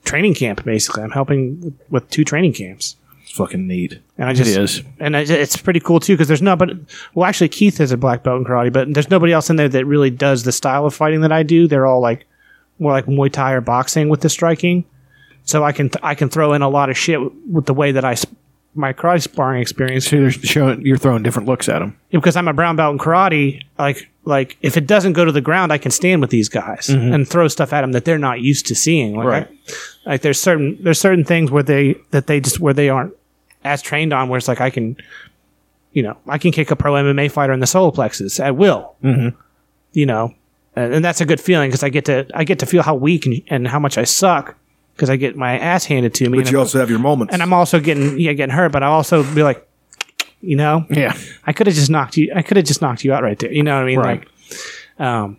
training 0.06 0.36
camp. 0.36 0.64
Basically, 0.64 1.04
I'm 1.04 1.12
helping 1.12 1.78
with, 1.90 2.10
two 2.10 2.24
training 2.24 2.54
camps. 2.54 2.96
It's 3.24 3.32
fucking 3.32 3.68
neat. 3.68 4.00
And 4.18 4.30
I 4.30 4.34
just 4.34 4.52
it 4.52 4.62
is. 4.62 4.84
and 5.00 5.18
I, 5.18 5.22
it's 5.22 5.58
pretty 5.58 5.80
cool 5.80 6.00
too 6.00 6.14
because 6.14 6.28
there's 6.28 6.42
no 6.42 6.56
but 6.56 6.70
well 7.14 7.26
actually 7.26 7.50
Keith 7.50 7.78
has 7.80 7.92
a 7.92 7.98
black 7.98 8.24
belt 8.24 8.40
in 8.40 8.46
karate 8.46 8.72
but 8.72 8.94
there's 8.94 9.10
nobody 9.10 9.34
else 9.34 9.50
in 9.50 9.58
there 9.58 9.68
that 9.68 9.86
really 9.86 10.10
does 10.10 10.44
the 10.44 10.54
style 10.54 10.86
of 10.86 10.94
fighting 10.96 11.22
that 11.22 11.32
I 11.34 11.44
do 11.44 11.68
they're 11.68 11.86
all 11.86 12.00
like 12.00 12.26
more 12.80 12.94
like 12.94 13.06
Muay 13.06 13.30
Thai 13.32 13.52
or 13.52 13.62
boxing 13.62 14.08
with 14.08 14.22
the 14.22 14.30
striking 14.30 14.86
so 15.44 15.64
I 15.64 15.74
can 15.74 15.92
I 16.02 16.16
can 16.16 16.30
throw 16.30 16.54
in 16.54 16.62
a 16.62 16.70
lot 16.70 16.90
of 16.90 16.98
shit 16.98 17.20
with 17.52 17.66
the 17.66 17.74
way 17.74 17.92
that 17.92 18.06
I 18.06 18.16
my 18.76 18.94
karate 18.94 19.22
sparring 19.24 19.62
experience 19.62 20.08
So 20.08 20.18
you're 20.18 20.32
showing 20.32 20.82
you're 20.86 20.98
throwing 20.98 21.24
different 21.24 21.48
looks 21.48 21.68
at 21.68 21.80
them. 21.80 21.98
because 22.12 22.36
I'm 22.36 22.48
a 22.48 22.54
brown 22.54 22.76
belt 22.76 22.94
in 22.94 23.00
karate 23.00 23.62
like 23.80 24.08
like 24.26 24.58
if 24.62 24.78
it 24.78 24.86
doesn't 24.86 25.14
go 25.14 25.26
to 25.26 25.32
the 25.32 25.42
ground 25.42 25.72
I 25.74 25.78
can 25.78 25.90
stand 25.92 26.22
with 26.22 26.30
these 26.30 26.48
guys 26.50 26.88
Mhm. 26.88 27.14
and 27.14 27.28
throw 27.28 27.48
stuff 27.48 27.74
at 27.74 27.82
them 27.82 27.94
that 27.94 28.06
they're 28.06 28.20
not 28.20 28.42
used 28.42 28.68
to 28.68 28.76
seeing 28.76 29.16
like 29.16 29.26
Right. 29.28 29.48
I- 30.06 30.12
like 30.12 30.22
there's 30.22 30.40
certain 30.40 30.78
there's 30.82 31.00
certain 31.00 31.24
things 31.24 31.50
where 31.52 31.64
they 31.64 31.96
that 32.12 32.28
they 32.28 32.40
just 32.40 32.60
where 32.60 32.74
they 32.74 32.90
aren't 32.90 33.14
as 33.64 33.82
trained 33.82 34.14
on 34.14 34.30
where 34.30 34.38
it's 34.38 34.48
like 34.48 34.62
I 34.62 34.70
can 34.70 34.96
you 35.94 36.04
know 36.04 36.16
I 36.28 36.38
can 36.38 36.52
kick 36.52 36.70
a 36.70 36.76
pro 36.76 36.94
MMA 36.94 37.32
fighter 37.32 37.54
in 37.54 37.60
the 37.60 37.68
solar 37.68 37.92
plexus 37.92 38.40
at 38.40 38.56
will 38.56 38.94
Mm-hmm. 39.04 39.30
you 39.94 40.06
know 40.06 40.34
and, 40.76 40.94
and 40.94 41.04
that's 41.06 41.20
a 41.22 41.26
good 41.26 41.42
feeling 41.42 41.70
because 41.70 41.84
I 41.84 41.90
get 41.90 42.06
to 42.06 42.28
I 42.36 42.44
get 42.44 42.60
to 42.60 42.66
feel 42.68 42.84
how 42.84 42.94
weak 42.96 43.26
and, 43.26 43.42
and 43.50 43.68
how 43.68 43.80
much 43.80 43.98
I 43.98 44.04
suck 44.04 44.56
because 44.98 45.10
I 45.12 45.16
get 45.16 45.36
my 45.38 45.60
ass 45.60 45.86
handed 45.86 46.14
to 46.16 46.26
me 46.30 46.40
But 46.40 46.48
and 46.48 46.52
you 46.52 46.58
I'm- 46.58 46.62
also 46.66 46.80
have 46.80 46.90
your 46.90 47.00
moments. 47.00 47.32
and 47.34 47.42
I'm 47.44 47.54
also 47.54 47.80
getting 47.80 48.20
yeah 48.20 48.34
getting 48.34 48.54
hurt 48.56 48.72
but 48.72 48.82
I 48.84 48.88
also 48.88 49.24
be 49.36 49.44
like 49.44 49.64
you 50.42 50.56
know 50.56 50.86
Yeah. 50.90 51.16
I 51.46 51.54
could 51.54 51.68
have 51.68 51.76
just 51.76 51.90
knocked 51.92 52.18
you 52.18 52.32
I 52.36 52.42
could 52.42 52.58
have 52.58 52.66
just 52.66 52.82
knocked 52.82 53.04
you 53.04 53.14
out 53.14 53.22
right 53.24 53.38
there 53.40 53.52
you 53.54 53.64
know 53.64 53.76
what 53.76 53.84
I 53.84 53.86
mean 53.86 54.00
Right. 54.00 54.20
like 55.00 55.06
um 55.08 55.38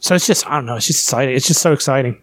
so 0.00 0.14
it's 0.14 0.26
just 0.26 0.46
I 0.46 0.56
don't 0.56 0.66
know 0.66 0.76
it's 0.76 0.86
just 0.86 1.00
exciting 1.06 1.34
it's 1.34 1.46
just 1.46 1.60
so 1.62 1.72
exciting 1.72 2.22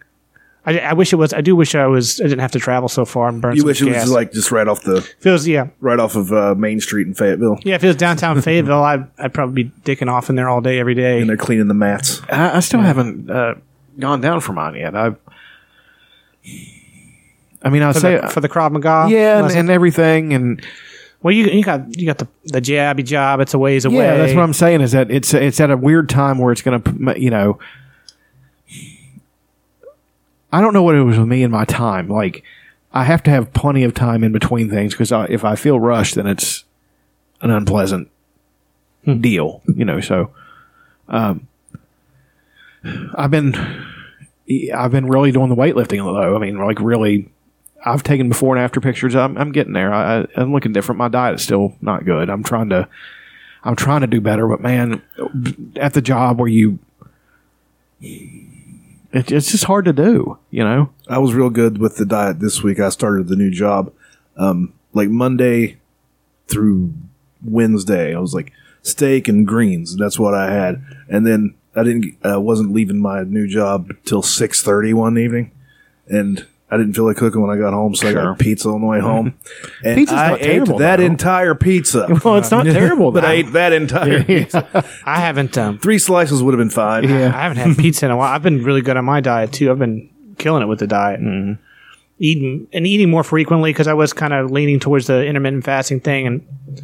I, 0.64 0.78
I 0.78 0.92
wish 0.92 1.12
it 1.12 1.16
was 1.16 1.32
I 1.32 1.40
do 1.40 1.56
wish 1.56 1.74
I 1.74 1.86
was 1.88 2.20
I 2.20 2.24
didn't 2.24 2.38
have 2.40 2.52
to 2.52 2.60
travel 2.60 2.88
so 2.88 3.04
far 3.04 3.28
and 3.28 3.42
burn 3.42 3.56
You 3.56 3.64
wish 3.64 3.80
much 3.82 3.90
it 3.90 3.94
was 4.00 4.12
like 4.12 4.30
just 4.32 4.52
right 4.52 4.68
off 4.68 4.82
the 4.84 5.00
feels 5.18 5.46
yeah 5.48 5.68
right 5.80 5.98
off 5.98 6.14
of 6.14 6.32
uh, 6.32 6.54
Main 6.54 6.80
Street 6.80 7.08
in 7.08 7.14
Fayetteville. 7.14 7.58
yeah 7.64 7.74
if 7.74 7.82
it 7.82 7.88
was 7.88 7.96
downtown 7.96 8.40
Fayetteville 8.40 8.84
I'd, 8.84 9.04
I'd 9.18 9.34
probably 9.34 9.64
be 9.64 9.70
dicking 9.84 10.08
off 10.08 10.30
in 10.30 10.36
there 10.36 10.48
all 10.48 10.60
day 10.60 10.78
every 10.78 10.94
day 10.94 11.20
and 11.20 11.28
they're 11.28 11.36
cleaning 11.36 11.66
the 11.66 11.74
mats 11.74 12.20
I, 12.30 12.58
I 12.58 12.60
still 12.60 12.80
haven't 12.80 13.28
uh, 13.28 13.54
gone 13.98 14.20
down 14.20 14.40
for 14.40 14.52
mine 14.52 14.74
yet. 14.76 14.94
I. 14.96 15.14
I 17.62 17.68
mean, 17.70 17.82
I 17.82 17.92
for, 17.92 18.00
say 18.00 18.20
the, 18.20 18.28
for 18.28 18.40
the 18.40 18.48
Krav 18.48 18.72
Maga 18.72 19.06
yeah, 19.08 19.44
and, 19.44 19.52
and 19.56 19.70
everything, 19.70 20.32
and 20.32 20.64
well 21.22 21.32
you 21.32 21.46
you 21.46 21.62
got 21.62 21.96
you 21.96 22.06
got 22.06 22.18
the 22.18 22.28
the 22.46 22.60
jabby 22.60 23.04
job 23.04 23.40
it's 23.40 23.54
a 23.54 23.58
ways 23.58 23.84
away 23.84 23.98
yeah, 23.98 24.16
that's 24.16 24.34
what 24.34 24.42
I'm 24.42 24.52
saying. 24.52 24.80
Is 24.80 24.92
that 24.92 25.10
it's 25.10 25.32
it's 25.34 25.60
at 25.60 25.70
a 25.70 25.76
weird 25.76 26.08
time 26.08 26.38
where 26.38 26.52
it's 26.52 26.62
going 26.62 26.82
to, 26.82 27.20
you 27.20 27.30
know, 27.30 27.58
I 30.52 30.60
don't 30.60 30.74
know 30.74 30.82
what 30.82 30.94
it 30.94 31.02
was 31.02 31.18
with 31.18 31.28
me 31.28 31.42
and 31.42 31.50
my 31.50 31.64
time. 31.64 32.08
Like, 32.08 32.44
I 32.92 33.04
have 33.04 33.22
to 33.22 33.30
have 33.30 33.54
plenty 33.54 33.84
of 33.84 33.94
time 33.94 34.22
in 34.22 34.32
between 34.32 34.68
things 34.68 34.92
because 34.92 35.10
if 35.30 35.44
I 35.44 35.56
feel 35.56 35.80
rushed, 35.80 36.16
then 36.16 36.26
it's 36.26 36.64
an 37.40 37.50
unpleasant 37.50 38.10
deal, 39.20 39.62
you 39.74 39.84
know. 39.86 40.00
So, 40.00 40.30
um, 41.08 41.48
I've 42.84 43.30
been, 43.30 43.52
I've 44.74 44.90
been 44.90 45.06
really 45.06 45.32
doing 45.32 45.48
the 45.48 45.56
weightlifting 45.56 45.98
though. 45.98 46.36
I 46.36 46.38
mean, 46.38 46.58
like 46.58 46.80
really, 46.80 47.28
I've 47.84 48.02
taken 48.02 48.28
before 48.28 48.54
and 48.54 48.64
after 48.64 48.80
pictures. 48.80 49.14
I'm, 49.14 49.36
I'm 49.36 49.52
getting 49.52 49.72
there. 49.72 49.92
I, 49.92 50.26
I'm 50.36 50.52
looking 50.52 50.72
different. 50.72 50.98
My 50.98 51.08
diet 51.08 51.36
is 51.36 51.42
still 51.42 51.76
not 51.80 52.04
good. 52.04 52.30
I'm 52.30 52.42
trying 52.42 52.68
to, 52.70 52.88
I'm 53.64 53.76
trying 53.76 54.00
to 54.02 54.06
do 54.06 54.20
better, 54.20 54.48
but 54.48 54.60
man, 54.60 55.02
at 55.76 55.94
the 55.94 56.02
job 56.02 56.38
where 56.38 56.48
you, 56.48 56.78
it, 58.00 59.30
it's 59.30 59.50
just 59.52 59.64
hard 59.64 59.84
to 59.84 59.92
do, 59.92 60.38
you 60.50 60.64
know? 60.64 60.90
I 61.08 61.18
was 61.18 61.34
real 61.34 61.50
good 61.50 61.78
with 61.78 61.96
the 61.96 62.06
diet 62.06 62.40
this 62.40 62.62
week. 62.62 62.80
I 62.80 62.88
started 62.88 63.28
the 63.28 63.36
new 63.36 63.50
job. 63.50 63.92
Um, 64.36 64.72
like 64.92 65.08
Monday 65.08 65.78
through 66.48 66.92
Wednesday, 67.44 68.14
I 68.14 68.18
was 68.18 68.34
like 68.34 68.52
steak 68.82 69.28
and 69.28 69.46
greens. 69.46 69.96
That's 69.96 70.18
what 70.18 70.34
I 70.34 70.52
had. 70.52 70.84
And 71.08 71.26
then 71.26 71.54
I 71.74 71.82
didn't, 71.84 72.16
I 72.24 72.36
wasn't 72.36 72.72
leaving 72.72 73.00
my 73.00 73.22
new 73.24 73.46
job 73.48 73.92
till 74.04 74.22
6.30 74.22 74.94
one 74.94 75.16
evening. 75.18 75.50
And 76.06 76.46
I 76.70 76.76
didn't 76.76 76.94
feel 76.94 77.04
like 77.06 77.16
cooking 77.16 77.40
when 77.42 77.50
I 77.50 77.58
got 77.60 77.72
home, 77.74 77.94
so 77.94 78.08
I 78.08 78.12
Sure. 78.12 78.22
got 78.24 78.38
pizza 78.38 78.68
on 78.68 78.80
the 78.80 78.86
way 78.86 79.00
home. 79.00 79.34
And 79.84 79.96
Pizza's 79.96 80.18
I 80.18 80.30
not 80.30 80.42
ate 80.42 80.64
that 80.78 80.96
though. 80.96 81.02
entire 81.04 81.54
pizza. 81.54 82.06
Well, 82.24 82.36
it's 82.36 82.50
not 82.50 82.64
terrible, 82.80 83.10
but 83.12 83.24
I 83.24 83.32
ate 83.32 83.52
that 83.52 83.72
entire 83.72 84.22
pizza. 84.24 84.84
I 85.04 85.20
haven't 85.20 85.56
um 85.58 85.78
Three 85.78 85.98
slices 85.98 86.42
would 86.42 86.54
have 86.54 86.58
been 86.58 86.70
fine. 86.70 87.04
Yeah, 87.08 87.26
I 87.34 87.42
haven't 87.42 87.58
had 87.58 87.76
pizza 87.76 88.06
in 88.06 88.10
a 88.12 88.16
while. 88.16 88.32
I've 88.32 88.42
been 88.42 88.62
really 88.64 88.80
good 88.82 88.96
on 88.96 89.04
my 89.04 89.20
diet 89.20 89.52
too. 89.52 89.70
I've 89.70 89.78
been 89.78 90.08
killing 90.38 90.62
it 90.62 90.66
with 90.66 90.78
the 90.78 90.86
diet. 90.86 91.20
Mm-hmm. 91.20 91.60
Eating 92.18 92.68
and 92.72 92.86
eating 92.86 93.10
more 93.10 93.24
frequently 93.24 93.70
because 93.70 93.88
I 93.88 93.94
was 93.94 94.12
kind 94.12 94.32
of 94.32 94.50
leaning 94.50 94.78
towards 94.78 95.08
the 95.08 95.24
intermittent 95.26 95.64
fasting 95.64 96.00
thing. 96.00 96.26
And 96.26 96.82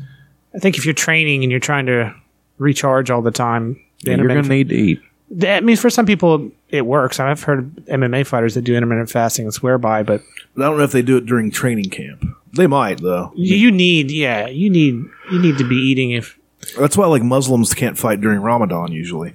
I 0.55 0.59
think 0.59 0.77
if 0.77 0.85
you're 0.85 0.95
training 0.95 1.45
and 1.45 1.51
you're 1.51 1.61
trying 1.61 1.87
to 1.87 2.15
recharge 2.59 3.11
all 3.11 3.23
the 3.23 3.31
time, 3.31 3.75
the 3.75 3.79
Yeah, 3.79 3.88
you're 4.03 4.17
going 4.17 4.21
intermittent 4.39 4.47
to 4.47 4.51
need 4.53 4.69
to 4.71 4.75
eat. 4.77 5.03
I 5.47 5.61
mean, 5.61 5.77
for 5.77 5.91
some 5.91 6.07
people, 6.07 6.51
it 6.71 6.87
works. 6.87 7.21
I've 7.21 7.43
heard 7.43 7.59
of 7.59 7.67
MMA 7.85 8.27
fighters 8.27 8.55
that 8.55 8.63
do 8.63 8.75
intermittent 8.75 9.11
fasting 9.11 9.45
and 9.45 9.53
swear 9.53 9.77
by, 9.79 10.03
but 10.03 10.23
But 10.55 10.63
I 10.65 10.69
don't 10.69 10.79
know 10.79 10.85
if 10.85 10.93
they 10.93 11.03
do 11.03 11.17
it 11.19 11.27
during 11.27 11.51
training 11.51 11.91
camp. 11.91 12.25
They 12.55 12.67
might 12.67 13.03
though. 13.03 13.33
you, 13.37 13.57
you 13.57 13.71
need, 13.71 14.11
yeah, 14.11 14.47
you 14.47 14.71
need, 14.71 15.05
you 15.31 15.39
need 15.39 15.59
to 15.59 15.69
be 15.69 15.77
eating 15.77 16.13
if 16.13 16.39
That's 16.79 16.97
why 16.97 17.07
like 17.07 17.23
Muslims 17.23 17.75
can't 17.75 17.99
fight 17.99 18.21
during 18.23 18.41
Ramadan 18.41 18.91
usually. 18.93 19.35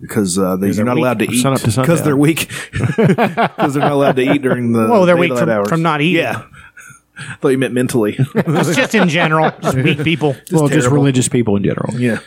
Because 0.00 0.38
uh, 0.38 0.56
they, 0.56 0.66
Because 0.66 0.76
you're 0.78 0.84
they're 0.86 0.94
not 0.94 1.00
allowed 1.00 1.18
to 1.20 1.30
eat 1.30 1.40
Sun 1.42 1.52
up 1.54 1.60
to 1.60 1.70
sundown. 1.70 1.84
because 1.94 2.04
they're 2.04 2.16
weak. 2.16 2.48
Because 2.96 3.74
they're 3.74 3.82
not 3.82 3.92
allowed 3.92 4.16
to 4.16 4.22
eat 4.22 4.42
during 4.42 4.72
the 4.72 4.86
Well, 4.88 5.04
they're 5.06 5.16
weak 5.16 5.28
daylight 5.30 5.40
from- 5.40 5.50
hours. 5.50 5.68
from 5.68 5.82
not 5.82 6.00
eating. 6.00 6.22
Yeah, 6.22 6.42
I 7.18 7.36
thought 7.36 7.48
you 7.48 7.58
meant 7.58 7.74
mentally. 7.74 8.18
Just 8.34 8.94
in 8.94 9.08
general, 9.08 9.52
just 9.62 9.76
weak 9.76 9.98
people. 10.04 10.36
well, 10.52 10.68
just 10.68 10.88
religious 10.90 11.28
people 11.28 11.56
in 11.56 11.64
general. 11.64 11.94
yeah, 12.00 12.18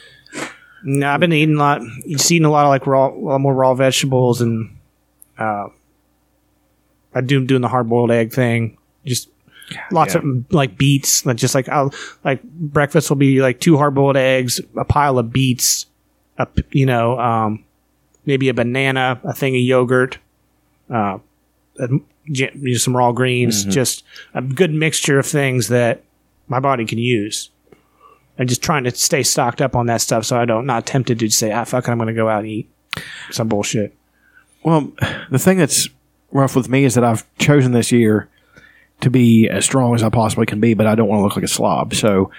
No, 0.89 1.09
I've 1.11 1.19
been 1.19 1.33
eating 1.33 1.55
a 1.55 1.59
lot. 1.59 1.81
Just 2.07 2.31
eating 2.31 2.45
a 2.45 2.49
lot 2.49 2.63
of 2.65 2.69
like 2.69 2.87
raw, 2.87 3.09
a 3.09 3.11
lot 3.19 3.41
more 3.41 3.53
raw 3.53 3.73
vegetables, 3.73 4.39
and 4.39 4.77
uh, 5.37 5.67
I 7.13 7.21
do 7.21 7.43
doing 7.45 7.61
the 7.61 7.67
hard 7.67 7.89
boiled 7.89 8.09
egg 8.11 8.31
thing. 8.31 8.77
Just 9.05 9.29
lots 9.91 10.13
Yeah. 10.15 10.21
of 10.21 10.45
like 10.53 10.77
beets. 10.77 11.25
Like 11.25 11.35
just 11.37 11.53
like 11.55 11.67
I'll 11.67 11.93
like 12.23 12.41
breakfast 12.43 13.09
will 13.09 13.17
be 13.17 13.41
like 13.41 13.59
two 13.59 13.75
hard 13.77 13.95
boiled 13.95 14.15
eggs, 14.17 14.61
a 14.77 14.85
pile 14.85 15.19
of 15.19 15.33
beets, 15.33 15.87
a 16.37 16.47
you 16.71 16.85
know, 16.85 17.19
um, 17.19 17.65
maybe 18.25 18.47
a 18.47 18.53
banana, 18.53 19.19
a 19.25 19.33
thing 19.33 19.55
of 19.55 19.61
yogurt, 19.61 20.19
uh, 20.89 21.17
a, 21.79 21.87
j- 22.31 22.51
you 22.55 22.71
know, 22.71 22.77
some 22.77 22.95
raw 22.95 23.11
greens. 23.11 23.65
Just 23.65 24.05
a 24.33 24.41
good 24.41 24.71
mixture 24.73 25.19
of 25.19 25.25
things 25.25 25.67
that 25.67 26.03
my 26.47 26.61
body 26.61 26.85
can 26.85 26.97
use. 26.97 27.49
I'm 28.39 28.47
just 28.47 28.61
trying 28.61 28.83
to 28.83 28.91
stay 28.91 29.23
stocked 29.23 29.61
up 29.61 29.75
on 29.75 29.87
that 29.87 30.01
stuff 30.01 30.25
so 30.25 30.39
I 30.39 30.45
don't 30.45 30.65
not 30.65 30.85
tempted 30.85 31.19
to 31.19 31.29
say, 31.29 31.51
ah, 31.51 31.63
fuck 31.63 31.87
it, 31.87 31.91
I'm 31.91 31.97
going 31.97 32.07
to 32.07 32.13
go 32.13 32.29
out 32.29 32.39
and 32.39 32.47
eat 32.47 32.69
some 33.31 33.47
bullshit. 33.47 33.95
Well, 34.63 34.91
the 35.31 35.39
thing 35.39 35.57
that's 35.57 35.89
rough 36.31 36.55
with 36.55 36.69
me 36.69 36.83
is 36.83 36.95
that 36.95 37.03
I've 37.03 37.25
chosen 37.37 37.71
this 37.71 37.91
year 37.91 38.29
to 39.01 39.09
be 39.09 39.47
as 39.49 39.63
strong 39.65 39.95
as 39.95 40.03
I 40.03 40.09
possibly 40.09 40.45
can 40.45 40.59
be, 40.59 40.73
but 40.73 40.87
I 40.87 40.95
don't 40.95 41.07
want 41.07 41.19
to 41.19 41.23
look 41.23 41.35
like 41.35 41.45
a 41.45 41.47
slob. 41.47 41.93
So 41.93 42.31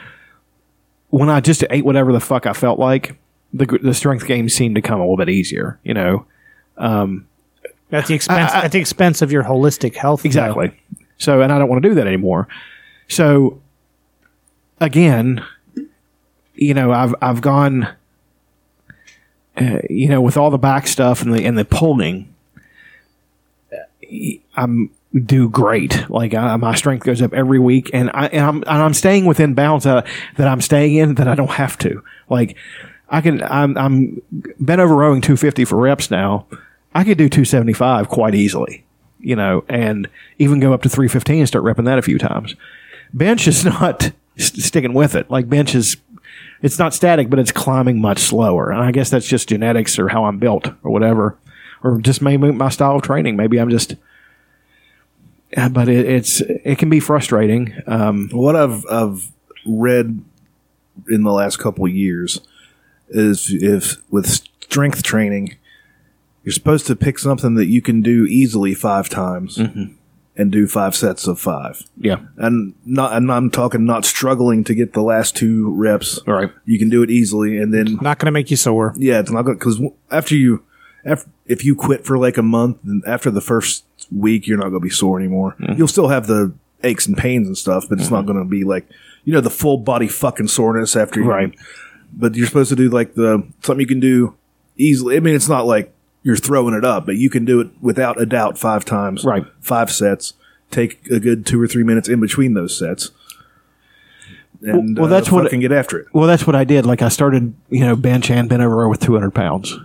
when 1.11 1.31
I 1.31 1.41
just 1.41 1.65
ate 1.71 1.85
whatever 1.85 2.13
the 2.13 2.21
fuck 2.21 2.47
I 2.47 2.53
felt 2.53 2.79
like, 2.79 3.17
the 3.53 3.65
the 3.83 3.95
strength 3.95 4.27
games 4.27 4.53
seemed 4.55 4.75
to 4.75 4.83
come 4.83 5.01
a 5.01 5.05
little 5.05 5.17
bit 5.17 5.31
easier. 5.31 5.79
You 5.83 5.95
know, 5.95 6.27
um, 6.77 7.27
At 7.91 8.07
the 8.07 8.15
expense, 8.15 8.53
at 8.53 8.73
the 8.73 8.79
expense 8.79 9.23
of 9.23 9.33
your 9.33 9.45
holistic 9.45 9.95
health. 9.95 10.23
though. 10.23 10.27
exactly. 10.27 10.73
So, 11.17 11.41
and 11.41 11.53
I 11.53 11.59
don't 11.59 11.69
want 11.69 11.83
to 11.83 11.89
do 11.89 11.95
that 11.95 12.07
anymore. 12.07 12.47
So, 13.09 13.61
again, 14.81 15.43
you 16.59 16.75
know, 16.75 16.93
I've 16.93 17.15
I've 17.23 17.41
gone, 17.41 17.89
uh, 19.57 19.79
you 19.89 20.09
know, 20.09 20.21
with 20.21 20.37
all 20.37 20.51
the 20.51 20.59
back 20.59 20.87
stuff 20.87 21.23
and 21.23 21.33
the 21.33 21.45
and 21.45 21.57
the 21.57 21.65
pulling. 21.65 22.35
I'm 24.57 24.91
do 25.15 25.49
great. 25.49 26.09
Like 26.11 26.33
my 26.33 26.75
strength 26.75 27.05
goes 27.05 27.23
up 27.23 27.33
every 27.33 27.59
week, 27.59 27.91
and 27.93 28.11
I 28.13 28.27
and 28.27 28.45
I'm 28.45 28.57
and 28.57 28.83
I'm 28.83 28.95
staying 28.95 29.27
within 29.27 29.55
bounds 29.55 29.87
uh, 29.87 30.07
that 30.37 30.49
I'm 30.49 30.61
staying 30.61 30.97
in 30.97 31.15
that 31.15 31.29
I 31.29 31.35
don't 31.35 31.53
have 31.53 31.79
to. 31.79 32.03
Like 32.29 32.57
I 33.09 33.21
can 33.21 33.43
I'm 33.43 33.77
I'm 33.79 34.23
bent 34.59 34.81
over 34.81 34.95
rowing 34.95 35.21
250 35.21 35.65
for 35.65 35.77
reps 35.77 36.11
now. 36.11 36.47
I 36.95 37.05
could 37.05 37.19
do 37.19 37.29
275 37.29 38.09
quite 38.09 38.35
easily, 38.35 38.85
you 39.21 39.37
know, 39.37 39.65
and 39.69 40.09
even 40.39 40.59
go 40.59 40.73
up 40.73 40.83
to 40.83 40.89
315 40.89 41.39
and 41.39 41.49
start 41.49 41.65
repping 41.65 41.85
that 41.85 41.99
a 41.99 42.03
few 42.03 42.19
times. 42.19 42.57
Bench 43.13 43.47
is 43.47 43.65
not 43.65 44.11
st- 44.37 44.63
sticking 44.63 44.95
with 44.95 45.15
it. 45.15 45.31
Like 45.31 45.49
bench 45.49 45.75
is 45.75 45.97
it's 46.63 46.79
not 46.79 46.95
static, 46.95 47.31
but 47.31 47.39
it's 47.39 47.53
climbing 47.53 48.01
much 48.01 48.19
slower. 48.19 48.71
And 48.71 48.81
I 48.81 48.91
guess 48.91 49.11
that's 49.11 49.27
just 49.27 49.49
genetics 49.49 49.99
or 49.99 50.09
how 50.09 50.25
I'm 50.25 50.39
built 50.39 50.69
or 50.83 50.91
whatever, 50.91 51.39
or 51.83 52.01
just 52.01 52.21
maybe 52.23 52.51
my 52.53 52.69
style 52.69 52.97
of 52.97 53.03
training. 53.03 53.37
Maybe 53.37 53.59
I'm 53.59 53.71
just, 53.71 53.95
but 55.71 55.89
it, 55.89 56.07
it's 56.07 56.41
it 56.41 56.79
can 56.79 56.91
be 56.91 57.01
frustrating. 57.01 57.75
Um, 57.87 58.29
what 58.33 58.57
I've 58.57 58.85
I've 58.91 59.31
read 59.67 60.23
in 61.09 61.23
the 61.23 61.33
last 61.33 61.59
couple 61.59 61.85
of 61.85 61.93
years 61.93 62.41
is 63.09 63.51
if 63.51 63.97
with 64.11 64.27
strength 64.27 65.03
training, 65.03 65.57
you're 66.43 66.53
supposed 66.53 66.87
to 66.89 66.97
pick 66.97 67.19
something 67.19 67.55
that 67.55 67.67
you 67.67 67.81
can 67.81 68.03
do 68.03 68.27
easily 68.27 68.75
five 68.75 69.09
times, 69.09 69.59
Mm-hmm. 69.59 69.95
And 70.39 70.53
do 70.53 70.69
five 70.69 70.95
sets 70.95 71.27
of 71.27 71.39
five. 71.39 71.83
Yeah. 71.99 72.21
And 72.37 72.75
not, 72.87 73.13
and 73.13 73.31
I'm 73.31 73.51
talking 73.51 73.85
not 73.85 74.05
struggling 74.05 74.63
to 74.65 74.75
get 74.75 74.93
the 74.93 75.03
last 75.03 75.37
two 75.37 75.75
reps. 75.75 76.19
All 76.27 76.35
right. 76.35 76.51
You 76.65 76.79
can 76.79 76.89
do 76.89 77.03
it 77.03 77.11
easily, 77.11 77.59
and 77.59 77.75
then 77.75 77.99
Not 78.01 78.19
going 78.19 78.27
to 78.27 78.33
make 78.33 78.51
you 78.51 78.57
sore. 78.57 78.95
yeah, 78.97 79.19
it's 79.19 79.33
not 79.33 79.43
going 79.43 79.59
to. 79.59 79.65
because 79.65 79.83
after 80.11 80.37
you, 80.37 80.65
after, 81.05 81.29
if 81.47 81.65
you 81.65 81.75
quit 81.75 82.07
for 82.07 82.17
like 82.17 82.39
a 82.39 82.43
month, 82.43 82.79
and 82.85 83.03
after 83.07 83.31
the 83.31 83.41
first 83.41 83.85
week, 84.17 84.47
you're 84.47 84.59
not 84.59 84.71
going 84.71 84.81
to 84.81 84.87
be 84.87 84.91
sore 84.91 85.19
anymore. 85.19 85.57
You'll 85.77 85.89
still 85.89 86.09
have 86.09 86.29
the 86.29 86.55
aches 86.85 87.07
and 87.07 87.19
pains 87.19 87.49
and 87.49 87.59
stuff, 87.59 87.87
but 87.89 87.99
it's 87.99 88.11
not 88.11 88.21
mm-hmm. 88.21 88.33
going 88.33 88.45
to 88.45 88.49
be 88.49 88.63
like 88.63 88.89
you 89.25 89.33
know 89.33 89.41
the 89.41 89.51
full 89.51 89.77
body 89.77 90.09
fucking 90.09 90.49
soreness 90.49 90.97
after 90.97 91.21
you. 91.21 91.29
Right. 91.29 91.55
But 92.13 92.35
you're 92.37 92.47
supposed 92.47 92.71
to 92.71 92.77
do 92.77 92.89
like 92.89 93.15
the 93.15 93.47
something 93.63 93.81
you 93.81 93.87
can 93.87 94.01
do 94.01 94.37
easily. 94.77 95.17
I 95.17 95.21
mean, 95.21 95.35
it's 95.35 95.49
not 95.49 95.67
like 95.67 95.93
you're 96.23 96.37
throwing 96.37 96.75
it 96.75 96.85
up, 96.85 97.07
but 97.07 97.17
you 97.17 97.31
can 97.31 97.45
do 97.45 97.61
it 97.61 97.69
without 97.81 98.21
a 98.21 98.27
doubt 98.27 98.59
five 98.59 98.85
times. 98.85 99.25
Right. 99.25 99.45
Five 99.61 99.91
sets. 99.91 100.35
Take 100.71 101.07
a 101.11 101.19
good 101.19 101.47
two 101.47 101.61
or 101.61 101.67
three 101.67 101.85
minutes 101.85 102.09
in 102.09 102.21
between 102.21 102.55
those 102.55 102.77
sets. 102.77 103.11
And 104.63 104.97
well, 104.99 105.07
uh, 105.07 105.09
that's 105.09 105.31
what- 105.31 105.45
fucking 105.45 105.61
get 105.61 105.73
after 105.73 105.99
it. 105.99 106.07
Well, 106.13 106.27
that's 106.27 106.47
what 106.47 106.57
I 106.57 106.65
did. 106.65 106.85
Like 106.85 107.01
I 107.03 107.09
started, 107.09 107.55
you 107.71 107.81
know, 107.81 107.97
bench 107.97 108.31
and 108.31 108.49
bent 108.49 108.63
over 108.63 108.89
with 108.89 109.01
200 109.01 109.31
pounds. 109.31 109.77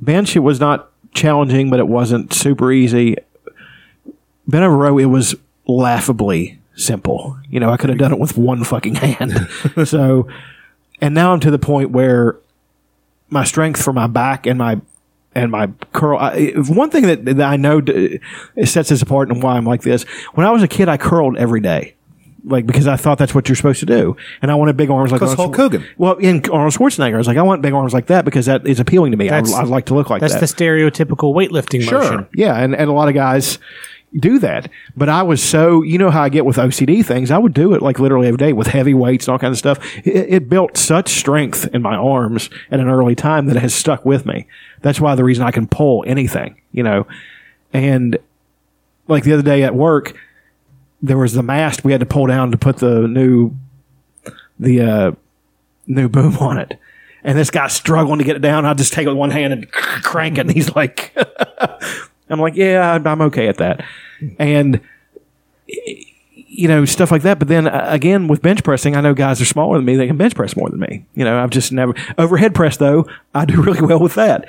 Bench, 0.00 0.34
it 0.34 0.40
was 0.40 0.60
not 0.60 0.90
challenging, 1.12 1.70
but 1.70 1.78
it 1.78 1.86
wasn't 1.86 2.32
super 2.32 2.72
easy. 2.72 3.16
Bent 4.46 4.64
over 4.64 4.76
row, 4.76 4.98
it 4.98 5.06
was 5.06 5.34
laughably 5.66 6.58
simple. 6.74 7.38
You 7.48 7.60
know, 7.60 7.70
I 7.70 7.76
could 7.76 7.90
have 7.90 7.98
done 7.98 8.12
it 8.12 8.18
with 8.18 8.36
one 8.36 8.64
fucking 8.64 8.96
hand. 8.96 9.48
so, 9.84 10.26
and 11.00 11.14
now 11.14 11.32
I'm 11.32 11.40
to 11.40 11.50
the 11.50 11.58
point 11.58 11.90
where 11.90 12.36
my 13.30 13.44
strength 13.44 13.82
for 13.82 13.92
my 13.92 14.06
back 14.06 14.46
and 14.46 14.58
my 14.58 14.80
and 15.34 15.50
my 15.50 15.68
curl. 15.92 16.18
I, 16.18 16.52
one 16.68 16.90
thing 16.90 17.04
that, 17.06 17.24
that 17.24 17.40
I 17.40 17.56
know 17.56 17.80
d- 17.80 18.20
sets 18.64 18.90
us 18.92 19.02
apart 19.02 19.30
and 19.30 19.42
why 19.42 19.56
I'm 19.56 19.64
like 19.64 19.82
this. 19.82 20.04
When 20.34 20.46
I 20.46 20.50
was 20.50 20.62
a 20.62 20.68
kid, 20.68 20.88
I 20.88 20.96
curled 20.96 21.36
every 21.36 21.60
day, 21.60 21.94
like 22.44 22.66
because 22.66 22.86
I 22.86 22.96
thought 22.96 23.18
that's 23.18 23.34
what 23.34 23.48
you're 23.48 23.56
supposed 23.56 23.80
to 23.80 23.86
do, 23.86 24.16
and 24.42 24.50
I 24.50 24.54
wanted 24.54 24.76
big 24.76 24.90
arms 24.90 25.12
like 25.12 25.22
Arnold 25.22 25.36
Hulk 25.38 25.56
Hogan. 25.56 25.84
Well, 25.98 26.14
in 26.18 26.36
Arnold 26.50 26.74
Schwarzenegger, 26.74 27.14
I 27.14 27.18
was 27.18 27.26
like, 27.26 27.36
I 27.38 27.42
want 27.42 27.62
big 27.62 27.72
arms 27.72 27.92
like 27.94 28.06
that 28.06 28.24
because 28.24 28.46
that 28.46 28.66
is 28.66 28.80
appealing 28.80 29.10
to 29.12 29.16
me. 29.16 29.26
I, 29.28 29.40
That's- 29.40 29.54
I'd 29.54 29.68
like 29.68 29.86
to 29.86 29.94
look 29.94 30.10
like 30.10 30.20
that. 30.20 30.30
That's 30.30 30.52
that. 30.52 30.56
the 30.56 30.64
stereotypical 30.64 31.34
weightlifting 31.34 31.82
Sure. 31.82 32.00
motion. 32.02 32.26
Yeah, 32.34 32.54
and, 32.56 32.74
and 32.74 32.88
a 32.88 32.92
lot 32.92 33.08
of 33.08 33.14
guys 33.14 33.58
do 34.18 34.38
that. 34.38 34.70
But 34.96 35.08
I 35.08 35.22
was 35.22 35.42
so 35.42 35.82
you 35.82 35.98
know 35.98 36.10
how 36.10 36.22
I 36.22 36.28
get 36.28 36.44
with 36.44 36.56
OCD 36.56 37.04
things, 37.04 37.30
I 37.30 37.38
would 37.38 37.54
do 37.54 37.74
it 37.74 37.82
like 37.82 37.98
literally 37.98 38.28
every 38.28 38.38
day 38.38 38.52
with 38.52 38.68
heavy 38.68 38.94
weights 38.94 39.26
and 39.26 39.32
all 39.32 39.38
kinds 39.38 39.54
of 39.54 39.58
stuff. 39.58 39.96
It, 40.06 40.34
it 40.34 40.48
built 40.48 40.76
such 40.76 41.10
strength 41.10 41.68
in 41.74 41.82
my 41.82 41.96
arms 41.96 42.50
at 42.70 42.80
an 42.80 42.88
early 42.88 43.14
time 43.14 43.46
that 43.46 43.56
it 43.56 43.60
has 43.60 43.74
stuck 43.74 44.04
with 44.04 44.26
me. 44.26 44.46
That's 44.82 45.00
why 45.00 45.14
the 45.14 45.24
reason 45.24 45.44
I 45.44 45.50
can 45.50 45.66
pull 45.66 46.04
anything, 46.06 46.60
you 46.72 46.82
know. 46.82 47.06
And 47.72 48.18
like 49.08 49.24
the 49.24 49.32
other 49.32 49.42
day 49.42 49.62
at 49.64 49.74
work, 49.74 50.16
there 51.02 51.18
was 51.18 51.34
the 51.34 51.42
mast 51.42 51.84
we 51.84 51.92
had 51.92 52.00
to 52.00 52.06
pull 52.06 52.26
down 52.26 52.50
to 52.50 52.56
put 52.56 52.78
the 52.78 53.06
new 53.08 53.52
the 54.58 54.80
uh 54.80 55.12
new 55.86 56.08
boom 56.08 56.36
on 56.38 56.58
it. 56.58 56.78
And 57.22 57.38
this 57.38 57.50
guy's 57.50 57.72
struggling 57.72 58.18
to 58.18 58.24
get 58.24 58.36
it 58.36 58.42
down. 58.42 58.66
I 58.66 58.74
just 58.74 58.92
take 58.92 59.06
it 59.06 59.08
with 59.08 59.18
one 59.18 59.30
hand 59.30 59.52
and 59.52 59.70
crank 59.72 60.38
it. 60.38 60.42
And 60.42 60.52
he's 60.52 60.74
like, 60.74 61.16
I'm 62.30 62.40
like, 62.40 62.56
yeah, 62.56 62.98
I'm- 63.04 63.22
okay 63.22 63.48
at 63.48 63.58
that. 63.58 63.84
And, 64.38 64.80
you 65.66 66.68
know, 66.68 66.84
stuff 66.84 67.10
like 67.10 67.22
that. 67.22 67.38
But 67.38 67.48
then 67.48 67.66
uh, 67.66 67.86
again, 67.88 68.28
with 68.28 68.40
bench 68.42 68.62
pressing, 68.64 68.96
I 68.96 69.00
know 69.00 69.14
guys 69.14 69.40
are 69.40 69.44
smaller 69.44 69.76
than 69.78 69.84
me. 69.84 69.96
They 69.96 70.06
can 70.06 70.16
bench 70.16 70.34
press 70.34 70.56
more 70.56 70.68
than 70.70 70.80
me. 70.80 71.04
You 71.14 71.24
know, 71.24 71.42
I've 71.42 71.50
just 71.50 71.72
never, 71.72 71.94
overhead 72.18 72.54
press 72.54 72.76
though, 72.76 73.06
I 73.34 73.44
do 73.44 73.60
really 73.62 73.82
well 73.82 73.98
with 74.00 74.14
that. 74.14 74.46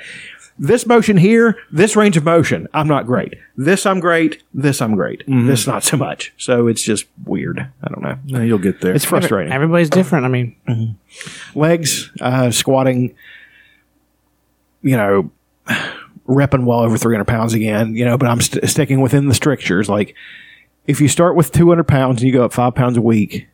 This 0.58 0.86
motion 0.86 1.18
here, 1.18 1.58
this 1.70 1.96
range 1.96 2.16
of 2.16 2.24
motion, 2.24 2.66
I'm 2.72 2.88
not 2.88 3.04
great. 3.04 3.34
This 3.58 3.84
I'm 3.84 4.00
great. 4.00 4.42
This 4.54 4.80
I'm 4.80 4.94
great. 4.94 5.22
This 5.26 5.66
not 5.66 5.84
so 5.84 5.98
much. 5.98 6.32
So 6.38 6.66
it's 6.66 6.82
just 6.82 7.04
weird. 7.26 7.58
I 7.60 7.88
don't 7.88 8.00
know. 8.02 8.18
No, 8.24 8.40
you'll 8.42 8.56
get 8.58 8.80
there. 8.80 8.94
It's 8.94 9.04
frustrating 9.04 9.52
Everybody's 9.52 9.90
different. 9.90 10.24
I 10.24 10.28
mean, 10.28 10.96
legs, 11.54 12.10
uh, 12.22 12.50
squatting, 12.50 13.14
you 14.80 14.96
know, 14.96 15.30
repping 16.26 16.64
well 16.64 16.80
over 16.80 16.96
300 16.96 17.24
pounds 17.24 17.54
again, 17.54 17.94
you 17.94 18.04
know, 18.04 18.18
but 18.18 18.28
I'm 18.28 18.40
st- 18.40 18.68
sticking 18.68 19.00
within 19.00 19.28
the 19.28 19.34
strictures. 19.34 19.88
Like, 19.88 20.14
if 20.86 21.00
you 21.00 21.08
start 21.08 21.36
with 21.36 21.52
200 21.52 21.84
pounds 21.84 22.20
and 22.20 22.26
you 22.26 22.32
go 22.32 22.44
up 22.44 22.52
five 22.52 22.74
pounds 22.74 22.96
a 22.96 23.02
week, 23.02 23.46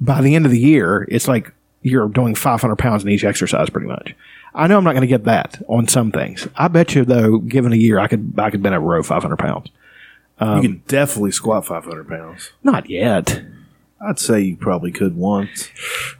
by 0.00 0.20
the 0.20 0.34
end 0.34 0.46
of 0.46 0.52
the 0.52 0.60
year, 0.60 1.06
it's 1.10 1.28
like 1.28 1.52
you're 1.82 2.08
doing 2.08 2.34
500 2.34 2.76
pounds 2.76 3.02
in 3.02 3.10
each 3.10 3.24
exercise 3.24 3.70
pretty 3.70 3.86
much. 3.86 4.14
I 4.54 4.66
know 4.66 4.78
I'm 4.78 4.84
not 4.84 4.92
going 4.92 5.02
to 5.02 5.06
get 5.06 5.24
that 5.24 5.62
on 5.68 5.86
some 5.88 6.10
things. 6.10 6.48
I 6.56 6.68
bet 6.68 6.94
you 6.94 7.04
though, 7.04 7.38
given 7.38 7.72
a 7.72 7.76
year, 7.76 7.98
I 7.98 8.08
could, 8.08 8.34
I 8.38 8.50
could 8.50 8.62
bend 8.62 8.74
a 8.74 8.80
row 8.80 9.02
500 9.02 9.36
pounds. 9.38 9.70
you 10.40 10.46
um, 10.46 10.62
can 10.62 10.82
definitely 10.88 11.32
squat 11.32 11.66
500 11.66 12.08
pounds. 12.08 12.52
Not 12.62 12.90
yet. 12.90 13.42
I'd 14.02 14.18
say 14.18 14.40
you 14.40 14.56
probably 14.56 14.92
could 14.92 15.14
once. 15.14 15.68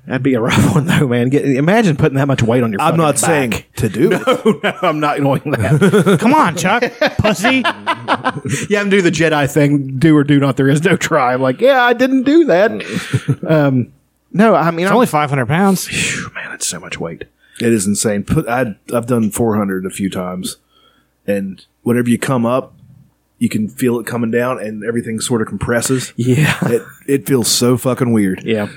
That'd 0.07 0.23
be 0.23 0.35
a 0.35 0.41
rough 0.41 0.75
one 0.75 0.85
though, 0.87 1.09
man. 1.09 1.31
Get, 1.31 1.47
imagine 1.47 1.97
putting 1.97 2.17
that 2.17 2.29
much 2.29 2.43
weight 2.43 2.63
on 2.63 2.73
your 2.73 2.81
I'm 2.81 2.97
not 2.99 3.15
back. 3.15 3.19
saying 3.19 3.65
to 3.77 3.89
do 3.89 4.11
it. 4.13 4.27
no, 4.27 4.61
no, 4.63 4.79
I'm 4.83 5.01
not 5.01 5.17
doing 5.17 5.51
that. 5.53 6.19
come 6.21 6.35
on, 6.35 6.57
Chuck, 6.57 6.83
pussy. 7.19 7.63
yeah, 8.69 8.81
I'm 8.81 8.91
do 8.91 9.01
the 9.01 9.11
Jedi 9.11 9.51
thing, 9.51 9.99
do 9.99 10.15
or 10.17 10.25
do 10.25 10.39
not. 10.39 10.57
There 10.59 10.69
is 10.69 10.85
no 10.85 10.97
try. 10.97 11.33
I'm 11.33 11.41
like, 11.41 11.61
yeah, 11.63 11.83
I 11.83 11.95
didn't 11.95 12.25
do 12.25 12.45
that. 12.47 12.71
um, 13.49 13.93
no, 14.33 14.55
I 14.55 14.71
mean, 14.71 14.81
It's 14.81 14.91
I'm, 14.91 14.97
only 14.97 15.07
500 15.07 15.47
pounds. 15.47 15.87
Phew, 15.89 16.31
man, 16.35 16.53
it's 16.53 16.67
so 16.67 16.79
much 16.81 17.01
weight. 17.01 17.23
It 17.61 17.73
is 17.73 17.87
insane. 17.87 18.25
Put 18.25 18.47
I 18.49 18.77
I've 18.95 19.07
done 19.07 19.31
400 19.31 19.87
a 19.87 19.91
few 19.91 20.11
times, 20.11 20.59
and 21.27 21.65
whenever 21.83 22.09
you 22.11 22.19
come 22.19 22.45
up, 22.45 22.75
you 23.41 23.49
can 23.49 23.69
feel 23.69 23.99
it 23.99 24.07
coming 24.07 24.31
down, 24.31 24.61
and 24.61 24.85
everything 24.85 25.19
sort 25.21 25.43
of 25.43 25.49
compresses. 25.49 26.13
Yeah, 26.17 26.57
It 26.63 26.83
it 27.09 27.27
feels 27.27 27.49
so 27.49 27.77
fucking 27.77 28.13
weird. 28.13 28.45
yeah. 28.45 28.69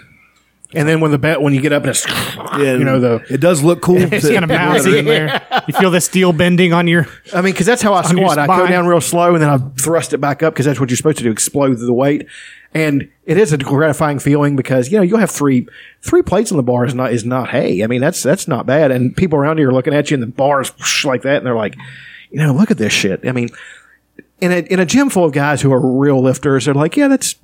And 0.75 0.89
then 0.89 1.01
when 1.01 1.11
the 1.11 1.19
bet 1.19 1.39
when 1.39 1.53
you 1.53 1.61
get 1.61 1.71
up 1.71 1.83
and 1.83 1.91
it's 1.91 2.03
Yeah, 2.07 2.73
you 2.73 2.83
know 2.83 2.99
the 2.99 3.23
it 3.29 3.39
does 3.39 3.61
look 3.61 3.81
cool. 3.83 3.97
It's 4.11 4.27
kind 4.27 4.43
of 4.43 4.49
mousy 4.49 4.97
in 4.97 5.05
there. 5.05 5.39
You 5.67 5.73
feel 5.75 5.91
the 5.91 6.01
steel 6.01 6.33
bending 6.33 6.73
on 6.73 6.87
your. 6.87 7.05
I 7.31 7.41
mean, 7.41 7.53
because 7.53 7.67
that's 7.67 7.83
how 7.83 7.93
I 7.93 7.99
On 7.99 8.05
squat. 8.05 8.39
I 8.39 8.47
go 8.47 8.65
down 8.65 8.87
real 8.87 8.99
slow 8.99 9.35
and 9.35 9.43
then 9.43 9.51
I 9.51 9.59
thrust 9.79 10.13
it 10.13 10.17
back 10.17 10.41
up 10.41 10.51
because 10.55 10.65
that's 10.65 10.79
what 10.79 10.89
you're 10.89 10.97
supposed 10.97 11.19
to 11.19 11.23
do: 11.23 11.29
explode 11.31 11.75
the 11.77 11.93
weight. 11.93 12.25
And 12.73 13.07
it 13.27 13.37
is 13.37 13.53
a 13.53 13.59
gratifying 13.59 14.17
feeling 14.17 14.55
because 14.55 14.91
you 14.91 14.97
know 14.97 15.03
you'll 15.03 15.19
have 15.19 15.29
three 15.29 15.67
three 16.01 16.23
plates 16.23 16.51
on 16.51 16.57
the 16.57 16.63
bar 16.63 16.85
is 16.85 16.95
not 16.95 17.13
is 17.13 17.23
not 17.23 17.49
hay. 17.49 17.83
I 17.83 17.87
mean 17.87 18.01
that's 18.01 18.23
that's 18.23 18.47
not 18.47 18.65
bad. 18.65 18.89
And 18.89 19.15
people 19.15 19.37
around 19.37 19.59
you 19.59 19.67
are 19.69 19.73
looking 19.73 19.93
at 19.93 20.09
you 20.09 20.15
and 20.15 20.23
the 20.23 20.27
bars 20.27 20.69
whoosh 20.79 21.05
like 21.05 21.21
that, 21.21 21.37
and 21.37 21.45
they're 21.45 21.53
like, 21.55 21.75
you 22.31 22.39
know, 22.39 22.51
look 22.51 22.71
at 22.71 22.79
this 22.79 22.93
shit. 22.93 23.27
I 23.27 23.31
mean, 23.31 23.49
in 24.43 24.51
a 24.51 24.59
in 24.73 24.79
a 24.79 24.85
gym 24.85 25.09
full 25.09 25.25
of 25.25 25.31
guys 25.31 25.61
who 25.61 25.71
are 25.73 25.79
real 25.79 26.21
lifters, 26.21 26.65
they're 26.65 26.73
like, 26.73 26.95
yeah, 26.97 27.07
that's 27.07 27.35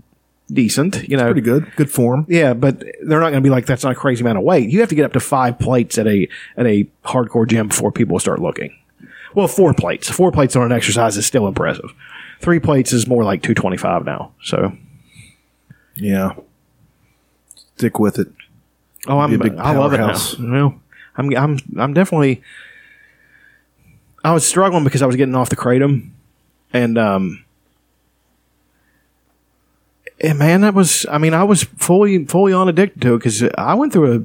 decent. 0.51 1.07
You 1.07 1.15
know, 1.17 1.25
Pretty 1.25 1.41
good, 1.41 1.71
good 1.75 1.91
form. 1.91 2.25
yeah, 2.27 2.53
but 2.53 2.79
they're 2.79 3.19
not 3.19 3.29
going 3.31 3.41
to 3.41 3.47
be 3.47 3.49
like 3.49 3.65
that's 3.65 3.83
not 3.83 3.91
a 3.93 3.95
crazy 3.95 4.21
amount 4.21 4.37
of 4.37 4.43
weight. 4.43 4.69
You 4.69 4.79
have 4.79 4.89
to 4.89 4.95
get 4.95 5.05
up 5.05 5.13
to 5.13 5.19
five 5.19 5.57
plates 5.59 5.97
at 5.97 6.07
a 6.07 6.27
at 6.57 6.65
a 6.65 6.87
hardcore 7.05 7.47
gym 7.47 7.67
before 7.69 7.91
people 7.91 8.19
start 8.19 8.39
looking. 8.39 8.75
Well, 9.35 9.47
four 9.47 9.73
plates. 9.73 10.09
Four 10.09 10.31
plates 10.31 10.55
on 10.55 10.63
an 10.63 10.71
exercise 10.71 11.15
is 11.17 11.25
still 11.25 11.47
impressive. 11.47 11.91
Three 12.39 12.59
plates 12.59 12.93
is 12.93 13.05
more 13.07 13.23
like 13.23 13.43
two 13.43 13.53
twenty 13.53 13.77
five 13.77 14.05
now. 14.05 14.31
So 14.43 14.71
Yeah, 15.95 16.33
stick 17.75 17.99
with 17.99 18.17
it. 18.19 18.27
oh, 19.07 19.19
I'm 19.19 19.33
I 19.59 19.73
love 19.75 19.93
it 19.93 19.97
now. 19.97 20.07
powerhouse. 20.07 20.37
Well, 20.39 20.79
I'm 21.15 21.35
I'm 21.35 21.59
I'm 21.77 21.93
definitely. 21.93 22.41
I 24.23 24.33
was 24.33 24.45
struggling 24.45 24.83
because 24.83 25.01
I 25.01 25.05
was 25.05 25.15
getting 25.15 25.35
off 25.35 25.49
the 25.49 25.55
kratom, 25.55 26.09
and 26.73 26.97
um, 26.97 27.45
and 30.21 30.39
man, 30.39 30.61
that 30.61 30.73
was. 30.73 31.05
I 31.09 31.17
mean, 31.17 31.33
I 31.33 31.43
was 31.43 31.63
fully 31.63 32.25
fully 32.25 32.53
on 32.53 32.69
addicted 32.69 33.01
to 33.01 33.15
it 33.15 33.19
because 33.19 33.43
I 33.57 33.73
went 33.75 33.93
through 33.93 34.15
a. 34.15 34.23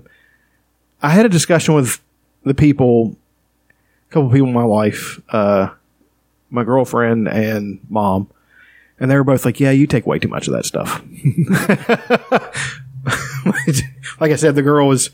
I 1.07 1.11
had 1.11 1.27
a 1.27 1.29
discussion 1.29 1.75
with 1.75 2.01
the 2.45 2.55
people, 2.55 3.16
a 4.09 4.12
couple 4.12 4.31
people 4.31 4.47
my 4.49 4.65
life, 4.65 5.21
uh, 5.31 5.69
my 6.51 6.65
girlfriend 6.65 7.29
and 7.29 7.81
mom, 7.89 8.31
and 8.99 9.11
they 9.11 9.16
were 9.16 9.25
both 9.25 9.45
like, 9.45 9.61
"Yeah, 9.61 9.71
you 9.71 9.87
take 9.87 10.07
way 10.07 10.19
too 10.19 10.29
much 10.29 10.49
of 10.49 10.55
that 10.55 10.65
stuff." 10.65 11.03
like 14.21 14.33
I 14.33 14.37
said, 14.37 14.55
the 14.55 14.62
girl 14.62 14.89
was 14.89 15.11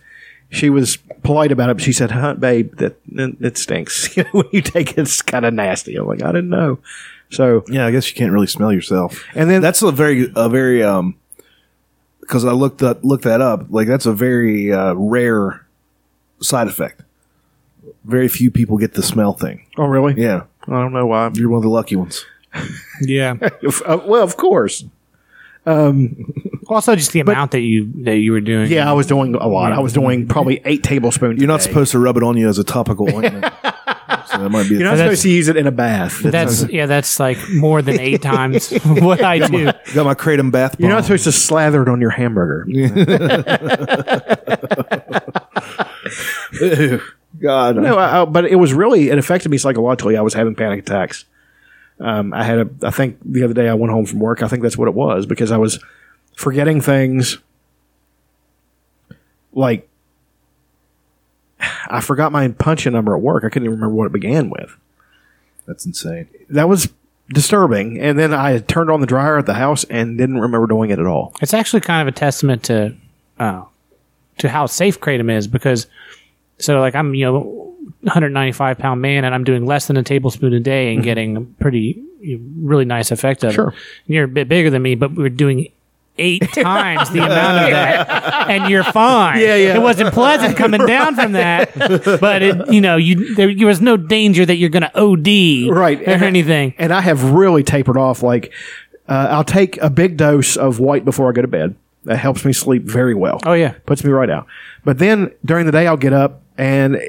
she 0.48 0.70
was 0.70 0.96
polite 1.22 1.52
about 1.52 1.70
it, 1.70 1.74
but 1.74 1.82
she 1.82 1.92
said, 1.92 2.10
"Huh, 2.10 2.34
babe, 2.34 2.76
that 2.76 2.96
it, 3.12 3.36
it 3.40 3.58
stinks. 3.58 4.14
when 4.32 4.46
you 4.52 4.62
take 4.62 4.92
it, 4.92 4.98
it's 4.98 5.22
kind 5.22 5.44
of 5.44 5.54
nasty." 5.54 5.96
I'm 5.96 6.06
like, 6.06 6.22
"I 6.22 6.32
didn't 6.32 6.50
know." 6.50 6.78
So 7.30 7.64
Yeah, 7.68 7.86
I 7.86 7.90
guess 7.90 8.08
you 8.10 8.14
can't 8.16 8.32
really 8.32 8.46
smell 8.46 8.72
yourself. 8.72 9.24
And 9.34 9.48
then- 9.50 9.62
that's 9.62 9.82
a 9.82 9.90
very 9.92 10.30
a 10.36 10.48
very 10.48 10.82
um 10.82 11.14
because 12.20 12.44
I 12.44 12.52
looked 12.52 12.78
that 12.78 13.04
looked 13.04 13.24
that 13.24 13.40
up. 13.40 13.66
Like 13.70 13.88
that's 13.88 14.06
a 14.06 14.12
very 14.12 14.72
uh, 14.72 14.94
rare 14.94 15.66
side 16.40 16.68
effect. 16.68 17.02
Very 18.04 18.28
few 18.28 18.50
people 18.50 18.78
get 18.78 18.94
the 18.94 19.02
smell 19.02 19.32
thing. 19.32 19.66
Oh, 19.76 19.86
really? 19.86 20.14
Yeah, 20.20 20.44
I 20.68 20.72
don't 20.80 20.92
know 20.92 21.06
why. 21.06 21.30
you're 21.34 21.48
one 21.48 21.58
of 21.58 21.62
the 21.64 21.68
lucky 21.70 21.96
ones. 21.96 22.24
Yeah. 23.00 23.34
Uh, 23.86 23.98
well, 24.06 24.22
of 24.22 24.36
course. 24.36 24.84
Um, 25.70 26.16
also, 26.68 26.94
just 26.96 27.12
the 27.12 27.20
amount 27.20 27.52
that 27.52 27.60
you 27.60 27.90
that 28.04 28.16
you 28.16 28.32
were 28.32 28.40
doing. 28.40 28.70
yeah, 28.70 28.88
I 28.88 28.92
was 28.92 29.06
doing 29.06 29.34
a 29.34 29.46
lot. 29.48 29.72
I 29.72 29.80
was 29.80 29.92
doing 29.92 30.26
probably 30.28 30.60
eight 30.64 30.82
tablespoons. 30.82 31.40
You're 31.40 31.50
a 31.50 31.54
not 31.54 31.62
supposed 31.62 31.92
to 31.92 31.98
rub 31.98 32.16
it 32.16 32.22
on 32.22 32.36
you 32.36 32.48
as 32.48 32.58
a 32.58 32.64
topical 32.64 33.06
ointment. 33.14 33.44
so 33.44 34.38
that 34.38 34.48
might 34.50 34.68
be. 34.68 34.76
You're 34.76 34.84
not 34.84 34.96
That's- 34.96 35.18
supposed 35.18 35.22
to 35.22 35.30
use 35.30 35.48
it 35.48 35.56
in 35.56 35.66
a 35.66 35.72
bath. 35.72 36.20
That's 36.22 36.68
yeah, 36.68 36.86
that's 36.86 37.18
like 37.18 37.38
more 37.50 37.82
than 37.82 37.98
eight 37.98 38.22
times 38.32 38.70
what 38.84 39.22
I 39.22 39.38
do. 39.46 39.66
got 39.94 40.04
my 40.06 40.14
kratom 40.14 40.50
bath. 40.52 40.76
You're 40.78 40.88
not 40.90 40.96
bomb. 40.96 41.04
supposed 41.04 41.24
to 41.24 41.32
slather 41.32 41.82
it 41.82 41.88
on 41.88 42.00
your 42.00 42.10
hamburger. 42.10 42.66
God. 47.40 47.76
No, 47.76 47.96
I, 47.96 48.22
I, 48.22 48.24
but 48.24 48.44
it 48.46 48.56
was 48.56 48.72
really 48.74 49.10
it 49.10 49.18
affected 49.18 49.50
me 49.50 49.58
psychologically. 49.58 50.16
I 50.16 50.22
was 50.22 50.34
having 50.34 50.54
panic 50.54 50.80
attacks. 50.80 51.24
Um, 52.00 52.32
I 52.32 52.44
had 52.44 52.58
a. 52.58 52.68
I 52.82 52.90
think 52.90 53.18
the 53.24 53.44
other 53.44 53.54
day 53.54 53.68
I 53.68 53.74
went 53.74 53.92
home 53.92 54.06
from 54.06 54.20
work. 54.20 54.42
I 54.42 54.48
think 54.48 54.62
that's 54.62 54.78
what 54.78 54.88
it 54.88 54.94
was 54.94 55.26
because 55.26 55.52
I 55.52 55.58
was 55.58 55.78
forgetting 56.34 56.80
things. 56.80 57.38
Like 59.52 59.88
I 61.88 62.00
forgot 62.00 62.32
my 62.32 62.48
punching 62.48 62.92
number 62.92 63.14
at 63.14 63.20
work. 63.20 63.44
I 63.44 63.48
couldn't 63.48 63.66
even 63.66 63.78
remember 63.78 63.94
what 63.94 64.06
it 64.06 64.12
began 64.12 64.48
with. 64.50 64.76
That's 65.66 65.84
insane. 65.84 66.28
That 66.48 66.68
was 66.68 66.90
disturbing. 67.28 68.00
And 68.00 68.18
then 68.18 68.32
I 68.32 68.58
turned 68.58 68.90
on 68.90 69.00
the 69.00 69.06
dryer 69.06 69.38
at 69.38 69.46
the 69.46 69.54
house 69.54 69.84
and 69.84 70.16
didn't 70.16 70.40
remember 70.40 70.66
doing 70.66 70.90
it 70.90 70.98
at 70.98 71.06
all. 71.06 71.34
It's 71.40 71.54
actually 71.54 71.80
kind 71.80 72.06
of 72.06 72.12
a 72.12 72.16
testament 72.16 72.64
to 72.64 72.94
uh, 73.38 73.64
to 74.38 74.48
how 74.48 74.66
safe 74.66 75.00
kratom 75.00 75.30
is 75.30 75.46
because 75.46 75.86
so 76.60 76.80
like 76.80 76.94
I'm 76.94 77.14
you 77.14 77.24
know 77.26 77.74
195 78.02 78.78
pound 78.78 79.00
man 79.02 79.24
and 79.24 79.34
I'm 79.34 79.44
doing 79.44 79.66
less 79.66 79.86
than 79.86 79.96
a 79.96 80.02
tablespoon 80.02 80.52
a 80.54 80.60
day 80.60 80.94
and 80.94 81.02
getting 81.02 81.36
a 81.36 81.40
pretty 81.42 82.02
really 82.60 82.84
nice 82.84 83.10
effect 83.10 83.44
of 83.44 83.52
Sure. 83.54 83.68
it. 83.68 83.74
You're 84.06 84.24
a 84.24 84.28
bit 84.28 84.48
bigger 84.48 84.70
than 84.70 84.82
me, 84.82 84.94
but 84.94 85.12
we're 85.12 85.28
doing 85.28 85.68
eight 86.18 86.40
times 86.52 87.08
the 87.10 87.18
amount 87.20 87.64
of 87.64 87.70
that, 87.70 88.48
and 88.50 88.70
you're 88.70 88.84
fine. 88.84 89.38
Yeah, 89.40 89.54
yeah. 89.56 89.74
It 89.76 89.80
wasn't 89.82 90.12
pleasant 90.12 90.56
coming 90.56 90.84
down 90.86 91.14
from 91.14 91.32
that, 91.32 91.74
but 92.20 92.42
it, 92.42 92.70
you 92.72 92.80
know, 92.80 92.96
you 92.96 93.34
there, 93.36 93.54
there 93.54 93.66
was 93.66 93.80
no 93.80 93.96
danger 93.96 94.44
that 94.44 94.56
you're 94.56 94.68
going 94.70 94.82
to 94.82 94.98
OD, 94.98 95.74
right 95.74 96.00
or 96.06 96.24
anything. 96.24 96.74
and 96.78 96.92
i 96.92 97.00
have 97.00 97.32
really 97.32 97.62
tapered 97.62 97.96
off 97.96 98.22
like 98.22 98.52
uh, 99.08 99.28
i'll 99.30 99.44
take 99.44 99.76
a 99.78 99.88
big 99.90 100.16
dose 100.16 100.56
of 100.56 100.78
white 100.78 101.04
before 101.04 101.28
i 101.30 101.32
go 101.32 101.40
to 101.42 101.48
bed 101.48 101.74
that 102.04 102.16
helps 102.16 102.44
me 102.44 102.52
sleep 102.52 102.84
very 102.84 103.14
well. 103.14 103.40
Oh 103.44 103.52
yeah, 103.52 103.74
puts 103.86 104.04
me 104.04 104.10
right 104.10 104.30
out. 104.30 104.46
But 104.84 104.98
then 104.98 105.32
during 105.44 105.66
the 105.66 105.72
day 105.72 105.86
i'll 105.86 105.96
get 105.96 106.12
up 106.12 106.42
and 106.56 107.00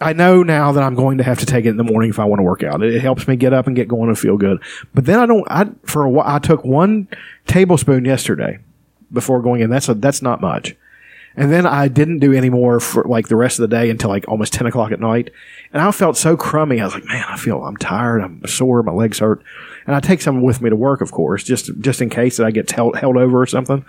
i 0.00 0.12
know 0.12 0.42
now 0.42 0.72
that 0.72 0.82
i'm 0.82 0.94
going 0.94 1.18
to 1.18 1.24
have 1.24 1.38
to 1.38 1.46
take 1.46 1.64
it 1.64 1.70
in 1.70 1.78
the 1.78 1.84
morning 1.84 2.10
if 2.10 2.18
i 2.18 2.24
want 2.24 2.38
to 2.38 2.44
work 2.44 2.62
out. 2.62 2.82
It, 2.82 3.00
helps 3.00 3.26
me 3.28 3.36
get 3.36 3.52
up 3.52 3.66
and 3.66 3.76
get 3.76 3.88
going 3.88 4.08
and 4.08 4.18
feel 4.18 4.36
good. 4.36 4.62
But 4.94 5.04
then 5.06 5.18
i 5.18 5.26
don't 5.26 5.46
i 5.50 5.66
for 5.84 6.02
a 6.02 6.10
while 6.10 6.26
i 6.26 6.38
took 6.38 6.64
one 6.64 7.08
tablespoon 7.46 8.04
yesterday 8.04 8.58
before 9.12 9.40
going 9.40 9.60
in. 9.60 9.70
That's 9.70 9.88
a 9.88 9.94
that's 9.94 10.22
not 10.22 10.40
much 10.40 10.74
and 11.36 11.52
then 11.52 11.66
I 11.66 11.88
didn't 11.88 12.20
do 12.20 12.32
any 12.32 12.48
more 12.48 12.80
for 12.80 13.04
like 13.04 13.28
the 13.28 13.36
rest 13.36 13.58
of 13.58 13.68
the 13.68 13.76
day 13.76 13.90
until 13.90 14.08
like 14.08 14.26
almost 14.26 14.54
10 14.54 14.66
o'clock 14.66 14.90
at 14.90 15.00
night. 15.00 15.30
And 15.72 15.82
I 15.82 15.90
felt 15.90 16.16
so 16.16 16.36
crummy. 16.36 16.80
I 16.80 16.84
was 16.84 16.94
like, 16.94 17.04
man, 17.04 17.24
I 17.28 17.36
feel, 17.36 17.62
I'm 17.62 17.76
tired. 17.76 18.22
I'm 18.22 18.44
sore. 18.46 18.82
My 18.82 18.92
legs 18.92 19.18
hurt. 19.18 19.42
And 19.86 19.94
I 19.94 20.00
take 20.00 20.22
some 20.22 20.42
with 20.42 20.62
me 20.62 20.70
to 20.70 20.76
work, 20.76 21.02
of 21.02 21.12
course, 21.12 21.44
just, 21.44 21.78
just 21.80 22.00
in 22.00 22.08
case 22.08 22.38
that 22.38 22.46
I 22.46 22.50
get 22.50 22.70
held, 22.70 22.96
held 22.96 23.18
over 23.18 23.40
or 23.40 23.46
something. 23.46 23.84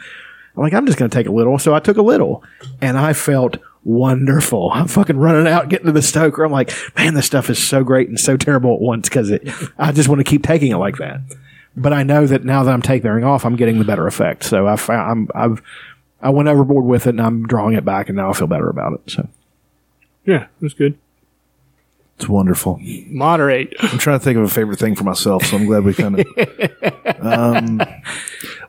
I'm 0.56 0.64
like, 0.64 0.74
I'm 0.74 0.86
just 0.86 0.98
going 0.98 1.10
to 1.10 1.16
take 1.16 1.28
a 1.28 1.32
little. 1.32 1.58
So 1.58 1.74
I 1.74 1.80
took 1.80 1.98
a 1.98 2.02
little 2.02 2.44
and 2.82 2.98
I 2.98 3.14
felt 3.14 3.58
wonderful. 3.86 4.72
I'm 4.74 4.88
fucking 4.88 5.18
running 5.18 5.48
out, 5.48 5.70
getting 5.70 5.86
to 5.86 5.94
the 5.94 6.02
stoker. 6.02 6.44
I'm 6.44 6.52
like, 6.52 6.74
man, 6.98 7.14
this 7.14 7.28
stuff 7.28 7.50
is 7.50 7.66
so 7.66 7.84
great 7.84 8.10
and 8.10 8.20
so 8.20 8.36
terrible 8.36 8.76
at 8.76 8.82
once 8.82 9.08
because 9.08 9.30
it, 9.30 9.48
I 9.78 9.94
just 9.94 10.10
want 10.10 10.20
to 10.20 10.26
keep 10.26 10.44
taking 10.44 10.74
it 10.74 10.78
like 10.78 10.98
that. 10.98 11.22
But 11.78 11.94
I 11.94 12.04
know 12.04 12.26
that 12.28 12.44
now 12.44 12.64
that 12.64 12.74
I'm 12.74 12.82
tapering 12.82 13.24
off, 13.24 13.46
I'm 13.46 13.56
getting 13.56 13.80
the 13.80 13.86
better 13.86 14.08
effect. 14.08 14.44
So 14.44 14.68
I 14.68 14.76
found, 14.76 15.30
I'm, 15.34 15.52
I've, 15.52 15.62
I 16.22 16.30
went 16.30 16.48
overboard 16.50 16.86
with 16.86 17.06
it 17.08 17.12
and 17.12 17.22
I'm 17.22 17.46
drawing 17.48 17.76
it 17.76 17.86
back 17.86 18.10
and 18.10 18.16
now 18.18 18.30
I 18.30 18.34
feel 18.34 18.48
better 18.48 18.70
about 18.70 18.94
it. 18.94 19.12
So 19.12 19.28
yeah, 20.26 20.44
it 20.44 20.62
was 20.62 20.74
good. 20.74 20.98
It's 22.18 22.28
wonderful. 22.28 22.80
Moderate. 23.08 23.74
I'm 23.80 24.00
trying 24.00 24.18
to 24.20 24.24
think 24.26 24.38
of 24.38 24.44
a 24.44 24.50
favorite 24.50 24.80
thing 24.80 24.96
for 24.96 25.04
myself, 25.04 25.46
so 25.46 25.56
I'm 25.56 25.66
glad 25.68 25.84
we 25.84 25.94
kind 25.94 26.20
of. 26.20 26.26
Um, 27.20 27.82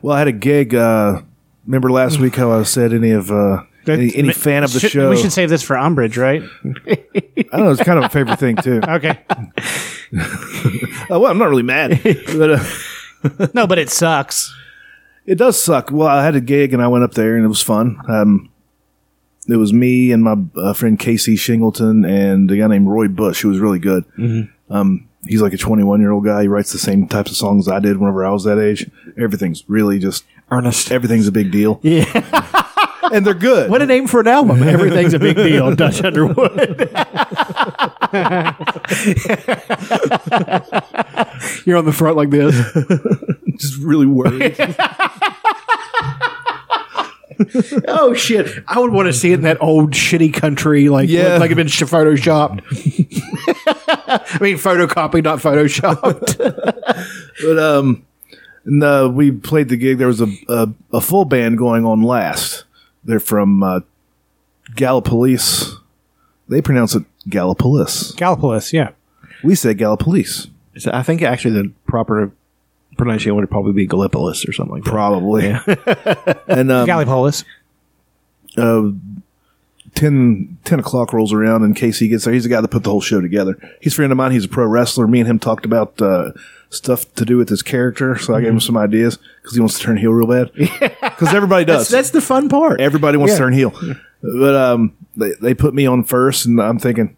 well, 0.01 0.15
I 0.15 0.19
had 0.19 0.27
a 0.27 0.31
gig. 0.33 0.73
Uh, 0.75 1.21
remember 1.65 1.91
last 1.91 2.19
week 2.19 2.35
how 2.35 2.51
I 2.51 2.63
said 2.63 2.93
any 2.93 3.11
of 3.11 3.31
uh, 3.31 3.63
any, 3.87 4.13
any 4.15 4.33
fan 4.33 4.63
of 4.63 4.73
the 4.73 4.79
Should- 4.79 4.91
show? 4.91 5.09
We 5.11 5.17
should 5.17 5.31
save 5.31 5.49
this 5.49 5.61
for 5.61 5.77
Umbrage, 5.77 6.17
right? 6.17 6.41
I 6.65 6.95
don't 7.51 7.53
know. 7.53 7.71
It's 7.71 7.83
kind 7.83 7.99
of 7.99 8.05
a 8.05 8.09
favorite 8.09 8.39
thing 8.39 8.55
too. 8.57 8.81
Okay. 8.87 9.19
Uh, 10.11 11.19
well, 11.19 11.27
I'm 11.27 11.37
not 11.37 11.49
really 11.49 11.63
mad, 11.63 11.99
but 12.03 12.51
uh, 12.51 13.47
no, 13.53 13.67
but 13.67 13.77
it 13.77 13.89
sucks. 13.89 14.53
It 15.29 15.37
does 15.37 15.61
suck. 15.61 15.91
Well, 15.91 16.07
I 16.07 16.25
had 16.25 16.35
a 16.35 16.41
gig 16.41 16.73
and 16.73 16.81
I 16.81 16.87
went 16.87 17.03
up 17.03 17.13
there 17.13 17.35
and 17.35 17.45
it 17.45 17.49
was 17.49 17.61
fun. 17.61 17.97
Um, 18.07 18.49
it 19.47 19.57
was 19.57 19.71
me 19.71 20.11
and 20.11 20.23
my 20.23 20.35
uh, 20.55 20.73
friend 20.73 20.97
Casey 20.97 21.35
Shingleton 21.35 22.07
and 22.07 22.49
a 22.49 22.57
guy 22.57 22.65
named 22.65 22.87
Roy 22.87 23.07
Bush 23.07 23.41
who 23.41 23.49
was 23.49 23.59
really 23.59 23.79
good. 23.79 24.05
Um, 24.69 25.07
he's 25.25 25.41
like 25.41 25.53
a 25.53 25.57
21 25.57 26.01
year 26.01 26.11
old 26.11 26.25
guy. 26.25 26.41
He 26.41 26.47
writes 26.47 26.71
the 26.71 26.79
same 26.79 27.07
types 27.07 27.29
of 27.29 27.37
songs 27.37 27.67
I 27.67 27.79
did 27.79 27.97
whenever 27.97 28.25
I 28.25 28.31
was 28.31 28.43
that 28.45 28.59
age. 28.59 28.89
Everything's 29.17 29.63
really 29.67 29.99
just 29.99 30.23
earnest. 30.49 30.91
Everything's 30.91 31.27
a 31.27 31.31
big 31.31 31.51
deal. 31.51 31.79
Yeah. 33.09 33.15
and 33.15 33.25
they're 33.25 33.33
good. 33.33 33.71
What 33.71 33.81
a 33.81 33.85
name 33.87 34.07
for 34.07 34.19
an 34.19 34.27
album. 34.27 34.61
Everything's 34.63 35.13
a 35.13 35.19
big 35.19 35.37
deal. 35.37 35.73
Dutch 35.75 36.03
Underwood. 36.03 36.49
You're 41.65 41.77
on 41.77 41.85
the 41.85 41.93
front 41.95 42.17
like 42.17 42.29
this. 42.29 42.55
Just 43.59 43.77
really 43.77 44.05
worried. 44.07 44.55
oh 47.87 48.13
shit! 48.13 48.63
I 48.67 48.79
would 48.79 48.91
want 48.91 49.07
to 49.07 49.13
see 49.13 49.31
it 49.31 49.35
in 49.35 49.41
that 49.41 49.61
old 49.61 49.91
shitty 49.91 50.33
country, 50.33 50.89
like 50.89 51.09
Yeah. 51.09 51.37
like 51.37 51.45
it'd 51.45 51.57
been 51.57 51.67
sh- 51.67 51.83
photoshopped. 51.83 52.61
I 54.07 54.37
mean, 54.41 54.57
photocopied, 54.57 55.23
not 55.23 55.39
photoshopped. 55.39 56.35
But 57.41 57.57
um, 57.57 58.05
no, 58.65 59.07
we 59.07 59.31
played 59.31 59.69
the 59.69 59.77
gig. 59.77 59.97
There 59.97 60.07
was 60.07 60.19
a 60.21 60.27
a, 60.49 60.69
a 60.91 60.99
full 61.01 61.23
band 61.25 61.57
going 61.57 61.85
on 61.85 62.01
last. 62.03 62.65
They're 63.05 63.21
from 63.21 63.63
uh, 63.63 63.79
Gallipolis. 64.73 65.75
They 66.49 66.61
pronounce 66.61 66.95
it 66.95 67.03
Gallipolis. 67.29 68.13
Gallipolis, 68.15 68.73
yeah. 68.73 68.89
We 69.43 69.55
say 69.55 69.73
Gallipolis. 69.73 70.49
So 70.77 70.91
I 70.93 71.03
think 71.03 71.21
actually 71.21 71.61
the 71.61 71.71
proper 71.87 72.31
pronunciation 72.99 73.35
would 73.35 73.49
probably 73.49 73.73
be 73.73 73.87
Gallipolis 73.87 74.47
or 74.47 74.53
something 74.53 74.75
like 74.75 74.83
that. 74.83 74.89
Probably. 74.91 75.45
and 76.47 76.71
um, 76.71 76.87
Gallipolis. 76.87 77.43
uh, 78.57 78.91
10, 79.95 80.57
10 80.65 80.79
o'clock 80.79 81.13
rolls 81.13 81.33
around 81.33 81.63
and 81.63 81.75
Casey 81.75 82.07
gets 82.07 82.25
there. 82.25 82.33
He's 82.33 82.43
the 82.43 82.49
guy 82.49 82.61
that 82.61 82.67
put 82.67 82.83
the 82.83 82.91
whole 82.91 83.01
show 83.01 83.21
together. 83.21 83.57
He's 83.81 83.93
a 83.93 83.95
friend 83.95 84.11
of 84.11 84.17
mine. 84.17 84.31
He's 84.31 84.45
a 84.45 84.49
pro 84.49 84.65
wrestler. 84.67 85.07
Me 85.07 85.19
and 85.19 85.27
him 85.27 85.39
talked 85.39 85.65
about 85.65 85.99
uh, 86.01 86.31
stuff 86.69 87.11
to 87.15 87.25
do 87.25 87.37
with 87.37 87.49
his 87.49 87.63
character. 87.63 88.15
So 88.17 88.35
I 88.35 88.41
gave 88.41 88.51
him 88.51 88.59
some 88.59 88.77
ideas 88.77 89.17
because 89.41 89.55
he 89.55 89.59
wants 89.59 89.77
to 89.79 89.83
turn 89.83 89.97
heel 89.97 90.11
real 90.11 90.27
bad. 90.27 90.51
Because 91.19 91.33
everybody 91.35 91.65
does. 91.65 91.89
That's, 91.89 91.89
that's 91.89 92.09
the 92.11 92.21
fun 92.21 92.47
part. 92.47 92.79
Everybody 92.79 93.17
wants 93.17 93.31
Yeah. 93.33 93.37
to 93.39 93.43
turn 93.43 93.53
heel. 93.53 93.73
But 94.21 94.55
um, 94.55 94.95
they, 95.17 95.31
they 95.41 95.53
put 95.53 95.73
me 95.73 95.85
on 95.85 96.05
first, 96.05 96.45
and 96.45 96.61
I'm 96.61 96.79
thinking, 96.79 97.17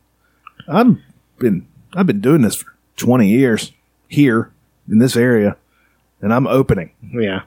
I'm 0.67 1.03
been 1.37 1.67
I've 1.93 2.07
been 2.07 2.19
doing 2.21 2.41
this 2.41 2.55
for 2.55 2.73
20 2.97 3.27
years 3.29 3.73
here 4.07 4.51
in 4.89 4.97
this 4.97 5.15
area, 5.15 5.55
and 6.21 6.33
I'm 6.33 6.47
opening 6.47 6.91
Yeah. 7.13 7.41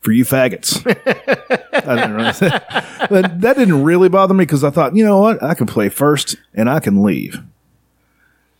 for 0.00 0.12
you 0.12 0.24
faggots. 0.24 0.80
I 1.72 1.94
didn't 1.96 2.14
really 2.14 2.32
but 3.10 3.40
that 3.40 3.56
didn't 3.56 3.82
really 3.82 4.08
bother 4.08 4.34
me 4.34 4.44
because 4.44 4.64
I 4.64 4.70
thought, 4.70 4.94
you 4.96 5.04
know 5.04 5.18
what, 5.18 5.42
I 5.42 5.54
can 5.54 5.66
play 5.66 5.88
first 5.88 6.36
and 6.54 6.68
I 6.70 6.80
can 6.80 7.02
leave. 7.02 7.42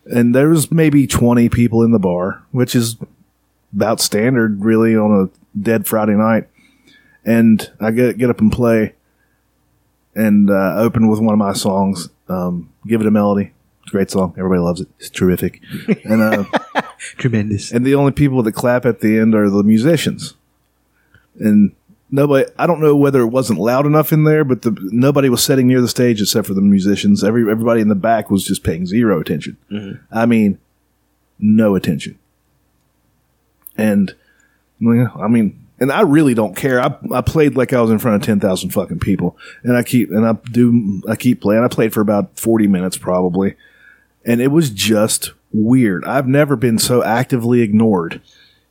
And 0.06 0.34
there 0.34 0.48
was 0.48 0.72
maybe 0.72 1.06
20 1.06 1.48
people 1.50 1.82
in 1.82 1.92
the 1.92 1.98
bar, 1.98 2.42
which 2.50 2.74
is 2.74 2.96
about 3.74 4.00
standard 4.00 4.64
really 4.64 4.96
on 4.96 5.12
a 5.12 5.58
dead 5.60 5.86
Friday 5.86 6.14
night. 6.14 6.48
And 7.24 7.70
I 7.78 7.90
get 7.90 8.16
get 8.18 8.30
up 8.30 8.40
and 8.40 8.50
play 8.50 8.94
and 10.14 10.50
uh, 10.50 10.74
open 10.76 11.06
with 11.08 11.20
one 11.20 11.34
of 11.34 11.38
my 11.38 11.52
songs, 11.52 12.08
um, 12.28 12.70
"Give 12.86 13.00
It 13.02 13.06
a 13.06 13.10
Melody." 13.10 13.52
Great 13.88 14.10
song. 14.10 14.34
Everybody 14.38 14.60
loves 14.60 14.80
it. 14.80 14.88
It's 14.98 15.10
terrific. 15.10 15.60
And 16.04 16.22
uh, 16.22 16.44
Tremendous. 17.16 17.72
and 17.72 17.84
the 17.84 17.94
only 17.94 18.12
people 18.12 18.42
that 18.42 18.52
clap 18.52 18.84
at 18.86 19.00
the 19.00 19.18
end 19.18 19.34
are 19.34 19.50
the 19.50 19.62
musicians. 19.64 20.34
And 21.40 21.72
nobody, 22.10 22.48
I 22.58 22.66
don't 22.66 22.80
know 22.80 22.94
whether 22.94 23.20
it 23.20 23.26
wasn't 23.28 23.58
loud 23.58 23.86
enough 23.86 24.12
in 24.12 24.24
there, 24.24 24.44
but 24.44 24.62
the, 24.62 24.76
nobody 24.92 25.28
was 25.28 25.42
sitting 25.42 25.66
near 25.66 25.80
the 25.80 25.88
stage 25.88 26.20
except 26.20 26.46
for 26.46 26.54
the 26.54 26.60
musicians. 26.60 27.24
Every 27.24 27.50
everybody 27.50 27.80
in 27.80 27.88
the 27.88 27.94
back 27.94 28.30
was 28.30 28.44
just 28.44 28.62
paying 28.62 28.86
zero 28.86 29.20
attention. 29.20 29.56
I 30.12 30.26
mean, 30.26 30.58
no 31.38 31.74
attention. 31.74 32.18
And 33.76 34.14
well, 34.80 35.10
I 35.20 35.28
mean, 35.28 35.66
and 35.78 35.90
I 35.90 36.02
really 36.02 36.34
don't 36.34 36.54
care. 36.54 36.80
I 36.80 36.94
I 37.12 37.22
played 37.22 37.56
like 37.56 37.72
I 37.72 37.80
was 37.80 37.90
in 37.90 37.98
front 37.98 38.16
of 38.16 38.22
ten 38.26 38.40
thousand 38.40 38.70
fucking 38.70 38.98
people, 39.00 39.36
and 39.62 39.76
I 39.76 39.82
keep 39.82 40.10
and 40.10 40.26
I 40.26 40.32
do 40.52 41.02
I 41.08 41.16
keep 41.16 41.40
playing. 41.40 41.64
I 41.64 41.68
played 41.68 41.92
for 41.94 42.00
about 42.02 42.38
forty 42.38 42.66
minutes 42.66 42.98
probably, 42.98 43.54
and 44.24 44.40
it 44.40 44.48
was 44.48 44.70
just 44.70 45.32
weird. 45.52 46.04
I've 46.04 46.26
never 46.26 46.56
been 46.56 46.78
so 46.78 47.02
actively 47.02 47.62
ignored 47.62 48.20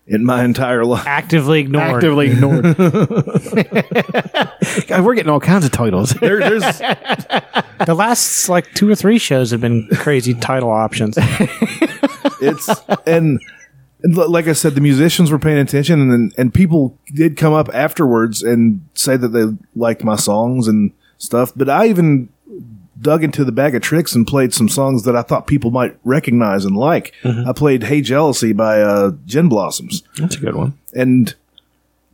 in 0.10 0.26
my 0.26 0.44
entire 0.44 0.84
life. 0.84 1.06
Actively 1.06 1.60
ignored. 1.60 2.04
Actively 2.04 2.32
ignored. 2.32 2.64
God, 4.88 5.06
we're 5.06 5.14
getting 5.14 5.30
all 5.30 5.40
kinds 5.40 5.66
of 5.66 5.72
titles. 5.72 6.10
There, 6.12 6.40
there's 6.40 6.64
the 7.86 7.96
last 7.96 8.50
like 8.50 8.74
two 8.74 8.90
or 8.90 8.96
three 8.96 9.20
shows 9.20 9.52
have 9.52 9.62
been 9.62 9.88
crazy 9.94 10.34
title 10.34 10.72
options. 10.72 11.16
it's 12.42 12.70
and, 13.06 13.40
and 14.02 14.18
like 14.18 14.48
I 14.48 14.54
said, 14.54 14.74
the 14.74 14.82
musicians 14.82 15.32
were 15.32 15.40
paying 15.40 15.60
attention, 15.60 16.12
and 16.12 16.34
and 16.38 16.54
people 16.54 16.98
did 17.14 17.38
come 17.38 17.54
up 17.54 17.70
afterwards 17.72 18.42
and 18.42 18.82
say 18.96 19.16
that 19.16 19.30
they 19.30 19.46
liked 19.76 20.04
my 20.04 20.16
songs 20.16 20.68
and 20.68 20.92
stuff. 21.20 21.52
But 21.56 21.70
I 21.70 21.88
even 21.88 22.30
dug 23.02 23.24
into 23.24 23.46
the 23.46 23.52
bag 23.52 23.76
of 23.76 23.82
tricks 23.82 24.14
and 24.16 24.28
played 24.28 24.54
some 24.54 24.68
songs 24.70 25.04
that 25.04 25.16
I 25.16 25.22
thought 25.22 25.48
people 25.48 25.72
might 25.72 25.98
recognize 26.04 26.66
and 26.66 26.76
like. 26.76 27.14
I 27.24 27.54
played 27.54 27.84
"Hey 27.84 28.02
Jealousy" 28.02 28.54
by 28.54 28.82
uh, 28.82 29.12
Gin 29.26 29.48
Blossoms, 29.50 30.04
That's 30.18 30.36
a 30.36 30.40
good 30.40 30.56
one. 30.56 30.78
and 30.94 31.34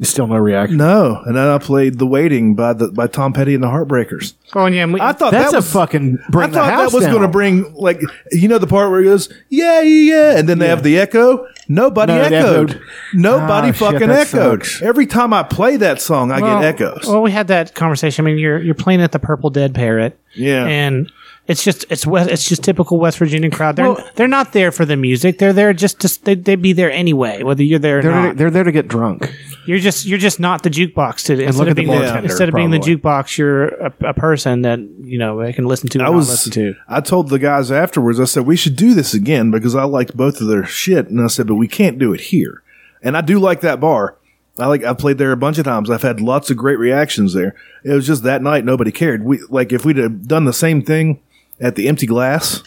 Still 0.01 0.27
no 0.27 0.35
reaction. 0.35 0.75
no, 0.75 1.21
and 1.25 1.37
then 1.37 1.47
I 1.47 1.57
played 1.57 1.99
"The 1.99 2.05
Waiting" 2.05 2.53
by 2.53 2.73
the 2.73 2.89
by 2.89 3.07
Tom 3.07 3.31
Petty 3.31 3.53
and 3.53 3.63
the 3.63 3.67
Heartbreakers. 3.69 4.33
Oh 4.53 4.65
yeah, 4.65 4.83
and 4.83 4.93
we, 4.93 4.99
I 4.99 5.13
thought 5.13 5.31
That's 5.31 5.53
that 5.53 5.59
a 5.59 5.61
fucking 5.61 6.19
bring 6.29 6.49
I 6.49 6.53
thought 6.53 6.65
the 6.65 6.71
house 6.73 6.91
that 6.91 6.97
was 6.97 7.05
going 7.07 7.21
to 7.21 7.29
bring 7.29 7.73
like 7.75 8.01
you 8.31 8.49
know 8.49 8.57
the 8.57 8.67
part 8.67 8.91
where 8.91 8.99
he 8.99 9.05
goes 9.05 9.31
yeah 9.47 9.79
yeah 9.81 10.13
yeah 10.31 10.37
and 10.37 10.49
then 10.49 10.59
they 10.59 10.67
have 10.67 10.83
the 10.83 10.99
echo. 10.99 11.47
Nobody 11.69 12.11
No, 12.13 12.21
echoed. 12.21 12.69
echoed. 12.71 12.81
Nobody 13.13 13.69
ah, 13.69 13.71
shit, 13.71 13.75
fucking 13.77 14.07
that 14.09 14.27
echoed. 14.27 14.63
sucks. 14.65 14.81
Every 14.81 15.07
time 15.07 15.31
I 15.33 15.43
play 15.43 15.77
that 15.77 16.01
song, 16.01 16.29
I 16.31 16.41
well, 16.41 16.59
get 16.61 16.75
echoes. 16.75 17.07
Well, 17.07 17.21
we 17.21 17.31
had 17.31 17.47
that 17.47 17.73
conversation. 17.73 18.23
I 18.23 18.25
mean, 18.27 18.37
you're 18.37 18.61
you're 18.61 18.75
playing 18.75 19.01
at 19.01 19.13
the 19.13 19.19
Purple 19.19 19.49
Dead 19.49 19.73
Parrot. 19.73 20.19
Yeah. 20.35 20.65
and 20.65 21.09
it's 21.47 21.63
just 21.63 21.85
it's 21.89 22.07
West, 22.07 22.29
it's 22.29 22.47
just 22.49 22.63
typical 22.63 22.99
West 22.99 23.17
Virginia 23.19 23.49
crowd. 23.51 23.75
They're 23.75 23.91
Well- 23.91 24.09
they're 24.15 24.27
not 24.27 24.53
there 24.53 24.71
for 24.71 24.83
the 24.85 24.95
music. 24.95 25.37
They're 25.37 25.53
there 25.53 25.73
just 25.73 25.99
to 26.01 26.23
they 26.25 26.35
they'd 26.35 26.61
be 26.61 26.73
there 26.73 26.91
anyway, 26.91 27.43
whether 27.43 27.61
you're 27.63 27.79
there 27.79 27.99
or 27.99 28.01
They're, 28.01 28.11
not. 28.11 28.37
they're 28.37 28.49
there 28.51 28.63
to 28.63 28.71
get 28.71 28.87
drunk. 28.87 29.31
You're 29.67 29.79
just 29.79 30.05
you're 30.05 30.17
just 30.19 30.39
not 30.39 30.63
the 30.63 30.69
jukebox 30.69 31.23
today. 31.25 31.45
instead 31.45 31.59
look 31.59 31.67
of 31.67 31.71
at 31.71 31.75
the 31.75 31.81
being 31.83 31.91
the, 31.99 32.03
bartender, 32.05 32.29
instead 32.29 32.49
of 32.49 32.55
being 32.55 32.71
the 32.71 32.79
jukebox, 32.79 33.37
you're 33.37 33.67
a, 33.67 33.93
a 34.05 34.13
person 34.13 34.61
that 34.63 34.79
you 35.01 35.17
know 35.17 35.41
I 35.41 35.51
can 35.51 35.65
listen 35.65 35.89
to. 35.89 35.99
And 35.99 36.07
I 36.07 36.09
not 36.09 36.15
was. 36.15 36.29
listen 36.29 36.51
to. 36.53 36.75
I 36.87 37.01
told 37.01 37.29
the 37.29 37.39
guys 37.39 37.71
afterwards. 37.71 38.19
I 38.19 38.25
said 38.25 38.45
we 38.45 38.55
should 38.55 38.75
do 38.75 38.93
this 38.93 39.13
again 39.13 39.51
because 39.51 39.75
I 39.75 39.83
liked 39.83 40.15
both 40.17 40.41
of 40.41 40.47
their 40.47 40.65
shit, 40.65 41.09
and 41.09 41.21
I 41.21 41.27
said, 41.27 41.47
but 41.47 41.55
we 41.55 41.67
can't 41.67 41.99
do 41.99 42.13
it 42.13 42.21
here. 42.21 42.63
And 43.03 43.15
I 43.15 43.21
do 43.21 43.37
like 43.39 43.61
that 43.61 43.79
bar. 43.79 44.17
I 44.57 44.67
like. 44.67 44.83
I 44.83 44.93
played 44.93 45.17
there 45.17 45.31
a 45.31 45.37
bunch 45.37 45.57
of 45.57 45.65
times. 45.65 45.89
I've 45.89 46.01
had 46.01 46.21
lots 46.21 46.49
of 46.49 46.57
great 46.57 46.79
reactions 46.79 47.33
there. 47.33 47.55
It 47.83 47.91
was 47.93 48.07
just 48.07 48.23
that 48.23 48.41
night 48.41 48.63
nobody 48.65 48.91
cared. 48.91 49.23
We 49.23 49.39
like 49.49 49.73
if 49.73 49.83
we'd 49.83 49.97
have 49.97 50.27
done 50.27 50.45
the 50.45 50.53
same 50.53 50.81
thing 50.81 51.19
at 51.59 51.75
the 51.75 51.87
Empty 51.87 52.05
Glass, 52.05 52.63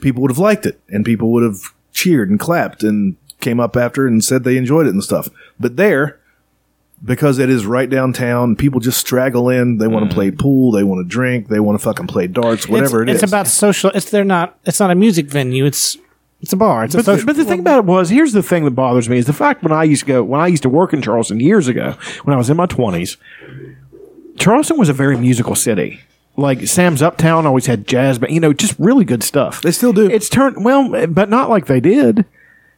people 0.00 0.22
would 0.22 0.30
have 0.30 0.38
liked 0.38 0.66
it, 0.66 0.80
and 0.88 1.04
people 1.04 1.30
would 1.32 1.42
have 1.42 1.60
cheered 1.92 2.30
and 2.30 2.38
clapped 2.38 2.82
and 2.82 3.16
came 3.40 3.60
up 3.60 3.76
after 3.76 4.06
and 4.06 4.24
said 4.24 4.44
they 4.44 4.56
enjoyed 4.56 4.86
it 4.86 4.90
and 4.90 5.02
stuff. 5.02 5.28
But 5.58 5.76
there, 5.76 6.20
because 7.04 7.38
it 7.38 7.48
is 7.48 7.66
right 7.66 7.88
downtown, 7.88 8.56
people 8.56 8.80
just 8.80 8.98
straggle 8.98 9.48
in. 9.48 9.78
They 9.78 9.88
want 9.88 10.04
to 10.04 10.10
mm. 10.10 10.14
play 10.14 10.30
pool. 10.30 10.72
They 10.72 10.84
want 10.84 11.04
to 11.04 11.08
drink. 11.08 11.48
They 11.48 11.60
want 11.60 11.78
to 11.78 11.84
fucking 11.84 12.06
play 12.06 12.26
darts. 12.26 12.68
Whatever 12.68 13.02
it's, 13.02 13.10
it 13.10 13.14
is. 13.14 13.22
it's 13.22 13.30
about 13.30 13.46
social. 13.46 13.90
It's 13.90 14.10
they're 14.10 14.24
not. 14.24 14.58
It's 14.64 14.80
not 14.80 14.90
a 14.90 14.94
music 14.94 15.26
venue. 15.26 15.64
It's 15.64 15.96
it's 16.40 16.52
a 16.52 16.56
bar. 16.56 16.84
It's 16.84 16.94
a 16.94 17.02
social. 17.02 17.20
the, 17.20 17.26
but 17.26 17.36
the 17.36 17.44
thing 17.44 17.60
about 17.60 17.80
it 17.80 17.84
was, 17.84 18.08
here's 18.08 18.32
the 18.32 18.42
thing 18.42 18.64
that 18.64 18.70
bothers 18.72 19.08
me 19.08 19.18
is 19.18 19.26
the 19.26 19.32
fact 19.32 19.62
when 19.62 19.72
I 19.72 19.84
used 19.84 20.02
to 20.02 20.06
go, 20.06 20.22
when 20.22 20.40
I 20.40 20.46
used 20.46 20.62
to 20.62 20.68
work 20.68 20.92
in 20.92 21.02
Charleston 21.02 21.40
years 21.40 21.68
ago, 21.68 21.96
when 22.24 22.34
I 22.34 22.38
was 22.38 22.48
in 22.48 22.56
my 22.56 22.66
20s, 22.66 23.16
Charleston 24.38 24.78
was 24.78 24.88
a 24.88 24.94
very 24.94 25.18
musical 25.18 25.54
city. 25.54 26.00
Like 26.40 26.66
Sam's 26.66 27.02
Uptown 27.02 27.46
always 27.46 27.66
had 27.66 27.86
jazz, 27.86 28.18
but 28.18 28.30
you 28.30 28.40
know, 28.40 28.52
just 28.52 28.78
really 28.78 29.04
good 29.04 29.22
stuff. 29.22 29.62
They 29.62 29.72
still 29.72 29.92
do. 29.92 30.08
It's 30.08 30.28
turned 30.28 30.64
well, 30.64 31.06
but 31.06 31.28
not 31.28 31.50
like 31.50 31.66
they 31.66 31.80
did. 31.80 32.24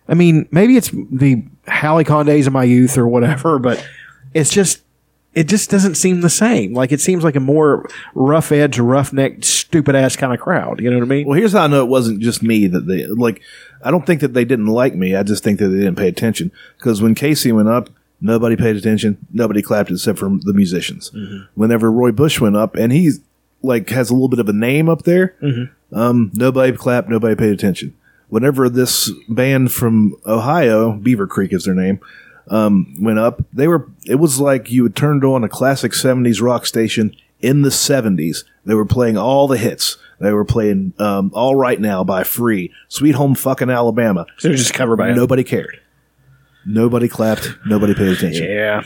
I 0.09 0.15
mean, 0.15 0.49
maybe 0.51 0.77
it's 0.77 0.91
the 0.91 1.45
Halicon 1.67 2.27
days 2.27 2.47
of 2.47 2.53
my 2.53 2.65
youth 2.65 2.99
or 2.99 3.07
whatever, 3.07 3.59
but 3.59 3.87
it's 4.35 4.51
just 4.51 4.83
it 5.35 5.49
just 5.49 5.71
doesn't 5.71 5.95
seem 5.95 6.21
the 6.21 6.31
same. 6.31 6.75
Like 6.75 6.93
it 6.93 7.01
seems 7.01 7.25
like 7.25 7.37
a 7.37 7.41
more 7.41 7.89
rough 8.15 8.53
edge, 8.53 8.79
roughneck, 8.79 9.45
stupid 9.45 9.95
ass 9.95 10.17
kind 10.17 10.33
of 10.33 10.41
crowd. 10.41 10.81
You 10.81 10.91
know 10.91 10.99
what 10.99 11.05
I 11.05 11.09
mean? 11.09 11.27
Well, 11.27 11.39
here's 11.39 11.53
how 11.53 11.63
I 11.63 11.67
know 11.69 11.83
it 11.83 11.89
wasn't 11.89 12.21
just 12.21 12.43
me 12.43 12.67
that 12.67 12.87
they 12.87 13.07
like. 13.07 13.41
I 13.85 13.91
don't 13.91 14.07
think 14.07 14.21
that 14.21 14.35
they 14.35 14.45
didn't 14.45 14.67
like 14.67 14.95
me. 14.95 15.17
I 15.17 15.23
just 15.23 15.43
think 15.43 15.59
that 15.59 15.69
they 15.69 15.79
didn't 15.79 15.97
pay 15.97 16.09
attention. 16.09 16.53
Because 16.77 17.01
when 17.01 17.15
Casey 17.15 17.51
went 17.53 17.69
up, 17.69 17.89
nobody 18.21 18.57
paid 18.57 18.77
attention. 18.77 19.19
Nobody 19.33 19.63
clapped 19.63 19.91
except 19.91 20.19
for 20.19 20.29
the 20.29 20.53
musicians. 20.53 21.11
Mm-hmm. 21.11 21.45
Whenever 21.55 21.91
Roy 21.91 22.13
Bush 22.13 22.41
went 22.41 22.57
up, 22.57 22.77
and 22.77 22.93
he 22.93 23.13
like 23.63 23.89
has 23.91 24.11
a 24.11 24.13
little 24.15 24.29
bit 24.29 24.39
of 24.39 24.49
a 24.49 24.53
name 24.53 24.89
up 24.89 25.03
there, 25.03 25.35
um, 25.93 26.31
nobody 26.35 26.77
clapped. 26.77 27.09
Nobody 27.09 27.35
paid 27.35 27.53
attention. 27.53 27.95
Whenever 28.29 28.69
this 28.69 29.11
band 29.29 29.73
from 29.73 30.17
Ohio, 30.27 30.93
Beaver 30.95 31.27
Creek 31.27 31.53
is 31.53 31.65
their 31.65 31.75
name, 31.75 32.01
um, 32.49 32.97
went 33.01 33.19
up, 33.19 33.43
they 33.53 33.69
were. 33.69 33.89
It 34.07 34.17
was 34.17 34.41
like 34.41 34.71
you 34.71 34.83
had 34.85 34.97
turned 34.97 35.23
on 35.25 35.45
a 35.45 35.49
classic 35.49 35.93
'70s 35.93 36.41
rock 36.41 36.65
station 36.67 37.15
in 37.41 37.63
the 37.63 37.69
'70s. 37.71 38.45
They 38.65 38.75
were 38.75 38.87
playing 38.87 39.17
all 39.19 39.47
the 39.49 39.59
hits. 39.59 39.99
They 40.19 40.33
were 40.33 40.45
playing 40.45 40.93
um, 40.99 41.31
"All 41.35 41.55
Right 41.57 41.81
Now" 41.81 42.05
by 42.05 42.25
Free, 42.25 42.73
"Sweet 42.89 43.13
Home 43.17 43.35
Fucking 43.35 43.69
Alabama." 43.71 44.25
So 44.39 44.49
they're 44.49 44.57
just 44.57 44.73
cover 44.75 44.97
band. 44.97 45.15
Nobody 45.17 45.45
cared. 45.45 45.79
Nobody 46.65 47.09
clapped. 47.09 47.57
Nobody 47.67 47.93
paid 47.95 48.09
attention. 48.09 48.45
Yeah, 48.49 48.83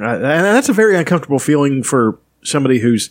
Uh, 0.00 0.04
and 0.14 0.22
that's 0.44 0.68
a 0.68 0.72
very 0.72 0.96
uncomfortable 0.96 1.38
feeling 1.40 1.82
for 1.82 2.18
somebody 2.42 2.78
who's. 2.78 3.10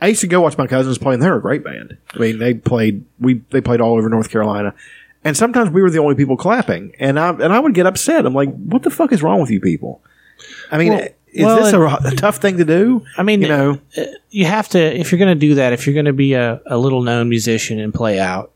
I 0.00 0.08
used 0.08 0.20
to 0.20 0.26
go 0.26 0.40
watch 0.40 0.58
my 0.58 0.66
cousins 0.66 0.98
play, 0.98 1.14
and 1.14 1.22
they're 1.22 1.36
a 1.36 1.40
great 1.40 1.64
band. 1.64 1.96
I 2.14 2.18
mean, 2.18 2.38
they 2.38 2.54
played 2.54 3.04
we 3.20 3.42
they 3.50 3.60
played 3.60 3.80
all 3.80 3.96
over 3.96 4.08
North 4.08 4.30
Carolina, 4.30 4.74
and 5.22 5.36
sometimes 5.36 5.70
we 5.70 5.82
were 5.82 5.90
the 5.90 5.98
only 5.98 6.14
people 6.14 6.36
clapping, 6.36 6.94
and 6.98 7.18
I 7.18 7.30
and 7.30 7.52
I 7.52 7.58
would 7.58 7.74
get 7.74 7.86
upset. 7.86 8.26
I'm 8.26 8.34
like, 8.34 8.52
what 8.54 8.82
the 8.82 8.90
fuck 8.90 9.12
is 9.12 9.22
wrong 9.22 9.40
with 9.40 9.50
you 9.50 9.60
people? 9.60 10.02
I 10.70 10.78
mean, 10.78 10.92
Well- 10.92 11.08
is 11.34 11.44
well, 11.44 11.64
this 11.64 11.72
a, 11.72 12.08
a 12.12 12.14
tough 12.14 12.36
thing 12.36 12.58
to 12.58 12.64
do? 12.64 13.04
I 13.16 13.24
mean, 13.24 13.42
you 13.42 13.48
know, 13.48 13.80
you 14.30 14.44
have 14.44 14.68
to 14.68 14.78
if 14.78 15.10
you're 15.10 15.18
going 15.18 15.34
to 15.36 15.46
do 15.46 15.56
that. 15.56 15.72
If 15.72 15.84
you're 15.84 15.94
going 15.94 16.04
to 16.06 16.12
be 16.12 16.34
a, 16.34 16.62
a 16.64 16.78
little 16.78 17.02
known 17.02 17.28
musician 17.28 17.80
and 17.80 17.92
play 17.92 18.20
out, 18.20 18.52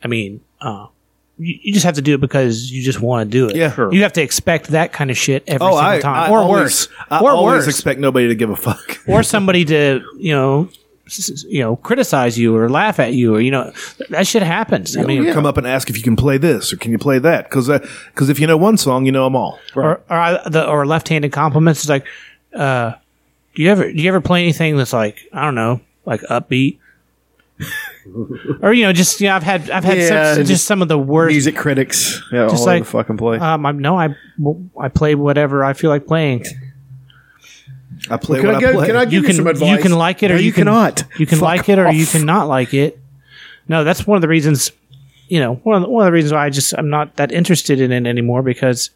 I 0.00 0.06
mean, 0.06 0.40
uh, 0.60 0.86
you, 1.40 1.58
you 1.62 1.72
just 1.72 1.84
have 1.86 1.94
to 1.96 2.02
do 2.02 2.14
it 2.14 2.20
because 2.20 2.70
you 2.70 2.82
just 2.82 3.00
want 3.00 3.26
to 3.26 3.30
do 3.30 3.48
it. 3.48 3.56
Yeah. 3.56 3.72
Sure. 3.72 3.92
you 3.92 4.02
have 4.02 4.12
to 4.14 4.22
expect 4.22 4.68
that 4.68 4.92
kind 4.92 5.10
of 5.10 5.16
shit 5.16 5.42
every 5.46 5.66
Oh, 5.66 5.70
single 5.70 5.84
I, 5.86 6.00
time, 6.00 6.30
I 6.30 6.30
or 6.30 6.38
always, 6.38 6.60
worse, 6.60 6.88
I 7.10 7.20
or 7.20 7.30
always 7.30 7.66
worse, 7.66 7.68
expect 7.68 7.98
nobody 8.00 8.28
to 8.28 8.34
give 8.34 8.50
a 8.50 8.56
fuck. 8.56 8.98
or 9.08 9.22
somebody 9.22 9.64
to 9.66 10.00
you 10.18 10.32
know. 10.34 10.68
You 11.48 11.58
know, 11.64 11.74
criticize 11.74 12.38
you 12.38 12.56
or 12.56 12.68
laugh 12.68 13.00
at 13.00 13.14
you, 13.14 13.34
or 13.34 13.40
you 13.40 13.50
know, 13.50 13.72
that 14.10 14.28
shit 14.28 14.44
happens. 14.44 14.96
I 14.96 15.02
mean, 15.02 15.32
come 15.32 15.44
up 15.44 15.56
and 15.56 15.66
ask 15.66 15.90
if 15.90 15.96
you 15.96 16.04
can 16.04 16.14
play 16.14 16.38
this 16.38 16.72
or 16.72 16.76
can 16.76 16.92
you 16.92 16.98
play 16.98 17.18
that? 17.18 17.46
Because 17.50 17.66
because 17.66 18.28
if 18.28 18.38
you 18.38 18.46
know 18.46 18.56
one 18.56 18.76
song, 18.76 19.06
you 19.06 19.10
know 19.10 19.24
them 19.24 19.34
all. 19.34 19.58
or 19.74 20.02
or, 20.08 20.16
I, 20.16 20.48
the, 20.48 20.64
or 20.64 20.86
left-handed 20.86 21.32
compliments. 21.32 21.80
It's 21.80 21.88
like, 21.88 22.06
uh, 22.54 22.92
do 23.56 23.62
you 23.64 23.70
ever 23.72 23.90
do 23.90 23.98
you 24.00 24.08
ever 24.08 24.20
play 24.20 24.42
anything 24.44 24.76
that's 24.76 24.92
like 24.92 25.18
I 25.32 25.42
don't 25.46 25.56
know, 25.56 25.80
like 26.06 26.20
upbeat, 26.30 26.78
or 28.62 28.72
you 28.72 28.84
know, 28.84 28.92
just 28.92 29.20
yeah, 29.20 29.36
I've 29.36 29.42
had 29.42 29.70
I've 29.70 29.84
had 29.84 29.98
Yeah, 29.98 30.08
such, 30.34 30.36
just, 30.38 30.48
just 30.50 30.66
some 30.66 30.82
of 30.82 30.88
the 30.88 30.98
worst. 30.98 31.32
music 31.32 31.56
critics, 31.56 32.22
yeah, 32.32 32.48
Just 32.48 32.60
all 32.62 32.66
like, 32.66 32.80
over 32.82 32.84
the 32.84 32.90
fucking 32.90 33.16
place. 33.16 33.40
Um, 33.40 33.64
I 33.66 33.72
no, 33.72 33.98
I 33.98 34.14
I 34.78 34.88
play 34.88 35.14
whatever 35.14 35.64
I 35.64 35.72
feel 35.74 35.90
like 35.90 36.06
playing. 36.06 36.44
I 38.10 38.16
play 38.16 38.38
Can 38.40 38.46
what 38.46 38.54
I 38.56 38.58
I, 38.58 38.60
go- 38.60 38.72
play. 38.74 38.86
can 38.86 38.96
I 38.96 39.04
give 39.04 39.12
You 39.12 39.20
you 39.20 39.26
can 39.26 39.36
some 39.56 39.68
you 39.68 39.78
can 39.78 39.92
like 39.92 40.22
it 40.22 40.30
or 40.30 40.34
No, 40.34 40.40
you, 40.40 40.46
you 40.46 40.52
can 40.52 40.64
cannot. 40.64 41.04
You 41.18 41.26
can 41.26 41.38
Fuck 41.38 41.46
like 41.46 41.68
it 41.68 41.78
or 41.78 41.90
you 41.92 42.06
cannot 42.06 42.48
like 42.48 42.72
it. 42.74 42.98
No, 43.68 43.84
that's 43.84 44.06
one 44.06 44.16
of 44.16 44.22
the 44.22 44.28
reasons. 44.28 44.72
You 45.28 45.38
know, 45.38 45.54
one 45.56 45.76
of 45.76 45.82
the, 45.82 45.88
one 45.88 46.04
of 46.04 46.06
the 46.06 46.12
reasons 46.12 46.32
why 46.32 46.46
I 46.46 46.50
just 46.50 46.72
I'm 46.76 46.88
not 46.90 47.16
that 47.16 47.30
interested 47.30 47.80
in 47.80 47.92
it 47.92 48.06
anymore 48.08 48.42
because, 48.42 48.90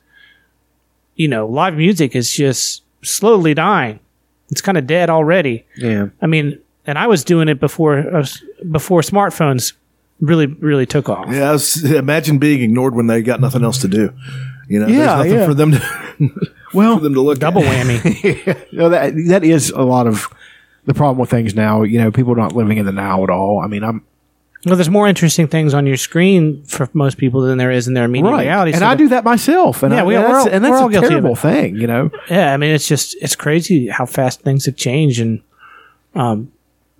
you 1.16 1.28
know, 1.28 1.46
live 1.46 1.76
music 1.76 2.16
is 2.16 2.32
just 2.32 2.82
slowly 3.02 3.54
dying. 3.54 4.00
It's 4.50 4.60
kind 4.60 4.76
of 4.78 4.86
dead 4.86 5.10
already. 5.10 5.64
yeah, 5.76 6.08
I 6.20 6.26
mean, 6.26 6.58
and 6.86 6.98
I 6.98 7.06
was 7.06 7.24
doing 7.24 7.48
it 7.48 7.60
before 7.60 7.98
uh, 7.98 8.26
before 8.70 9.00
smartphones 9.02 9.72
really 10.20 10.46
really 10.46 10.86
took 10.86 11.08
off. 11.08 11.26
Yeah, 11.30 11.50
I 11.50 11.52
was, 11.52 11.84
imagine 11.92 12.38
being 12.38 12.62
ignored 12.62 12.94
when 12.94 13.06
they 13.06 13.22
got 13.22 13.40
nothing 13.40 13.64
else 13.64 13.78
to 13.82 13.88
do. 13.88 14.12
You 14.68 14.80
know, 14.80 14.86
Yeah, 14.86 14.96
there's 14.96 15.16
nothing 15.18 15.32
yeah. 15.32 15.46
for 15.46 15.54
them 15.54 15.70
to 15.72 16.50
well, 16.74 16.96
for 16.96 17.02
them 17.02 17.14
to 17.14 17.20
look 17.20 17.38
Double 17.38 17.62
at. 17.62 17.86
whammy. 17.86 18.66
you 18.72 18.78
know, 18.78 18.88
that 18.88 19.12
that 19.28 19.44
is 19.44 19.70
a 19.70 19.82
lot 19.82 20.06
of 20.06 20.28
the 20.86 20.94
problem 20.94 21.18
with 21.18 21.30
things 21.30 21.54
now. 21.54 21.82
You 21.82 21.98
know, 22.00 22.10
people 22.10 22.32
are 22.32 22.36
not 22.36 22.52
living 22.52 22.78
in 22.78 22.86
the 22.86 22.92
now 22.92 23.22
at 23.24 23.30
all. 23.30 23.60
I 23.62 23.66
mean, 23.66 23.82
I'm 23.84 24.04
well, 24.64 24.76
there's 24.76 24.88
more 24.88 25.06
interesting 25.06 25.46
things 25.46 25.74
on 25.74 25.86
your 25.86 25.98
screen 25.98 26.64
for 26.64 26.88
most 26.94 27.18
people 27.18 27.42
than 27.42 27.58
there 27.58 27.70
is 27.70 27.86
in 27.86 27.92
their 27.92 28.04
immediate 28.04 28.30
right, 28.30 28.44
reality. 28.46 28.72
and 28.72 28.80
So 28.80 28.86
I 28.86 28.94
the- 28.94 28.98
do 29.04 29.08
that 29.08 29.22
myself. 29.22 29.82
And 29.82 29.92
Yeah, 29.92 30.00
I, 30.00 30.04
we- 30.04 30.14
and 30.14 30.24
that's, 30.24 30.46
all- 30.46 30.52
and 30.54 30.64
that's 30.64 30.80
all 30.80 30.88
a 30.88 30.90
guilty 30.90 31.06
of 31.06 31.10
terrible 31.10 31.36
thing. 31.36 31.76
You 31.76 31.86
know, 31.86 32.10
Yeah, 32.30 32.54
I 32.54 32.56
mean, 32.56 32.74
it's 32.74 32.88
just 32.88 33.14
it's 33.20 33.36
crazy 33.36 33.88
how 33.88 34.06
fast 34.06 34.40
things 34.40 34.64
have 34.64 34.76
changed, 34.76 35.20
and 35.20 35.42
um, 36.14 36.50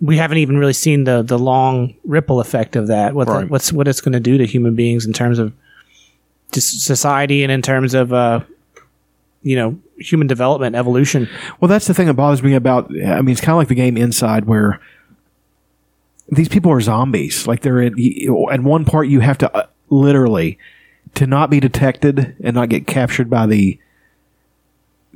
we 0.01 0.17
haven't 0.17 0.39
even 0.39 0.59
really 0.59 0.73
seen 0.73 1.05
the 1.05 1.23
the 1.23 1.39
long 1.39 1.95
ripple 2.05 2.41
effect 2.41 2.77
of 2.77 2.89
that. 2.89 3.15
What 3.15 3.27
the, 3.27 3.47
what's 3.47 3.73
what 3.73 3.89
it's 3.89 4.01
going 4.01 4.13
to 4.13 4.21
do 4.21 4.39
to 4.39 4.47
human 4.47 4.75
beings 4.75 5.07
in 5.07 5.13
terms 5.13 5.39
of 5.39 5.53
just 6.53 6.81
society 6.85 7.43
and 7.43 7.51
in 7.51 7.63
terms 7.63 7.95
of 7.95 8.13
uh, 8.13 8.41
you 9.43 9.57
know 9.57 9.79
human 9.99 10.27
development, 10.27 10.77
evolution. 10.77 11.29
Well, 11.61 11.69
that's 11.69 11.87
the 11.87 11.95
thing 11.95 12.07
that 12.07 12.15
bothers 12.15 12.43
me 12.43 12.55
about. 12.55 12.91
I 12.91 13.23
mean, 13.23 13.31
it's 13.31 13.41
kind 13.41 13.53
of 13.53 13.59
like 13.59 13.69
the 13.69 13.75
game 13.75 13.97
Inside, 13.97 14.47
where 14.47 14.81
these 16.29 16.49
people 16.49 16.73
are 16.73 16.81
zombies. 16.81 17.47
Like 17.47 17.61
they're 17.61 17.81
in. 17.81 17.95
At 18.51 18.63
one 18.63 18.85
part, 18.85 19.09
you 19.09 19.21
have 19.21 19.39
to 19.39 19.57
uh, 19.57 19.67
literally 19.91 20.59
to 21.15 21.27
not 21.27 21.51
be 21.51 21.61
detected 21.61 22.37
and 22.43 22.55
not 22.55 22.69
get 22.69 22.87
captured 22.87 23.31
by 23.31 23.47
the 23.47 23.79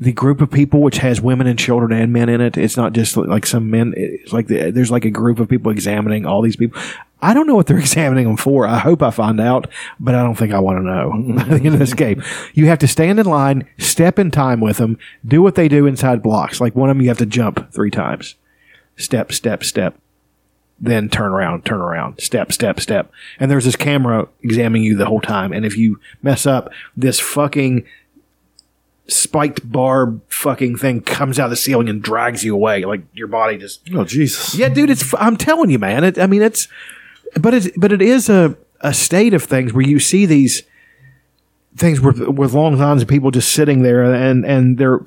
the 0.01 0.13
group 0.13 0.41
of 0.41 0.51
people 0.51 0.81
which 0.81 0.99
has 0.99 1.21
women 1.21 1.47
and 1.47 1.59
children 1.59 1.93
and 1.93 2.13
men 2.13 2.29
in 2.29 2.41
it. 2.41 2.57
It's 2.57 2.77
not 2.77 2.93
just 2.93 3.17
like 3.17 3.47
some 3.47 3.71
men. 3.71 3.95
It's 3.97 4.33
like 4.33 4.47
the, 4.47 4.71
there's 4.71 4.91
like 4.91 5.05
a 5.05 5.11
group 5.11 5.41
of 5.41 5.49
people 5.49 5.73
examining 5.73 6.25
all 6.25 6.41
these 6.41 6.57
people. 6.57 6.81
I 7.21 7.35
don't 7.35 7.49
know 7.49 7.57
what 7.57 7.67
they're 7.67 7.79
examining 7.81 8.27
them 8.27 8.37
for. 8.37 8.67
I 8.67 8.79
hope 8.79 9.03
I 9.03 9.11
find 9.11 9.41
out, 9.41 9.67
but 9.99 10.15
I 10.15 10.23
don't 10.23 10.37
think 10.37 10.53
I 10.53 10.61
want 10.61 10.79
to 10.79 10.83
know 10.83 11.73
of 11.73 11.79
this 11.79 11.95
game. 11.95 12.23
You 12.55 12.67
have 12.67 12.79
to 12.79 12.89
stand 12.89 13.19
in 13.19 13.27
line, 13.27 13.69
step 13.79 14.19
in 14.19 14.31
time 14.31 14.61
with 14.61 14.77
them, 14.77 14.99
do 15.27 15.43
what 15.43 15.57
they 15.57 15.69
do 15.69 15.87
inside 15.87 16.23
blocks. 16.23 16.61
Like 16.61 16.77
one 16.77 16.91
of 16.91 16.97
them, 16.97 17.03
you 17.03 17.09
have 17.09 17.19
to 17.19 17.27
jump 17.27 17.73
three 17.73 17.91
times. 17.91 18.37
Step, 18.97 19.33
step, 19.33 19.65
step. 19.65 19.99
Then 20.81 21.09
turn 21.09 21.33
around, 21.33 21.65
turn 21.65 21.81
around, 21.81 22.21
step, 22.21 22.53
step, 22.53 22.79
step. 22.79 23.11
And 23.41 23.51
there's 23.51 23.65
this 23.65 23.75
camera 23.75 24.29
examining 24.43 24.85
you 24.85 24.97
the 24.97 25.07
whole 25.07 25.21
time. 25.21 25.53
And 25.53 25.67
if 25.67 25.77
you 25.77 25.99
mess 26.23 26.47
up, 26.47 26.73
this 26.97 27.19
fucking 27.19 27.85
spiked 29.09 29.71
barb 29.71 30.21
fucking 30.29 30.77
thing 30.77 31.01
comes 31.01 31.39
out 31.39 31.45
of 31.45 31.51
the 31.51 31.57
ceiling 31.57 31.89
and 31.89 32.03
drags 32.03 32.45
you 32.45 32.55
away. 32.55 32.85
Like 32.85 33.03
your 33.13 33.29
body 33.29 33.57
just. 33.59 33.89
Oh 33.93 34.05
Jesus! 34.05 34.55
Yeah, 34.55 34.69
dude. 34.69 34.91
It's. 34.91 35.15
I'm 35.19 35.37
telling 35.37 35.71
you, 35.71 35.79
man. 35.79 36.05
It, 36.05 36.19
I 36.19 36.27
mean, 36.27 36.43
it's. 36.43 36.69
But 37.41 37.55
it's. 37.55 37.69
But 37.77 37.93
it 37.93 38.03
is 38.03 38.29
a 38.29 38.57
a 38.81 38.95
state 38.95 39.35
of 39.35 39.43
things 39.43 39.73
where 39.73 39.87
you 39.87 39.99
see 39.99 40.27
these 40.27 40.63
things 41.77 42.01
with 42.01 42.21
with 42.21 42.55
long 42.55 42.77
lines 42.79 43.03
of 43.03 43.09
people 43.09 43.31
just 43.31 43.53
sitting 43.53 43.83
there 43.83 44.03
and 44.05 44.45
and 44.45 44.79
they're 44.79 45.01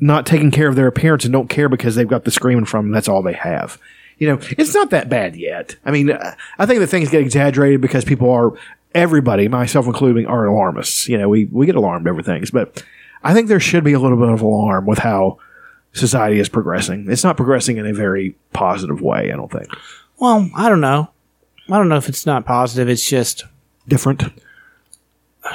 not 0.00 0.26
taking 0.26 0.50
care 0.50 0.68
of 0.68 0.76
their 0.76 0.86
appearance 0.86 1.24
and 1.24 1.32
don't 1.32 1.48
care 1.48 1.68
because 1.68 1.94
they've 1.94 2.08
got 2.08 2.24
the 2.24 2.30
screaming 2.30 2.64
from 2.64 2.86
them. 2.86 2.92
That's 2.92 3.08
all 3.08 3.22
they 3.22 3.32
have. 3.32 3.78
You 4.18 4.28
know, 4.28 4.38
it's 4.50 4.74
not 4.74 4.90
that 4.90 5.08
bad 5.08 5.36
yet. 5.36 5.76
I 5.84 5.90
mean, 5.90 6.10
uh, 6.10 6.34
I 6.58 6.66
think 6.66 6.80
the 6.80 6.86
things 6.86 7.10
get 7.10 7.20
exaggerated 7.20 7.80
because 7.80 8.04
people 8.04 8.30
are 8.30 8.52
everybody, 8.94 9.48
myself 9.48 9.86
including, 9.86 10.26
are 10.26 10.46
alarmists. 10.46 11.08
You 11.08 11.18
know, 11.18 11.28
we 11.28 11.46
we 11.46 11.66
get 11.66 11.74
alarmed 11.74 12.06
over 12.06 12.22
things, 12.22 12.50
but 12.50 12.82
I 13.24 13.34
think 13.34 13.48
there 13.48 13.60
should 13.60 13.82
be 13.84 13.94
a 13.94 13.98
little 13.98 14.18
bit 14.18 14.28
of 14.28 14.42
alarm 14.42 14.86
with 14.86 14.98
how 14.98 15.38
society 15.92 16.38
is 16.38 16.48
progressing. 16.48 17.10
It's 17.10 17.24
not 17.24 17.36
progressing 17.36 17.78
in 17.78 17.86
a 17.86 17.92
very 17.92 18.36
positive 18.52 19.00
way. 19.00 19.32
I 19.32 19.36
don't 19.36 19.50
think 19.50 19.68
Well, 20.18 20.48
I 20.54 20.68
don't 20.68 20.80
know. 20.80 21.10
I 21.70 21.78
don't 21.78 21.88
know 21.88 21.96
if 21.96 22.08
it's 22.08 22.26
not 22.26 22.44
positive. 22.44 22.88
It's 22.88 23.08
just 23.08 23.44
different. 23.88 24.22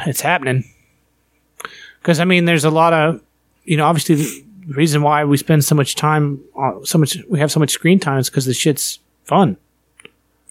it's 0.07 0.21
happening. 0.21 0.63
Because 2.01 2.19
I 2.19 2.25
mean, 2.25 2.45
there's 2.45 2.65
a 2.65 2.71
lot 2.71 2.93
of, 2.93 3.21
you 3.63 3.77
know, 3.77 3.85
obviously 3.85 4.15
the 4.15 4.43
reason 4.73 5.01
why 5.03 5.23
we 5.23 5.37
spend 5.37 5.63
so 5.63 5.75
much 5.75 5.95
time, 5.95 6.41
on, 6.55 6.85
so 6.85 6.97
much, 6.97 7.17
we 7.29 7.39
have 7.39 7.51
so 7.51 7.59
much 7.59 7.71
screen 7.71 7.99
time 7.99 8.19
is 8.19 8.29
because 8.29 8.45
the 8.45 8.53
shit's 8.53 8.99
fun. 9.25 9.57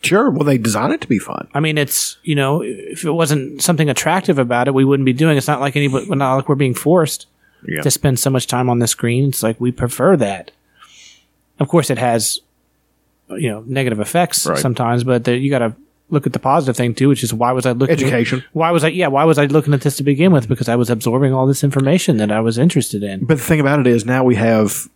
Sure. 0.03 0.31
Well, 0.31 0.45
they 0.45 0.59
design 0.59 0.93
it 0.93 1.01
to 1.01 1.09
be 1.09 1.19
fun. 1.19 1.49
I 1.55 1.61
mean, 1.61 1.77
it's 1.79 2.19
you 2.23 2.35
know, 2.35 2.62
if 2.62 3.05
it 3.05 3.11
wasn't 3.11 3.62
something 3.62 3.89
attractive 3.91 4.39
about 4.39 4.69
it, 4.69 4.75
we 4.75 4.85
wouldn't 4.85 5.05
be 5.07 5.12
doing. 5.12 5.35
it. 5.35 5.39
It's 5.39 5.49
not 5.49 5.61
like 5.61 5.75
anybody, 5.77 6.07
not 6.15 6.37
like 6.37 6.49
we're 6.49 6.55
being 6.55 6.75
forced 6.75 7.27
Yeah. 7.66 7.81
to 7.83 7.91
spend 7.91 8.19
so 8.19 8.31
much 8.31 8.47
time 8.47 8.70
on 8.70 8.79
the 8.79 8.87
screen. 8.87 9.29
It's 9.31 9.43
like 9.43 9.61
we 9.61 9.73
prefer 9.73 10.16
that. 10.16 10.53
Of 11.59 11.66
course, 11.69 11.91
it 11.91 11.99
has, 11.99 12.39
you 13.31 13.51
know, 13.51 13.65
negative 13.66 13.99
effects 13.99 14.47
Right. 14.47 14.57
sometimes, 14.59 15.03
but 15.03 15.25
there, 15.25 15.35
you 15.35 15.51
got 15.51 15.59
to 15.59 15.75
look 16.11 16.27
at 16.27 16.33
the 16.33 16.39
positive 16.39 16.77
thing 16.77 16.95
too, 16.95 17.09
which 17.09 17.25
is 17.25 17.35
why 17.35 17.51
was 17.53 17.66
I 17.66 17.73
looking 17.73 17.93
Education. 17.95 18.45
why 18.53 18.70
was 18.70 18.85
I? 18.85 18.89
Yeah, 18.89 19.09
why 19.09 19.25
was 19.25 19.37
I 19.39 19.47
looking 19.47 19.75
at 19.75 19.81
this 19.81 19.97
to 19.97 20.05
begin 20.05 20.31
with? 20.33 20.49
Because 20.49 20.69
I 20.69 20.77
was 20.77 20.89
absorbing 20.89 21.35
all 21.35 21.47
this 21.47 21.65
information 21.65 22.16
that 22.19 22.31
I 22.31 22.39
was 22.41 22.57
interested 22.57 23.03
in. 23.03 23.25
But 23.25 23.39
the 23.39 23.43
thing 23.45 23.59
about 23.61 23.81
it 23.81 23.87
is 23.89 24.07
now 24.07 24.23
we 24.25 24.37
have 24.37 24.89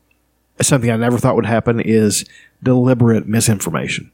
something 0.61 0.91
I 0.91 0.97
never 0.97 1.19
thought 1.19 1.35
would 1.35 1.45
happen 1.47 1.81
is 1.81 2.24
deliberate 2.62 3.27
misinformation. 3.27 4.12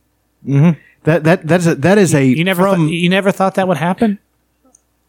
Mm-hmm. 0.49 0.81
That 1.05 1.25
that 1.25 1.47
that's 1.47 1.67
a, 1.67 1.75
that 1.77 1.99
is 1.99 2.15
a 2.15 2.25
You 2.25 2.45
never, 2.45 2.63
thought, 2.63 2.79
you 2.79 3.09
never 3.09 3.31
thought 3.31 3.55
that 3.55 3.69
would 3.69 3.77
happen. 3.77 4.19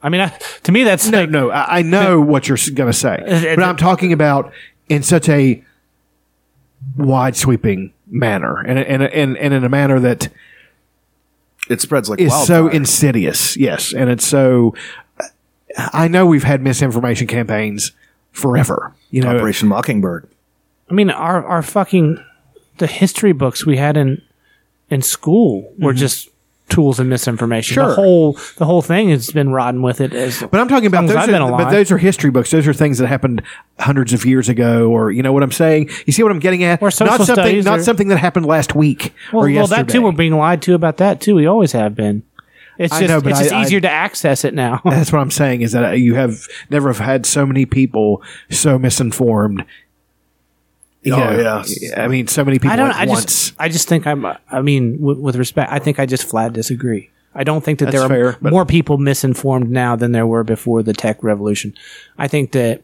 I 0.01 0.09
mean, 0.09 0.21
I, 0.21 0.29
to 0.63 0.71
me, 0.71 0.83
that's 0.83 1.07
no, 1.07 1.25
no. 1.25 1.49
I, 1.49 1.79
I 1.79 1.81
know 1.81 2.21
what 2.21 2.47
you're 2.47 2.57
going 2.73 2.89
to 2.91 2.97
say, 2.97 3.53
but 3.55 3.63
I'm 3.63 3.75
talking 3.75 4.13
about 4.13 4.53
in 4.87 5.03
such 5.03 5.27
a 5.27 5.63
wide 6.95 7.35
sweeping 7.35 7.93
manner, 8.07 8.59
and 8.59 8.79
and 8.79 9.03
and 9.03 9.37
and 9.37 9.53
in 9.53 9.63
a 9.63 9.69
manner 9.69 9.99
that 9.99 10.29
it 11.69 11.81
spreads 11.81 12.09
like 12.09 12.21
is 12.21 12.33
so 12.47 12.67
insidious. 12.67 13.57
Yes, 13.57 13.93
and 13.93 14.09
it's 14.09 14.25
so. 14.25 14.75
I 15.77 16.07
know 16.07 16.25
we've 16.25 16.43
had 16.43 16.61
misinformation 16.61 17.27
campaigns 17.27 17.91
forever. 18.31 18.93
You 19.11 19.21
know, 19.21 19.35
Operation 19.35 19.67
Mockingbird. 19.67 20.29
I 20.89 20.93
mean, 20.93 21.09
our 21.09 21.45
our 21.45 21.61
fucking 21.61 22.23
the 22.77 22.87
history 22.87 23.33
books 23.33 23.65
we 23.65 23.77
had 23.77 23.97
in 23.97 24.21
in 24.89 25.01
school 25.01 25.73
were 25.77 25.93
just 25.93 26.29
tools 26.69 26.99
of 26.99 27.07
misinformation. 27.07 27.75
Mm-hmm. 27.75 27.81
Sure. 27.87 27.89
The 27.89 27.95
whole 27.95 28.33
the 28.57 28.65
whole 28.65 28.81
thing 28.81 29.09
has 29.09 29.31
been 29.31 29.49
rotten 29.51 29.81
with 29.81 30.01
it. 30.01 30.13
As 30.13 30.39
But 30.41 30.59
I'm 30.59 30.67
talking 30.67 30.87
about 30.87 31.07
those. 31.07 31.15
Are, 31.15 31.51
but 31.51 31.71
those 31.71 31.91
are 31.91 31.97
history 31.97 32.29
books. 32.29 32.51
Those 32.51 32.67
are 32.67 32.73
things 32.73 32.99
that 32.99 33.07
happened 33.07 33.41
hundreds 33.79 34.13
of 34.13 34.25
years 34.25 34.49
ago, 34.49 34.89
or 34.89 35.11
you 35.11 35.23
know 35.23 35.33
what 35.33 35.43
I'm 35.43 35.51
saying. 35.51 35.89
You 36.05 36.13
see 36.13 36.23
what 36.23 36.31
I'm 36.31 36.39
getting 36.39 36.63
at? 36.63 36.81
Or 36.81 36.91
social 36.91 37.17
not 37.17 37.17
something. 37.25 37.35
studies 37.35 37.65
Not 37.65 37.79
or- 37.79 37.83
something 37.83 38.07
that 38.09 38.17
happened 38.17 38.45
last 38.45 38.75
week 38.75 39.13
well, 39.33 39.51
well, 39.51 39.67
that 39.67 39.89
too. 39.89 40.01
We're 40.01 40.11
being 40.11 40.33
lied 40.37 40.61
to 40.63 40.75
about 40.75 40.97
that 40.97 41.21
too. 41.21 41.35
We 41.35 41.45
always 41.45 41.71
have 41.73 41.95
been. 41.95 42.23
It's 42.77 42.93
I 42.93 43.01
just 43.01 43.09
know, 43.09 43.29
it's 43.29 43.39
just 43.39 43.51
I- 43.51 43.59
I- 43.59 43.61
easier 43.63 43.81
to 43.81 43.89
access 43.89 44.45
it 44.45 44.53
now. 44.53 44.79
That's 44.85 45.11
what 45.11 45.19
I'm 45.19 45.31
saying. 45.31 45.61
Is 45.63 45.73
that 45.73 45.99
you 45.99 46.15
have 46.15 46.45
never 46.69 46.87
have 46.89 46.99
had 46.99 47.25
so 47.25 47.45
many 47.45 47.65
people 47.65 48.23
so 48.49 48.79
misinformed. 48.79 49.65
You 51.01 51.13
Oh, 51.13 51.19
know, 51.19 51.63
yeah. 51.67 52.03
I 52.03 52.07
mean, 52.09 52.27
so 52.27 52.43
many 52.43 52.59
people 52.59 52.71
I 52.71 52.75
don't. 52.75 52.89
at 52.89 52.95
I 52.95 53.05
once. 53.05 53.23
just. 53.25 53.53
I 53.57 53.69
just 53.69 53.87
think 53.87 54.05
I'm. 54.05 54.25
I 54.25 54.61
mean, 54.61 54.99
with, 54.99 55.17
with 55.17 55.35
respect, 55.37 55.71
I 55.71 55.79
think 55.79 55.99
I 55.99 56.05
just 56.05 56.23
flat 56.25 56.51
disagree. 56.53 57.09
I 57.33 57.43
don't 57.43 57.63
think 57.63 57.79
that 57.79 57.85
That's 57.85 57.97
there 58.09 58.27
are 58.27 58.33
fair, 58.33 58.51
more 58.51 58.65
people 58.65 58.97
misinformed 58.97 59.69
now 59.71 59.95
than 59.95 60.11
there 60.11 60.27
were 60.27 60.43
before 60.43 60.83
the 60.83 60.93
tech 60.93 61.23
revolution. 61.23 61.73
I 62.17 62.27
think 62.27 62.51
that. 62.51 62.83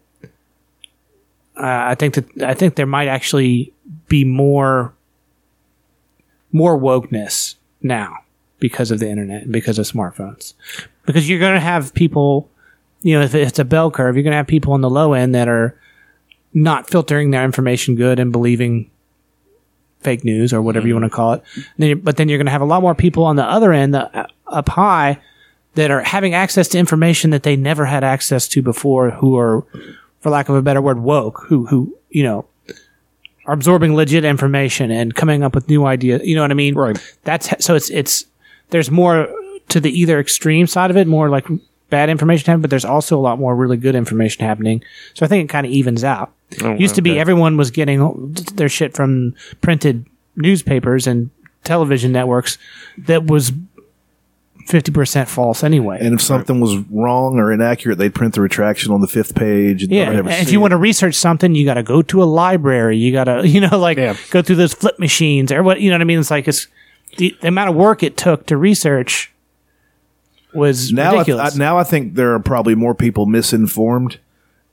Uh, 1.58 1.62
I 1.92 1.96
think 1.96 2.16
that 2.16 2.44
I 2.44 2.54
think 2.54 2.76
there 2.76 2.86
might 2.86 3.08
actually 3.08 3.74
be 4.08 4.24
more. 4.24 4.94
More 6.52 6.80
wokeness 6.80 7.56
now 7.82 8.20
because 8.60 8.90
of 8.90 9.00
the 9.00 9.10
internet 9.10 9.44
and 9.44 9.52
because 9.52 9.78
of 9.78 9.86
smartphones, 9.86 10.54
because 11.06 11.28
you're 11.30 11.40
going 11.40 11.56
to 11.56 11.60
have 11.60 11.94
people. 11.94 12.50
You 13.02 13.20
know, 13.20 13.26
if 13.26 13.36
it's 13.36 13.60
a 13.60 13.66
bell 13.66 13.92
curve, 13.92 14.16
you're 14.16 14.24
going 14.24 14.32
to 14.32 14.38
have 14.38 14.48
people 14.48 14.72
on 14.72 14.80
the 14.80 14.90
low 14.90 15.12
end 15.14 15.36
that 15.36 15.50
are 15.50 15.78
not 16.56 16.90
filtering 16.90 17.30
their 17.30 17.44
information 17.44 17.96
good 17.96 18.18
and 18.18 18.32
believing 18.32 18.90
fake 20.00 20.24
news 20.24 20.54
or 20.54 20.62
whatever 20.62 20.88
you 20.88 20.94
want 20.94 21.04
to 21.04 21.10
call 21.10 21.34
it. 21.34 21.44
Then 21.78 22.00
but 22.00 22.18
then 22.18 22.30
you're 22.30 22.38
going 22.38 22.46
to 22.46 22.52
have 22.52 22.62
a 22.62 22.66
lot 22.66 22.82
more 22.82 22.96
people 22.96 23.26
on 23.26 23.36
the 23.36 23.44
other 23.44 23.74
end, 23.74 23.94
the, 23.94 24.18
uh, 24.18 24.28
up 24.48 24.70
high, 24.70 25.20
that 25.74 25.92
are 25.92 26.02
having 26.02 26.34
access 26.34 26.70
to 26.70 26.80
information 26.80 27.32
that 27.32 27.44
they 27.44 27.58
never 27.58 27.86
had 27.86 28.04
access 28.04 28.48
to 28.48 28.62
before, 28.62 29.12
who 29.12 29.38
are, 29.38 29.66
for 30.22 30.30
lack 30.30 30.48
of 30.48 30.56
a 30.56 30.62
better 30.62 30.82
word, 30.82 31.00
woke, 31.00 31.44
who 31.48 31.66
who 31.66 31.96
you 32.10 32.24
know 32.24 32.46
are 33.46 33.54
absorbing 33.54 33.94
legit 33.94 34.24
information 34.24 34.90
and 34.90 35.14
coming 35.14 35.44
up 35.44 35.54
with 35.54 35.68
new 35.68 35.86
ideas. 35.86 36.22
You 36.24 36.36
know 36.36 36.42
what 36.42 36.52
I 36.52 36.56
mean? 36.56 36.76
Right. 36.76 36.98
That's 37.26 37.64
so 37.64 37.76
it's 37.76 37.90
it's 37.90 38.26
there's 38.70 38.90
more 38.90 39.28
to 39.70 39.80
the 39.80 39.92
either 39.92 40.20
extreme 40.20 40.68
side 40.68 40.90
of 40.90 40.98
it, 40.98 41.08
more 41.08 41.30
like 41.30 41.46
bad 41.90 42.10
information 42.10 42.46
happening, 42.46 42.62
but 42.62 42.70
there's 42.70 42.86
also 42.86 43.18
a 43.18 43.22
lot 43.22 43.40
more 43.40 43.56
really 43.56 43.78
good 43.78 43.96
information 43.96 44.46
happening. 44.46 44.84
So 45.14 45.26
I 45.26 45.30
think 45.30 45.46
it 45.46 45.52
kind 45.52 45.66
of 45.66 45.72
evens 45.72 46.04
out. 46.04 46.32
Oh, 46.62 46.76
Used 46.76 46.96
to 46.96 47.02
be 47.02 47.20
everyone 47.20 47.58
was 47.58 47.72
getting 47.72 48.34
their 48.54 48.70
shit 48.70 48.94
from 48.94 49.36
printed 49.62 50.06
newspapers 50.36 51.08
and 51.08 51.30
television 51.64 52.12
networks 52.12 52.58
that 52.98 53.26
was 53.26 53.52
50% 54.68 55.28
false 55.28 55.64
anyway. 55.64 56.00
And 56.02 56.16
if 56.16 56.22
something 56.22 56.60
was 56.60 56.78
wrong 56.90 57.38
or 57.38 57.52
inaccurate, 57.52 57.98
they'd 57.98 58.16
print 58.16 58.34
the 58.34 58.42
retraction 58.42 58.92
on 58.92 59.02
the 59.02 59.08
fifth 59.08 59.36
page. 59.36 59.84
And 59.84 59.92
yeah, 59.92 60.10
and 60.10 60.28
if 60.28 60.52
you 60.52 60.60
it. 60.60 60.62
want 60.62 60.72
to 60.72 60.78
research 60.78 61.16
something, 61.16 61.54
you 61.54 61.66
got 61.66 61.76
to 61.76 61.84
go 61.84 62.02
to 62.02 62.24
a 62.24 62.26
library. 62.26 62.98
You 62.98 63.12
got 63.12 63.26
to, 63.26 63.48
you 63.48 63.62
know, 63.62 63.78
like 63.78 63.98
go 64.32 64.42
through 64.42 64.56
those 64.56 64.74
flip 64.74 64.98
machines 64.98 65.52
or 65.52 65.62
what, 65.62 65.82
you 65.82 65.90
know 65.90 65.96
what 65.96 66.02
I 66.02 66.06
mean? 66.06 66.20
It's 66.20 66.32
like 66.32 66.48
it's 66.48 66.68
the, 67.18 67.36
the 67.42 67.48
amount 67.48 67.70
of 67.70 67.76
work 67.76 68.02
it 68.02 68.18
took 68.18 68.48
to 68.48 68.58
research 68.58 69.32
was 70.56 70.92
now, 70.92 71.18
I, 71.20 71.24
th- 71.24 71.38
I, 71.38 71.50
now 71.58 71.78
I 71.78 71.84
think 71.84 72.16
there 72.16 72.34
are 72.34 72.40
probably 72.40 72.76
more 72.76 72.96
people 72.96 73.26
misinformed 73.26 74.20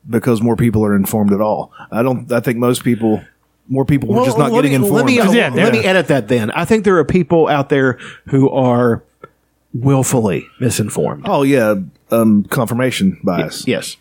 because 0.08 0.40
more 0.42 0.56
people 0.56 0.84
are 0.84 0.94
informed 0.96 1.32
at 1.32 1.40
all. 1.40 1.72
I 1.90 2.02
don't. 2.02 2.30
I 2.32 2.40
think 2.40 2.58
most 2.58 2.82
people, 2.84 3.22
more 3.68 3.84
people 3.84 4.08
were 4.08 4.24
just 4.24 4.38
not 4.38 4.50
let 4.52 4.62
getting 4.62 4.70
me, 4.80 4.86
informed. 4.86 5.10
Let 5.10 5.52
me, 5.54 5.60
let 5.62 5.72
me 5.72 5.84
edit 5.84 6.08
that 6.08 6.28
then. 6.28 6.50
I 6.50 6.64
think 6.64 6.84
there 6.84 6.96
are 6.98 7.04
people 7.04 7.48
out 7.48 7.68
there 7.68 7.98
who 8.28 8.50
are 8.50 9.02
willfully 9.74 10.46
misinformed. 10.60 11.22
Oh 11.26 11.42
yeah, 11.42 11.76
um, 12.10 12.44
confirmation 12.44 13.18
bias. 13.22 13.66
Yes, 13.66 13.96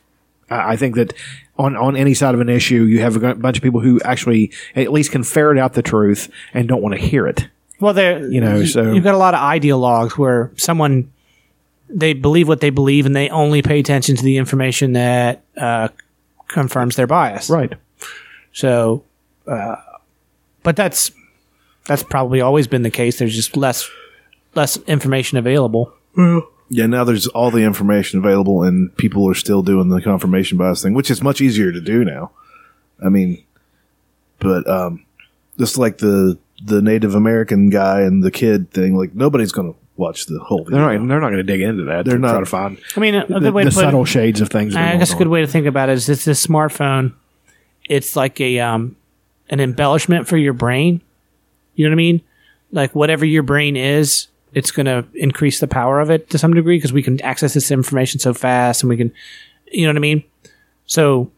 I 0.49 0.73
I 0.73 0.75
think 0.75 0.95
that 0.95 1.13
on 1.57 1.75
on 1.75 1.95
any 1.95 2.13
side 2.13 2.33
of 2.33 2.41
an 2.41 2.49
issue, 2.49 2.83
you 2.83 3.01
have 3.01 3.21
a 3.21 3.35
bunch 3.35 3.57
of 3.57 3.63
people 3.63 3.79
who 3.79 3.99
actually 4.01 4.51
at 4.75 4.91
least 4.91 5.11
can 5.11 5.23
ferret 5.23 5.57
out 5.57 5.73
the 5.73 5.81
truth 5.81 6.29
and 6.53 6.67
don't 6.67 6.81
want 6.81 6.95
to 6.95 7.01
hear 7.01 7.27
it. 7.27 7.47
Well, 7.79 7.93
there 7.93 8.27
You 8.27 8.41
know, 8.41 8.63
so- 8.65 8.91
you've 8.91 9.03
got 9.03 9.15
a 9.15 9.17
lot 9.17 9.33
of 9.33 9.39
ideologues 9.39 10.11
where 10.17 10.51
someone 10.55 11.11
they 11.93 12.13
believe 12.13 12.47
what 12.47 12.61
they 12.61 12.69
believe 12.69 13.05
and 13.05 13.15
they 13.15 13.29
only 13.29 13.61
pay 13.61 13.79
attention 13.79 14.15
to 14.15 14.23
the 14.23 14.37
information 14.37 14.93
that 14.93 15.43
uh, 15.57 15.89
confirms 16.47 16.95
their 16.95 17.07
bias. 17.07 17.49
Right. 17.49 17.73
So, 18.53 19.03
uh, 19.47 19.75
but 20.63 20.75
that's 20.75 21.11
that's 21.85 22.03
probably 22.03 22.41
always 22.41 22.67
been 22.67 22.83
the 22.83 22.91
case. 22.91 23.19
There's 23.19 23.35
just 23.35 23.57
less 23.57 23.89
less 24.55 24.77
information 24.87 25.37
available. 25.37 25.93
Yeah, 26.69 26.85
now 26.85 27.03
there's 27.03 27.27
all 27.27 27.51
the 27.51 27.63
information 27.63 28.19
available, 28.19 28.63
and 28.63 28.95
people 28.97 29.29
are 29.29 29.33
still 29.33 29.61
doing 29.61 29.89
the 29.89 30.01
confirmation 30.01 30.57
bias 30.57 30.81
thing, 30.81 30.93
which 30.93 31.11
is 31.11 31.21
much 31.21 31.41
easier 31.41 31.71
to 31.71 31.81
do 31.81 32.05
now. 32.05 32.31
I 33.03 33.09
mean, 33.09 33.43
but 34.39 34.69
um, 34.69 35.05
just 35.57 35.77
like 35.77 35.97
the 35.97 36.37
the 36.63 36.81
Native 36.81 37.15
American 37.15 37.69
guy 37.69 38.01
and 38.01 38.23
the 38.23 38.31
kid 38.31 38.71
thing, 38.71 38.95
like 38.95 39.13
nobody's 39.15 39.51
going 39.51 39.73
to 39.73 39.79
watch 39.97 40.25
the 40.25 40.39
whole. 40.39 40.63
Video. 40.63 40.71
They're 40.79 40.97
not. 40.99 41.07
They're 41.07 41.19
not 41.19 41.27
going 41.29 41.37
to 41.37 41.43
dig 41.43 41.61
into 41.61 41.83
that. 41.85 42.05
They're 42.05 42.15
to 42.15 42.21
try 42.21 42.31
not- 42.33 42.39
to 42.39 42.45
find. 42.45 42.77
I 42.95 42.99
mean, 42.99 43.15
a, 43.15 43.23
a 43.23 43.27
the, 43.27 43.39
good 43.39 43.53
way 43.53 43.63
the 43.63 43.69
to 43.69 43.75
put 43.75 43.81
subtle 43.81 44.03
it, 44.03 44.07
shades 44.07 44.41
of 44.41 44.49
things. 44.49 44.75
I 44.75 44.97
guess 44.97 45.09
a 45.11 45.13
on. 45.13 45.17
good 45.19 45.27
way 45.27 45.41
to 45.41 45.47
think 45.47 45.67
about 45.67 45.89
it 45.89 45.93
is 45.93 46.09
it's 46.09 46.25
this 46.25 46.45
smartphone. 46.45 47.13
It's 47.89 48.15
like 48.15 48.39
a 48.41 48.59
um 48.59 48.95
an 49.49 49.59
embellishment 49.59 50.27
for 50.27 50.37
your 50.37 50.53
brain. 50.53 51.01
You 51.75 51.85
know 51.85 51.91
what 51.91 51.95
I 51.95 51.97
mean? 51.97 52.21
Like 52.71 52.95
whatever 52.95 53.25
your 53.25 53.43
brain 53.43 53.75
is, 53.75 54.27
it's 54.53 54.71
going 54.71 54.85
to 54.85 55.05
increase 55.13 55.59
the 55.59 55.67
power 55.67 55.99
of 55.99 56.09
it 56.09 56.29
to 56.29 56.37
some 56.37 56.53
degree 56.53 56.77
because 56.77 56.93
we 56.93 57.03
can 57.03 57.19
access 57.21 57.53
this 57.53 57.71
information 57.71 58.19
so 58.19 58.33
fast 58.33 58.83
and 58.83 58.89
we 58.89 58.97
can, 58.97 59.11
you 59.71 59.83
know 59.85 59.89
what 59.89 59.97
I 59.97 59.99
mean? 59.99 60.23
So 60.85 61.31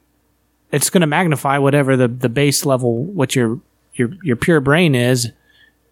it's 0.71 0.89
going 0.89 1.01
to 1.01 1.07
magnify 1.07 1.57
whatever 1.59 1.95
the 1.95 2.07
the 2.07 2.29
base 2.29 2.65
level 2.65 3.03
what 3.03 3.35
your 3.35 3.59
your 3.93 4.09
your 4.23 4.35
pure 4.35 4.59
brain 4.59 4.95
is. 4.95 5.31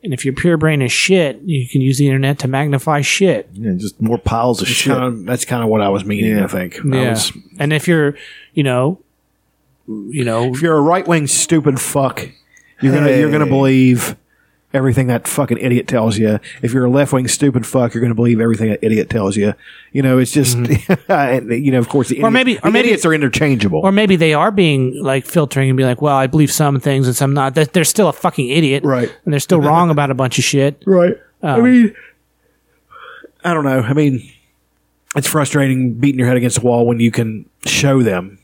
And 0.04 0.14
if 0.14 0.26
your 0.26 0.34
pure 0.34 0.58
brain 0.58 0.82
is 0.82 0.92
shit, 0.92 1.40
you 1.46 1.68
can 1.68 1.80
use 1.82 1.98
the 2.00 2.08
internet 2.08 2.40
to 2.40 2.48
magnify 2.48 3.02
shit. 3.02 3.50
Yeah, 3.54 3.74
just 3.78 4.02
more 4.02 4.18
piles 4.18 4.60
of 4.62 4.68
It's 4.68 4.78
shit. 4.78 4.94
kind 4.94 5.04
of- 5.04 5.26
that's 5.26 5.46
kind 5.46 5.62
of 5.64 5.70
what 5.70 5.82
I 5.82 5.90
was 5.90 6.04
meaning. 6.06 6.40
I 6.40 6.48
think. 6.48 6.80
I 6.84 6.88
Yeah. 7.02 7.10
was- 7.12 7.32
and 7.60 7.72
if 7.72 7.88
you're, 7.88 8.16
you 8.56 8.64
know, 8.64 9.00
you 9.88 10.24
know, 10.24 10.54
if 10.54 10.62
you're 10.62 10.76
a 10.78 10.82
right 10.82 11.08
wing 11.08 11.28
stupid 11.28 11.80
fuck, 11.80 12.28
you're 12.82 12.94
gonna 12.94 13.12
you're 13.16 13.32
gonna 13.32 13.46
believe 13.46 14.16
everything 14.74 15.08
that 15.08 15.28
fucking 15.28 15.58
idiot 15.58 15.88
tells 15.88 16.18
you. 16.18 16.40
If 16.62 16.74
you're 16.74 16.86
a 16.86 16.90
left 16.90 17.12
wing 17.14 17.28
stupid 17.28 17.66
fuck, 17.66 17.94
you're 17.94 18.02
gonna 18.02 18.16
believe 18.16 18.40
everything 18.40 18.70
that 18.70 18.80
idiot 18.84 19.10
tells 19.10 19.36
you. 19.36 19.54
You 19.92 20.02
know, 20.02 20.18
it's 20.18 20.32
just 20.32 20.58
and, 21.10 21.50
you 21.52 21.72
know, 21.72 21.80
of 21.80 21.90
course, 21.90 22.10
the 22.10 22.16
Mm-hmm. 22.16 22.26
Or 22.26 22.28
idiot- 22.30 22.46
maybe- 22.46 22.54
the 22.60 22.68
or 22.68 22.72
maybe- 22.72 22.88
idiots 22.90 23.06
are 23.06 23.14
interchangeable. 23.14 23.82
or 23.84 23.92
maybe 23.92 24.16
they 24.16 24.34
are 24.34 24.52
being 24.52 25.02
like 25.04 25.26
filtering 25.26 25.70
and 25.70 25.78
be 25.78 25.84
like, 25.84 26.02
well, 26.02 26.16
I 26.16 26.28
believe 26.28 26.52
some 26.52 26.80
things 26.80 27.08
and 27.08 27.16
some 27.16 27.34
not. 27.34 27.56
They're 27.56 27.84
still 27.84 28.08
a 28.08 28.14
fucking 28.14 28.48
idiot, 28.50 28.84
Right. 28.84 29.12
And 29.26 29.34
they're 29.34 29.40
still 29.40 29.60
wrong 29.70 29.90
about 29.90 30.10
a 30.12 30.14
bunch 30.16 30.38
of 30.38 30.44
shit, 30.44 30.82
right? 30.86 31.16
I 31.44 31.52
Um, 31.58 31.64
mean, 31.64 31.96
I 33.44 33.54
don't 33.54 33.64
know. 33.64 33.80
I 33.82 33.94
mean, 33.94 34.30
it's 35.16 35.28
frustrating 35.28 35.96
beating 35.96 36.20
your 36.20 36.28
head 36.28 36.38
against 36.38 36.60
the 36.62 36.66
wall 36.66 36.86
when 36.86 37.00
you 37.00 37.12
can 37.12 37.46
show 37.66 38.02
them 38.04 38.38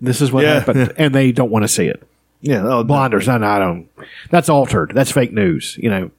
this 0.00 0.20
is 0.20 0.30
what 0.32 0.44
Yeah. 0.44 0.54
happened, 0.60 0.92
and 0.98 1.14
they 1.14 1.32
don't 1.32 1.50
want 1.50 1.62
to 1.64 1.68
see 1.68 1.86
it. 1.86 2.02
Yeah, 2.40 2.62
oh, 2.64 2.84
Blinders. 2.84 3.26
No, 3.26 3.38
no, 3.38 3.46
I 3.46 3.58
don't. 3.58 3.88
That's 4.30 4.48
altered. 4.48 4.92
That's 4.94 5.10
fake 5.10 5.32
news. 5.32 5.76
You 5.80 5.90
know. 5.90 6.10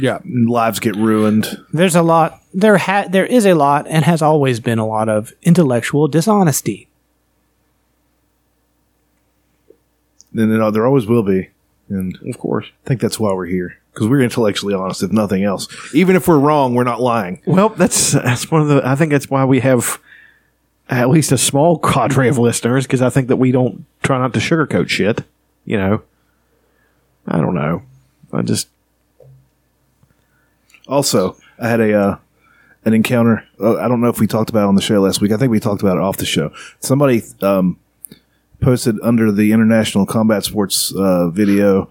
Yeah, 0.00 0.20
lives 0.24 0.80
get 0.80 0.96
ruined. 0.96 1.58
There's 1.72 1.96
a 1.96 2.02
lot. 2.02 2.40
There 2.54 2.78
ha- 2.78 3.08
there 3.08 3.26
is 3.26 3.44
a 3.46 3.54
lot, 3.54 3.86
and 3.88 4.04
has 4.04 4.22
always 4.22 4.60
been 4.60 4.78
a 4.78 4.86
lot 4.86 5.08
of 5.08 5.32
intellectual 5.42 6.08
dishonesty. 6.08 6.88
And 10.32 10.50
you 10.52 10.58
know, 10.58 10.70
there 10.70 10.86
always 10.86 11.06
will 11.06 11.22
be. 11.22 11.50
And 11.88 12.16
of 12.28 12.38
course, 12.38 12.66
I 12.84 12.88
think 12.88 13.00
that's 13.00 13.18
why 13.18 13.32
we're 13.32 13.46
here 13.46 13.76
because 13.92 14.08
we're 14.08 14.22
intellectually 14.22 14.74
honest, 14.74 15.02
if 15.02 15.10
nothing 15.10 15.42
else. 15.42 15.66
Even 15.92 16.14
if 16.14 16.28
we're 16.28 16.38
wrong, 16.38 16.74
we're 16.74 16.84
not 16.84 17.00
lying. 17.00 17.42
Well, 17.46 17.70
that's 17.70 18.12
that's 18.12 18.50
one 18.50 18.62
of 18.62 18.68
the. 18.68 18.82
I 18.86 18.94
think 18.94 19.10
that's 19.10 19.28
why 19.28 19.44
we 19.44 19.60
have 19.60 19.98
at 20.90 21.08
least 21.08 21.30
a 21.32 21.38
small 21.38 21.78
cadre 21.78 22.28
of 22.28 22.36
listeners 22.36 22.84
because 22.84 23.00
I 23.00 23.10
think 23.10 23.28
that 23.28 23.36
we 23.36 23.52
don't 23.52 23.86
try 24.02 24.18
not 24.18 24.34
to 24.34 24.40
sugarcoat 24.40 24.88
shit. 24.88 25.24
You 25.64 25.78
know. 25.78 26.02
I 27.28 27.38
don't 27.38 27.54
know. 27.54 27.82
I 28.32 28.42
just 28.42 28.68
Also, 30.88 31.36
I 31.60 31.68
had 31.68 31.80
a 31.80 31.94
uh, 31.94 32.16
an 32.84 32.94
encounter. 32.94 33.46
Uh, 33.60 33.76
I 33.76 33.86
don't 33.88 34.00
know 34.00 34.08
if 34.08 34.18
we 34.18 34.26
talked 34.26 34.50
about 34.50 34.64
it 34.64 34.68
on 34.68 34.74
the 34.74 34.82
show 34.82 35.00
last 35.00 35.20
week. 35.20 35.30
I 35.32 35.36
think 35.36 35.50
we 35.50 35.60
talked 35.60 35.82
about 35.82 35.96
it 35.96 36.02
off 36.02 36.16
the 36.16 36.26
show. 36.26 36.52
Somebody 36.80 37.22
um, 37.42 37.78
posted 38.60 38.96
under 39.02 39.30
the 39.30 39.52
International 39.52 40.06
Combat 40.06 40.44
Sports 40.44 40.92
uh, 40.96 41.28
video 41.30 41.88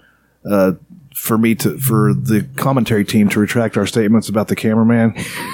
uh, 0.49 0.73
for 1.15 1.37
me 1.37 1.55
to 1.55 1.77
for 1.77 2.13
the 2.13 2.47
commentary 2.57 3.05
team 3.05 3.29
to 3.29 3.39
retract 3.39 3.77
our 3.77 3.85
statements 3.85 4.27
about 4.27 4.49
the 4.49 4.55
cameraman 4.55 5.13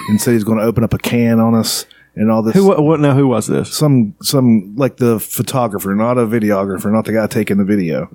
and 0.10 0.20
said 0.20 0.34
he's 0.34 0.44
going 0.44 0.58
to 0.58 0.64
open 0.64 0.84
up 0.84 0.94
a 0.94 0.98
can 0.98 1.40
on 1.40 1.54
us 1.54 1.86
and 2.16 2.32
all 2.32 2.42
this. 2.42 2.56
who 2.56 2.68
what 2.82 3.00
now? 3.00 3.14
Who 3.14 3.28
was 3.28 3.48
this? 3.48 3.74
some 3.74 4.16
some 4.22 4.76
like 4.76 4.98
the 4.98 5.20
photographer, 5.20 5.94
not 5.96 6.18
a 6.18 6.26
videographer, 6.26 6.92
not 6.92 7.06
the 7.06 7.14
guy 7.14 7.28
taking 7.28 7.58
the 7.58 7.66
video, 7.66 8.08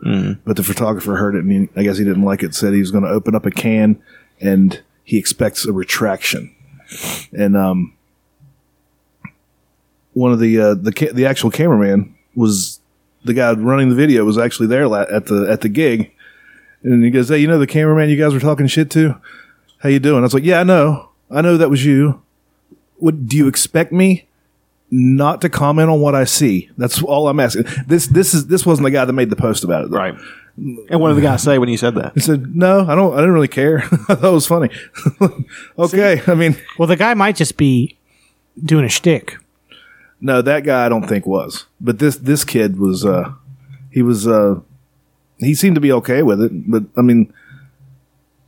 but 0.44 0.56
the 0.56 0.62
photographer 0.62 1.16
heard 1.16 1.34
it 1.34 1.44
and 1.44 1.52
he, 1.52 1.68
I 1.76 1.82
guess 1.82 1.98
he 1.98 2.04
didn't 2.04 2.22
like 2.24 2.42
it. 2.42 2.54
Said 2.54 2.72
he 2.72 2.80
was 2.80 2.90
going 2.90 3.04
to 3.04 3.10
open 3.10 3.34
up 3.34 3.44
a 3.46 3.50
can 3.50 4.00
and 4.40 4.80
he 5.04 5.18
expects 5.18 5.66
a 5.66 5.72
retraction. 5.72 6.54
And 7.36 7.56
um, 7.56 7.94
one 10.12 10.32
of 10.32 10.40
the 10.40 10.60
uh, 10.60 10.74
the 10.74 10.92
ca- 10.92 11.12
the 11.12 11.26
actual 11.26 11.50
cameraman 11.50 12.14
was 12.34 12.80
the 13.24 13.34
guy 13.34 13.52
running 13.52 13.90
the 13.90 13.94
video 13.94 14.24
was 14.24 14.38
actually 14.38 14.66
there 14.68 14.88
la- 14.88 15.02
at 15.10 15.26
the 15.26 15.46
at 15.50 15.60
the 15.60 15.68
gig, 15.68 16.10
and 16.82 17.04
he 17.04 17.10
goes, 17.10 17.28
"Hey, 17.28 17.38
you 17.38 17.46
know 17.48 17.58
the 17.58 17.66
cameraman 17.66 18.08
you 18.08 18.16
guys 18.16 18.32
were 18.32 18.40
talking 18.40 18.66
shit 18.66 18.90
to? 18.92 19.20
How 19.78 19.88
you 19.88 19.98
doing?" 20.00 20.18
I 20.18 20.22
was 20.22 20.34
like, 20.34 20.44
"Yeah, 20.44 20.60
I 20.60 20.64
know, 20.64 21.10
I 21.30 21.42
know 21.42 21.56
that 21.56 21.70
was 21.70 21.84
you." 21.84 22.22
What 23.00 23.26
do 23.26 23.36
you 23.36 23.48
expect 23.48 23.92
me 23.92 24.26
not 24.90 25.40
to 25.42 25.48
comment 25.48 25.90
on 25.90 26.00
what 26.00 26.14
I 26.14 26.24
see? 26.24 26.70
That's 26.78 27.02
all 27.02 27.28
I'm 27.28 27.40
asking. 27.40 27.64
This 27.86 28.06
this 28.06 28.34
is 28.34 28.46
this 28.46 28.64
wasn't 28.64 28.84
the 28.86 28.90
guy 28.90 29.04
that 29.04 29.12
made 29.12 29.30
the 29.30 29.36
post 29.36 29.64
about 29.64 29.84
it, 29.84 29.90
though. 29.90 29.98
Right. 29.98 30.14
And 30.56 31.00
what 31.00 31.08
did 31.08 31.16
the 31.16 31.22
guy 31.22 31.36
say 31.36 31.58
when 31.58 31.68
you 31.68 31.76
said 31.78 31.94
that? 31.94 32.12
He 32.14 32.20
said, 32.20 32.54
"No, 32.54 32.84
I 32.86 32.94
don't. 32.94 33.12
I 33.14 33.16
didn't 33.18 33.32
really 33.32 33.48
care. 33.48 33.78
I 34.08 34.14
thought 34.14 34.24
it 34.24 34.30
was 34.32 34.46
funny." 34.46 34.68
okay, 35.78 36.20
I 36.26 36.34
mean, 36.34 36.56
Well, 36.78 36.88
the 36.88 36.96
guy 36.96 37.14
might 37.14 37.36
just 37.36 37.56
be 37.56 37.96
doing 38.62 38.84
a 38.84 38.88
shtick. 38.88 39.38
no, 40.20 40.42
that 40.42 40.64
guy 40.64 40.84
I 40.84 40.88
don't 40.88 41.08
think 41.08 41.24
was, 41.26 41.66
but 41.80 41.98
this 41.98 42.16
this 42.16 42.44
kid 42.44 42.78
was. 42.78 43.04
uh 43.04 43.32
He 43.90 44.02
was. 44.02 44.26
uh 44.26 44.60
He 45.38 45.54
seemed 45.54 45.76
to 45.76 45.80
be 45.80 45.92
okay 45.92 46.22
with 46.22 46.42
it, 46.42 46.50
but 46.70 46.82
I 46.96 47.00
mean, 47.00 47.32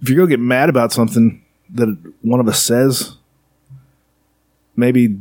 if 0.03 0.09
you're 0.11 0.19
gonna 0.19 0.29
get 0.29 0.41
mad 0.41 0.69
about 0.69 0.93
something 0.93 1.43
that 1.75 1.97
one 2.21 2.41
of 2.41 2.49
us 2.49 2.63
says, 2.63 3.17
maybe. 4.77 5.17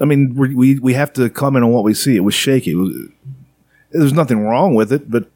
I 0.00 0.04
mean, 0.04 0.34
we 0.34 0.54
we 0.54 0.78
we 0.78 0.94
have 0.94 1.12
to 1.14 1.30
comment 1.30 1.64
on 1.64 1.72
what 1.72 1.84
we 1.84 1.94
see. 1.94 2.16
It 2.16 2.20
was 2.20 2.34
shaky. 2.34 2.72
It 2.72 2.76
was, 2.76 2.94
there's 3.92 4.12
nothing 4.12 4.40
wrong 4.40 4.74
with 4.74 4.92
it, 4.92 5.10
but 5.10 5.30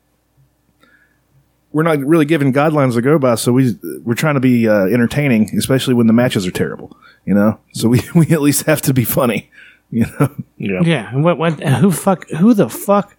we're 1.73 1.83
not 1.83 1.99
really 2.01 2.25
given 2.25 2.53
guidelines 2.53 2.95
to 2.95 3.03
go 3.03 3.19
by. 3.19 3.37
So 3.37 3.53
we 3.53 3.79
we're 4.05 4.15
trying 4.15 4.35
to 4.35 4.41
be 4.41 4.69
uh, 4.69 4.87
entertaining, 4.87 5.57
especially 5.57 5.95
when 5.95 6.07
the 6.07 6.13
matches 6.13 6.47
are 6.47 6.51
terrible. 6.51 6.97
You 7.25 7.35
know, 7.35 7.59
so 7.73 7.89
we 7.89 8.03
we 8.15 8.31
at 8.31 8.43
least 8.43 8.67
have 8.67 8.83
to 8.83 8.95
be 8.95 9.05
funny. 9.05 9.51
You 9.91 10.07
know, 10.07 10.35
yeah, 10.57 10.81
Yeah, 10.83 11.11
and 11.13 11.25
what 11.25 11.39
what 11.39 11.61
who 11.61 11.91
fuck 11.91 12.29
who 12.31 12.55
the 12.55 12.69
fuck 12.69 13.17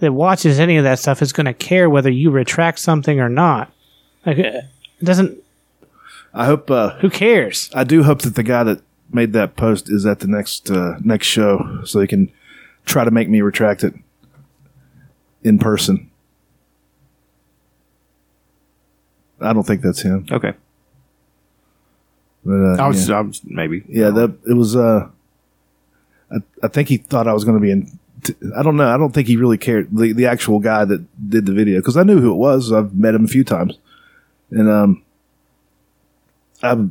that 0.00 0.12
watches 0.12 0.58
any 0.58 0.76
of 0.76 0.84
that 0.84 0.98
stuff 0.98 1.22
is 1.22 1.32
going 1.32 1.46
to 1.46 1.54
care 1.54 1.88
whether 1.90 2.10
you 2.10 2.30
retract 2.30 2.78
something 2.78 3.20
or 3.20 3.28
not? 3.28 3.72
Like, 4.26 4.38
it 4.38 4.64
doesn't. 5.02 5.38
I 6.34 6.46
hope. 6.46 6.70
Uh, 6.70 6.90
Who 7.00 7.10
cares? 7.10 7.70
I 7.74 7.84
do 7.84 8.02
hope 8.02 8.22
that 8.22 8.34
the 8.34 8.42
guy 8.42 8.62
that 8.64 8.82
made 9.12 9.32
that 9.32 9.56
post 9.56 9.90
is 9.90 10.06
at 10.06 10.20
the 10.20 10.26
next 10.26 10.70
uh, 10.70 10.96
next 11.02 11.26
show, 11.26 11.80
so 11.84 12.00
he 12.00 12.06
can 12.06 12.30
try 12.84 13.04
to 13.04 13.10
make 13.10 13.28
me 13.28 13.40
retract 13.40 13.84
it 13.84 13.94
in 15.42 15.58
person. 15.58 16.10
I 19.40 19.52
don't 19.52 19.66
think 19.66 19.82
that's 19.82 20.02
him. 20.02 20.26
Okay. 20.30 20.52
But, 22.44 22.52
uh, 22.52 22.82
I 22.82 22.88
was, 22.88 23.08
yeah. 23.08 23.18
I 23.18 23.20
was 23.20 23.40
maybe. 23.44 23.84
Yeah, 23.88 24.10
that 24.10 24.36
it 24.48 24.54
was. 24.54 24.76
Uh, 24.76 25.08
I, 26.30 26.36
I 26.62 26.68
think 26.68 26.88
he 26.88 26.96
thought 26.98 27.28
I 27.28 27.32
was 27.32 27.44
going 27.44 27.56
to 27.56 27.62
be 27.62 27.70
in. 27.70 27.98
T- 28.22 28.34
I 28.56 28.62
don't 28.62 28.76
know. 28.76 28.88
I 28.92 28.96
don't 28.96 29.12
think 29.12 29.28
he 29.28 29.36
really 29.36 29.58
cared. 29.58 29.88
The 29.96 30.12
the 30.12 30.26
actual 30.26 30.58
guy 30.58 30.84
that 30.84 31.30
did 31.30 31.46
the 31.46 31.52
video 31.52 31.78
because 31.78 31.96
I 31.96 32.02
knew 32.02 32.20
who 32.20 32.32
it 32.32 32.36
was. 32.36 32.72
I've 32.72 32.94
met 32.94 33.14
him 33.14 33.24
a 33.24 33.28
few 33.28 33.44
times, 33.44 33.78
and 34.50 34.68
um, 34.68 35.04
I 36.62 36.88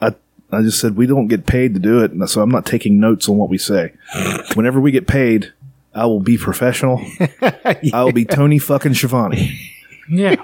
I 0.00 0.14
I 0.50 0.62
just 0.62 0.80
said 0.80 0.96
we 0.96 1.06
don't 1.06 1.28
get 1.28 1.46
paid 1.46 1.74
to 1.74 1.80
do 1.80 2.02
it, 2.02 2.12
and 2.12 2.28
so 2.28 2.42
I'm 2.42 2.50
not 2.50 2.66
taking 2.66 3.00
notes 3.00 3.28
on 3.28 3.36
what 3.36 3.48
we 3.48 3.58
say. 3.58 3.92
Whenever 4.54 4.80
we 4.80 4.90
get 4.90 5.06
paid, 5.06 5.52
I 5.94 6.06
will 6.06 6.20
be 6.20 6.38
professional. 6.38 7.04
I 7.40 8.02
will 8.04 8.12
be 8.12 8.24
Tony 8.24 8.58
fucking 8.58 8.94
Schiavone. 8.94 9.58
Yeah. 10.08 10.36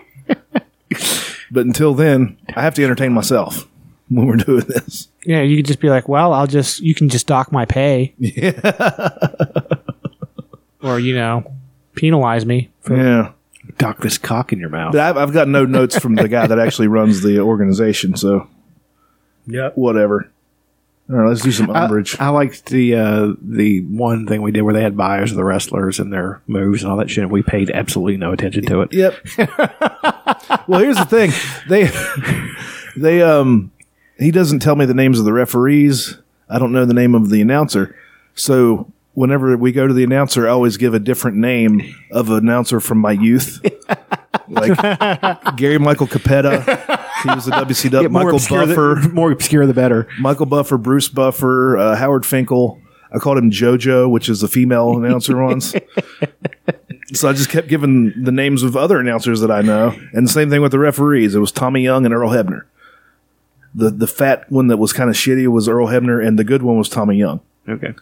But 1.52 1.66
until 1.66 1.92
then, 1.92 2.38
I 2.56 2.62
have 2.62 2.74
to 2.74 2.84
entertain 2.84 3.12
myself 3.12 3.68
when 4.08 4.26
we're 4.26 4.36
doing 4.36 4.64
this. 4.66 5.08
Yeah, 5.24 5.42
you 5.42 5.56
could 5.56 5.66
just 5.66 5.80
be 5.80 5.90
like, 5.90 6.08
well, 6.08 6.32
I'll 6.32 6.46
just 6.46 6.80
you 6.80 6.94
can 6.94 7.10
just 7.10 7.26
dock 7.26 7.52
my 7.52 7.66
pay. 7.66 8.14
Yeah. 8.18 9.10
or 10.82 10.98
you 10.98 11.14
know, 11.14 11.44
penalize 11.94 12.46
me. 12.46 12.70
Yeah. 12.90 13.32
Dock 13.78 13.98
this 14.00 14.18
cock 14.18 14.52
in 14.52 14.58
your 14.58 14.68
mouth. 14.68 14.94
I've, 14.94 15.16
I've 15.16 15.32
got 15.32 15.48
no 15.48 15.64
notes 15.64 15.98
from 15.98 16.14
the 16.14 16.28
guy 16.28 16.46
that 16.46 16.58
actually 16.58 16.88
runs 16.88 17.22
the 17.22 17.40
organization, 17.40 18.16
so 18.16 18.48
Yep. 19.46 19.76
whatever. 19.76 20.30
All 21.10 21.16
right, 21.16 21.28
let's 21.28 21.42
do 21.42 21.50
some 21.50 21.70
I, 21.70 21.84
umbrage. 21.84 22.16
I 22.20 22.28
liked 22.28 22.66
the 22.66 22.94
uh, 22.94 23.32
the 23.42 23.80
one 23.82 24.26
thing 24.26 24.40
we 24.40 24.52
did 24.52 24.62
where 24.62 24.72
they 24.72 24.82
had 24.82 24.96
bios 24.96 25.30
of 25.30 25.36
the 25.36 25.44
wrestlers 25.44 25.98
and 25.98 26.12
their 26.12 26.40
moves 26.46 26.82
and 26.82 26.90
all 26.90 26.96
that 26.98 27.10
shit. 27.10 27.24
And 27.24 27.32
we 27.32 27.42
paid 27.42 27.70
absolutely 27.70 28.16
no 28.16 28.32
attention 28.32 28.64
to 28.66 28.82
it. 28.82 28.92
Yep. 28.92 29.14
well, 30.68 30.80
here's 30.80 30.96
the 30.96 31.04
thing 31.04 31.32
they 31.68 31.90
they 32.96 33.20
um 33.20 33.72
he 34.18 34.30
doesn't 34.30 34.60
tell 34.60 34.76
me 34.76 34.86
the 34.86 34.94
names 34.94 35.18
of 35.18 35.24
the 35.24 35.32
referees. 35.32 36.18
I 36.48 36.58
don't 36.58 36.72
know 36.72 36.84
the 36.84 36.94
name 36.94 37.14
of 37.14 37.30
the 37.30 37.40
announcer. 37.42 37.96
So 38.34 38.90
whenever 39.14 39.56
we 39.56 39.72
go 39.72 39.86
to 39.86 39.94
the 39.94 40.04
announcer, 40.04 40.46
I 40.46 40.50
always 40.50 40.76
give 40.76 40.94
a 40.94 40.98
different 41.00 41.36
name 41.36 41.80
of 42.10 42.30
an 42.30 42.36
announcer 42.38 42.80
from 42.80 42.98
my 42.98 43.12
youth. 43.12 43.60
like 44.48 44.76
Gary 45.56 45.78
Michael 45.78 46.06
Cappetta. 46.06 46.62
He 47.22 47.28
was 47.28 47.46
a 47.48 47.52
WCW. 47.52 47.92
Yeah, 48.02 48.08
more 48.08 48.24
Michael 48.24 48.36
obscure 48.36 48.66
the- 48.66 48.74
Buffer. 48.74 49.08
more 49.14 49.30
obscure 49.30 49.66
the 49.66 49.74
better. 49.74 50.08
Michael 50.20 50.46
Buffer, 50.46 50.78
Bruce 50.78 51.08
Buffer, 51.08 51.76
uh, 51.78 51.96
Howard 51.96 52.26
Finkel. 52.26 52.80
I 53.14 53.18
called 53.18 53.36
him 53.38 53.50
JoJo, 53.50 54.10
which 54.10 54.28
is 54.30 54.40
the 54.40 54.48
female 54.48 54.96
announcer 54.96 55.42
once. 55.42 55.74
So 57.14 57.28
I 57.28 57.34
just 57.34 57.50
kept 57.50 57.68
giving 57.68 58.10
the 58.24 58.32
names 58.32 58.62
of 58.62 58.74
other 58.74 58.98
announcers 58.98 59.40
that 59.40 59.50
I 59.50 59.60
know, 59.60 59.94
and 60.14 60.26
the 60.26 60.30
same 60.30 60.48
thing 60.48 60.62
with 60.62 60.72
the 60.72 60.78
referees. 60.78 61.34
It 61.34 61.40
was 61.40 61.52
Tommy 61.52 61.82
Young 61.82 62.06
and 62.06 62.14
Earl 62.14 62.30
Hebner. 62.30 62.62
The 63.74 63.90
the 63.90 64.06
fat 64.06 64.50
one 64.50 64.68
that 64.68 64.78
was 64.78 64.94
kind 64.94 65.10
of 65.10 65.16
shitty 65.16 65.46
was 65.48 65.68
Earl 65.68 65.88
Hebner, 65.88 66.26
and 66.26 66.38
the 66.38 66.44
good 66.44 66.62
one 66.62 66.78
was 66.78 66.88
Tommy 66.88 67.16
Young. 67.16 67.40
Okay. 67.68 67.92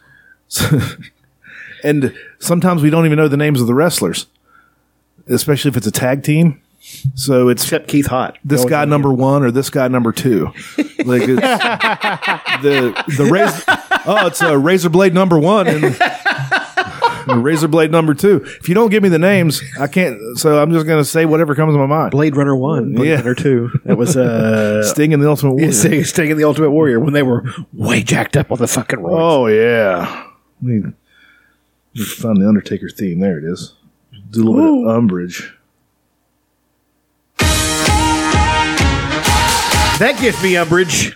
and 1.83 2.15
sometimes 2.39 2.81
we 2.81 2.89
don't 2.89 3.05
even 3.05 3.17
know 3.17 3.27
the 3.27 3.37
names 3.37 3.61
of 3.61 3.67
the 3.67 3.73
wrestlers, 3.73 4.27
especially 5.27 5.69
if 5.69 5.77
it's 5.77 5.87
a 5.87 5.91
tag 5.91 6.23
team. 6.23 6.61
So 7.13 7.47
it's 7.49 7.63
except 7.63 7.87
Keith 7.87 8.07
Hot. 8.07 8.37
This 8.43 8.65
guy 8.65 8.81
with 8.81 8.89
number 8.89 9.13
one 9.13 9.43
or 9.43 9.51
this 9.51 9.69
guy 9.69 9.87
number 9.87 10.11
two. 10.11 10.47
Like 11.05 11.21
it's, 11.23 11.41
the 12.61 13.03
the 13.17 13.29
razor. 13.31 13.63
Oh, 14.05 14.25
it's 14.25 14.41
a 14.41 14.57
razor 14.57 14.89
blade 14.89 15.13
number 15.13 15.37
one 15.37 15.67
and 15.67 15.95
razor 17.43 17.67
blade 17.67 17.91
number 17.91 18.15
two. 18.15 18.37
If 18.59 18.67
you 18.67 18.73
don't 18.73 18.89
give 18.89 19.03
me 19.03 19.09
the 19.09 19.19
names, 19.19 19.61
I 19.79 19.87
can't. 19.87 20.19
So 20.39 20.61
I'm 20.61 20.71
just 20.71 20.87
gonna 20.87 21.05
say 21.05 21.25
whatever 21.25 21.53
comes 21.53 21.75
to 21.75 21.77
my 21.77 21.85
mind. 21.85 22.11
Blade 22.11 22.35
Runner 22.35 22.55
one, 22.55 22.93
Blade 22.95 23.09
Yeah. 23.09 23.15
Runner 23.17 23.35
two. 23.35 23.69
That 23.85 23.97
was 23.97 24.17
uh, 24.17 24.81
Sting 24.83 25.13
and 25.13 25.21
the 25.21 25.29
Ultimate 25.29 25.51
Warrior. 25.51 25.67
Yeah, 25.67 25.73
Sting, 25.73 26.03
Sting 26.03 26.31
and 26.31 26.39
the 26.39 26.45
Ultimate 26.45 26.71
Warrior 26.71 26.99
when 26.99 27.13
they 27.13 27.23
were 27.23 27.45
way 27.73 28.01
jacked 28.01 28.35
up 28.35 28.51
on 28.51 28.57
the 28.57 28.67
fucking 28.67 28.99
road. 29.01 29.17
Oh 29.17 29.45
yeah. 29.47 30.27
Me, 30.61 30.83
find 31.95 32.39
the 32.39 32.47
Undertaker 32.47 32.87
theme. 32.87 33.19
There 33.19 33.39
it 33.39 33.43
is. 33.43 33.73
Do 34.29 34.47
a 34.47 34.49
little 34.49 34.83
bit 34.83 34.89
of 34.89 34.95
umbrage. 34.95 35.53
That 39.99 40.17
gives 40.19 40.41
me 40.43 40.57
umbrage. 40.57 41.15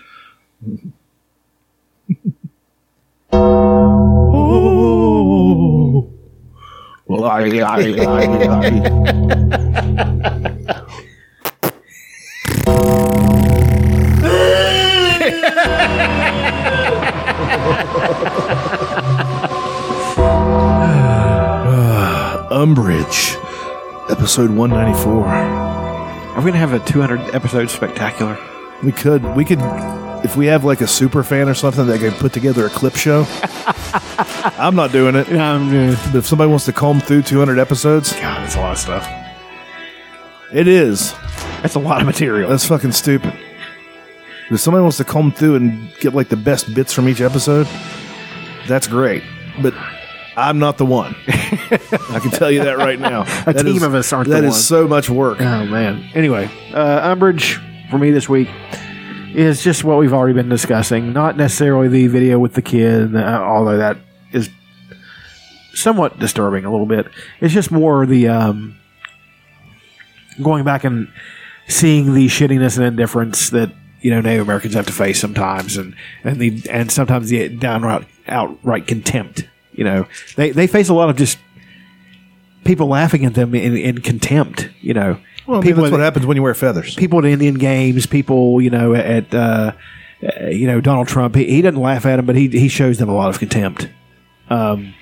umbrage. 22.65 23.35
Episode 24.09 24.49
194. 24.49 25.27
Are 25.27 26.41
we 26.41 26.49
gonna 26.49 26.57
have 26.57 26.73
a 26.73 26.79
200 26.79 27.35
episode 27.35 27.69
spectacular? 27.69 28.39
We 28.81 28.91
could. 28.91 29.23
We 29.35 29.45
could. 29.45 29.59
If 30.25 30.35
we 30.35 30.47
have 30.47 30.63
like 30.63 30.81
a 30.81 30.87
super 30.87 31.23
fan 31.23 31.47
or 31.47 31.53
something 31.53 31.85
that 31.85 31.99
can 31.99 32.13
put 32.13 32.33
together 32.33 32.65
a 32.65 32.69
clip 32.71 32.95
show. 32.95 33.27
I'm 34.57 34.75
not 34.75 34.91
doing 34.91 35.15
it. 35.15 35.27
but 35.27 36.15
if 36.15 36.25
somebody 36.25 36.49
wants 36.49 36.65
to 36.65 36.73
comb 36.73 36.99
through 37.01 37.21
200 37.21 37.59
episodes, 37.59 38.13
God, 38.13 38.41
that's 38.41 38.55
a 38.55 38.59
lot 38.59 38.71
of 38.71 38.77
stuff. 38.79 39.07
It 40.51 40.67
is. 40.67 41.13
That's 41.61 41.75
a 41.75 41.79
lot 41.79 42.01
of 42.01 42.07
material. 42.07 42.49
That's 42.49 42.65
fucking 42.65 42.93
stupid. 42.93 43.35
If 44.49 44.59
somebody 44.59 44.81
wants 44.81 44.97
to 44.97 45.03
comb 45.03 45.31
through 45.31 45.57
and 45.57 45.93
get 45.99 46.15
like 46.15 46.29
the 46.29 46.35
best 46.35 46.73
bits 46.73 46.93
from 46.93 47.07
each 47.09 47.21
episode, 47.21 47.67
that's 48.67 48.87
great. 48.87 49.21
But 49.61 49.75
I'm 50.35 50.57
not 50.57 50.79
the 50.79 50.85
one. 50.87 51.15
I 51.71 52.19
can 52.19 52.31
tell 52.31 52.51
you 52.51 52.63
that 52.63 52.77
right 52.77 52.99
now. 52.99 53.21
A 53.47 53.53
That 53.53 53.63
team 53.63 53.77
is- 53.77 53.83
of 53.83 53.93
us 53.95 54.11
aren't 54.13 54.29
That 54.29 54.43
is 54.43 54.63
so 54.65 54.87
much 54.87 55.09
work. 55.09 55.39
Oh 55.41 55.65
man. 55.65 56.03
Anyway, 56.13 56.49
uh, 56.73 56.99
umbrage 57.11 57.59
for 57.89 57.97
me 57.97 58.11
this 58.11 58.27
week 58.29 58.49
is 59.33 59.63
just 59.63 59.83
what 59.83 59.97
we've 59.97 60.13
already 60.13 60.33
been 60.33 60.49
discussing. 60.49 61.11
Not 61.13 61.37
necessarily 61.37 61.87
the 61.87 62.07
video 62.07 62.39
with 62.39 62.53
the 62.53 62.61
kid, 62.61 63.15
uh, 63.15 63.19
although 63.43 63.77
that 63.77 63.97
is 64.31 64.49
somewhat 65.73 66.19
disturbing 66.19 66.63
a 66.65 66.71
little 66.71 66.85
bit. 66.85 67.07
It's 67.41 67.53
just 67.53 67.69
more 67.71 68.05
the 68.05 68.27
um, 68.29 68.77
going 70.41 70.63
back 70.63 70.83
and 70.83 71.09
seeing 71.67 72.13
the 72.13 72.27
shittiness 72.27 72.77
and 72.77 72.85
indifference 72.85 73.49
that 73.49 73.71
you 74.01 74.11
know 74.11 74.21
Native 74.21 74.43
Americans 74.45 74.73
have 74.75 74.85
to 74.85 74.93
face 74.93 75.19
sometimes, 75.19 75.77
and 75.77 75.95
and 76.23 76.39
the 76.39 76.61
and 76.69 76.91
sometimes 76.91 77.29
the 77.29 77.49
downright 77.49 78.05
outright 78.27 78.87
contempt. 78.87 79.47
You 79.73 79.83
know, 79.83 80.07
they 80.37 80.51
they 80.51 80.67
face 80.67 80.89
a 80.89 80.93
lot 80.93 81.09
of 81.09 81.17
just 81.17 81.37
people 82.65 82.87
laughing 82.87 83.23
at 83.25 83.33
them 83.35 83.55
in, 83.55 83.77
in 83.77 83.99
contempt. 83.99 84.69
You 84.81 84.93
know, 84.93 85.17
Well, 85.47 85.57
I 85.57 85.61
mean, 85.61 85.63
people 85.63 85.83
that's 85.83 85.93
at- 85.93 85.97
what 85.97 86.03
happens 86.03 86.25
when 86.25 86.35
you 86.35 86.43
wear 86.43 86.53
feathers. 86.53 86.95
people 86.95 87.19
at 87.19 87.25
Indian 87.25 87.55
games, 87.55 88.05
people 88.05 88.61
you 88.61 88.69
know 88.69 88.93
at 88.93 89.33
uh, 89.33 89.71
uh, 90.21 90.47
you 90.47 90.67
know 90.67 90.81
Donald 90.81 91.07
Trump. 91.07 91.35
He, 91.35 91.45
he 91.45 91.61
doesn't 91.61 91.79
laugh 91.81 92.05
at 92.05 92.17
them, 92.17 92.25
but 92.25 92.35
he 92.35 92.49
he 92.49 92.67
shows 92.67 92.97
them 92.97 93.07
a 93.07 93.15
lot 93.15 93.29
of 93.29 93.39
contempt. 93.39 93.89
Um, 94.49 94.93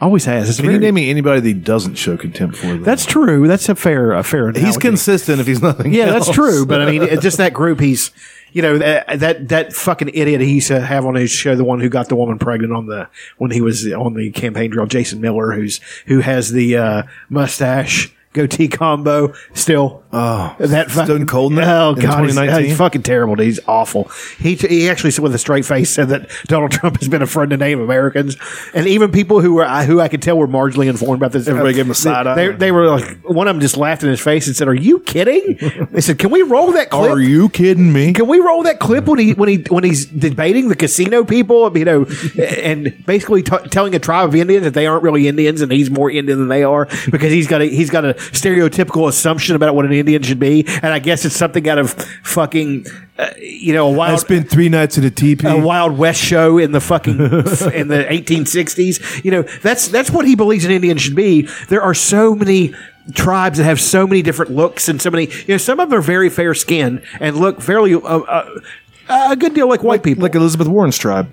always 0.00 0.24
has. 0.24 0.48
It's 0.48 0.56
Can 0.58 0.66
you 0.66 0.72
very- 0.72 0.80
name 0.86 0.94
me 0.94 1.10
anybody 1.10 1.40
that 1.40 1.46
he 1.48 1.54
doesn't 1.54 1.94
show 1.96 2.16
contempt 2.16 2.56
for? 2.56 2.66
Them? 2.66 2.82
that's 2.82 3.06
true. 3.06 3.46
That's 3.46 3.68
a 3.68 3.74
fair 3.74 4.12
a 4.12 4.22
fair. 4.22 4.48
He's 4.52 4.58
analogy. 4.62 4.80
consistent 4.80 5.40
if 5.40 5.46
he's 5.46 5.62
nothing. 5.62 5.92
Yeah, 5.92 6.06
that's 6.06 6.30
true. 6.30 6.66
But 6.66 6.82
I 6.82 6.86
mean, 6.90 7.02
it's 7.02 7.22
just 7.22 7.38
that 7.38 7.52
group. 7.54 7.80
He's, 7.80 8.10
you 8.56 8.62
know, 8.62 8.78
that 8.78 9.48
that 9.50 9.74
fucking 9.74 10.08
idiot 10.14 10.40
he 10.40 10.54
used 10.54 10.68
to 10.68 10.80
have 10.80 11.04
on 11.04 11.14
his 11.14 11.30
show, 11.30 11.54
the 11.54 11.62
one 11.62 11.78
who 11.78 11.90
got 11.90 12.08
the 12.08 12.16
woman 12.16 12.38
pregnant 12.38 12.72
on 12.72 12.86
the 12.86 13.06
when 13.36 13.50
he 13.50 13.60
was 13.60 13.86
on 13.92 14.14
the 14.14 14.30
campaign 14.30 14.70
trail, 14.70 14.86
Jason 14.86 15.20
Miller, 15.20 15.52
who's 15.52 15.78
who 16.06 16.20
has 16.20 16.52
the 16.52 16.74
uh, 16.74 17.02
mustache 17.28 18.15
goatee 18.36 18.68
combo 18.68 19.34
still. 19.54 20.02
Oh, 20.12 20.54
that 20.60 20.90
fucking, 20.90 21.04
Stone 21.04 21.26
Cold 21.26 21.54
that 21.56 21.68
Oh 21.68 21.90
in 21.90 21.96
god, 21.96 22.24
he's, 22.24 22.34
2019? 22.34 22.64
he's 22.68 22.78
fucking 22.78 23.02
terrible. 23.02 23.34
dude. 23.34 23.46
He's 23.46 23.60
awful. 23.66 24.04
He 24.38 24.54
he 24.54 24.88
actually 24.88 25.10
said 25.10 25.22
with 25.22 25.34
a 25.34 25.38
straight 25.38 25.64
face 25.64 25.90
said 25.90 26.08
that 26.08 26.30
Donald 26.46 26.70
Trump 26.70 26.98
has 27.00 27.08
been 27.08 27.22
a 27.22 27.26
friend 27.26 27.50
to 27.50 27.56
Native 27.56 27.80
Americans, 27.80 28.36
and 28.72 28.86
even 28.86 29.10
people 29.10 29.40
who 29.40 29.54
were 29.54 29.66
who 29.82 30.00
I 30.00 30.08
could 30.08 30.22
tell 30.22 30.38
were 30.38 30.46
marginally 30.48 30.86
informed 30.86 31.20
about 31.20 31.32
this. 31.32 31.48
Everybody 31.48 31.74
gave 31.74 31.86
him 31.86 31.90
a 31.90 31.94
side 31.94 32.26
eye. 32.26 32.34
They, 32.34 32.48
they 32.52 32.72
were 32.72 32.86
like 32.86 33.18
one 33.28 33.48
of 33.48 33.54
them 33.54 33.60
just 33.60 33.76
laughed 33.76 34.04
in 34.04 34.08
his 34.08 34.20
face 34.20 34.46
and 34.46 34.54
said, 34.56 34.68
"Are 34.68 34.74
you 34.74 35.00
kidding?" 35.00 35.58
They 35.90 36.00
said, 36.00 36.18
"Can 36.18 36.30
we 36.30 36.42
roll 36.42 36.72
that 36.72 36.90
clip?" 36.90 37.10
Are 37.10 37.20
you 37.20 37.48
kidding 37.48 37.92
me? 37.92 38.12
Can 38.12 38.26
we 38.26 38.38
roll 38.38 38.62
that 38.64 38.80
clip 38.80 39.06
when 39.06 39.18
he 39.18 39.34
when 39.34 39.48
he 39.48 39.64
when 39.68 39.84
he's 39.84 40.06
debating 40.06 40.68
the 40.68 40.76
casino 40.76 41.24
people, 41.24 41.76
you 41.76 41.84
know, 41.84 42.06
and 42.38 43.04
basically 43.06 43.42
t- 43.42 43.56
telling 43.70 43.94
a 43.94 43.98
tribe 43.98 44.28
of 44.28 44.34
Indians 44.34 44.64
that 44.64 44.74
they 44.74 44.86
aren't 44.86 45.02
really 45.02 45.28
Indians 45.28 45.60
and 45.60 45.70
he's 45.72 45.90
more 45.90 46.10
Indian 46.10 46.38
than 46.38 46.48
they 46.48 46.62
are 46.64 46.86
because 47.10 47.32
he's 47.32 47.46
got 47.46 47.60
a 47.62 47.66
he's 47.66 47.90
got 47.90 48.04
a 48.04 48.14
stereotypical 48.32 49.08
assumption 49.08 49.56
about 49.56 49.74
what 49.74 49.84
an 49.84 49.92
Indian 49.92 50.22
should 50.22 50.38
be, 50.38 50.64
and 50.66 50.86
I 50.86 50.98
guess 50.98 51.24
it's 51.24 51.36
something 51.36 51.68
out 51.68 51.78
of 51.78 51.92
fucking 52.22 52.86
uh, 53.18 53.30
you 53.38 53.72
know 53.72 53.88
a 53.88 53.92
I 53.92 53.96
wild 53.96 54.20
spent 54.20 54.50
three 54.50 54.68
nights 54.68 54.98
at 54.98 55.04
a 55.04 55.10
teepee. 55.10 55.46
a 55.48 55.56
Wild 55.56 55.96
West 55.96 56.20
show 56.20 56.58
in 56.58 56.72
the 56.72 56.80
fucking 56.80 57.14
in 57.20 57.88
the 57.88 58.06
1860s. 58.08 59.24
You 59.24 59.30
know, 59.30 59.42
that's 59.62 59.88
that's 59.88 60.10
what 60.10 60.26
he 60.26 60.34
believes 60.34 60.64
an 60.64 60.70
Indian 60.70 60.98
should 60.98 61.16
be. 61.16 61.48
There 61.68 61.82
are 61.82 61.94
so 61.94 62.34
many 62.34 62.74
tribes 63.14 63.58
that 63.58 63.64
have 63.64 63.80
so 63.80 64.06
many 64.06 64.22
different 64.22 64.50
looks 64.50 64.88
and 64.88 65.00
so 65.00 65.10
many. 65.10 65.26
You 65.26 65.54
know, 65.54 65.56
some 65.58 65.80
of 65.80 65.90
them 65.90 65.98
are 65.98 66.02
very 66.02 66.28
fair 66.28 66.54
skinned 66.54 67.02
and 67.20 67.36
look 67.36 67.60
fairly 67.60 67.94
uh, 67.94 67.98
uh, 67.98 68.60
a 69.08 69.36
good 69.36 69.54
deal 69.54 69.68
like 69.68 69.82
white 69.82 70.02
people. 70.02 70.22
like 70.22 70.34
Elizabeth 70.34 70.68
Warren's 70.68 70.98
tribe. 70.98 71.30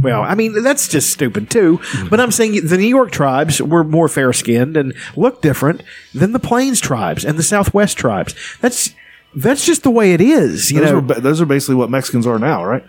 Well, 0.00 0.22
I 0.22 0.34
mean 0.34 0.62
that's 0.62 0.88
just 0.88 1.10
stupid 1.10 1.50
too. 1.50 1.80
But 2.10 2.20
I'm 2.20 2.30
saying 2.30 2.66
the 2.66 2.76
New 2.76 2.86
York 2.86 3.10
tribes 3.10 3.60
were 3.60 3.84
more 3.84 4.08
fair 4.08 4.32
skinned 4.32 4.76
and 4.76 4.94
looked 5.16 5.42
different 5.42 5.82
than 6.14 6.32
the 6.32 6.38
Plains 6.38 6.80
tribes 6.80 7.24
and 7.24 7.38
the 7.38 7.42
Southwest 7.42 7.96
tribes. 7.96 8.34
That's 8.60 8.94
that's 9.34 9.64
just 9.64 9.82
the 9.82 9.90
way 9.90 10.12
it 10.12 10.20
is. 10.20 10.70
You 10.70 10.80
those, 10.80 10.90
know, 10.90 10.98
are, 10.98 11.02
ba- 11.02 11.20
those 11.20 11.40
are 11.40 11.46
basically 11.46 11.76
what 11.76 11.90
Mexicans 11.90 12.26
are 12.26 12.38
now, 12.38 12.64
right? 12.64 12.84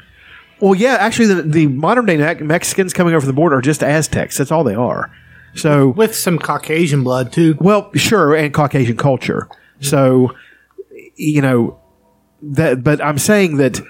well, 0.59 0.75
yeah, 0.75 0.95
actually, 0.99 1.27
the, 1.27 1.41
the 1.41 1.67
modern 1.67 2.05
day 2.05 2.15
Me- 2.17 2.45
Mexicans 2.45 2.93
coming 2.93 3.13
over 3.13 3.25
the 3.25 3.33
border 3.33 3.57
are 3.57 3.61
just 3.61 3.83
Aztecs. 3.83 4.37
That's 4.37 4.51
all 4.51 4.63
they 4.63 4.75
are. 4.75 5.11
So, 5.55 5.89
with 5.89 6.15
some 6.15 6.39
Caucasian 6.39 7.03
blood 7.03 7.31
too. 7.33 7.57
well, 7.59 7.91
sure, 7.95 8.33
and 8.33 8.53
Caucasian 8.53 8.95
culture. 8.97 9.49
So, 9.81 10.33
you 11.15 11.41
know 11.41 11.79
that. 12.41 12.83
But 12.83 13.03
I'm 13.03 13.17
saying 13.17 13.57
that 13.57 13.81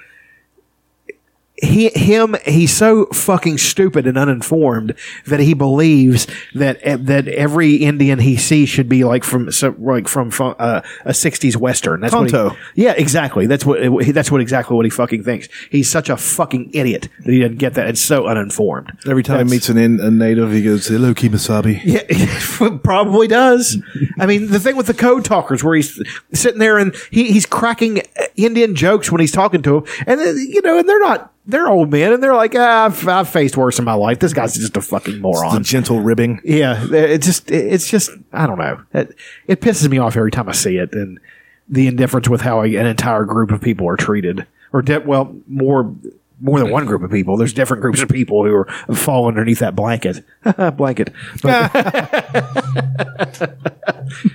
he 1.64 1.90
him 1.90 2.36
he's 2.46 2.76
so 2.76 3.06
fucking 3.08 3.58
stupid 3.58 4.06
and 4.06 4.18
uninformed 4.18 4.94
that 5.26 5.40
he 5.40 5.54
believes 5.54 6.28
that 6.54 6.80
eh, 6.82 6.98
that 7.00 7.28
every 7.28 7.76
Indian 7.76 8.20
he 8.20 8.36
sees 8.38 8.70
should 8.70 8.90
be 8.90 9.04
like 9.04 9.24
from 9.24 9.52
so, 9.52 9.76
like 9.80 10.08
from, 10.08 10.32
uh, 10.40 10.82
a 11.06 11.12
'60s 11.12 11.56
western. 11.56 12.02
That's 12.02 12.14
what 12.14 12.32
he, 12.32 12.84
yeah, 12.84 12.94
exactly. 12.98 13.48
That's 13.48 13.66
what 13.66 13.82
eh, 13.82 14.12
that's 14.12 14.32
what 14.32 14.42
exactly 14.42 14.76
what 14.76 14.86
he 14.86 14.90
fucking 14.90 15.24
thinks. 15.24 15.48
He's 15.70 15.90
such 15.90 16.10
a 16.10 16.18
fucking 16.18 16.72
idiot 16.74 17.10
that 17.20 17.32
he 17.32 17.40
doesn't 17.40 17.58
get 17.58 17.76
that. 17.76 17.88
It's 17.88 18.02
so 18.02 18.28
uninformed. 18.28 18.92
Every 19.08 19.24
time 19.24 19.48
That's- 19.48 19.52
he 19.52 19.56
meets 19.56 19.70
an 19.70 19.78
in, 19.78 20.00
a 20.00 20.12
native, 20.12 20.52
he 20.52 20.64
goes, 20.64 20.88
"Hello, 20.88 21.14
Kemosabe." 21.14 21.82
Yeah, 21.84 22.78
probably 22.84 23.28
does. 23.28 23.78
I 24.20 24.26
mean, 24.26 24.48
the 24.48 24.60
thing 24.60 24.76
with 24.76 24.88
the 24.88 24.94
code 24.94 25.26
talkers, 25.26 25.64
where 25.64 25.76
he's 25.76 26.02
sitting 26.34 26.60
there 26.60 26.78
and 26.78 26.96
he, 27.12 27.32
he's 27.32 27.46
cracking 27.46 28.00
eh, 28.00 28.28
Indian 28.36 28.76
jokes 28.76 29.12
when 29.12 29.22
he's 29.22 29.32
talking 29.32 29.62
to 29.64 29.82
them, 29.82 29.84
and 30.08 30.20
you 30.22 30.62
know, 30.62 30.78
and 30.78 30.88
they're 30.88 31.00
not. 31.00 31.33
They're 31.46 31.68
old 31.68 31.92
men, 31.92 32.14
and 32.14 32.24
they're 32.24 32.36
like, 32.36 32.54
ah, 32.56 32.86
I've, 32.86 33.06
I've 33.08 33.28
faced 33.28 33.58
worse 33.58 33.78
in 33.78 33.84
my 33.86 33.96
life. 33.96 34.20
This 34.20 34.32
guy's 34.34 34.54
just 34.56 34.78
a 34.78 34.82
fucking 34.82 35.16
The 35.16 35.20
moron. 35.20 35.62
gentle 35.64 36.00
ribbing. 36.00 36.40
Yeah, 36.46 36.88
it 36.92 37.22
just, 37.22 37.52
it's 37.52 37.90
just, 37.90 38.12
I 38.32 38.48
don't 38.48 38.58
know. 38.60 38.82
It, 38.94 39.14
it 39.48 39.60
pisses 39.60 39.90
me 39.90 39.98
off 39.98 40.16
every 40.16 40.32
time 40.32 40.48
I 40.48 40.54
see 40.54 40.78
it, 40.78 40.94
and 40.94 41.20
the 41.68 41.88
indifference 41.88 42.30
with 42.30 42.40
how 42.42 42.62
an 42.62 42.86
entire 42.86 43.26
group 43.26 43.52
of 43.52 43.60
people 43.62 43.90
are 43.90 43.98
treated, 43.98 44.48
or 44.72 44.82
de- 44.82 45.02
well, 45.02 45.36
more. 45.48 45.94
More 46.42 46.60
than 46.60 46.72
one 46.72 46.86
group 46.86 47.04
of 47.04 47.12
people. 47.12 47.38
There's 47.38 47.54
different 47.54 47.82
groups 47.82 48.02
of 48.02 48.10
people 48.10 48.44
who 48.44 48.54
are 48.54 48.66
fall 48.96 49.28
underneath 49.30 49.60
that 49.60 49.78
blanket. 49.78 50.26
blanket. 50.76 51.14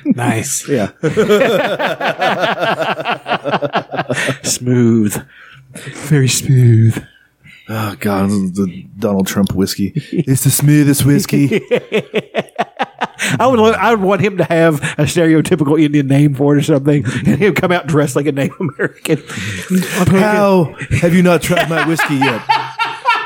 Nice. 0.07 0.67
Yeah. 0.69 0.91
smooth. 4.43 5.23
Very 6.09 6.29
smooth. 6.29 7.05
Oh 7.71 7.97
God, 8.01 8.31
the 8.31 8.87
Donald 8.99 9.27
Trump 9.27 9.53
whiskey. 9.53 9.93
It's 9.95 10.45
the 10.45 10.51
smoothest 10.51 11.05
whiskey. 11.05 11.61
I 13.41 13.47
would 13.47 13.59
lo- 13.59 13.73
I 13.73 13.91
would 13.95 14.01
want 14.01 14.23
him 14.23 14.39
to 14.39 14.45
have 14.45 14.77
a 14.99 15.03
stereotypical 15.05 15.79
Indian 15.83 16.07
name 16.07 16.35
for 16.35 16.57
it 16.57 16.61
or 16.61 16.63
something, 16.63 17.05
and 17.27 17.39
he'd 17.39 17.57
come 17.57 17.71
out 17.71 17.87
dressed 17.87 18.17
like 18.17 18.25
a 18.27 18.33
Native 18.33 18.59
American. 18.59 19.19
How 20.07 20.75
have 21.03 21.13
you 21.15 21.23
not 21.23 21.43
tried 21.43 21.69
my 21.69 21.87
whiskey 21.87 22.15
yet? 22.17 22.43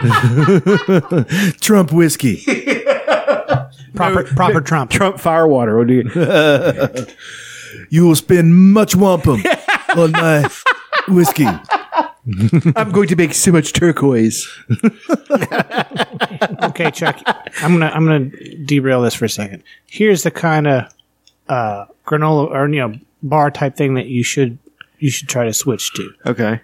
Trump 1.60 1.92
whiskey. 1.92 2.42
Proper 3.94 4.24
proper 4.24 4.60
Trump. 4.60 4.90
Trump 4.90 5.20
firewater. 5.20 5.78
What 5.78 5.86
do 5.86 5.94
you? 5.94 7.06
You 7.90 8.06
will 8.08 8.16
spend 8.16 8.72
much 8.72 8.96
wampum 8.96 9.40
on 9.96 10.10
my 10.12 10.48
whiskey. 11.06 11.46
I'm 12.76 12.92
going 12.92 13.08
to 13.08 13.16
make 13.16 13.34
so 13.34 13.50
much 13.50 13.72
turquoise. 13.72 14.48
okay, 16.62 16.90
Chuck. 16.92 17.20
I'm 17.60 17.72
gonna 17.72 17.90
I'm 17.92 18.06
gonna 18.06 18.30
derail 18.64 19.02
this 19.02 19.14
for 19.14 19.24
a 19.24 19.28
second. 19.28 19.64
Here's 19.86 20.22
the 20.22 20.30
kind 20.30 20.68
of 20.68 20.94
uh, 21.48 21.86
granola 22.06 22.50
or 22.50 22.68
you 22.68 22.76
know 22.76 22.94
bar 23.22 23.50
type 23.50 23.76
thing 23.76 23.94
that 23.94 24.06
you 24.06 24.22
should 24.22 24.58
you 24.98 25.10
should 25.10 25.28
try 25.28 25.44
to 25.44 25.52
switch 25.52 25.92
to. 25.94 26.12
Okay. 26.26 26.60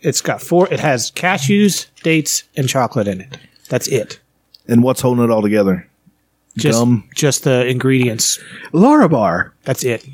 It's 0.00 0.20
got 0.20 0.42
four. 0.42 0.72
It 0.72 0.80
has 0.80 1.12
cashews, 1.12 1.86
dates, 2.02 2.42
and 2.56 2.68
chocolate 2.68 3.06
in 3.06 3.20
it. 3.20 3.38
That's 3.68 3.86
it. 3.86 4.18
And 4.66 4.82
what's 4.82 5.00
holding 5.00 5.22
it 5.22 5.30
all 5.30 5.42
together? 5.42 5.88
Just 6.56 6.78
Gum. 6.78 7.08
just 7.14 7.44
the 7.44 7.66
ingredients. 7.66 8.40
Laura 8.72 9.08
Bar. 9.08 9.54
That's 9.62 9.84
it. 9.84 10.04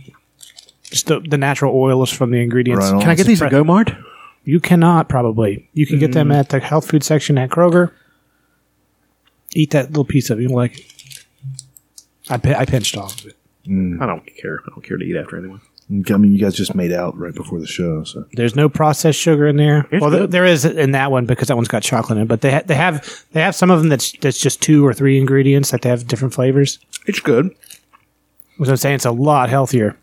Just 0.82 1.06
the, 1.06 1.20
the 1.20 1.38
natural 1.38 1.74
oils 1.74 2.10
from 2.10 2.30
the 2.30 2.40
ingredients. 2.40 2.84
Right 2.84 2.94
on. 2.94 3.00
Can 3.00 3.10
I 3.10 3.14
get 3.14 3.26
these 3.26 3.42
at 3.42 3.50
GoMart? 3.50 4.04
You 4.48 4.60
cannot 4.60 5.10
probably. 5.10 5.68
You 5.74 5.86
can 5.86 5.98
get 5.98 6.12
them 6.12 6.30
mm. 6.30 6.34
at 6.34 6.48
the 6.48 6.58
health 6.58 6.88
food 6.88 7.04
section 7.04 7.36
at 7.36 7.50
Kroger. 7.50 7.92
Eat 9.54 9.72
that 9.72 9.88
little 9.88 10.06
piece 10.06 10.30
of 10.30 10.38
it. 10.38 10.44
You 10.44 10.48
like? 10.48 10.78
it. 10.78 11.24
I 12.30 12.38
pi- 12.38 12.54
I 12.54 12.64
pinched 12.64 12.96
off 12.96 13.20
of 13.20 13.26
it. 13.26 13.36
Mm. 13.66 14.00
I 14.00 14.06
don't 14.06 14.24
care. 14.24 14.60
I 14.66 14.70
don't 14.70 14.82
care 14.82 14.96
to 14.96 15.04
eat 15.04 15.16
after 15.18 15.36
anyone. 15.36 15.60
I 15.90 16.16
mean, 16.16 16.32
you 16.32 16.38
guys 16.38 16.54
just 16.54 16.74
made 16.74 16.92
out 16.92 17.14
right 17.18 17.34
before 17.34 17.60
the 17.60 17.66
show, 17.66 18.04
so 18.04 18.24
There's 18.32 18.56
no 18.56 18.70
processed 18.70 19.18
sugar 19.18 19.46
in 19.46 19.58
there. 19.58 19.86
It's 19.90 20.00
well, 20.00 20.10
th- 20.10 20.22
good. 20.22 20.30
there 20.30 20.46
is 20.46 20.64
in 20.64 20.92
that 20.92 21.10
one 21.10 21.26
because 21.26 21.48
that 21.48 21.56
one's 21.56 21.68
got 21.68 21.82
chocolate 21.82 22.16
in 22.16 22.22
it. 22.22 22.28
But 22.28 22.40
they 22.40 22.52
ha- 22.52 22.62
they 22.64 22.74
have 22.74 23.26
they 23.32 23.42
have 23.42 23.54
some 23.54 23.70
of 23.70 23.80
them 23.80 23.90
that's 23.90 24.12
that's 24.12 24.38
just 24.38 24.62
two 24.62 24.86
or 24.86 24.94
three 24.94 25.18
ingredients 25.18 25.72
that 25.72 25.82
they 25.82 25.90
have 25.90 26.06
different 26.06 26.32
flavors. 26.32 26.78
It's 27.04 27.20
good. 27.20 27.54
Which 28.56 28.70
I'm 28.70 28.78
saying 28.78 28.94
it's 28.94 29.04
a 29.04 29.10
lot 29.10 29.50
healthier. 29.50 29.98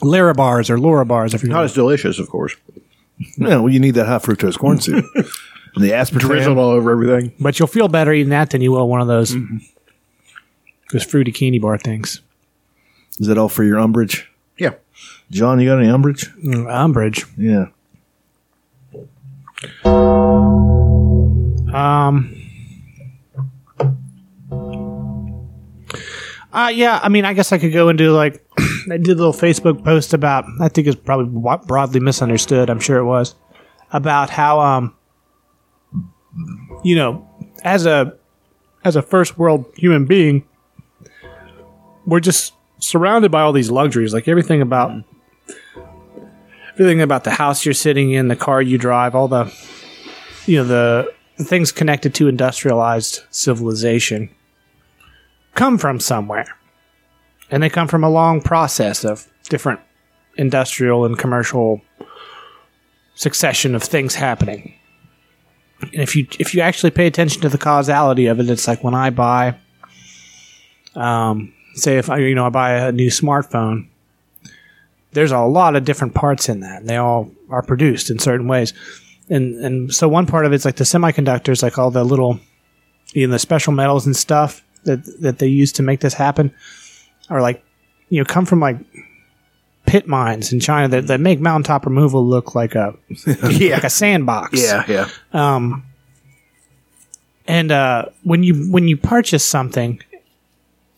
Lara 0.00 0.32
bars 0.32 0.70
or 0.70 0.78
Laura 0.78 1.04
bars 1.04 1.34
if 1.34 1.42
you're 1.42 1.52
Not 1.52 1.64
as 1.64 1.74
delicious, 1.74 2.18
of 2.18 2.30
course. 2.30 2.56
Yeah. 3.18 3.56
Well, 3.58 3.68
you 3.68 3.80
need 3.80 3.94
that 3.94 4.06
high 4.06 4.18
fructose 4.18 4.58
corn 4.58 4.80
syrup 4.80 5.04
and 5.14 5.24
the 5.84 5.90
aspartame. 5.90 6.20
Drizzled 6.20 6.58
all 6.58 6.70
over 6.70 6.90
everything. 6.92 7.32
but 7.40 7.58
you'll 7.58 7.68
feel 7.68 7.88
better 7.88 8.12
eating 8.12 8.30
that 8.30 8.50
than 8.50 8.60
you 8.60 8.72
will 8.72 8.88
one 8.88 9.00
of 9.00 9.06
those 9.08 9.34
those 10.92 11.04
fruity 11.04 11.32
candy 11.32 11.58
bar 11.58 11.78
things. 11.78 12.20
Is 13.18 13.26
that 13.28 13.38
all 13.38 13.48
for 13.48 13.64
your 13.64 13.78
umbrage? 13.78 14.30
Yeah. 14.58 14.74
John, 15.30 15.60
you 15.60 15.68
got 15.68 15.78
any 15.78 15.88
umbrage? 15.88 16.30
Mm, 16.36 16.72
umbrage. 16.72 17.24
Yeah. 17.38 17.66
Um. 21.72 22.40
Uh, 26.52 26.68
yeah, 26.68 27.00
I 27.02 27.08
mean, 27.08 27.24
I 27.24 27.32
guess 27.32 27.50
I 27.50 27.58
could 27.58 27.72
go 27.72 27.88
into 27.88 28.12
like, 28.12 28.43
I 28.90 28.96
did 28.96 29.10
a 29.10 29.14
little 29.14 29.32
Facebook 29.32 29.84
post 29.84 30.12
about, 30.12 30.44
I 30.60 30.68
think 30.68 30.86
it's 30.86 30.96
probably 30.96 31.58
broadly 31.66 32.00
misunderstood. 32.00 32.68
I'm 32.70 32.80
sure 32.80 32.98
it 32.98 33.04
was 33.04 33.34
about 33.92 34.30
how, 34.30 34.60
um, 34.60 34.94
you 36.82 36.96
know, 36.96 37.28
as 37.62 37.86
a, 37.86 38.16
as 38.84 38.96
a 38.96 39.02
first 39.02 39.38
world 39.38 39.64
human 39.76 40.04
being, 40.04 40.46
we're 42.06 42.20
just 42.20 42.52
surrounded 42.78 43.30
by 43.30 43.40
all 43.40 43.52
these 43.52 43.70
luxuries, 43.70 44.12
like 44.12 44.28
everything 44.28 44.60
about, 44.60 44.92
everything 46.74 47.00
about 47.00 47.24
the 47.24 47.30
house 47.30 47.64
you're 47.64 47.72
sitting 47.72 48.12
in, 48.12 48.28
the 48.28 48.36
car 48.36 48.60
you 48.60 48.76
drive, 48.76 49.14
all 49.14 49.28
the, 49.28 49.52
you 50.46 50.58
know, 50.58 50.64
the, 50.64 51.14
the 51.38 51.44
things 51.44 51.72
connected 51.72 52.14
to 52.14 52.28
industrialized 52.28 53.22
civilization 53.30 54.28
come 55.54 55.78
from 55.78 56.00
somewhere. 56.00 56.46
And 57.54 57.62
they 57.62 57.70
come 57.70 57.86
from 57.86 58.02
a 58.02 58.10
long 58.10 58.40
process 58.40 59.04
of 59.04 59.28
different 59.48 59.78
industrial 60.36 61.04
and 61.04 61.16
commercial 61.16 61.82
succession 63.14 63.76
of 63.76 63.82
things 63.84 64.16
happening. 64.16 64.74
And 65.80 66.00
if 66.00 66.16
you 66.16 66.26
if 66.40 66.52
you 66.52 66.62
actually 66.62 66.90
pay 66.90 67.06
attention 67.06 67.42
to 67.42 67.48
the 67.48 67.56
causality 67.56 68.26
of 68.26 68.40
it, 68.40 68.50
it's 68.50 68.66
like 68.66 68.82
when 68.82 68.94
I 68.94 69.10
buy 69.10 69.54
um 70.96 71.54
say 71.74 71.96
if 71.96 72.10
I 72.10 72.18
you 72.18 72.34
know 72.34 72.44
I 72.44 72.48
buy 72.48 72.72
a 72.72 72.90
new 72.90 73.08
smartphone, 73.08 73.86
there's 75.12 75.30
a 75.30 75.38
lot 75.42 75.76
of 75.76 75.84
different 75.84 76.14
parts 76.14 76.48
in 76.48 76.58
that. 76.58 76.80
And 76.80 76.90
they 76.90 76.96
all 76.96 77.30
are 77.50 77.62
produced 77.62 78.10
in 78.10 78.18
certain 78.18 78.48
ways. 78.48 78.72
And 79.30 79.64
and 79.64 79.94
so 79.94 80.08
one 80.08 80.26
part 80.26 80.44
of 80.44 80.52
it's 80.52 80.64
like 80.64 80.74
the 80.74 80.82
semiconductors, 80.82 81.62
like 81.62 81.78
all 81.78 81.92
the 81.92 82.02
little 82.02 82.40
you 83.12 83.28
know, 83.28 83.32
the 83.32 83.38
special 83.38 83.72
metals 83.72 84.06
and 84.06 84.16
stuff 84.16 84.64
that 84.86 85.04
that 85.20 85.38
they 85.38 85.46
use 85.46 85.70
to 85.74 85.84
make 85.84 86.00
this 86.00 86.14
happen 86.14 86.52
are 87.30 87.40
like 87.40 87.64
you 88.08 88.18
know 88.20 88.24
come 88.24 88.44
from 88.46 88.60
like 88.60 88.76
pit 89.86 90.06
mines 90.06 90.52
in 90.52 90.60
China 90.60 90.88
that, 90.88 91.06
that 91.08 91.20
make 91.20 91.40
mountaintop 91.40 91.84
removal 91.84 92.26
look 92.26 92.54
like 92.54 92.74
a 92.74 92.94
Yeah. 93.50 93.74
like 93.74 93.84
a 93.84 93.90
sandbox. 93.90 94.62
Yeah, 94.62 94.84
yeah. 94.88 95.08
Um, 95.32 95.84
and 97.46 97.70
uh, 97.70 98.06
when 98.22 98.42
you 98.42 98.70
when 98.70 98.88
you 98.88 98.96
purchase 98.96 99.44
something, 99.44 100.00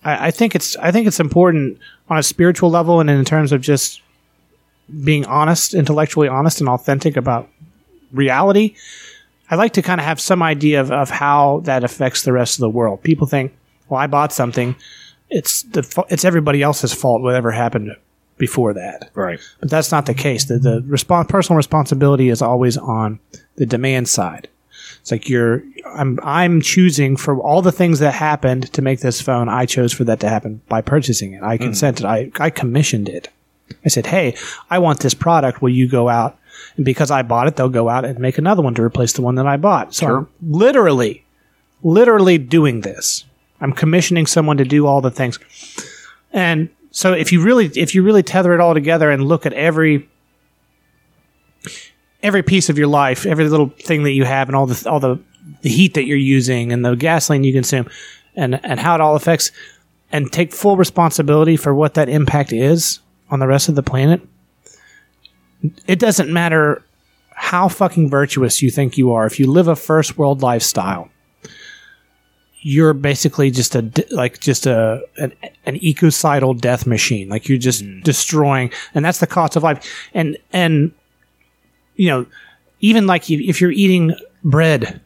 I, 0.05 0.29
I 0.29 0.31
think 0.31 0.55
it's 0.55 0.77
I 0.77 0.93
think 0.93 1.07
it's 1.07 1.19
important 1.21 1.79
on 2.09 2.19
a 2.19 2.23
spiritual 2.23 2.71
level 2.71 3.01
and 3.01 3.11
in 3.11 3.25
terms 3.25 3.51
of 3.53 3.61
just 3.61 4.01
being 5.03 5.25
honest, 5.27 5.75
intellectually 5.75 6.29
honest 6.29 6.61
and 6.61 6.69
authentic 6.69 7.17
about 7.17 7.49
reality. 8.13 8.77
I 9.51 9.57
like 9.57 9.73
to 9.75 9.83
kind 9.83 10.01
of 10.01 10.05
have 10.07 10.21
some 10.21 10.43
idea 10.43 10.81
of, 10.81 10.91
of 10.93 11.11
how 11.11 11.61
that 11.65 11.85
affects 11.85 12.23
the 12.23 12.33
rest 12.33 12.57
of 12.57 12.61
the 12.61 12.69
world. 12.71 13.03
People 13.03 13.27
think, 13.27 13.53
well, 13.89 14.01
I 14.01 14.07
bought 14.07 14.33
something. 14.33 14.75
It's 15.31 15.63
the 15.63 16.05
it's 16.09 16.25
everybody 16.25 16.63
else's 16.63 16.93
fault 16.93 17.23
whatever 17.23 17.51
happened 17.51 17.97
before 18.39 18.75
that. 18.75 19.11
Right. 19.15 19.41
But 19.61 19.71
that's 19.71 19.91
not 19.91 20.07
the 20.07 20.15
case. 20.15 20.45
The 20.45 20.59
the 20.59 21.25
personal 21.29 21.57
responsibility 21.57 22.29
is 22.29 22.43
always 22.43 22.77
on 22.77 23.19
the 23.57 23.67
demand 23.67 24.09
side. 24.09 24.49
It's 25.01 25.11
like 25.11 25.29
you're 25.29 25.63
I'm 25.87 26.19
I'm 26.23 26.61
choosing 26.61 27.17
for 27.17 27.39
all 27.41 27.63
the 27.63 27.73
things 27.73 28.01
that 28.01 28.13
happened 28.13 28.73
to 28.73 28.83
make 28.83 29.01
this 29.01 29.21
phone. 29.21 29.49
I 29.49 29.67
chose 29.67 29.93
for 29.93 30.05
that 30.05 30.21
to 30.21 30.29
happen 30.29 30.61
by 30.69 30.81
purchasing 30.81 31.33
it. 31.33 31.43
I 31.43 31.57
hmm. 31.57 31.65
consented. 31.65 32.05
I 32.05 32.31
I 32.39 32.51
commissioned 32.51 33.09
it. 33.09 33.29
I 33.85 33.89
said, 33.89 34.07
"Hey, 34.07 34.37
I 34.71 34.79
want 34.79 35.01
this 35.01 35.15
product. 35.15 35.63
Will 35.63 35.71
you 35.71 35.89
go 35.89 36.09
out?" 36.09 36.39
And 36.77 36.85
because 36.85 37.11
I 37.11 37.23
bought 37.23 37.49
it, 37.49 37.57
they'll 37.57 37.69
go 37.69 37.89
out 37.89 38.05
and 38.05 38.19
make 38.19 38.39
another 38.39 38.63
one 38.63 38.75
to 38.75 38.83
replace 38.83 39.13
the 39.13 39.23
one 39.23 39.37
that 39.37 39.47
I 39.47 39.57
bought. 39.57 39.95
So 39.95 40.07
I'm 40.07 40.29
literally, 40.43 41.25
literally 41.83 42.39
doing 42.39 42.83
this. 42.83 43.25
I'm 43.61 43.73
commissioning 43.73 44.27
someone 44.27 44.57
to 44.59 44.65
do 44.65 44.87
all 44.87 45.01
the 45.01 45.11
things. 45.11 45.39
And 46.33 46.69
so 46.91 47.13
if 47.13 47.33
you 47.33 47.43
really 47.43 47.67
if 47.75 47.95
you 47.95 48.03
really 48.03 48.23
tether 48.23 48.55
it 48.55 48.61
all 48.61 48.75
together 48.75 49.11
and 49.11 49.27
look 49.27 49.47
at 49.47 49.53
every 49.53 50.09
every 52.23 52.43
piece 52.43 52.69
of 52.69 52.79
your 52.79 52.89
life, 52.89 53.27
every 53.27 53.49
little 53.49 53.69
thing 53.69 54.03
that 54.05 54.13
you 54.13 54.25
have, 54.25 54.49
and 54.49 54.57
all 54.57 54.67
the 54.67 54.89
all 54.89 55.01
the, 55.01 55.19
the 55.63 55.69
heat 55.69 55.95
that 55.95 56.07
you're 56.07 56.17
using, 56.17 56.73
and 56.73 56.85
the 56.85 56.95
gasoline 56.95 57.45
you 57.45 57.53
consume, 57.53 57.89
and 58.35 58.65
and 58.65 58.81
how 58.81 58.95
it 58.95 59.01
all 59.01 59.17
affects, 59.17 59.51
and 60.13 60.33
take 60.33 60.53
full 60.53 60.77
responsibility 60.77 61.57
for 61.57 61.75
what 61.75 61.95
that 61.95 62.09
impact 62.09 62.53
is 62.53 63.01
on 63.31 63.41
the 63.41 63.47
rest 63.47 63.69
of 63.69 63.75
the 63.75 63.83
planet. 63.83 64.21
It 65.87 65.99
doesn't 65.99 66.33
matter 66.33 66.83
how 67.31 67.69
fucking 67.69 68.09
virtuous 68.09 68.63
you 68.63 68.71
think 68.71 68.97
you 68.97 69.13
are. 69.13 69.27
If 69.27 69.39
you 69.39 69.51
live 69.51 69.69
a 69.69 69.77
first 69.77 70.17
world 70.17 70.43
lifestyle, 70.43 71.11
you're 72.67 72.95
basically 72.95 73.49
just 73.49 73.77
a 73.77 73.89
like 74.11 74.41
just 74.41 74.67
a 74.67 75.01
an, 75.19 75.33
an 75.67 75.77
ecocidal 75.77 76.53
death 76.53 76.85
machine. 76.85 77.29
Like 77.29 77.49
you're 77.49 77.59
just 77.59 77.85
hmm. 77.85 78.01
destroying, 78.01 78.73
and 78.93 79.05
that's 79.05 79.21
the 79.21 79.27
cost 79.29 79.55
of 79.55 79.63
life. 79.63 79.89
And 80.15 80.37
and 80.53 80.91
you 81.95 82.09
know, 82.09 82.27
even 82.81 83.07
like 83.07 83.31
if 83.31 83.61
you're 83.61 83.71
eating 83.71 84.17
bread, 84.43 85.01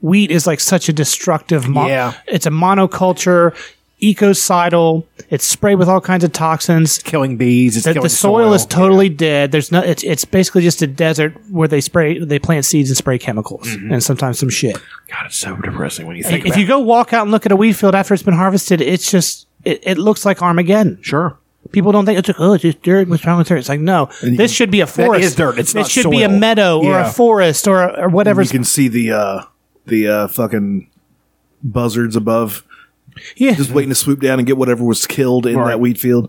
wheat 0.00 0.32
is 0.32 0.44
like 0.44 0.58
such 0.58 0.88
a 0.88 0.92
destructive. 0.92 1.68
Mo- 1.68 1.86
Yeah. 1.86 2.14
it's 2.26 2.46
a 2.46 2.50
monoculture, 2.50 3.54
ecocidal. 4.00 5.06
It's 5.30 5.44
sprayed 5.44 5.78
with 5.78 5.88
all 5.88 6.00
kinds 6.00 6.24
of 6.24 6.32
toxins, 6.32 6.98
killing 6.98 7.36
bees. 7.36 7.76
It's 7.76 7.84
the, 7.84 7.92
killing 7.94 8.04
the 8.04 8.08
soil, 8.10 8.46
soil. 8.46 8.52
is 8.54 8.66
totally 8.66 9.08
dead. 9.08 9.52
There's 9.52 9.70
no. 9.70 9.80
It's 9.80 10.02
it's 10.04 10.24
basically 10.24 10.62
just 10.62 10.80
a 10.82 10.86
desert 10.86 11.34
where 11.50 11.68
they 11.68 11.80
spray, 11.80 12.18
they 12.18 12.38
plant 12.38 12.64
seeds 12.64 12.90
and 12.90 12.96
spray 12.96 13.18
chemicals, 13.18 13.68
and 13.68 14.02
sometimes 14.02 14.38
some 14.38 14.48
shit. 14.50 14.76
God, 15.08 15.26
it's 15.26 15.36
so 15.36 15.56
depressing 15.56 16.06
when 16.06 16.16
you 16.16 16.22
think. 16.22 16.46
If 16.46 16.56
you 16.56 16.66
go 16.66 16.78
walk 16.78 17.12
out 17.12 17.22
and 17.22 17.30
look 17.30 17.46
at 17.46 17.52
a 17.52 17.56
wheat 17.56 17.74
field 17.74 17.94
after 17.94 18.14
it's 18.14 18.22
been 18.22 18.34
harvested, 18.34 18.80
it's 18.80 19.10
just 19.10 19.46
it, 19.64 19.80
it 19.82 19.98
looks 19.98 20.24
like 20.24 20.42
Armageddon. 20.42 20.98
Sure. 21.02 21.38
People 21.72 21.92
don't 21.92 22.06
think 22.06 22.18
it's 22.18 22.28
like, 22.28 22.40
oh, 22.40 22.54
it's 22.54 22.62
just 22.62 22.80
dirt. 22.82 23.08
What's 23.08 23.26
wrong 23.26 23.36
with 23.36 23.48
dirt? 23.48 23.58
It's 23.58 23.68
like, 23.68 23.80
no, 23.80 24.08
this 24.22 24.50
should 24.50 24.70
be 24.70 24.80
a 24.80 24.86
forest. 24.86 25.22
is 25.24 25.34
dirt. 25.34 25.58
It's 25.58 25.72
should 25.90 26.10
be 26.10 26.22
a 26.22 26.28
soil. 26.28 26.38
meadow 26.38 26.78
or 26.78 26.92
Yeah. 26.92 27.10
a 27.10 27.12
forest 27.12 27.68
or 27.68 27.98
or 28.00 28.08
whatever. 28.08 28.40
You 28.40 28.48
can 28.48 28.64
see 28.64 28.88
the 28.88 29.12
uh, 29.12 29.42
the 29.84 30.08
uh, 30.08 30.28
fucking 30.28 30.88
buzzards 31.62 32.16
above. 32.16 32.64
Yeah, 33.36 33.54
just 33.54 33.70
waiting 33.70 33.88
to 33.90 33.94
swoop 33.94 34.20
down 34.20 34.38
and 34.38 34.46
get 34.46 34.56
whatever 34.56 34.84
was 34.84 35.06
killed 35.06 35.46
in 35.46 35.56
Right. 35.56 35.68
that 35.68 35.80
wheat 35.80 35.98
field. 35.98 36.28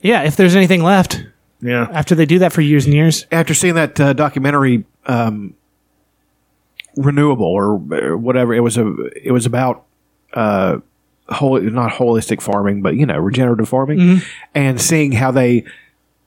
Yeah, 0.00 0.22
if 0.22 0.36
there's 0.36 0.54
anything 0.56 0.82
left. 0.82 1.24
Yeah. 1.60 1.88
After 1.92 2.14
they 2.14 2.26
do 2.26 2.38
that 2.40 2.52
for 2.52 2.60
years 2.60 2.84
and 2.84 2.92
years. 2.94 3.26
After 3.32 3.54
seeing 3.54 3.74
that 3.76 3.98
uh, 3.98 4.12
documentary, 4.12 4.84
um, 5.06 5.54
renewable 6.96 7.46
or, 7.46 7.80
or 7.92 8.16
whatever, 8.16 8.54
it 8.54 8.60
was 8.60 8.76
a 8.76 8.86
it 9.22 9.32
was 9.32 9.46
about 9.46 9.84
uh, 10.34 10.78
whole 11.28 11.58
not 11.60 11.92
holistic 11.92 12.40
farming, 12.42 12.82
but 12.82 12.96
you 12.96 13.06
know 13.06 13.18
regenerative 13.18 13.68
farming, 13.68 13.98
Mhm. 13.98 14.24
and 14.54 14.80
seeing 14.80 15.12
how 15.12 15.30
they 15.30 15.64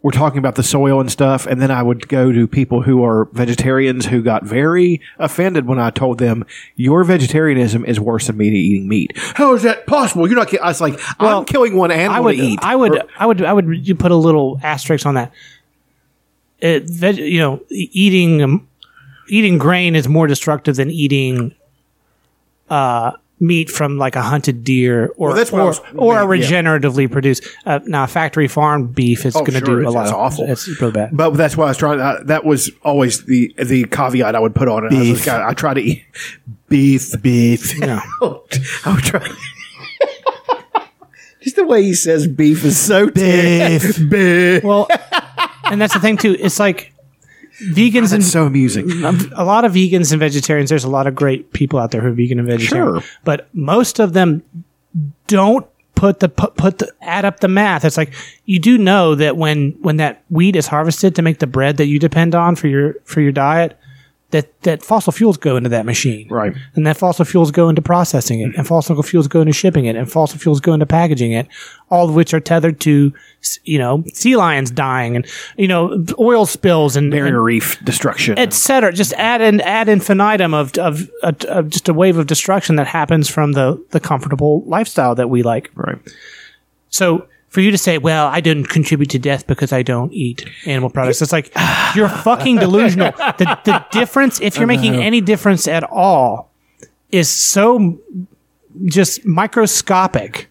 were 0.08 0.12
talking 0.14 0.40
about 0.40 0.56
the 0.56 0.64
soil 0.64 1.02
and 1.02 1.12
stuff. 1.12 1.46
And 1.46 1.62
then 1.62 1.70
I 1.70 1.84
would 1.84 2.08
go 2.08 2.32
to 2.32 2.48
people 2.48 2.82
who 2.82 3.04
are 3.04 3.26
vegetarians 3.34 4.06
who 4.06 4.22
got 4.22 4.46
very 4.46 5.02
offended 5.20 5.68
when 5.68 5.80
I 5.80 5.90
told 5.90 6.18
them 6.18 6.46
your 6.78 7.04
vegetarianism 7.04 7.84
is 7.84 8.00
worse 8.00 8.28
than 8.28 8.38
me 8.38 8.48
eating 8.48 8.88
meat. 8.88 9.12
How 9.18 9.54
is 9.54 9.64
that 9.64 9.86
possible? 9.86 10.26
You're 10.26 10.38
not. 10.38 10.48
ki-" 10.48 10.60
I 10.60 10.70
was 10.70 10.80
like, 10.80 10.98
I'm 11.20 11.44
killing 11.44 11.76
one 11.76 11.92
animal 11.92 12.16
I 12.16 12.20
would, 12.22 12.38
to 12.38 12.42
eat. 12.42 12.60
I 12.64 12.76
would, 12.78 12.96
Or- 12.96 13.04
I 13.20 13.26
would, 13.26 13.44
I 13.44 13.52
would. 13.52 13.86
You 13.86 13.96
put 13.96 14.14
a 14.14 14.16
little 14.16 14.62
asterisk 14.64 15.06
on 15.06 15.16
that. 15.16 15.34
It, 16.62 16.84
veg, 16.90 17.18
you 17.18 17.40
know, 17.40 17.62
eating 17.70 18.42
um, 18.42 18.66
eating 19.28 19.58
grain 19.58 19.94
is 19.94 20.08
more 20.08 20.26
destructive 20.26 20.78
than 20.78 20.90
eating 20.90 21.54
uh, 22.70 23.12
meat 23.40 23.70
from 23.70 23.98
like 24.00 24.16
a 24.16 24.22
hunted 24.22 24.64
deer 24.64 25.14
or 25.18 25.28
Well, 25.30 25.36
that's 25.38 25.52
or, 25.54 25.66
was- 25.66 25.82
or 25.96 26.18
a 26.20 26.38
yeah. 26.38 26.44
regeneratively 26.48 27.12
produced. 27.12 27.44
Uh, 27.66 27.80
now, 27.86 28.06
factory 28.08 28.48
farm 28.48 28.88
beef 28.88 29.26
is 29.26 29.36
Oh, 29.36 29.42
going 29.42 29.60
to 29.60 29.66
sure, 29.66 29.82
do 29.82 29.88
a 29.88 29.92
lot. 29.92 30.02
it's 30.06 30.12
of, 30.12 30.18
awful. 30.18 30.46
It's 30.50 30.68
really 30.82 30.92
bad. 30.94 31.10
But 31.16 31.32
that's 31.32 31.56
why 31.56 31.66
I 31.66 31.68
was 31.70 31.78
trying. 31.78 32.00
Uh, 32.00 32.22
that 32.26 32.46
was 32.46 32.72
always 32.84 33.26
the 33.26 33.54
the 33.64 33.86
caveat 33.86 34.36
I 34.36 34.40
would 34.40 34.56
put 34.56 34.68
on 34.68 34.86
it. 34.86 34.94
I, 34.94 35.12
was 35.12 35.28
like, 35.28 35.36
I, 35.40 35.50
I 35.50 35.54
try 35.54 35.74
to 35.76 35.82
eat 35.82 36.04
beef, 36.68 37.14
beef. 37.22 37.78
Yeah. 37.80 38.02
I 38.22 38.94
would 38.94 39.04
try. 39.04 39.28
Just 41.42 41.56
the 41.56 41.66
way 41.66 41.84
he 41.84 41.94
says 41.94 42.28
beef 42.28 42.66
is 42.66 42.78
so 42.78 43.10
beef. 43.10 43.98
beef. 44.10 44.64
Well, 44.64 44.88
and 45.66 45.80
that's 45.80 45.94
the 45.94 46.00
thing 46.00 46.18
too. 46.18 46.36
It's 46.40 46.60
like 46.60 46.92
vegans 47.72 48.14
and 48.14 48.24
so 48.24 48.46
amusing. 48.46 48.90
A 49.04 49.44
lot 49.44 49.66
of 49.66 49.74
vegans 49.74 50.12
and 50.12 50.20
vegetarians. 50.20 50.70
There's 50.70 50.84
a 50.84 50.90
lot 50.90 51.08
of 51.08 51.16
great 51.16 51.54
people 51.54 51.80
out 51.80 51.92
there 51.92 52.02
who 52.02 52.08
are 52.08 52.12
vegan 52.12 52.40
and 52.40 52.48
vegetarian. 52.48 53.02
Sure. 53.02 53.10
but 53.24 53.50
most 53.54 54.00
of 54.00 54.14
them 54.14 54.44
don't 55.28 55.66
put 55.96 56.20
the 56.20 56.30
put, 56.30 56.56
put 56.56 56.78
the 56.78 56.92
add 57.02 57.26
up 57.26 57.40
the 57.40 57.48
math. 57.48 57.84
It's 57.84 57.98
like 57.98 58.14
you 58.46 58.60
do 58.60 58.78
know 58.78 59.16
that 59.16 59.36
when 59.38 59.72
when 59.82 59.98
that 59.98 60.24
wheat 60.30 60.56
is 60.56 60.68
harvested 60.68 61.16
to 61.16 61.22
make 61.22 61.40
the 61.40 61.48
bread 61.48 61.78
that 61.78 61.88
you 61.88 62.00
depend 62.00 62.36
on 62.36 62.56
for 62.56 62.68
your 62.68 62.94
for 63.04 63.20
your 63.22 63.32
diet, 63.32 63.78
that 64.32 64.62
that 64.64 64.84
fossil 64.84 65.14
fuels 65.14 65.38
go 65.38 65.56
into 65.56 65.70
that 65.70 65.86
machine, 65.86 66.28
right? 66.30 66.54
And 66.76 66.86
that 66.86 66.98
fossil 66.98 67.24
fuels 67.24 67.50
go 67.50 67.70
into 67.70 67.82
processing 67.82 68.42
it, 68.42 68.56
and 68.58 68.68
fossil 68.68 69.02
fuels 69.02 69.28
go 69.28 69.40
into 69.42 69.54
shipping 69.54 69.86
it, 69.86 69.96
and 69.96 70.12
fossil 70.12 70.38
fuels 70.38 70.60
go 70.60 70.74
into 70.74 70.86
packaging 70.86 71.32
it, 71.32 71.48
all 71.90 72.10
of 72.10 72.16
which 72.16 72.34
are 72.34 72.42
tethered 72.42 72.80
to 72.82 73.14
you 73.64 73.78
know 73.78 74.04
sea 74.14 74.36
lions 74.36 74.70
dying 74.70 75.16
and 75.16 75.26
you 75.58 75.68
know 75.68 76.04
oil 76.20 76.46
spills 76.46 76.98
and 76.98 77.10
Barrier 77.10 77.36
and- 77.36 77.44
reef 77.44 77.80
destruction. 77.86 78.38
etc. 78.38 78.92
Just 78.92 79.14
add 79.14 79.42
an 79.42 79.62
ad 79.62 79.88
infinitum 79.88 80.54
of 80.54 80.78
of, 80.78 81.10
of 81.24 81.42
of 81.46 81.70
just 81.70 81.88
a 81.88 81.94
wave 81.94 82.18
of 82.18 82.28
destruction 82.28 82.76
that 82.76 82.88
happens 82.88 83.30
from 83.30 83.54
the 83.54 83.82
the 83.92 84.00
comfortable 84.02 84.62
lifestyle 84.66 85.16
that 85.16 85.30
we 85.30 85.42
like. 85.42 85.72
Right. 85.74 85.98
So 86.90 87.28
for 87.50 87.62
you 87.62 87.72
to 87.72 87.78
say, 87.78 87.98
"Well, 87.98 88.28
I 88.28 88.42
didn't 88.42 88.66
contribute 88.66 89.10
to 89.12 89.20
death 89.20 89.48
because 89.48 89.72
I 89.72 89.82
don't 89.82 90.12
eat 90.14 90.46
animal 90.66 90.90
products," 90.90 91.22
it's 91.22 91.32
like 91.32 91.52
you're 91.96 92.10
fucking 92.10 92.58
delusional. 92.58 93.12
The 93.38 93.58
the 93.64 93.86
difference, 93.92 94.40
if 94.42 94.58
you're 94.58 94.68
making 94.68 94.96
any 94.96 95.22
difference 95.22 95.68
at 95.68 95.84
all, 95.84 96.52
is 97.12 97.30
so 97.30 98.00
just 98.86 99.26
microscopic 99.26 100.50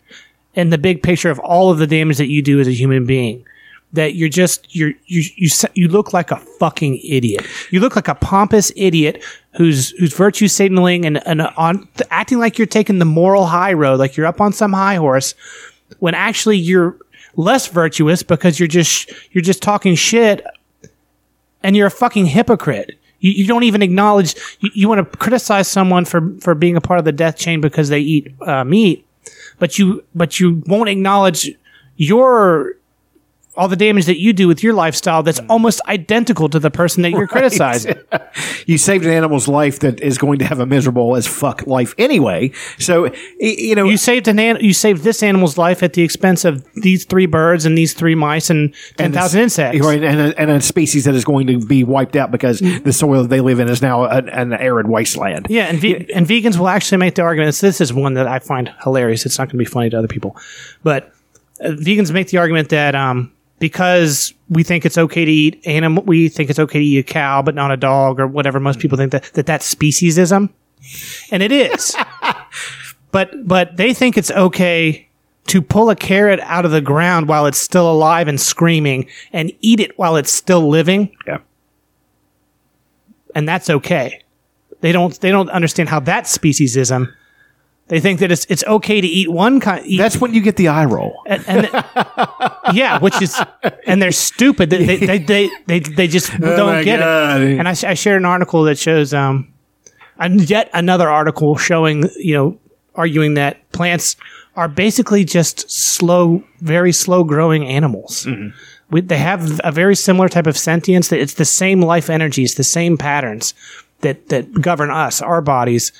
in 0.55 0.71
the 0.71 0.79
big 0.79 1.03
picture 1.03 1.31
of 1.31 1.39
all 1.41 1.71
of 1.71 1.79
the 1.79 1.87
damage 1.87 2.17
that 2.17 2.29
you 2.29 2.43
do 2.43 2.61
as 2.61 2.67
a 2.67 2.73
human 2.73 3.05
being 3.05 3.45
that 3.93 4.15
you're 4.15 4.29
just 4.29 4.75
you're 4.75 4.93
you 5.07 5.23
you 5.37 5.49
you 5.75 5.89
look 5.89 6.13
like 6.13 6.31
a 6.31 6.37
fucking 6.37 6.99
idiot. 6.99 7.47
You 7.71 7.81
look 7.81 7.97
like 7.97 8.09
a 8.09 8.15
pompous 8.15 8.73
idiot 8.77 9.23
who's 9.57 9.91
who's 9.91 10.15
virtue 10.15 10.49
signaling 10.49 11.05
and 11.05 11.27
and 11.27 11.43
on 11.43 11.89
acting 12.11 12.39
like 12.39 12.59
you're 12.59 12.67
taking 12.67 12.99
the 12.99 13.05
moral 13.05 13.47
high 13.47 13.73
road, 13.73 13.99
like 13.99 14.17
you're 14.17 14.27
up 14.27 14.41
on 14.41 14.53
some 14.53 14.73
high 14.73 14.97
horse, 14.97 15.35
when 15.99 16.15
actually 16.15 16.59
you're 16.59 16.97
less 17.37 17.67
virtuous 17.69 18.23
because 18.23 18.59
you're 18.59 18.69
just 18.69 19.13
you're 19.33 19.43
just 19.43 19.63
talking 19.63 19.95
shit, 19.95 20.45
and 21.63 21.77
you're 21.77 21.87
a 21.87 21.91
fucking 21.91 22.27
hypocrite. 22.27 22.99
You, 23.21 23.33
you 23.33 23.47
don't 23.47 23.63
even 23.63 23.83
acknowledge. 23.83 24.35
You, 24.61 24.71
you 24.75 24.89
want 24.89 25.11
to 25.11 25.19
criticize 25.19 25.69
someone 25.69 26.05
for 26.05 26.33
for 26.41 26.55
being 26.55 26.77
a 26.77 26.81
part 26.81 26.99
of 26.99 27.05
the 27.05 27.13
death 27.13 27.37
chain 27.37 27.61
because 27.61 27.89
they 27.89 28.01
eat 28.01 28.35
uh, 28.43 28.65
meat, 28.65 29.07
but 29.59 29.79
you 29.79 30.05
but 30.15 30.41
you 30.41 30.63
won't 30.67 30.89
acknowledge 30.89 31.51
your 31.97 32.75
all 33.57 33.69
the 33.69 33.77
damage 33.77 34.07
that 34.07 34.19
you 34.19 34.33
do 34.33 34.49
with 34.49 34.63
your 34.63 34.75
lifestyle 34.75 35.23
that's 35.23 35.41
almost 35.49 35.81
identical 35.89 36.49
to 36.49 36.59
the 36.59 36.71
person 36.71 37.03
that 37.03 37.11
you're 37.11 37.21
Right. 37.27 37.29
criticizing. 37.31 37.97
you 38.67 38.79
saved 38.79 39.05
an 39.05 39.11
animal's 39.13 39.49
life 39.49 39.79
that 39.81 40.01
is 40.01 40.19
going 40.19 40.39
to 40.41 40.45
have 40.45 40.61
a 40.61 40.67
miserable 40.67 41.17
as 41.17 41.27
fuck 41.27 41.67
life 41.67 41.95
anyway. 41.99 42.53
So 42.79 43.11
you 43.41 43.75
know, 43.75 43.85
you 43.85 43.97
saved 43.97 44.29
an 44.29 44.39
an- 44.39 44.59
you 44.61 44.73
saved 44.73 45.03
this 45.03 45.23
animal's 45.23 45.57
life 45.59 45.83
at 45.83 45.93
the 45.95 46.03
expense 46.03 46.45
of 46.45 46.65
these 46.75 47.05
three 47.05 47.27
birds 47.27 47.65
and 47.67 47.77
these 47.77 47.95
three 47.95 48.15
mice 48.15 48.51
and 48.51 48.75
ten 48.97 49.07
and 49.07 49.15
thousand 49.15 49.41
insects. 49.43 49.81
right? 49.81 50.03
And 50.03 50.21
a, 50.21 50.39
and 50.41 50.51
a 50.51 50.61
species 50.61 51.05
that 51.05 51.15
is 51.15 51.25
going 51.25 51.47
to 51.47 51.59
be 51.59 51.85
wiped 51.85 52.17
out 52.17 52.31
because 52.31 52.61
the 52.61 52.93
soil 52.93 53.25
they 53.25 53.41
live 53.41 53.59
in 53.61 53.69
is 53.69 53.81
now 53.83 54.05
an, 54.05 54.29
an 54.29 54.53
arid 54.53 54.87
wasteland. 54.89 55.47
Yeah, 55.49 55.65
and 55.67 55.79
ve- 55.81 56.07
and 56.15 56.27
vegans 56.27 56.59
will 56.59 56.69
actually 56.69 56.99
make 56.99 57.15
the 57.15 57.23
argument. 57.23 57.57
This 57.57 57.81
is 57.81 57.93
one 57.93 58.15
that 58.15 58.27
I 58.27 58.39
find 58.39 58.73
hilarious. 58.83 59.25
It's 59.27 59.39
not 59.39 59.45
going 59.49 59.53
to 59.53 59.59
be 59.59 59.65
funny 59.65 59.91
to 59.91 59.99
other 59.99 60.09
people, 60.09 60.37
but 60.83 61.13
uh, 61.61 61.69
vegans 61.71 62.13
make 62.13 62.29
the 62.29 62.39
argument 62.39 62.69
that 62.69 62.95
um, 62.95 63.33
because 63.59 64.35
we 64.49 64.63
think 64.63 64.85
it's 64.85 64.99
okay 64.99 65.25
to 65.25 65.31
eat 65.31 65.63
animal, 65.67 66.03
we 66.05 66.29
think 66.29 66.51
it's 66.51 66.59
okay 66.59 66.79
to 66.79 66.85
eat 66.85 66.99
a 66.99 67.03
cow, 67.03 67.43
but 67.43 67.55
not 67.55 67.71
a 67.71 67.77
dog 67.77 68.21
or 68.21 68.27
whatever. 68.27 68.61
Most 68.61 68.79
people 68.79 68.99
think 68.99 69.13
that 69.13 69.25
that 69.35 69.47
that's 69.47 69.73
speciesism, 69.73 70.51
and 71.31 71.43
it 71.43 71.53
is. 71.53 71.97
but 73.11 73.31
but 73.47 73.77
they 73.77 73.95
think 73.95 74.17
it's 74.19 74.31
okay 74.31 75.09
to 75.47 75.63
pull 75.63 75.91
a 75.91 75.97
carrot 75.97 76.41
out 76.41 76.65
of 76.65 76.71
the 76.73 76.81
ground 76.81 77.29
while 77.29 77.47
it's 77.47 77.59
still 77.59 77.91
alive 77.91 78.29
and 78.29 78.41
screaming, 78.41 79.09
and 79.33 79.53
eat 79.61 79.81
it 79.81 79.99
while 79.99 80.17
it's 80.17 80.33
still 80.33 80.69
living. 80.69 81.15
Yeah, 81.27 81.39
and 83.35 83.49
that's 83.49 83.71
okay. 83.71 84.23
They 84.81 84.93
don't 84.93 85.19
they 85.21 85.31
don't 85.31 85.51
understand 85.51 85.89
how 85.89 86.01
that's 86.01 86.37
speciesism. 86.37 87.13
They 87.89 88.01
think 88.01 88.19
that 88.21 88.33
it's 88.33 88.45
it's 88.47 88.65
okay 88.65 89.01
to 89.01 89.07
eat 89.07 89.31
one 89.31 89.61
kind. 89.61 89.87
Eat, 89.87 89.99
That's 89.99 90.21
when 90.21 90.35
you 90.35 90.41
get 90.41 90.57
the 90.57 90.69
eye 90.69 90.87
roll. 90.87 91.23
and, 91.27 91.45
and 91.47 91.67
yeah, 92.75 92.99
which 92.99 93.21
is 93.23 93.41
and 93.87 94.03
they're 94.03 94.11
stupid. 94.13 94.71
They 94.71 94.85
they 94.85 94.97
they 95.07 95.19
they, 95.19 95.51
they, 95.67 95.79
they 95.81 96.09
just 96.09 96.33
Oh 96.35 96.57
don't 96.57 96.85
get 96.85 96.99
God. 96.99 97.41
it. 97.43 97.59
And 97.59 97.69
I, 97.69 97.71
I 97.71 97.95
shared 97.95 98.21
an 98.21 98.25
article 98.27 98.65
that 98.65 98.77
shows 98.79 99.15
um, 99.15 99.53
and 100.19 100.49
yet 100.51 100.69
another 100.75 101.09
article 101.09 101.57
showing 101.57 102.11
you 102.17 102.35
know 102.35 102.59
arguing 102.97 103.35
that 103.35 103.71
plants 103.73 104.17
are 104.57 104.69
basically 104.69 105.23
just 105.25 105.71
slow, 105.71 106.43
very 106.61 106.91
slow 106.91 107.23
growing 107.25 107.67
animals. 107.67 108.27
We, 108.91 109.03
they 109.03 109.19
have 109.19 109.61
a 109.65 109.71
very 109.71 109.95
similar 109.95 110.29
type 110.29 110.47
of 110.47 110.57
sentience. 110.57 111.09
That 111.09 111.21
it's 111.21 111.35
the 111.35 111.45
same 111.45 111.83
life 111.83 112.11
energies, 112.11 112.55
the 112.57 112.65
same 112.65 112.97
patterns 112.97 113.55
that 114.01 114.29
that 114.31 114.61
govern 114.61 114.91
us, 114.91 115.23
our 115.23 115.41
bodies. 115.41 115.93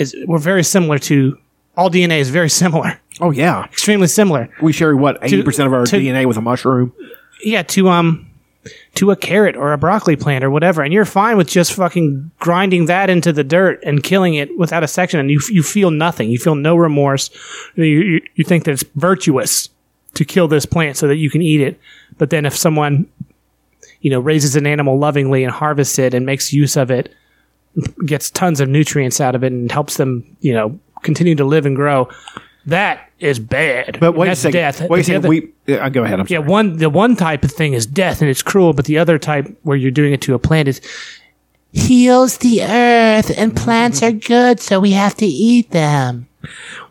Is 0.00 0.16
we're 0.26 0.38
very 0.38 0.64
similar 0.64 0.98
to 1.00 1.38
all 1.76 1.90
DNA 1.90 2.18
is 2.18 2.30
very 2.30 2.50
similar. 2.62 3.00
Oh 3.20 3.30
yeah, 3.30 3.64
extremely 3.64 4.06
similar. 4.08 4.48
We 4.60 4.72
share 4.72 4.96
what 4.96 5.18
eighty 5.22 5.42
percent 5.42 5.66
of 5.68 5.72
our 5.72 5.86
to- 5.86 5.96
DNA 5.96 6.26
with 6.26 6.36
a 6.36 6.40
mushroom. 6.40 6.92
Yeah, 7.42 7.62
to 7.62 7.88
um 7.88 8.26
to 8.94 9.10
a 9.10 9.16
carrot 9.16 9.56
or 9.56 9.72
a 9.72 9.78
broccoli 9.78 10.16
plant 10.16 10.44
or 10.44 10.50
whatever, 10.50 10.82
and 10.82 10.92
you're 10.92 11.04
fine 11.06 11.36
with 11.36 11.48
just 11.48 11.72
fucking 11.72 12.30
grinding 12.40 12.86
that 12.86 13.08
into 13.08 13.32
the 13.32 13.44
dirt 13.44 13.80
and 13.84 14.02
killing 14.02 14.34
it 14.34 14.56
without 14.58 14.82
a 14.82 14.88
section, 14.88 15.20
and 15.20 15.30
you 15.30 15.40
you 15.50 15.62
feel 15.62 15.90
nothing, 15.90 16.30
you 16.30 16.38
feel 16.38 16.54
no 16.54 16.76
remorse, 16.76 17.30
you 17.76 17.84
you, 17.84 18.20
you 18.34 18.44
think 18.44 18.64
that 18.64 18.72
it's 18.72 18.84
virtuous 18.96 19.68
to 20.14 20.24
kill 20.24 20.48
this 20.48 20.66
plant 20.66 20.96
so 20.96 21.06
that 21.08 21.16
you 21.16 21.30
can 21.30 21.40
eat 21.40 21.60
it, 21.60 21.78
but 22.18 22.30
then 22.30 22.44
if 22.44 22.56
someone 22.56 23.06
you 24.00 24.10
know 24.10 24.20
raises 24.20 24.56
an 24.56 24.66
animal 24.66 24.98
lovingly 24.98 25.44
and 25.44 25.52
harvests 25.52 25.98
it 25.98 26.12
and 26.14 26.26
makes 26.26 26.52
use 26.52 26.76
of 26.76 26.90
it, 26.90 27.14
gets 28.04 28.30
tons 28.30 28.60
of 28.60 28.68
nutrients 28.68 29.20
out 29.20 29.34
of 29.34 29.44
it 29.44 29.52
and 29.52 29.70
helps 29.70 29.96
them 29.96 30.24
you 30.40 30.52
know 30.52 30.78
continue 31.02 31.34
to 31.34 31.44
live 31.44 31.66
and 31.66 31.76
grow, 31.76 32.08
that 32.66 33.08
is 33.20 33.38
bad. 33.38 33.98
But 34.00 34.12
wait 34.16 34.30
a 34.30 34.36
second. 34.36 34.52
death. 34.60 34.88
Wait 34.88 35.00
a 35.00 35.04
second. 35.04 35.16
other- 35.18 35.28
we 35.28 35.52
uh, 35.68 35.88
go 35.88 36.04
ahead. 36.04 36.20
I'm 36.20 36.26
yeah, 36.28 36.38
one 36.38 36.76
the 36.76 36.90
one 36.90 37.16
type 37.16 37.44
of 37.44 37.52
thing 37.52 37.72
is 37.74 37.86
death 37.86 38.20
and 38.20 38.30
it's 38.30 38.42
cruel, 38.42 38.72
but 38.72 38.84
the 38.84 38.98
other 38.98 39.18
type 39.18 39.46
where 39.62 39.76
you're 39.76 39.90
doing 39.90 40.12
it 40.12 40.20
to 40.22 40.34
a 40.34 40.38
plant 40.38 40.68
is 40.68 40.80
heals 41.72 42.38
the 42.38 42.62
earth 42.64 43.36
and 43.38 43.56
plants 43.56 44.02
are 44.02 44.12
good, 44.12 44.60
so 44.60 44.80
we 44.80 44.90
have 44.92 45.14
to 45.16 45.26
eat 45.26 45.70
them. 45.70 46.26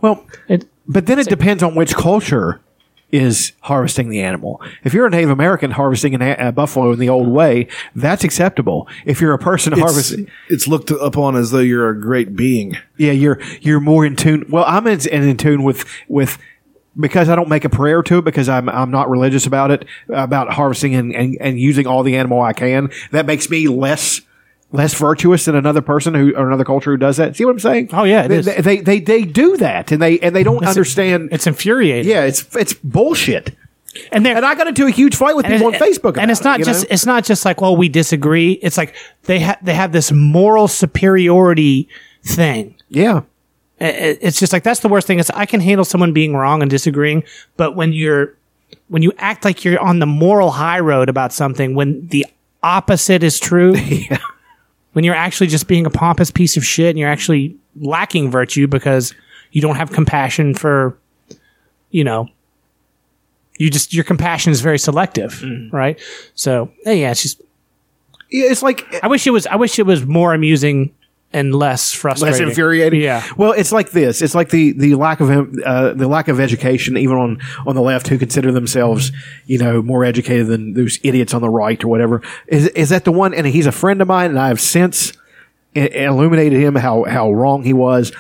Well, 0.01 0.26
but 0.88 1.06
then 1.06 1.19
it 1.19 1.27
depends 1.27 1.61
on 1.64 1.76
which 1.76 1.93
culture 1.95 2.61
is 3.11 3.53
harvesting 3.61 4.10
the 4.10 4.22
animal. 4.22 4.61
If 4.84 4.94
you're 4.94 5.07
a 5.07 5.10
Native 5.10 5.30
American 5.31 5.72
harvesting 5.72 6.14
an 6.15 6.22
a, 6.22 6.36
a 6.40 6.52
buffalo 6.52 6.91
in 6.91 6.99
the 6.99 7.10
old 7.10 7.27
way, 7.27 7.68
that's 7.95 8.23
acceptable. 8.23 8.88
If 9.06 9.19
you're 9.22 9.34
a 9.34 9.40
person 9.40 9.73
It's, 9.73 9.81
harvesting, 9.81 10.30
it's 10.49 10.68
looked 10.68 10.91
upon 10.91 11.36
as 11.36 11.52
though 11.52 11.60
you're 11.60 11.90
a 11.90 11.99
great 11.99 12.36
being. 12.36 12.77
yeah, 12.98 13.11
you're 13.11 13.41
you're 13.61 13.80
more 13.80 14.06
in 14.06 14.15
tune. 14.15 14.45
Well, 14.49 14.65
I'm 14.68 14.86
in, 14.88 14.99
in 15.07 15.38
tune 15.38 15.64
with 15.64 15.86
with 16.07 16.38
because 16.99 17.30
I 17.30 17.36
don't 17.36 17.49
make 17.49 17.65
a 17.65 17.69
prayer 17.69 18.03
to 18.03 18.18
it 18.19 18.26
because 18.26 18.49
I'm 18.49 18.69
I'm 18.69 18.91
not 18.91 19.10
religious 19.10 19.45
about 19.45 19.72
it 19.72 19.86
about 20.10 20.52
harvesting 20.53 20.95
and, 20.95 21.14
and, 21.15 21.38
and 21.40 21.60
using 21.60 21.88
all 21.88 22.03
the 22.03 22.15
animal 22.15 22.41
I 22.41 22.53
can. 22.53 22.90
That 23.11 23.26
makes 23.26 23.49
me 23.49 23.68
less 23.68 24.22
less 24.71 24.93
virtuous 24.93 25.45
than 25.45 25.55
another 25.55 25.81
person 25.81 26.13
who 26.13 26.35
or 26.35 26.47
another 26.47 26.63
culture 26.63 26.91
who 26.91 26.97
does 26.97 27.17
that. 27.17 27.35
See 27.35 27.45
what 27.45 27.51
I'm 27.51 27.59
saying? 27.59 27.89
Oh 27.93 28.03
yeah, 28.03 28.23
it 28.25 28.27
they, 28.29 28.37
is. 28.37 28.45
they, 28.63 28.81
they 28.81 28.99
they 28.99 29.21
do 29.23 29.57
that 29.57 29.91
and 29.91 30.01
they 30.01 30.19
and 30.19 30.35
they 30.35 30.43
don't 30.43 30.57
It's- 30.57 30.69
understand. 30.69 31.29
It's 31.31 31.47
infuriating. 31.47 32.09
Yeah, 32.11 32.23
it's 32.23 32.55
it's 32.55 32.73
bullshit. 32.73 33.55
And 34.11 34.25
and 34.27 34.45
I 34.45 34.53
got 34.53 34.67
into 34.67 34.85
a 34.85 34.91
huge 34.91 35.15
fight 35.15 35.35
with 35.35 35.47
people 35.47 35.67
on 35.67 35.73
Facebook. 35.73 36.17
and 36.17 36.29
it's 36.29 36.43
not 36.43 36.59
it, 36.61 36.65
just 36.65 36.83
know? 36.83 36.93
it's 36.93 37.05
not 37.07 37.23
just 37.25 37.43
like 37.45 37.59
well 37.61 37.75
we 37.75 37.89
disagree. 37.89 38.51
It's 38.53 38.77
like 38.77 38.95
they 39.23 39.39
have 39.39 39.57
they 39.63 39.73
have 39.73 39.91
this 39.91 40.11
moral 40.11 40.67
superiority 40.67 41.89
thing. 42.23 42.75
yeah. 42.89 43.21
It's 43.81 44.37
just 44.39 44.51
like 44.51 44.63
that's 44.63 44.81
the 44.81 44.89
worst 44.89 45.07
thing. 45.07 45.19
Is 45.19 45.29
I 45.31 45.45
can 45.45 45.61
handle 45.61 45.85
someone 45.85 46.11
being 46.13 46.35
wrong 46.35 46.61
and 46.61 46.69
disagreeing, 46.69 47.23
but 47.57 47.75
when 47.77 47.93
you're 47.93 48.35
when 48.89 49.01
you 49.01 49.13
act 49.17 49.45
like 49.45 49.63
you're 49.63 49.79
on 49.79 49.99
the 49.99 50.05
moral 50.05 50.51
high 50.51 50.79
road 50.81 51.07
about 51.07 51.31
something 51.31 51.75
when 51.75 52.05
the 52.09 52.25
opposite 52.61 53.23
is 53.23 53.39
true, 53.39 53.73
when 54.93 55.03
you're 55.03 55.15
actually 55.15 55.47
just 55.47 55.67
being 55.67 55.85
a 55.85 55.89
pompous 55.89 56.31
piece 56.31 56.57
of 56.57 56.65
shit 56.65 56.89
and 56.89 56.99
you're 56.99 57.09
actually 57.09 57.55
lacking 57.79 58.31
virtue 58.31 58.67
because 58.67 59.13
you 59.51 59.61
don't 59.61 59.75
have 59.75 59.91
compassion 59.91 60.53
for, 60.53 60.97
you 61.91 62.03
know, 62.03 62.27
you 63.57 63.69
just 63.69 63.93
your 63.93 64.03
compassion 64.03 64.51
is 64.51 64.61
very 64.61 64.79
selective, 64.79 65.33
mm. 65.43 65.71
right? 65.71 65.99
So 66.33 66.71
yeah, 66.85 67.11
it's 67.11 67.21
just 67.21 67.41
Yeah, 68.29 68.49
it's 68.49 68.63
like 68.63 68.85
I 69.03 69.07
wish 69.07 69.27
it 69.27 69.31
was 69.31 69.45
I 69.47 69.55
wish 69.55 69.77
it 69.79 69.85
was 69.85 70.05
more 70.05 70.33
amusing 70.33 70.93
and 71.31 71.53
less 71.53 71.93
frustrating. 71.93 72.39
less 72.39 72.49
infuriating. 72.49 73.01
Yeah. 73.01 73.23
Well, 73.38 73.51
it's 73.51 73.72
like 73.72 73.91
this. 73.91 74.22
It's 74.22 74.35
like 74.35 74.49
the 74.49 74.72
the 74.73 74.95
lack 74.95 75.19
of 75.19 75.30
uh, 75.64 75.93
the 75.93 76.07
lack 76.07 76.27
of 76.27 76.39
education, 76.39 76.97
even 76.97 77.18
on 77.18 77.39
on 77.68 77.76
the 77.76 77.81
left, 77.81 78.07
who 78.07 78.18
consider 78.18 78.51
themselves, 78.51 79.11
you 79.45 79.57
know, 79.57 79.81
more 79.81 80.03
educated 80.03 80.47
than 80.47 80.73
those 80.73 80.99
idiots 81.03 81.34
on 81.34 81.41
the 81.41 81.49
right 81.49 81.84
or 81.84 81.88
whatever. 81.88 82.22
Is 82.47 82.68
is 82.69 82.89
that 82.89 83.06
the 83.06 83.11
one? 83.11 83.34
And 83.34 83.45
he's 83.45 83.68
a 83.68 83.72
friend 83.72 84.01
of 84.01 84.07
mine, 84.07 84.31
and 84.31 84.39
I 84.39 84.47
have 84.47 84.61
since 84.61 85.14
illuminated 85.76 86.60
him 86.60 86.76
how 86.76 87.03
how 87.03 87.31
wrong 87.31 87.64
he 87.64 87.73
was. 87.73 88.11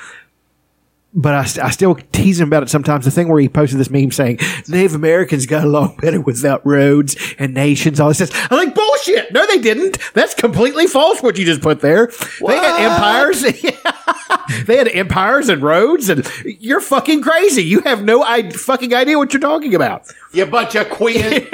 But 1.11 1.33
I, 1.33 1.65
I 1.65 1.69
still 1.71 1.95
tease 1.95 2.39
him 2.39 2.49
about 2.49 2.61
it 2.61 2.69
sometimes. 2.69 3.03
The 3.03 3.09
thing 3.09 3.29
where 3.29 3.41
he 3.41 3.49
posted 3.49 3.79
this 3.79 3.89
meme 3.89 4.11
saying 4.11 4.37
Native 4.67 4.93
Americans 4.93 5.47
got 5.47 5.63
along 5.63 5.97
better 6.01 6.21
without 6.21 6.63
roads 6.63 7.15
and 7.39 7.55
nations. 7.55 7.99
All 7.99 8.09
this 8.09 8.17
stuff. 8.29 8.47
I'm 8.51 8.57
like 8.57 8.75
bullshit. 8.75 9.33
No, 9.33 9.43
they 9.47 9.57
didn't. 9.57 9.97
That's 10.13 10.35
completely 10.35 10.85
false. 10.85 11.23
What 11.23 11.35
you 11.39 11.45
just 11.45 11.61
put 11.61 11.79
there. 11.79 12.11
They 12.45 12.55
had 12.55 12.79
empires. 12.91 13.41
they 14.67 14.77
had 14.77 14.87
empires 14.89 15.49
and 15.49 15.63
roads, 15.63 16.09
and 16.09 16.29
you're 16.45 16.79
fucking 16.81 17.23
crazy. 17.23 17.63
You 17.63 17.79
have 17.81 18.03
no 18.03 18.21
I- 18.21 18.51
fucking 18.51 18.93
idea 18.93 19.17
what 19.17 19.33
you're 19.33 19.41
talking 19.41 19.73
about. 19.73 20.03
You 20.31 20.45
bunch 20.45 20.75
of 20.75 20.89
queens. 20.91 21.47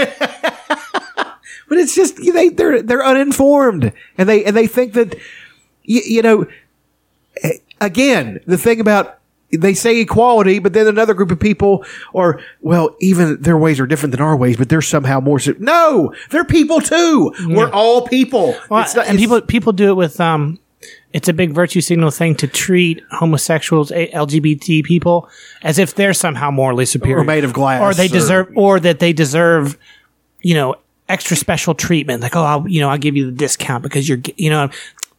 But 1.67 1.79
it's 1.79 1.95
just 1.95 2.17
they 2.17 2.49
they're 2.49 2.83
they're 2.83 3.03
uninformed, 3.03 3.91
and 4.19 4.29
they 4.29 4.45
and 4.45 4.55
they 4.55 4.67
think 4.67 4.93
that 4.93 5.15
you, 5.83 6.01
you 6.05 6.21
know. 6.21 6.45
eh, 7.41 7.53
Again, 7.81 8.39
the 8.45 8.57
thing 8.57 8.79
about 8.79 9.17
they 9.55 9.73
say 9.73 9.99
equality, 9.99 10.59
but 10.59 10.73
then 10.73 10.87
another 10.87 11.13
group 11.13 11.31
of 11.31 11.39
people 11.39 11.85
are 12.13 12.39
well, 12.61 12.95
even 12.99 13.41
their 13.41 13.57
ways 13.57 13.79
are 13.79 13.87
different 13.87 14.11
than 14.11 14.21
our 14.21 14.35
ways, 14.35 14.57
but 14.57 14.69
they're 14.69 14.81
somehow 14.81 15.19
more. 15.19 15.39
No, 15.59 16.13
they're 16.29 16.45
people 16.45 16.81
too. 16.81 17.33
We're 17.47 17.69
all 17.71 18.07
people. 18.07 18.55
Well, 18.69 18.81
It's 18.81 18.95
not- 18.95 19.05
and 19.07 19.15
it's- 19.15 19.21
people 19.21 19.41
people 19.41 19.73
do 19.73 19.89
it 19.89 19.95
with 19.95 20.19
um, 20.21 20.59
it's 21.13 21.27
a 21.29 21.33
big 21.33 21.51
virtue 21.51 21.81
signal 21.81 22.11
thing 22.11 22.35
to 22.35 22.47
treat 22.47 23.01
homosexuals, 23.11 23.91
LGBT 23.91 24.83
people, 24.83 25.29
as 25.63 25.79
if 25.79 25.95
they're 25.95 26.13
somehow 26.13 26.51
morally 26.51 26.85
superior, 26.85 27.19
Or 27.19 27.23
made 27.23 27.43
of 27.43 27.53
glass, 27.53 27.81
or 27.81 27.93
they 27.93 28.05
or- 28.05 28.09
deserve, 28.09 28.47
or 28.55 28.79
that 28.81 28.99
they 28.99 29.13
deserve, 29.13 29.77
you 30.41 30.53
know, 30.53 30.75
extra 31.07 31.37
special 31.37 31.73
treatment. 31.73 32.21
Like, 32.21 32.35
oh, 32.35 32.43
I'll, 32.43 32.67
you 32.67 32.81
know, 32.81 32.89
I'll 32.89 32.97
give 32.97 33.15
you 33.15 33.25
the 33.27 33.31
discount 33.31 33.83
because 33.83 34.07
you're, 34.09 34.19
you 34.37 34.49
know. 34.49 34.69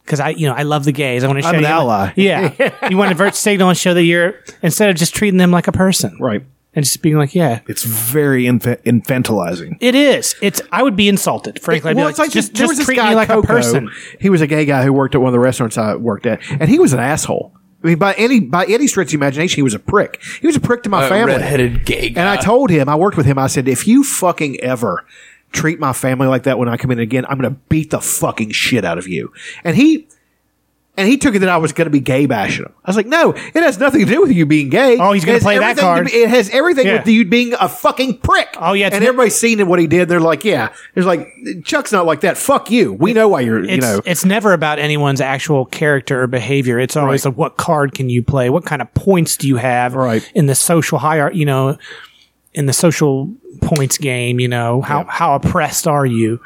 Because 0.07 0.21
I, 0.21 0.29
you 0.29 0.47
know, 0.47 0.53
I 0.53 0.63
love 0.63 0.85
the 0.85 0.93
gays. 0.93 1.23
I 1.23 1.27
want 1.27 1.37
to 1.39 1.43
show 1.43 1.49
I'm 1.49 1.55
an 1.55 1.61
you. 1.61 1.67
ally. 1.67 2.13
Yeah, 2.15 2.87
you 2.89 2.95
want 2.97 3.09
to 3.09 3.15
virtue 3.15 3.35
signal 3.35 3.67
and 3.69 3.77
show 3.77 3.93
that 3.93 4.03
you're 4.03 4.35
instead 4.63 4.89
of 4.89 4.95
just 4.95 5.13
treating 5.13 5.37
them 5.37 5.51
like 5.51 5.67
a 5.67 5.71
person, 5.73 6.17
right? 6.21 6.43
And 6.73 6.85
just 6.85 7.01
being 7.01 7.17
like, 7.17 7.33
yeah, 7.35 7.61
It's 7.67 7.83
very 7.83 8.43
infa- 8.43 8.81
infantilizing. 8.83 9.77
it 9.81 9.95
is. 9.95 10.35
It's. 10.41 10.61
I 10.71 10.83
would 10.83 10.95
be 10.95 11.09
insulted, 11.09 11.59
frankly. 11.59 11.89
I'd 11.91 11.93
be 11.93 11.97
Well, 11.97 12.05
like, 12.05 12.11
it's 12.11 12.19
like 12.19 12.31
just, 12.31 12.53
there 12.53 12.67
just 12.67 12.77
was 12.79 12.85
treat 12.85 12.97
guy 12.97 13.09
me 13.09 13.15
like 13.15 13.27
Coco. 13.29 13.41
a 13.41 13.47
person. 13.47 13.89
He 14.19 14.29
was 14.29 14.41
a 14.41 14.47
gay 14.47 14.63
guy 14.65 14.83
who 14.83 14.93
worked 14.93 15.15
at 15.15 15.21
one 15.21 15.27
of 15.29 15.33
the 15.33 15.39
restaurants 15.39 15.77
I 15.77 15.95
worked 15.95 16.25
at, 16.25 16.39
and 16.51 16.69
he 16.69 16.79
was 16.79 16.93
an 16.93 16.99
asshole. 16.99 17.53
I 17.83 17.87
mean, 17.87 17.97
by 17.99 18.13
any 18.13 18.39
by 18.39 18.65
any 18.65 18.87
stretch 18.87 19.09
of 19.09 19.15
imagination, 19.15 19.55
he 19.57 19.61
was 19.63 19.73
a 19.73 19.79
prick. 19.79 20.21
He 20.39 20.47
was 20.47 20.55
a 20.55 20.59
prick 20.59 20.83
to 20.83 20.89
my 20.89 21.05
A 21.05 21.09
family. 21.09 21.33
redheaded 21.33 21.85
gay 21.85 22.07
And 22.09 22.19
I 22.19 22.37
told 22.37 22.69
him, 22.69 22.87
I 22.89 22.95
worked 22.95 23.17
with 23.17 23.25
him. 23.25 23.37
I 23.37 23.47
said, 23.47 23.67
if 23.67 23.87
you 23.87 24.03
fucking 24.03 24.59
ever 24.61 25.05
treat 25.51 25.79
my 25.79 25.93
family 25.93 26.27
like 26.27 26.43
that 26.43 26.57
when 26.59 26.69
I 26.69 26.77
come 26.77 26.91
in 26.91 26.99
again, 26.99 27.25
I'm 27.27 27.39
going 27.39 27.53
to 27.53 27.59
beat 27.69 27.91
the 27.91 28.01
fucking 28.01 28.51
shit 28.51 28.83
out 28.85 28.97
of 28.97 29.07
you. 29.07 29.31
And 29.63 29.75
he. 29.75 30.07
And 30.99 31.07
he 31.07 31.17
took 31.17 31.35
it 31.35 31.39
that 31.41 31.49
I 31.49 31.57
was 31.57 31.73
going 31.73 31.85
to 31.85 31.91
be 31.91 31.99
gay 31.99 32.25
bashing 32.25 32.65
him. 32.65 32.73
I 32.83 32.89
was 32.89 32.95
like, 32.97 33.05
no, 33.05 33.29
it 33.35 33.53
has 33.53 33.77
nothing 33.77 34.03
to 34.03 34.11
do 34.11 34.19
with 34.19 34.31
you 34.31 34.47
being 34.47 34.69
gay. 34.69 34.97
Oh, 34.99 35.11
he's 35.11 35.25
gonna 35.25 35.37
play 35.37 35.59
that 35.59 35.75
to 35.75 35.81
card. 35.81 36.09
it 36.11 36.27
has 36.27 36.49
everything 36.49 36.87
Yeah. 36.87 36.97
with 36.97 37.07
you 37.07 37.23
being 37.23 37.53
a 37.53 37.69
fucking 37.69 38.17
prick. 38.17 38.55
Oh, 38.57 38.73
yeah, 38.73 38.87
it's 38.87 38.95
and 38.95 39.03
ne- 39.03 39.07
everybody's 39.09 39.35
seen 39.35 39.67
what 39.67 39.77
he 39.77 39.85
did. 39.85 40.09
They're 40.09 40.19
like, 40.19 40.43
yeah. 40.43 40.73
There's 40.95 41.05
like, 41.05 41.27
Chuck's 41.63 41.91
not 41.91 42.07
like 42.07 42.21
that. 42.21 42.35
Fuck 42.35 42.71
you. 42.71 42.93
We 42.93 43.13
know 43.13 43.27
why 43.27 43.41
you're, 43.41 43.63
you 43.63 43.77
know. 43.77 44.01
it's 44.05 44.25
never 44.25 44.53
about 44.53 44.79
anyone's 44.79 45.21
actual 45.21 45.65
character 45.65 46.19
or 46.23 46.25
behavior. 46.25 46.79
It's 46.79 46.95
always 46.97 47.25
like 47.25 47.37
what 47.37 47.57
card 47.57 47.93
can 47.93 48.09
you 48.09 48.23
play? 48.23 48.49
What 48.49 48.65
kind 48.65 48.81
of 48.81 48.91
points 48.95 49.37
do 49.37 49.47
you 49.47 49.57
have 49.57 49.93
Right. 49.93 50.27
in 50.33 50.47
the 50.47 50.55
social 50.55 50.97
hierarchy, 50.97 51.37
you 51.37 51.45
know, 51.45 51.77
in 52.57 52.65
the 52.65 52.73
social 52.73 53.33
points 53.61 53.97
game, 53.97 54.39
you 54.39 54.47
know, 54.47 54.81
how, 54.81 55.03
how 55.05 55.35
oppressed 55.35 55.87
are 55.87 56.05
you 56.05 56.39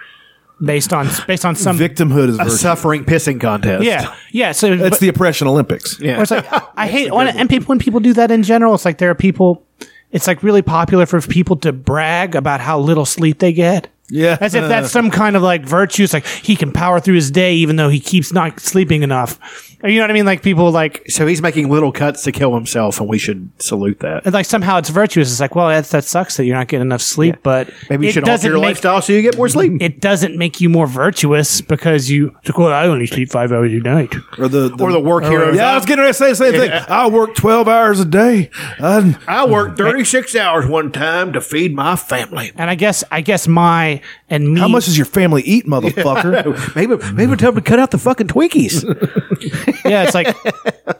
based 0.63 0.93
on, 0.93 1.07
based 1.25 1.45
on 1.45 1.55
some, 1.55 1.77
Victimhood 1.77 2.29
is 2.29 2.35
a 2.35 2.43
virtue. 2.43 2.49
suffering 2.57 3.05
pissing 3.05 3.39
contest. 3.39 3.83
yeah, 3.83 4.15
yeah. 4.31 4.51
So 4.51 4.75
That's 4.75 4.91
but- 4.91 4.99
the 4.99 5.07
oppression 5.07 5.47
Olympics. 5.47 5.99
Yeah. 5.99 6.21
it's 6.21 6.31
like, 6.31 6.45
I 6.77 6.87
hate, 6.87 7.11
when, 7.13 7.27
and 7.29 7.49
people, 7.49 7.67
when 7.67 7.79
people 7.79 7.99
do 7.99 8.13
that 8.13 8.29
in 8.29 8.43
general, 8.43 8.75
it's 8.75 8.85
like 8.85 8.97
there 8.97 9.09
are 9.09 9.15
people, 9.15 9.65
it's 10.11 10.27
like 10.27 10.43
really 10.43 10.61
popular 10.61 11.05
for 11.05 11.21
people 11.21 11.55
to 11.57 11.71
brag 11.71 12.35
about 12.35 12.59
how 12.59 12.77
little 12.79 13.05
sleep 13.05 13.39
they 13.39 13.53
get. 13.53 13.87
Yeah. 14.11 14.37
As 14.41 14.53
if 14.55 14.67
that's 14.67 14.91
some 14.91 15.09
kind 15.09 15.35
of 15.35 15.41
like 15.41 15.63
virtue. 15.65 16.03
It's 16.03 16.13
like 16.13 16.25
he 16.27 16.55
can 16.55 16.71
power 16.71 16.99
through 16.99 17.15
his 17.15 17.31
day 17.31 17.55
even 17.55 17.77
though 17.77 17.89
he 17.89 17.99
keeps 17.99 18.33
not 18.33 18.59
sleeping 18.59 19.03
enough. 19.03 19.39
You 19.83 19.95
know 19.95 20.01
what 20.03 20.11
I 20.11 20.13
mean? 20.13 20.27
Like 20.27 20.43
people 20.43 20.69
like 20.69 21.01
So 21.09 21.25
he's 21.25 21.41
making 21.41 21.71
little 21.71 21.91
cuts 21.91 22.21
to 22.25 22.31
kill 22.31 22.53
himself, 22.53 22.99
and 22.99 23.09
we 23.09 23.17
should 23.17 23.49
salute 23.59 23.99
that. 24.01 24.25
and 24.25 24.33
like 24.33 24.45
somehow 24.45 24.77
it's 24.77 24.89
virtuous. 24.89 25.31
It's 25.31 25.39
like, 25.39 25.55
well, 25.55 25.69
that's, 25.69 25.89
that 25.89 26.03
sucks 26.03 26.37
that 26.37 26.45
you're 26.45 26.55
not 26.55 26.67
getting 26.67 26.85
enough 26.85 27.01
sleep, 27.01 27.37
but 27.41 27.67
Maybe 27.89 28.05
you 28.05 28.09
it 28.09 28.13
should 28.13 28.23
alter 28.23 28.31
doesn't 28.33 28.51
your 28.51 28.59
make- 28.59 28.65
lifestyle 28.67 29.01
so 29.01 29.11
you 29.13 29.23
get 29.23 29.37
more 29.37 29.49
sleep. 29.49 29.81
It 29.81 29.99
doesn't 29.99 30.37
make 30.37 30.61
you 30.61 30.69
more 30.69 30.85
virtuous 30.85 31.61
because 31.61 32.11
you. 32.11 32.27
It's 32.41 32.49
like, 32.49 32.59
well, 32.59 32.67
I 32.71 32.85
only 32.85 33.07
sleep 33.07 33.31
five 33.31 33.51
hours 33.51 33.71
a 33.73 33.77
night. 33.77 34.13
Or 34.37 34.47
the, 34.47 34.71
Or 34.79 34.91
the 34.91 34.99
work 34.99 35.23
hero. 35.23 35.51
Yeah, 35.51 35.71
I 35.71 35.75
was 35.75 35.85
getting 35.85 36.01
ready 36.03 36.11
to 36.13 36.17
say 36.19 36.29
the 36.29 36.35
same 36.35 36.53
thing. 36.53 36.69
I 36.71 37.07
work 37.07 37.33
twelve 37.33 37.67
hours 37.67 37.99
a 37.99 38.05
day. 38.05 38.51
I, 38.79 39.17
I 39.27 39.47
worked 39.47 39.77
36 39.79 40.35
hours 40.35 40.67
one 40.67 40.91
time 40.91 41.33
to 41.33 41.41
feed 41.41 41.73
my 41.73 41.95
family. 41.95 42.51
And 42.55 42.69
I 42.69 42.75
guess 42.75 43.03
I 43.09 43.21
guess 43.21 43.47
my 43.47 44.00
and 44.29 44.53
me. 44.53 44.59
how 44.59 44.67
much 44.67 44.85
does 44.85 44.97
your 44.97 45.05
family 45.05 45.41
eat, 45.43 45.65
motherfucker? 45.65 46.75
maybe 46.75 46.95
maybe 47.13 47.35
tell 47.35 47.51
them 47.51 47.63
to 47.63 47.69
cut 47.69 47.79
out 47.79 47.91
the 47.91 47.97
fucking 47.97 48.27
Twinkies. 48.27 48.83
yeah, 49.85 50.03
it's 50.03 50.13
like 50.13 50.35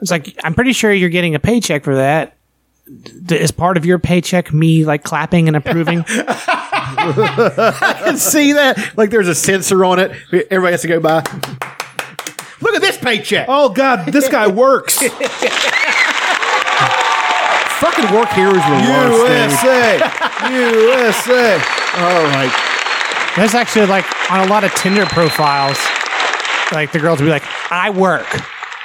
it's 0.01 0.11
like 0.11 0.35
I'm 0.43 0.53
pretty 0.53 0.73
sure 0.73 0.91
you're 0.91 1.09
getting 1.09 1.35
a 1.35 1.39
paycheck 1.39 1.83
for 1.83 1.95
that. 1.95 2.37
D- 3.25 3.35
Is 3.35 3.51
part 3.51 3.77
of 3.77 3.85
your 3.85 3.99
paycheck 3.99 4.51
me 4.51 4.83
like 4.85 5.03
clapping 5.03 5.47
and 5.47 5.55
approving? 5.55 6.03
I 6.07 8.01
can 8.05 8.17
see 8.17 8.53
that. 8.53 8.97
Like 8.97 9.09
there's 9.11 9.27
a 9.27 9.35
sensor 9.35 9.85
on 9.85 9.99
it. 9.99 10.11
Everybody 10.49 10.71
has 10.73 10.81
to 10.81 10.87
go 10.87 10.99
by. 10.99 11.23
Look 12.61 12.75
at 12.75 12.81
this 12.81 12.97
paycheck. 12.97 13.47
oh 13.49 13.69
God, 13.69 14.11
this 14.11 14.27
guy 14.29 14.47
works. 14.47 15.01
Fucking 17.81 18.13
work 18.13 18.29
heroes 18.29 18.53
were 18.57 18.77
worse, 18.77 19.17
dude. 19.21 19.31
USA, 19.41 19.97
USA. 20.51 21.53
All 21.55 22.13
oh, 22.13 22.29
right. 22.29 22.80
There's 23.35 23.53
actually 23.55 23.85
like 23.87 24.05
on 24.31 24.45
a 24.45 24.49
lot 24.51 24.63
of 24.63 24.73
Tinder 24.75 25.05
profiles, 25.05 25.77
like 26.73 26.91
the 26.91 26.99
girls 26.99 27.19
will 27.19 27.27
be 27.27 27.31
like, 27.31 27.43
"I 27.71 27.89
work." 27.89 28.27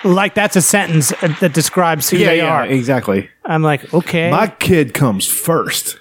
Like 0.04 0.34
that's 0.34 0.54
a 0.54 0.62
sentence 0.62 1.12
uh, 1.12 1.34
that 1.40 1.52
describes 1.52 2.08
who 2.10 2.18
Yeah, 2.18 2.26
they 2.28 2.36
yeah, 2.38 2.52
are. 2.52 2.66
exactly. 2.66 3.28
I'm 3.44 3.62
like, 3.62 3.92
okay. 3.92 4.30
My 4.30 4.46
kid 4.46 4.94
comes 4.94 5.26
first. 5.26 5.98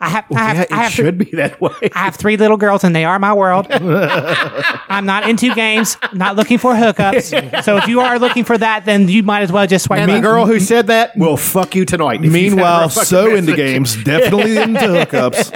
I 0.00 0.08
have, 0.08 0.24
I 0.34 0.38
have, 0.40 0.56
Yeah, 0.56 0.60
I 0.60 0.62
it 0.80 0.82
have 0.84 0.92
should 0.92 1.18
be 1.18 1.24
that 1.32 1.60
way. 1.60 1.72
I 1.94 1.98
have 2.04 2.16
three 2.16 2.36
little 2.38 2.56
girls 2.56 2.84
and 2.84 2.94
they 2.96 3.04
are 3.04 3.18
my 3.18 3.34
world. 3.34 3.66
I'm 3.70 5.04
not 5.04 5.28
into 5.28 5.54
games, 5.54 5.96
not 6.12 6.36
looking 6.36 6.58
for 6.58 6.74
hookups. 6.74 7.64
So 7.64 7.76
if 7.76 7.86
you 7.88 8.00
are 8.00 8.18
looking 8.18 8.44
for 8.44 8.56
that, 8.56 8.84
then 8.86 9.08
you 9.08 9.22
might 9.22 9.42
as 9.42 9.52
well 9.52 9.66
just 9.66 9.86
swipe 9.86 10.00
And 10.00 10.10
the 10.12 10.20
girl 10.20 10.46
who 10.46 10.58
said 10.60 10.86
that 10.86 11.16
will 11.16 11.36
fuck 11.36 11.74
you 11.74 11.84
tonight. 11.84 12.20
if 12.24 12.26
you 12.26 12.30
send 12.30 12.34
her 12.34 12.46
a 12.46 12.50
Meanwhile, 12.56 12.88
fucking 12.90 13.04
so 13.06 13.34
into 13.34 13.56
games, 13.56 14.02
definitely 14.04 14.56
into 14.58 14.80
hookups. 14.80 15.50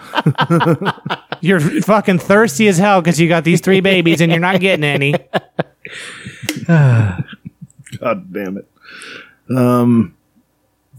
You're 1.41 1.59
fucking 1.59 2.19
thirsty 2.19 2.67
as 2.67 2.77
hell 2.77 3.01
because 3.01 3.19
you 3.19 3.27
got 3.27 3.43
these 3.43 3.61
three 3.61 3.81
babies 3.81 4.21
and 4.21 4.31
you're 4.31 4.39
not 4.39 4.59
getting 4.59 4.83
any. 4.83 5.13
God 6.67 8.33
damn 8.33 8.57
it. 8.57 8.67
Um, 9.55 10.15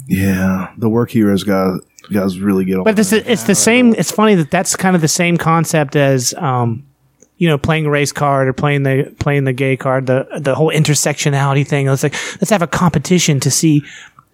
yeah, 0.07 0.73
the 0.77 0.89
work 0.89 1.11
heroes 1.11 1.45
guys 1.45 1.79
guys 2.13 2.39
really 2.39 2.65
get 2.65 2.79
on. 2.79 2.85
But 2.85 2.97
this 2.97 3.13
is, 3.13 3.23
it's 3.27 3.45
the 3.45 3.55
same. 3.55 3.95
It's 3.95 4.11
funny 4.11 4.35
that 4.35 4.51
that's 4.51 4.77
kind 4.77 4.97
of 4.97 5.03
the 5.03 5.09
same 5.09 5.37
concept 5.37 5.97
as, 5.97 6.35
um, 6.35 6.87
you 7.39 7.49
know, 7.49 7.59
playing 7.59 7.87
a 7.87 7.91
race 7.91 8.13
card 8.13 8.49
or 8.49 8.53
playing 8.53 8.83
the 8.83 9.15
playing 9.19 9.45
the 9.45 9.53
gay 9.53 9.77
card. 9.77 10.07
The 10.07 10.27
the 10.39 10.55
whole 10.55 10.71
intersectionality 10.71 11.67
thing. 11.67 11.89
It's 11.89 12.03
like 12.03 12.15
let's 12.41 12.51
have 12.51 12.63
a 12.63 12.67
competition 12.67 13.41
to 13.41 13.51
see 13.51 13.85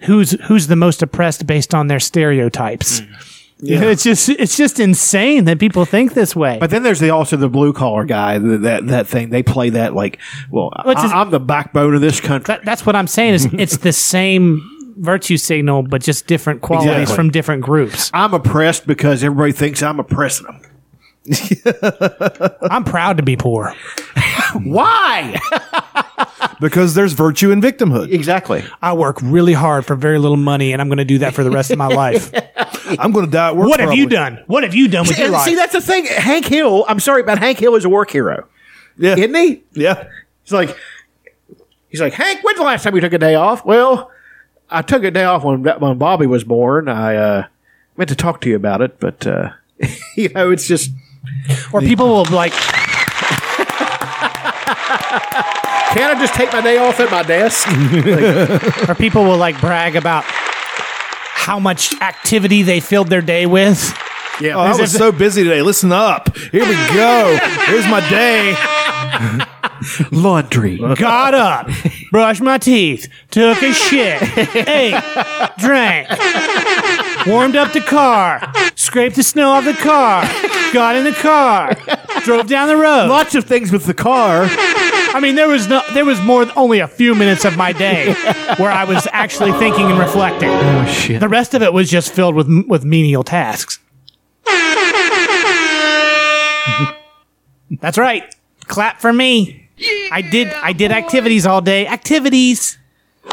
who's 0.01 0.32
who's 0.47 0.66
the 0.66 0.77
most 0.77 1.02
oppressed 1.02 1.47
based 1.47 1.74
on 1.74 1.86
their 1.89 2.01
stereotypes. 2.01 3.01
You 3.01 3.06
know, 3.60 3.89
it's 3.90 4.05
just 4.05 4.28
it's 4.28 4.56
just 4.56 4.78
insane 4.80 5.44
that 5.44 5.59
people 5.59 5.85
think 5.85 6.14
this 6.14 6.35
way. 6.36 6.59
But 6.60 6.70
then 6.70 6.82
there's 6.82 7.01
the 7.01 7.10
also 7.10 7.36
the 7.36 7.48
blue 7.48 7.72
collar 7.72 8.05
guy. 8.05 8.39
th- 8.39 8.60
That 8.60 8.86
that 8.89 9.06
thing 9.06 9.30
they 9.30 9.43
play 9.43 9.70
that 9.70 9.94
like, 9.94 10.18
well, 10.51 10.70
I, 10.74 11.20
am 11.20 11.30
the 11.30 11.40
backbone 11.40 11.94
of 11.94 12.01
this 12.01 12.20
country. 12.20 12.55
That, 12.55 12.64
that's 12.64 12.86
what 12.86 12.94
I'm 12.97 13.06
saying. 13.06 13.35
Is 13.35 13.48
it's 13.52 13.78
the 13.78 13.93
same 13.93 14.62
virtue 14.98 15.36
signal, 15.36 15.82
but 15.85 16.02
just 16.02 16.26
different 16.26 16.60
qualities 16.60 16.93
Exactly. 16.93 17.16
from 17.16 17.30
different 17.30 17.62
groups. 17.62 18.10
I'm 18.12 18.35
oppressed 18.35 18.86
because 18.86 19.22
everybody 19.22 19.52
thinks 19.52 19.82
I'm 19.82 20.01
oppressing 20.01 20.47
them. 20.47 20.60
I'm 22.62 22.85
proud 22.85 23.19
to 23.19 23.23
be 23.23 23.36
poor. 23.36 23.74
Why? 24.62 25.39
because 26.61 26.95
there's 26.95 27.12
virtue 27.12 27.51
in 27.51 27.61
victimhood. 27.61 28.12
Exactly. 28.12 28.65
I 28.81 28.95
work 28.95 29.19
really 29.23 29.53
hard 29.53 29.85
for 29.85 29.95
very 29.95 30.19
little 30.19 30.36
money, 30.36 30.73
and 30.73 30.81
I'm 30.81 30.89
going 30.89 30.99
to 30.99 31.05
do 31.05 31.19
that 31.19 31.35
for 31.35 31.45
the 31.45 31.51
rest 31.51 31.70
of 31.70 31.78
my 31.78 31.89
life. 31.89 32.32
I'm 32.99 33.12
going 33.12 33.27
to 33.27 33.31
die 33.31 33.49
at 33.49 33.57
work. 33.57 33.69
what 33.69 33.81
have 33.81 33.93
you 33.93 34.09
done? 34.09 34.43
What 34.47 34.62
have 34.62 34.74
you 34.74 34.89
done 34.89 35.07
with 35.07 35.19
your 35.19 35.28
life? 35.31 35.45
see, 35.45 35.55
that's 35.55 35.73
the 35.73 35.81
thing. 35.81 36.07
Hank 36.07 36.47
Hill. 36.47 36.85
I'm 36.89 37.01
sorry, 37.01 37.23
but 37.23 37.39
Hank 37.39 37.59
Hill 37.59 37.74
is 37.74 37.85
a 37.85 37.89
work 37.89 38.11
hero, 38.11 38.47
Yeah, 38.97 39.16
isn't 39.16 39.35
he? 39.35 39.62
yeah. 39.74 40.09
He's 40.45 40.53
like, 40.53 40.74
he's 41.90 42.01
like, 42.01 42.15
Hank. 42.15 42.43
When's 42.43 42.59
the 42.59 42.65
last 42.65 42.82
time 42.85 42.95
you 42.95 43.03
took 43.03 43.12
a 43.12 43.19
day 43.19 43.35
off? 43.35 43.65
Well, 43.66 44.11
I 44.70 44.81
took 44.82 45.05
a 45.05 45.11
day 45.11 45.24
off 45.24 45.45
when 45.45 45.62
when 45.62 45.99
Bobby 45.99 46.27
was 46.27 46.45
born. 46.45 46.89
I 46.89 47.16
uh, 47.16 47.47
meant 47.99 48.09
to 48.09 48.16
talk 48.16 48.40
to 48.43 48.49
you 48.49 48.57
about 48.57 48.81
it, 48.81 48.99
but 48.99 49.27
uh, 49.27 49.51
you 50.16 50.31
know, 50.31 50.51
it's 50.51 50.66
just 50.66 50.90
or 51.72 51.80
people 51.80 52.09
will 52.09 52.24
like, 52.26 52.52
can't 55.92 56.16
I 56.16 56.20
just 56.20 56.34
take 56.34 56.52
my 56.52 56.60
day 56.60 56.78
off 56.78 57.00
at 57.00 57.10
my 57.10 57.22
desk? 57.22 57.66
Like, 57.66 58.88
or 58.88 58.94
people 58.94 59.24
will 59.24 59.36
like 59.38 59.60
brag 59.60 59.96
about 59.96 60.24
how 60.26 61.59
much 61.59 61.94
activity 62.00 62.62
they 62.62 62.80
filled 62.80 63.09
their 63.09 63.22
day 63.22 63.46
with. 63.46 63.92
yeah, 64.40 64.55
Oh, 64.56 64.60
I 64.60 64.76
was 64.76 64.92
so 64.92 65.10
busy 65.12 65.44
today. 65.44 65.62
Listen 65.62 65.92
up. 65.92 66.36
Here 66.36 66.64
we 66.66 66.74
go. 66.94 67.38
Here's 67.66 67.86
my 67.88 68.06
day. 68.10 68.55
laundry. 70.10 70.76
Got 70.76 71.34
up, 71.34 71.68
brushed 72.10 72.40
my 72.42 72.59
teeth, 72.59 73.09
took 73.30 73.62
a 73.62 73.72
shit, 73.72 74.20
ate, 74.56 75.00
drank, 75.59 76.09
warmed 77.27 77.57
up 77.57 77.73
the 77.73 77.81
car, 77.81 78.53
scraped 78.74 79.16
the 79.16 79.23
snow 79.23 79.51
off 79.51 79.65
the 79.65 79.73
car, 79.74 80.23
got 80.73 80.97
in 80.97 81.05
the 81.05 81.12
car, 81.12 81.74
drove 82.23 82.47
down 82.47 82.69
the 82.69 82.77
road. 82.77 83.09
Lots 83.09 83.35
of 83.35 83.45
things 83.45 83.73
with 83.73 83.85
the 83.85 83.95
car. 83.95 84.47
I 84.51 85.20
mean, 85.20 85.35
there 85.36 85.49
was 85.49 85.69
no, 85.69 85.82
there 85.95 86.05
was 86.05 86.20
more 86.20 86.47
only 86.57 86.81
a 86.81 86.89
few 86.89 87.15
minutes 87.15 87.45
of 87.45 87.57
my 87.57 87.73
day 87.73 88.12
where 88.59 88.70
I 88.70 88.85
was 88.85 89.09
actually 89.12 89.53
thinking 89.53 89.86
and 89.86 89.99
reflecting. 89.99 90.51
Oh 90.51 90.86
shit. 90.86 91.20
The 91.20 91.28
rest 91.28 91.55
of 91.55 91.62
it 91.62 91.73
was 91.73 91.90
just 91.90 92.12
filled 92.12 92.35
with 92.35 92.49
with 92.69 92.85
menial 92.85 93.24
tasks. 93.24 93.78
That's 97.81 97.99
right. 97.99 98.35
Clap 98.66 99.01
for 99.01 99.12
me. 99.12 99.69
I 100.11 100.23
did 100.23 100.49
I 100.49 100.73
did 100.73 100.90
activities 100.93 101.47
all 101.47 101.61
day. 101.61 101.86
Activities. 101.86 102.78
The 103.24 103.32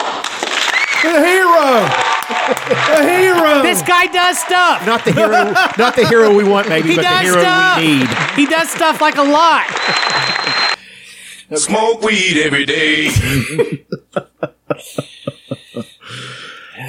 hero. 1.03 2.04
The 2.47 3.07
hero. 3.07 3.61
This 3.63 3.81
guy 3.81 4.05
does 4.07 4.37
stuff. 4.39 4.85
Not 4.85 5.03
the 5.05 5.11
hero. 5.13 5.51
not 5.77 5.95
the 5.95 6.05
hero 6.07 6.33
we 6.35 6.43
want, 6.43 6.69
maybe, 6.69 6.89
He 6.89 6.95
but 6.95 7.01
the 7.01 7.07
does 7.09 7.21
hero 7.23 7.39
stuff. 7.41 7.77
we 7.79 7.87
need. 7.87 8.07
He 8.35 8.45
does 8.45 8.69
stuff 8.69 9.01
like 9.01 9.15
a 9.17 9.23
lot. 9.23 9.65
Smoke 11.55 12.01
weed 12.01 12.37
every 12.43 12.65
day. 12.65 13.09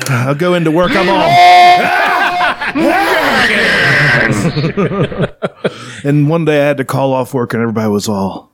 I'll 0.08 0.34
go 0.34 0.54
into 0.54 0.70
work. 0.70 0.92
I'm 0.94 1.08
all. 1.08 1.28
and 6.04 6.28
one 6.28 6.44
day 6.44 6.62
I 6.62 6.66
had 6.66 6.76
to 6.78 6.84
call 6.84 7.12
off 7.12 7.34
work, 7.34 7.52
and 7.54 7.62
everybody 7.62 7.88
was 7.90 8.08
all. 8.08 8.50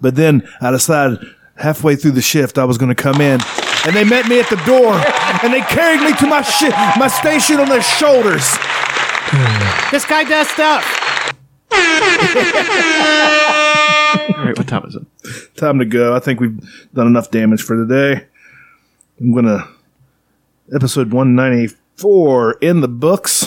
But 0.00 0.14
then 0.16 0.46
I 0.60 0.70
decided 0.70 1.18
halfway 1.56 1.96
through 1.96 2.12
the 2.12 2.22
shift 2.22 2.58
I 2.58 2.64
was 2.64 2.78
going 2.78 2.94
to 2.94 3.02
come 3.02 3.20
in, 3.20 3.40
and 3.86 3.94
they 3.94 4.04
met 4.04 4.28
me 4.28 4.40
at 4.40 4.50
the 4.50 4.56
door, 4.66 4.94
and 5.42 5.52
they 5.52 5.60
carried 5.62 6.00
me 6.00 6.12
to 6.16 6.26
my 6.26 6.42
shi 6.42 6.68
my 6.98 7.08
station 7.08 7.60
on 7.60 7.68
their 7.68 7.82
shoulders. 7.82 8.56
This 9.92 10.04
guy 10.04 10.24
does 10.24 10.48
stuff. 10.48 10.84
All 14.36 14.44
right, 14.44 14.58
what 14.58 14.66
time 14.66 14.84
is 14.84 14.96
it? 14.96 15.56
Time 15.56 15.78
to 15.78 15.84
go. 15.84 16.14
I 16.14 16.18
think 16.18 16.40
we've 16.40 16.58
done 16.92 17.06
enough 17.06 17.30
damage 17.30 17.62
for 17.62 17.76
today. 17.76 18.26
I'm 19.20 19.32
gonna 19.32 19.68
episode 20.74 21.12
194 21.12 22.52
in 22.54 22.80
the 22.80 22.88
books. 22.88 23.46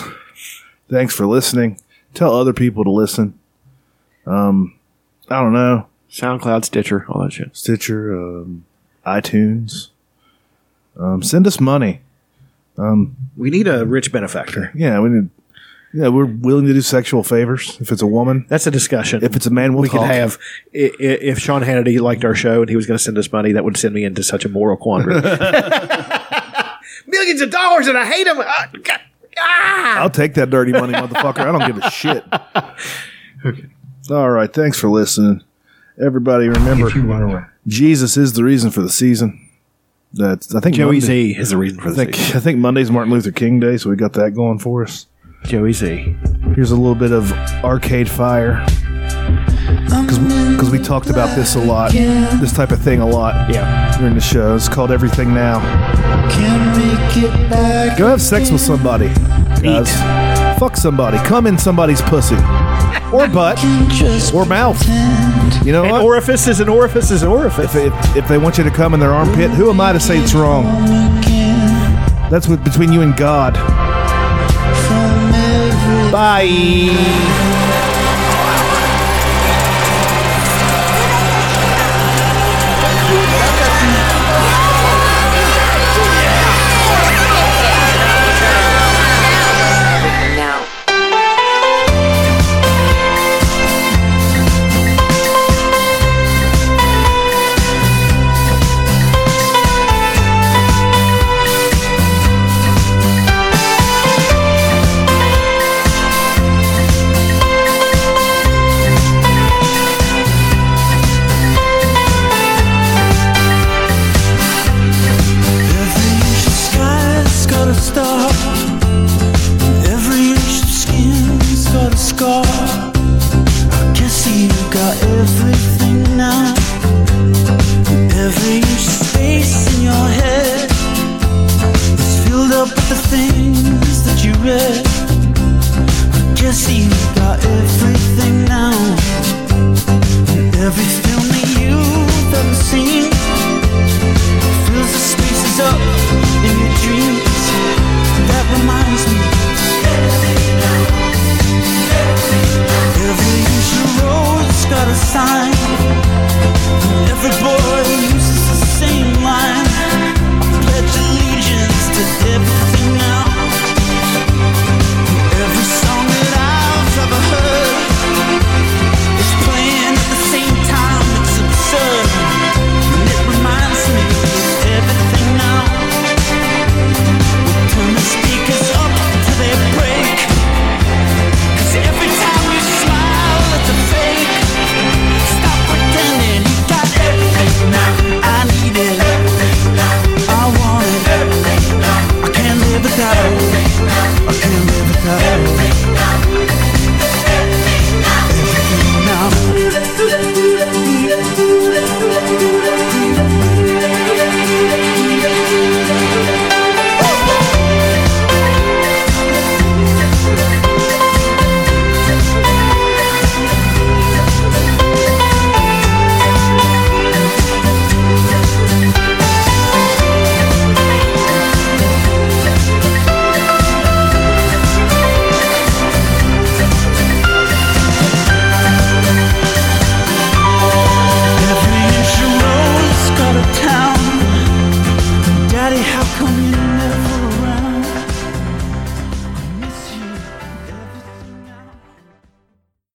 Thanks 0.88 1.14
for 1.14 1.26
listening. 1.26 1.78
Tell 2.14 2.34
other 2.34 2.54
people 2.54 2.82
to 2.84 2.90
listen. 2.90 3.38
Um, 4.26 4.78
I 5.28 5.40
don't 5.40 5.52
know. 5.52 5.86
SoundCloud, 6.10 6.64
Stitcher, 6.64 7.06
all 7.08 7.22
that 7.22 7.32
shit. 7.32 7.56
Stitcher, 7.56 8.16
um, 8.16 8.64
iTunes. 9.06 9.89
Um, 11.00 11.22
send 11.22 11.46
us 11.46 11.58
money. 11.60 12.00
Um, 12.78 13.16
We 13.36 13.50
need 13.50 13.66
a 13.66 13.84
rich 13.86 14.12
benefactor. 14.12 14.70
yeah, 14.74 15.00
we 15.00 15.08
need. 15.08 15.30
Yeah, 15.92 16.06
we're 16.08 16.24
willing 16.26 16.66
to 16.66 16.72
do 16.72 16.82
sexual 16.82 17.24
favors 17.24 17.76
if 17.80 17.90
it's 17.90 18.00
a 18.02 18.06
woman. 18.06 18.46
That's 18.48 18.64
a 18.68 18.70
discussion. 18.70 19.24
If 19.24 19.34
it's 19.34 19.46
a 19.46 19.50
man, 19.50 19.72
we'll 19.72 19.82
we 19.82 19.88
could 19.88 20.02
have 20.02 20.38
i- 20.72 20.78
i- 20.78 20.92
if 21.00 21.40
Sean 21.40 21.62
Hannity 21.62 21.98
liked 22.00 22.24
our 22.24 22.34
show 22.36 22.60
and 22.60 22.70
he 22.70 22.76
was 22.76 22.86
going 22.86 22.96
to 22.96 23.02
send 23.02 23.18
us 23.18 23.32
money, 23.32 23.50
that 23.52 23.64
would 23.64 23.76
send 23.76 23.92
me 23.94 24.04
into 24.04 24.22
such 24.22 24.44
a 24.44 24.48
moral 24.48 24.76
quandary. 24.76 25.14
Millions 27.08 27.40
of 27.40 27.50
dollars, 27.50 27.88
and 27.88 27.98
I 27.98 28.06
hate 28.06 28.26
him. 28.26 28.38
Uh, 28.38 28.44
God, 28.84 29.00
I'll 29.98 30.10
take 30.10 30.34
that 30.34 30.50
dirty 30.50 30.70
money, 30.70 30.92
motherfucker. 30.92 31.38
I 31.40 31.50
don't 31.58 31.66
give 31.66 31.78
a 31.82 31.90
shit. 31.90 32.24
All 34.10 34.30
right. 34.30 34.52
Thanks 34.52 34.78
for 34.78 34.88
listening. 34.88 35.42
Everybody, 36.00 36.48
remember, 36.48 37.50
Jesus 37.66 38.16
is 38.16 38.32
the 38.34 38.44
reason 38.44 38.70
for 38.70 38.80
the 38.80 38.90
season. 38.90 39.48
That's 40.12 40.54
I 40.54 40.60
think 40.60 40.76
Joey 40.76 40.96
Monday- 41.00 41.32
Z 41.34 41.36
is 41.38 41.50
the 41.50 41.56
reason 41.56 41.80
for 41.80 41.90
the 41.90 42.02
I 42.02 42.04
think. 42.06 42.34
I 42.36 42.40
think 42.40 42.58
Monday's 42.58 42.90
Martin 42.90 43.12
Luther 43.12 43.30
King 43.30 43.60
Day, 43.60 43.76
so 43.76 43.90
we 43.90 43.96
got 43.96 44.12
that 44.14 44.34
going 44.34 44.58
for 44.58 44.82
us. 44.82 45.06
Joey 45.44 45.72
Z. 45.72 46.16
Here's 46.54 46.70
a 46.72 46.76
little 46.76 46.94
bit 46.94 47.12
of 47.12 47.32
Arcade 47.64 48.08
Fire. 48.10 48.64
Because 49.86 50.70
we 50.70 50.78
talked 50.78 51.08
about 51.08 51.34
this 51.36 51.54
a 51.54 51.60
lot, 51.64 51.92
this 51.92 52.52
type 52.52 52.70
of 52.72 52.80
thing 52.80 53.00
a 53.00 53.06
lot. 53.06 53.50
Yeah. 53.50 53.96
During 53.98 54.14
the 54.14 54.20
show. 54.20 54.54
It's 54.56 54.68
called 54.68 54.90
Everything 54.90 55.32
Now. 55.32 55.60
Can 56.30 56.76
make 56.76 57.16
it 57.24 57.50
back. 57.50 57.96
Go 57.96 58.08
have 58.08 58.20
sex 58.20 58.50
with 58.50 58.60
somebody. 58.60 59.08
Guys. 59.62 60.29
Fuck 60.60 60.76
somebody. 60.76 61.16
Come 61.26 61.46
in 61.46 61.56
somebody's 61.56 62.02
pussy. 62.02 62.34
Or 63.14 63.26
butt. 63.26 63.58
Or 64.34 64.44
mouth. 64.44 64.78
You 65.64 65.72
know 65.72 65.84
An 65.84 65.90
what? 65.90 66.02
orifice 66.02 66.46
is 66.48 66.60
an 66.60 66.68
orifice 66.68 67.10
is 67.10 67.22
an 67.22 67.30
orifice. 67.30 67.74
If, 67.74 67.94
if, 67.94 68.16
if 68.18 68.28
they 68.28 68.36
want 68.36 68.58
you 68.58 68.64
to 68.64 68.70
come 68.70 68.92
in 68.92 69.00
their 69.00 69.14
armpit, 69.14 69.50
who 69.52 69.70
am 69.70 69.80
I 69.80 69.94
to 69.94 69.98
say 69.98 70.18
it's 70.18 70.34
wrong? 70.34 70.64
That's 72.30 72.46
with, 72.46 72.62
between 72.62 72.92
you 72.92 73.00
and 73.00 73.16
God. 73.16 73.54
Bye. 76.12 77.49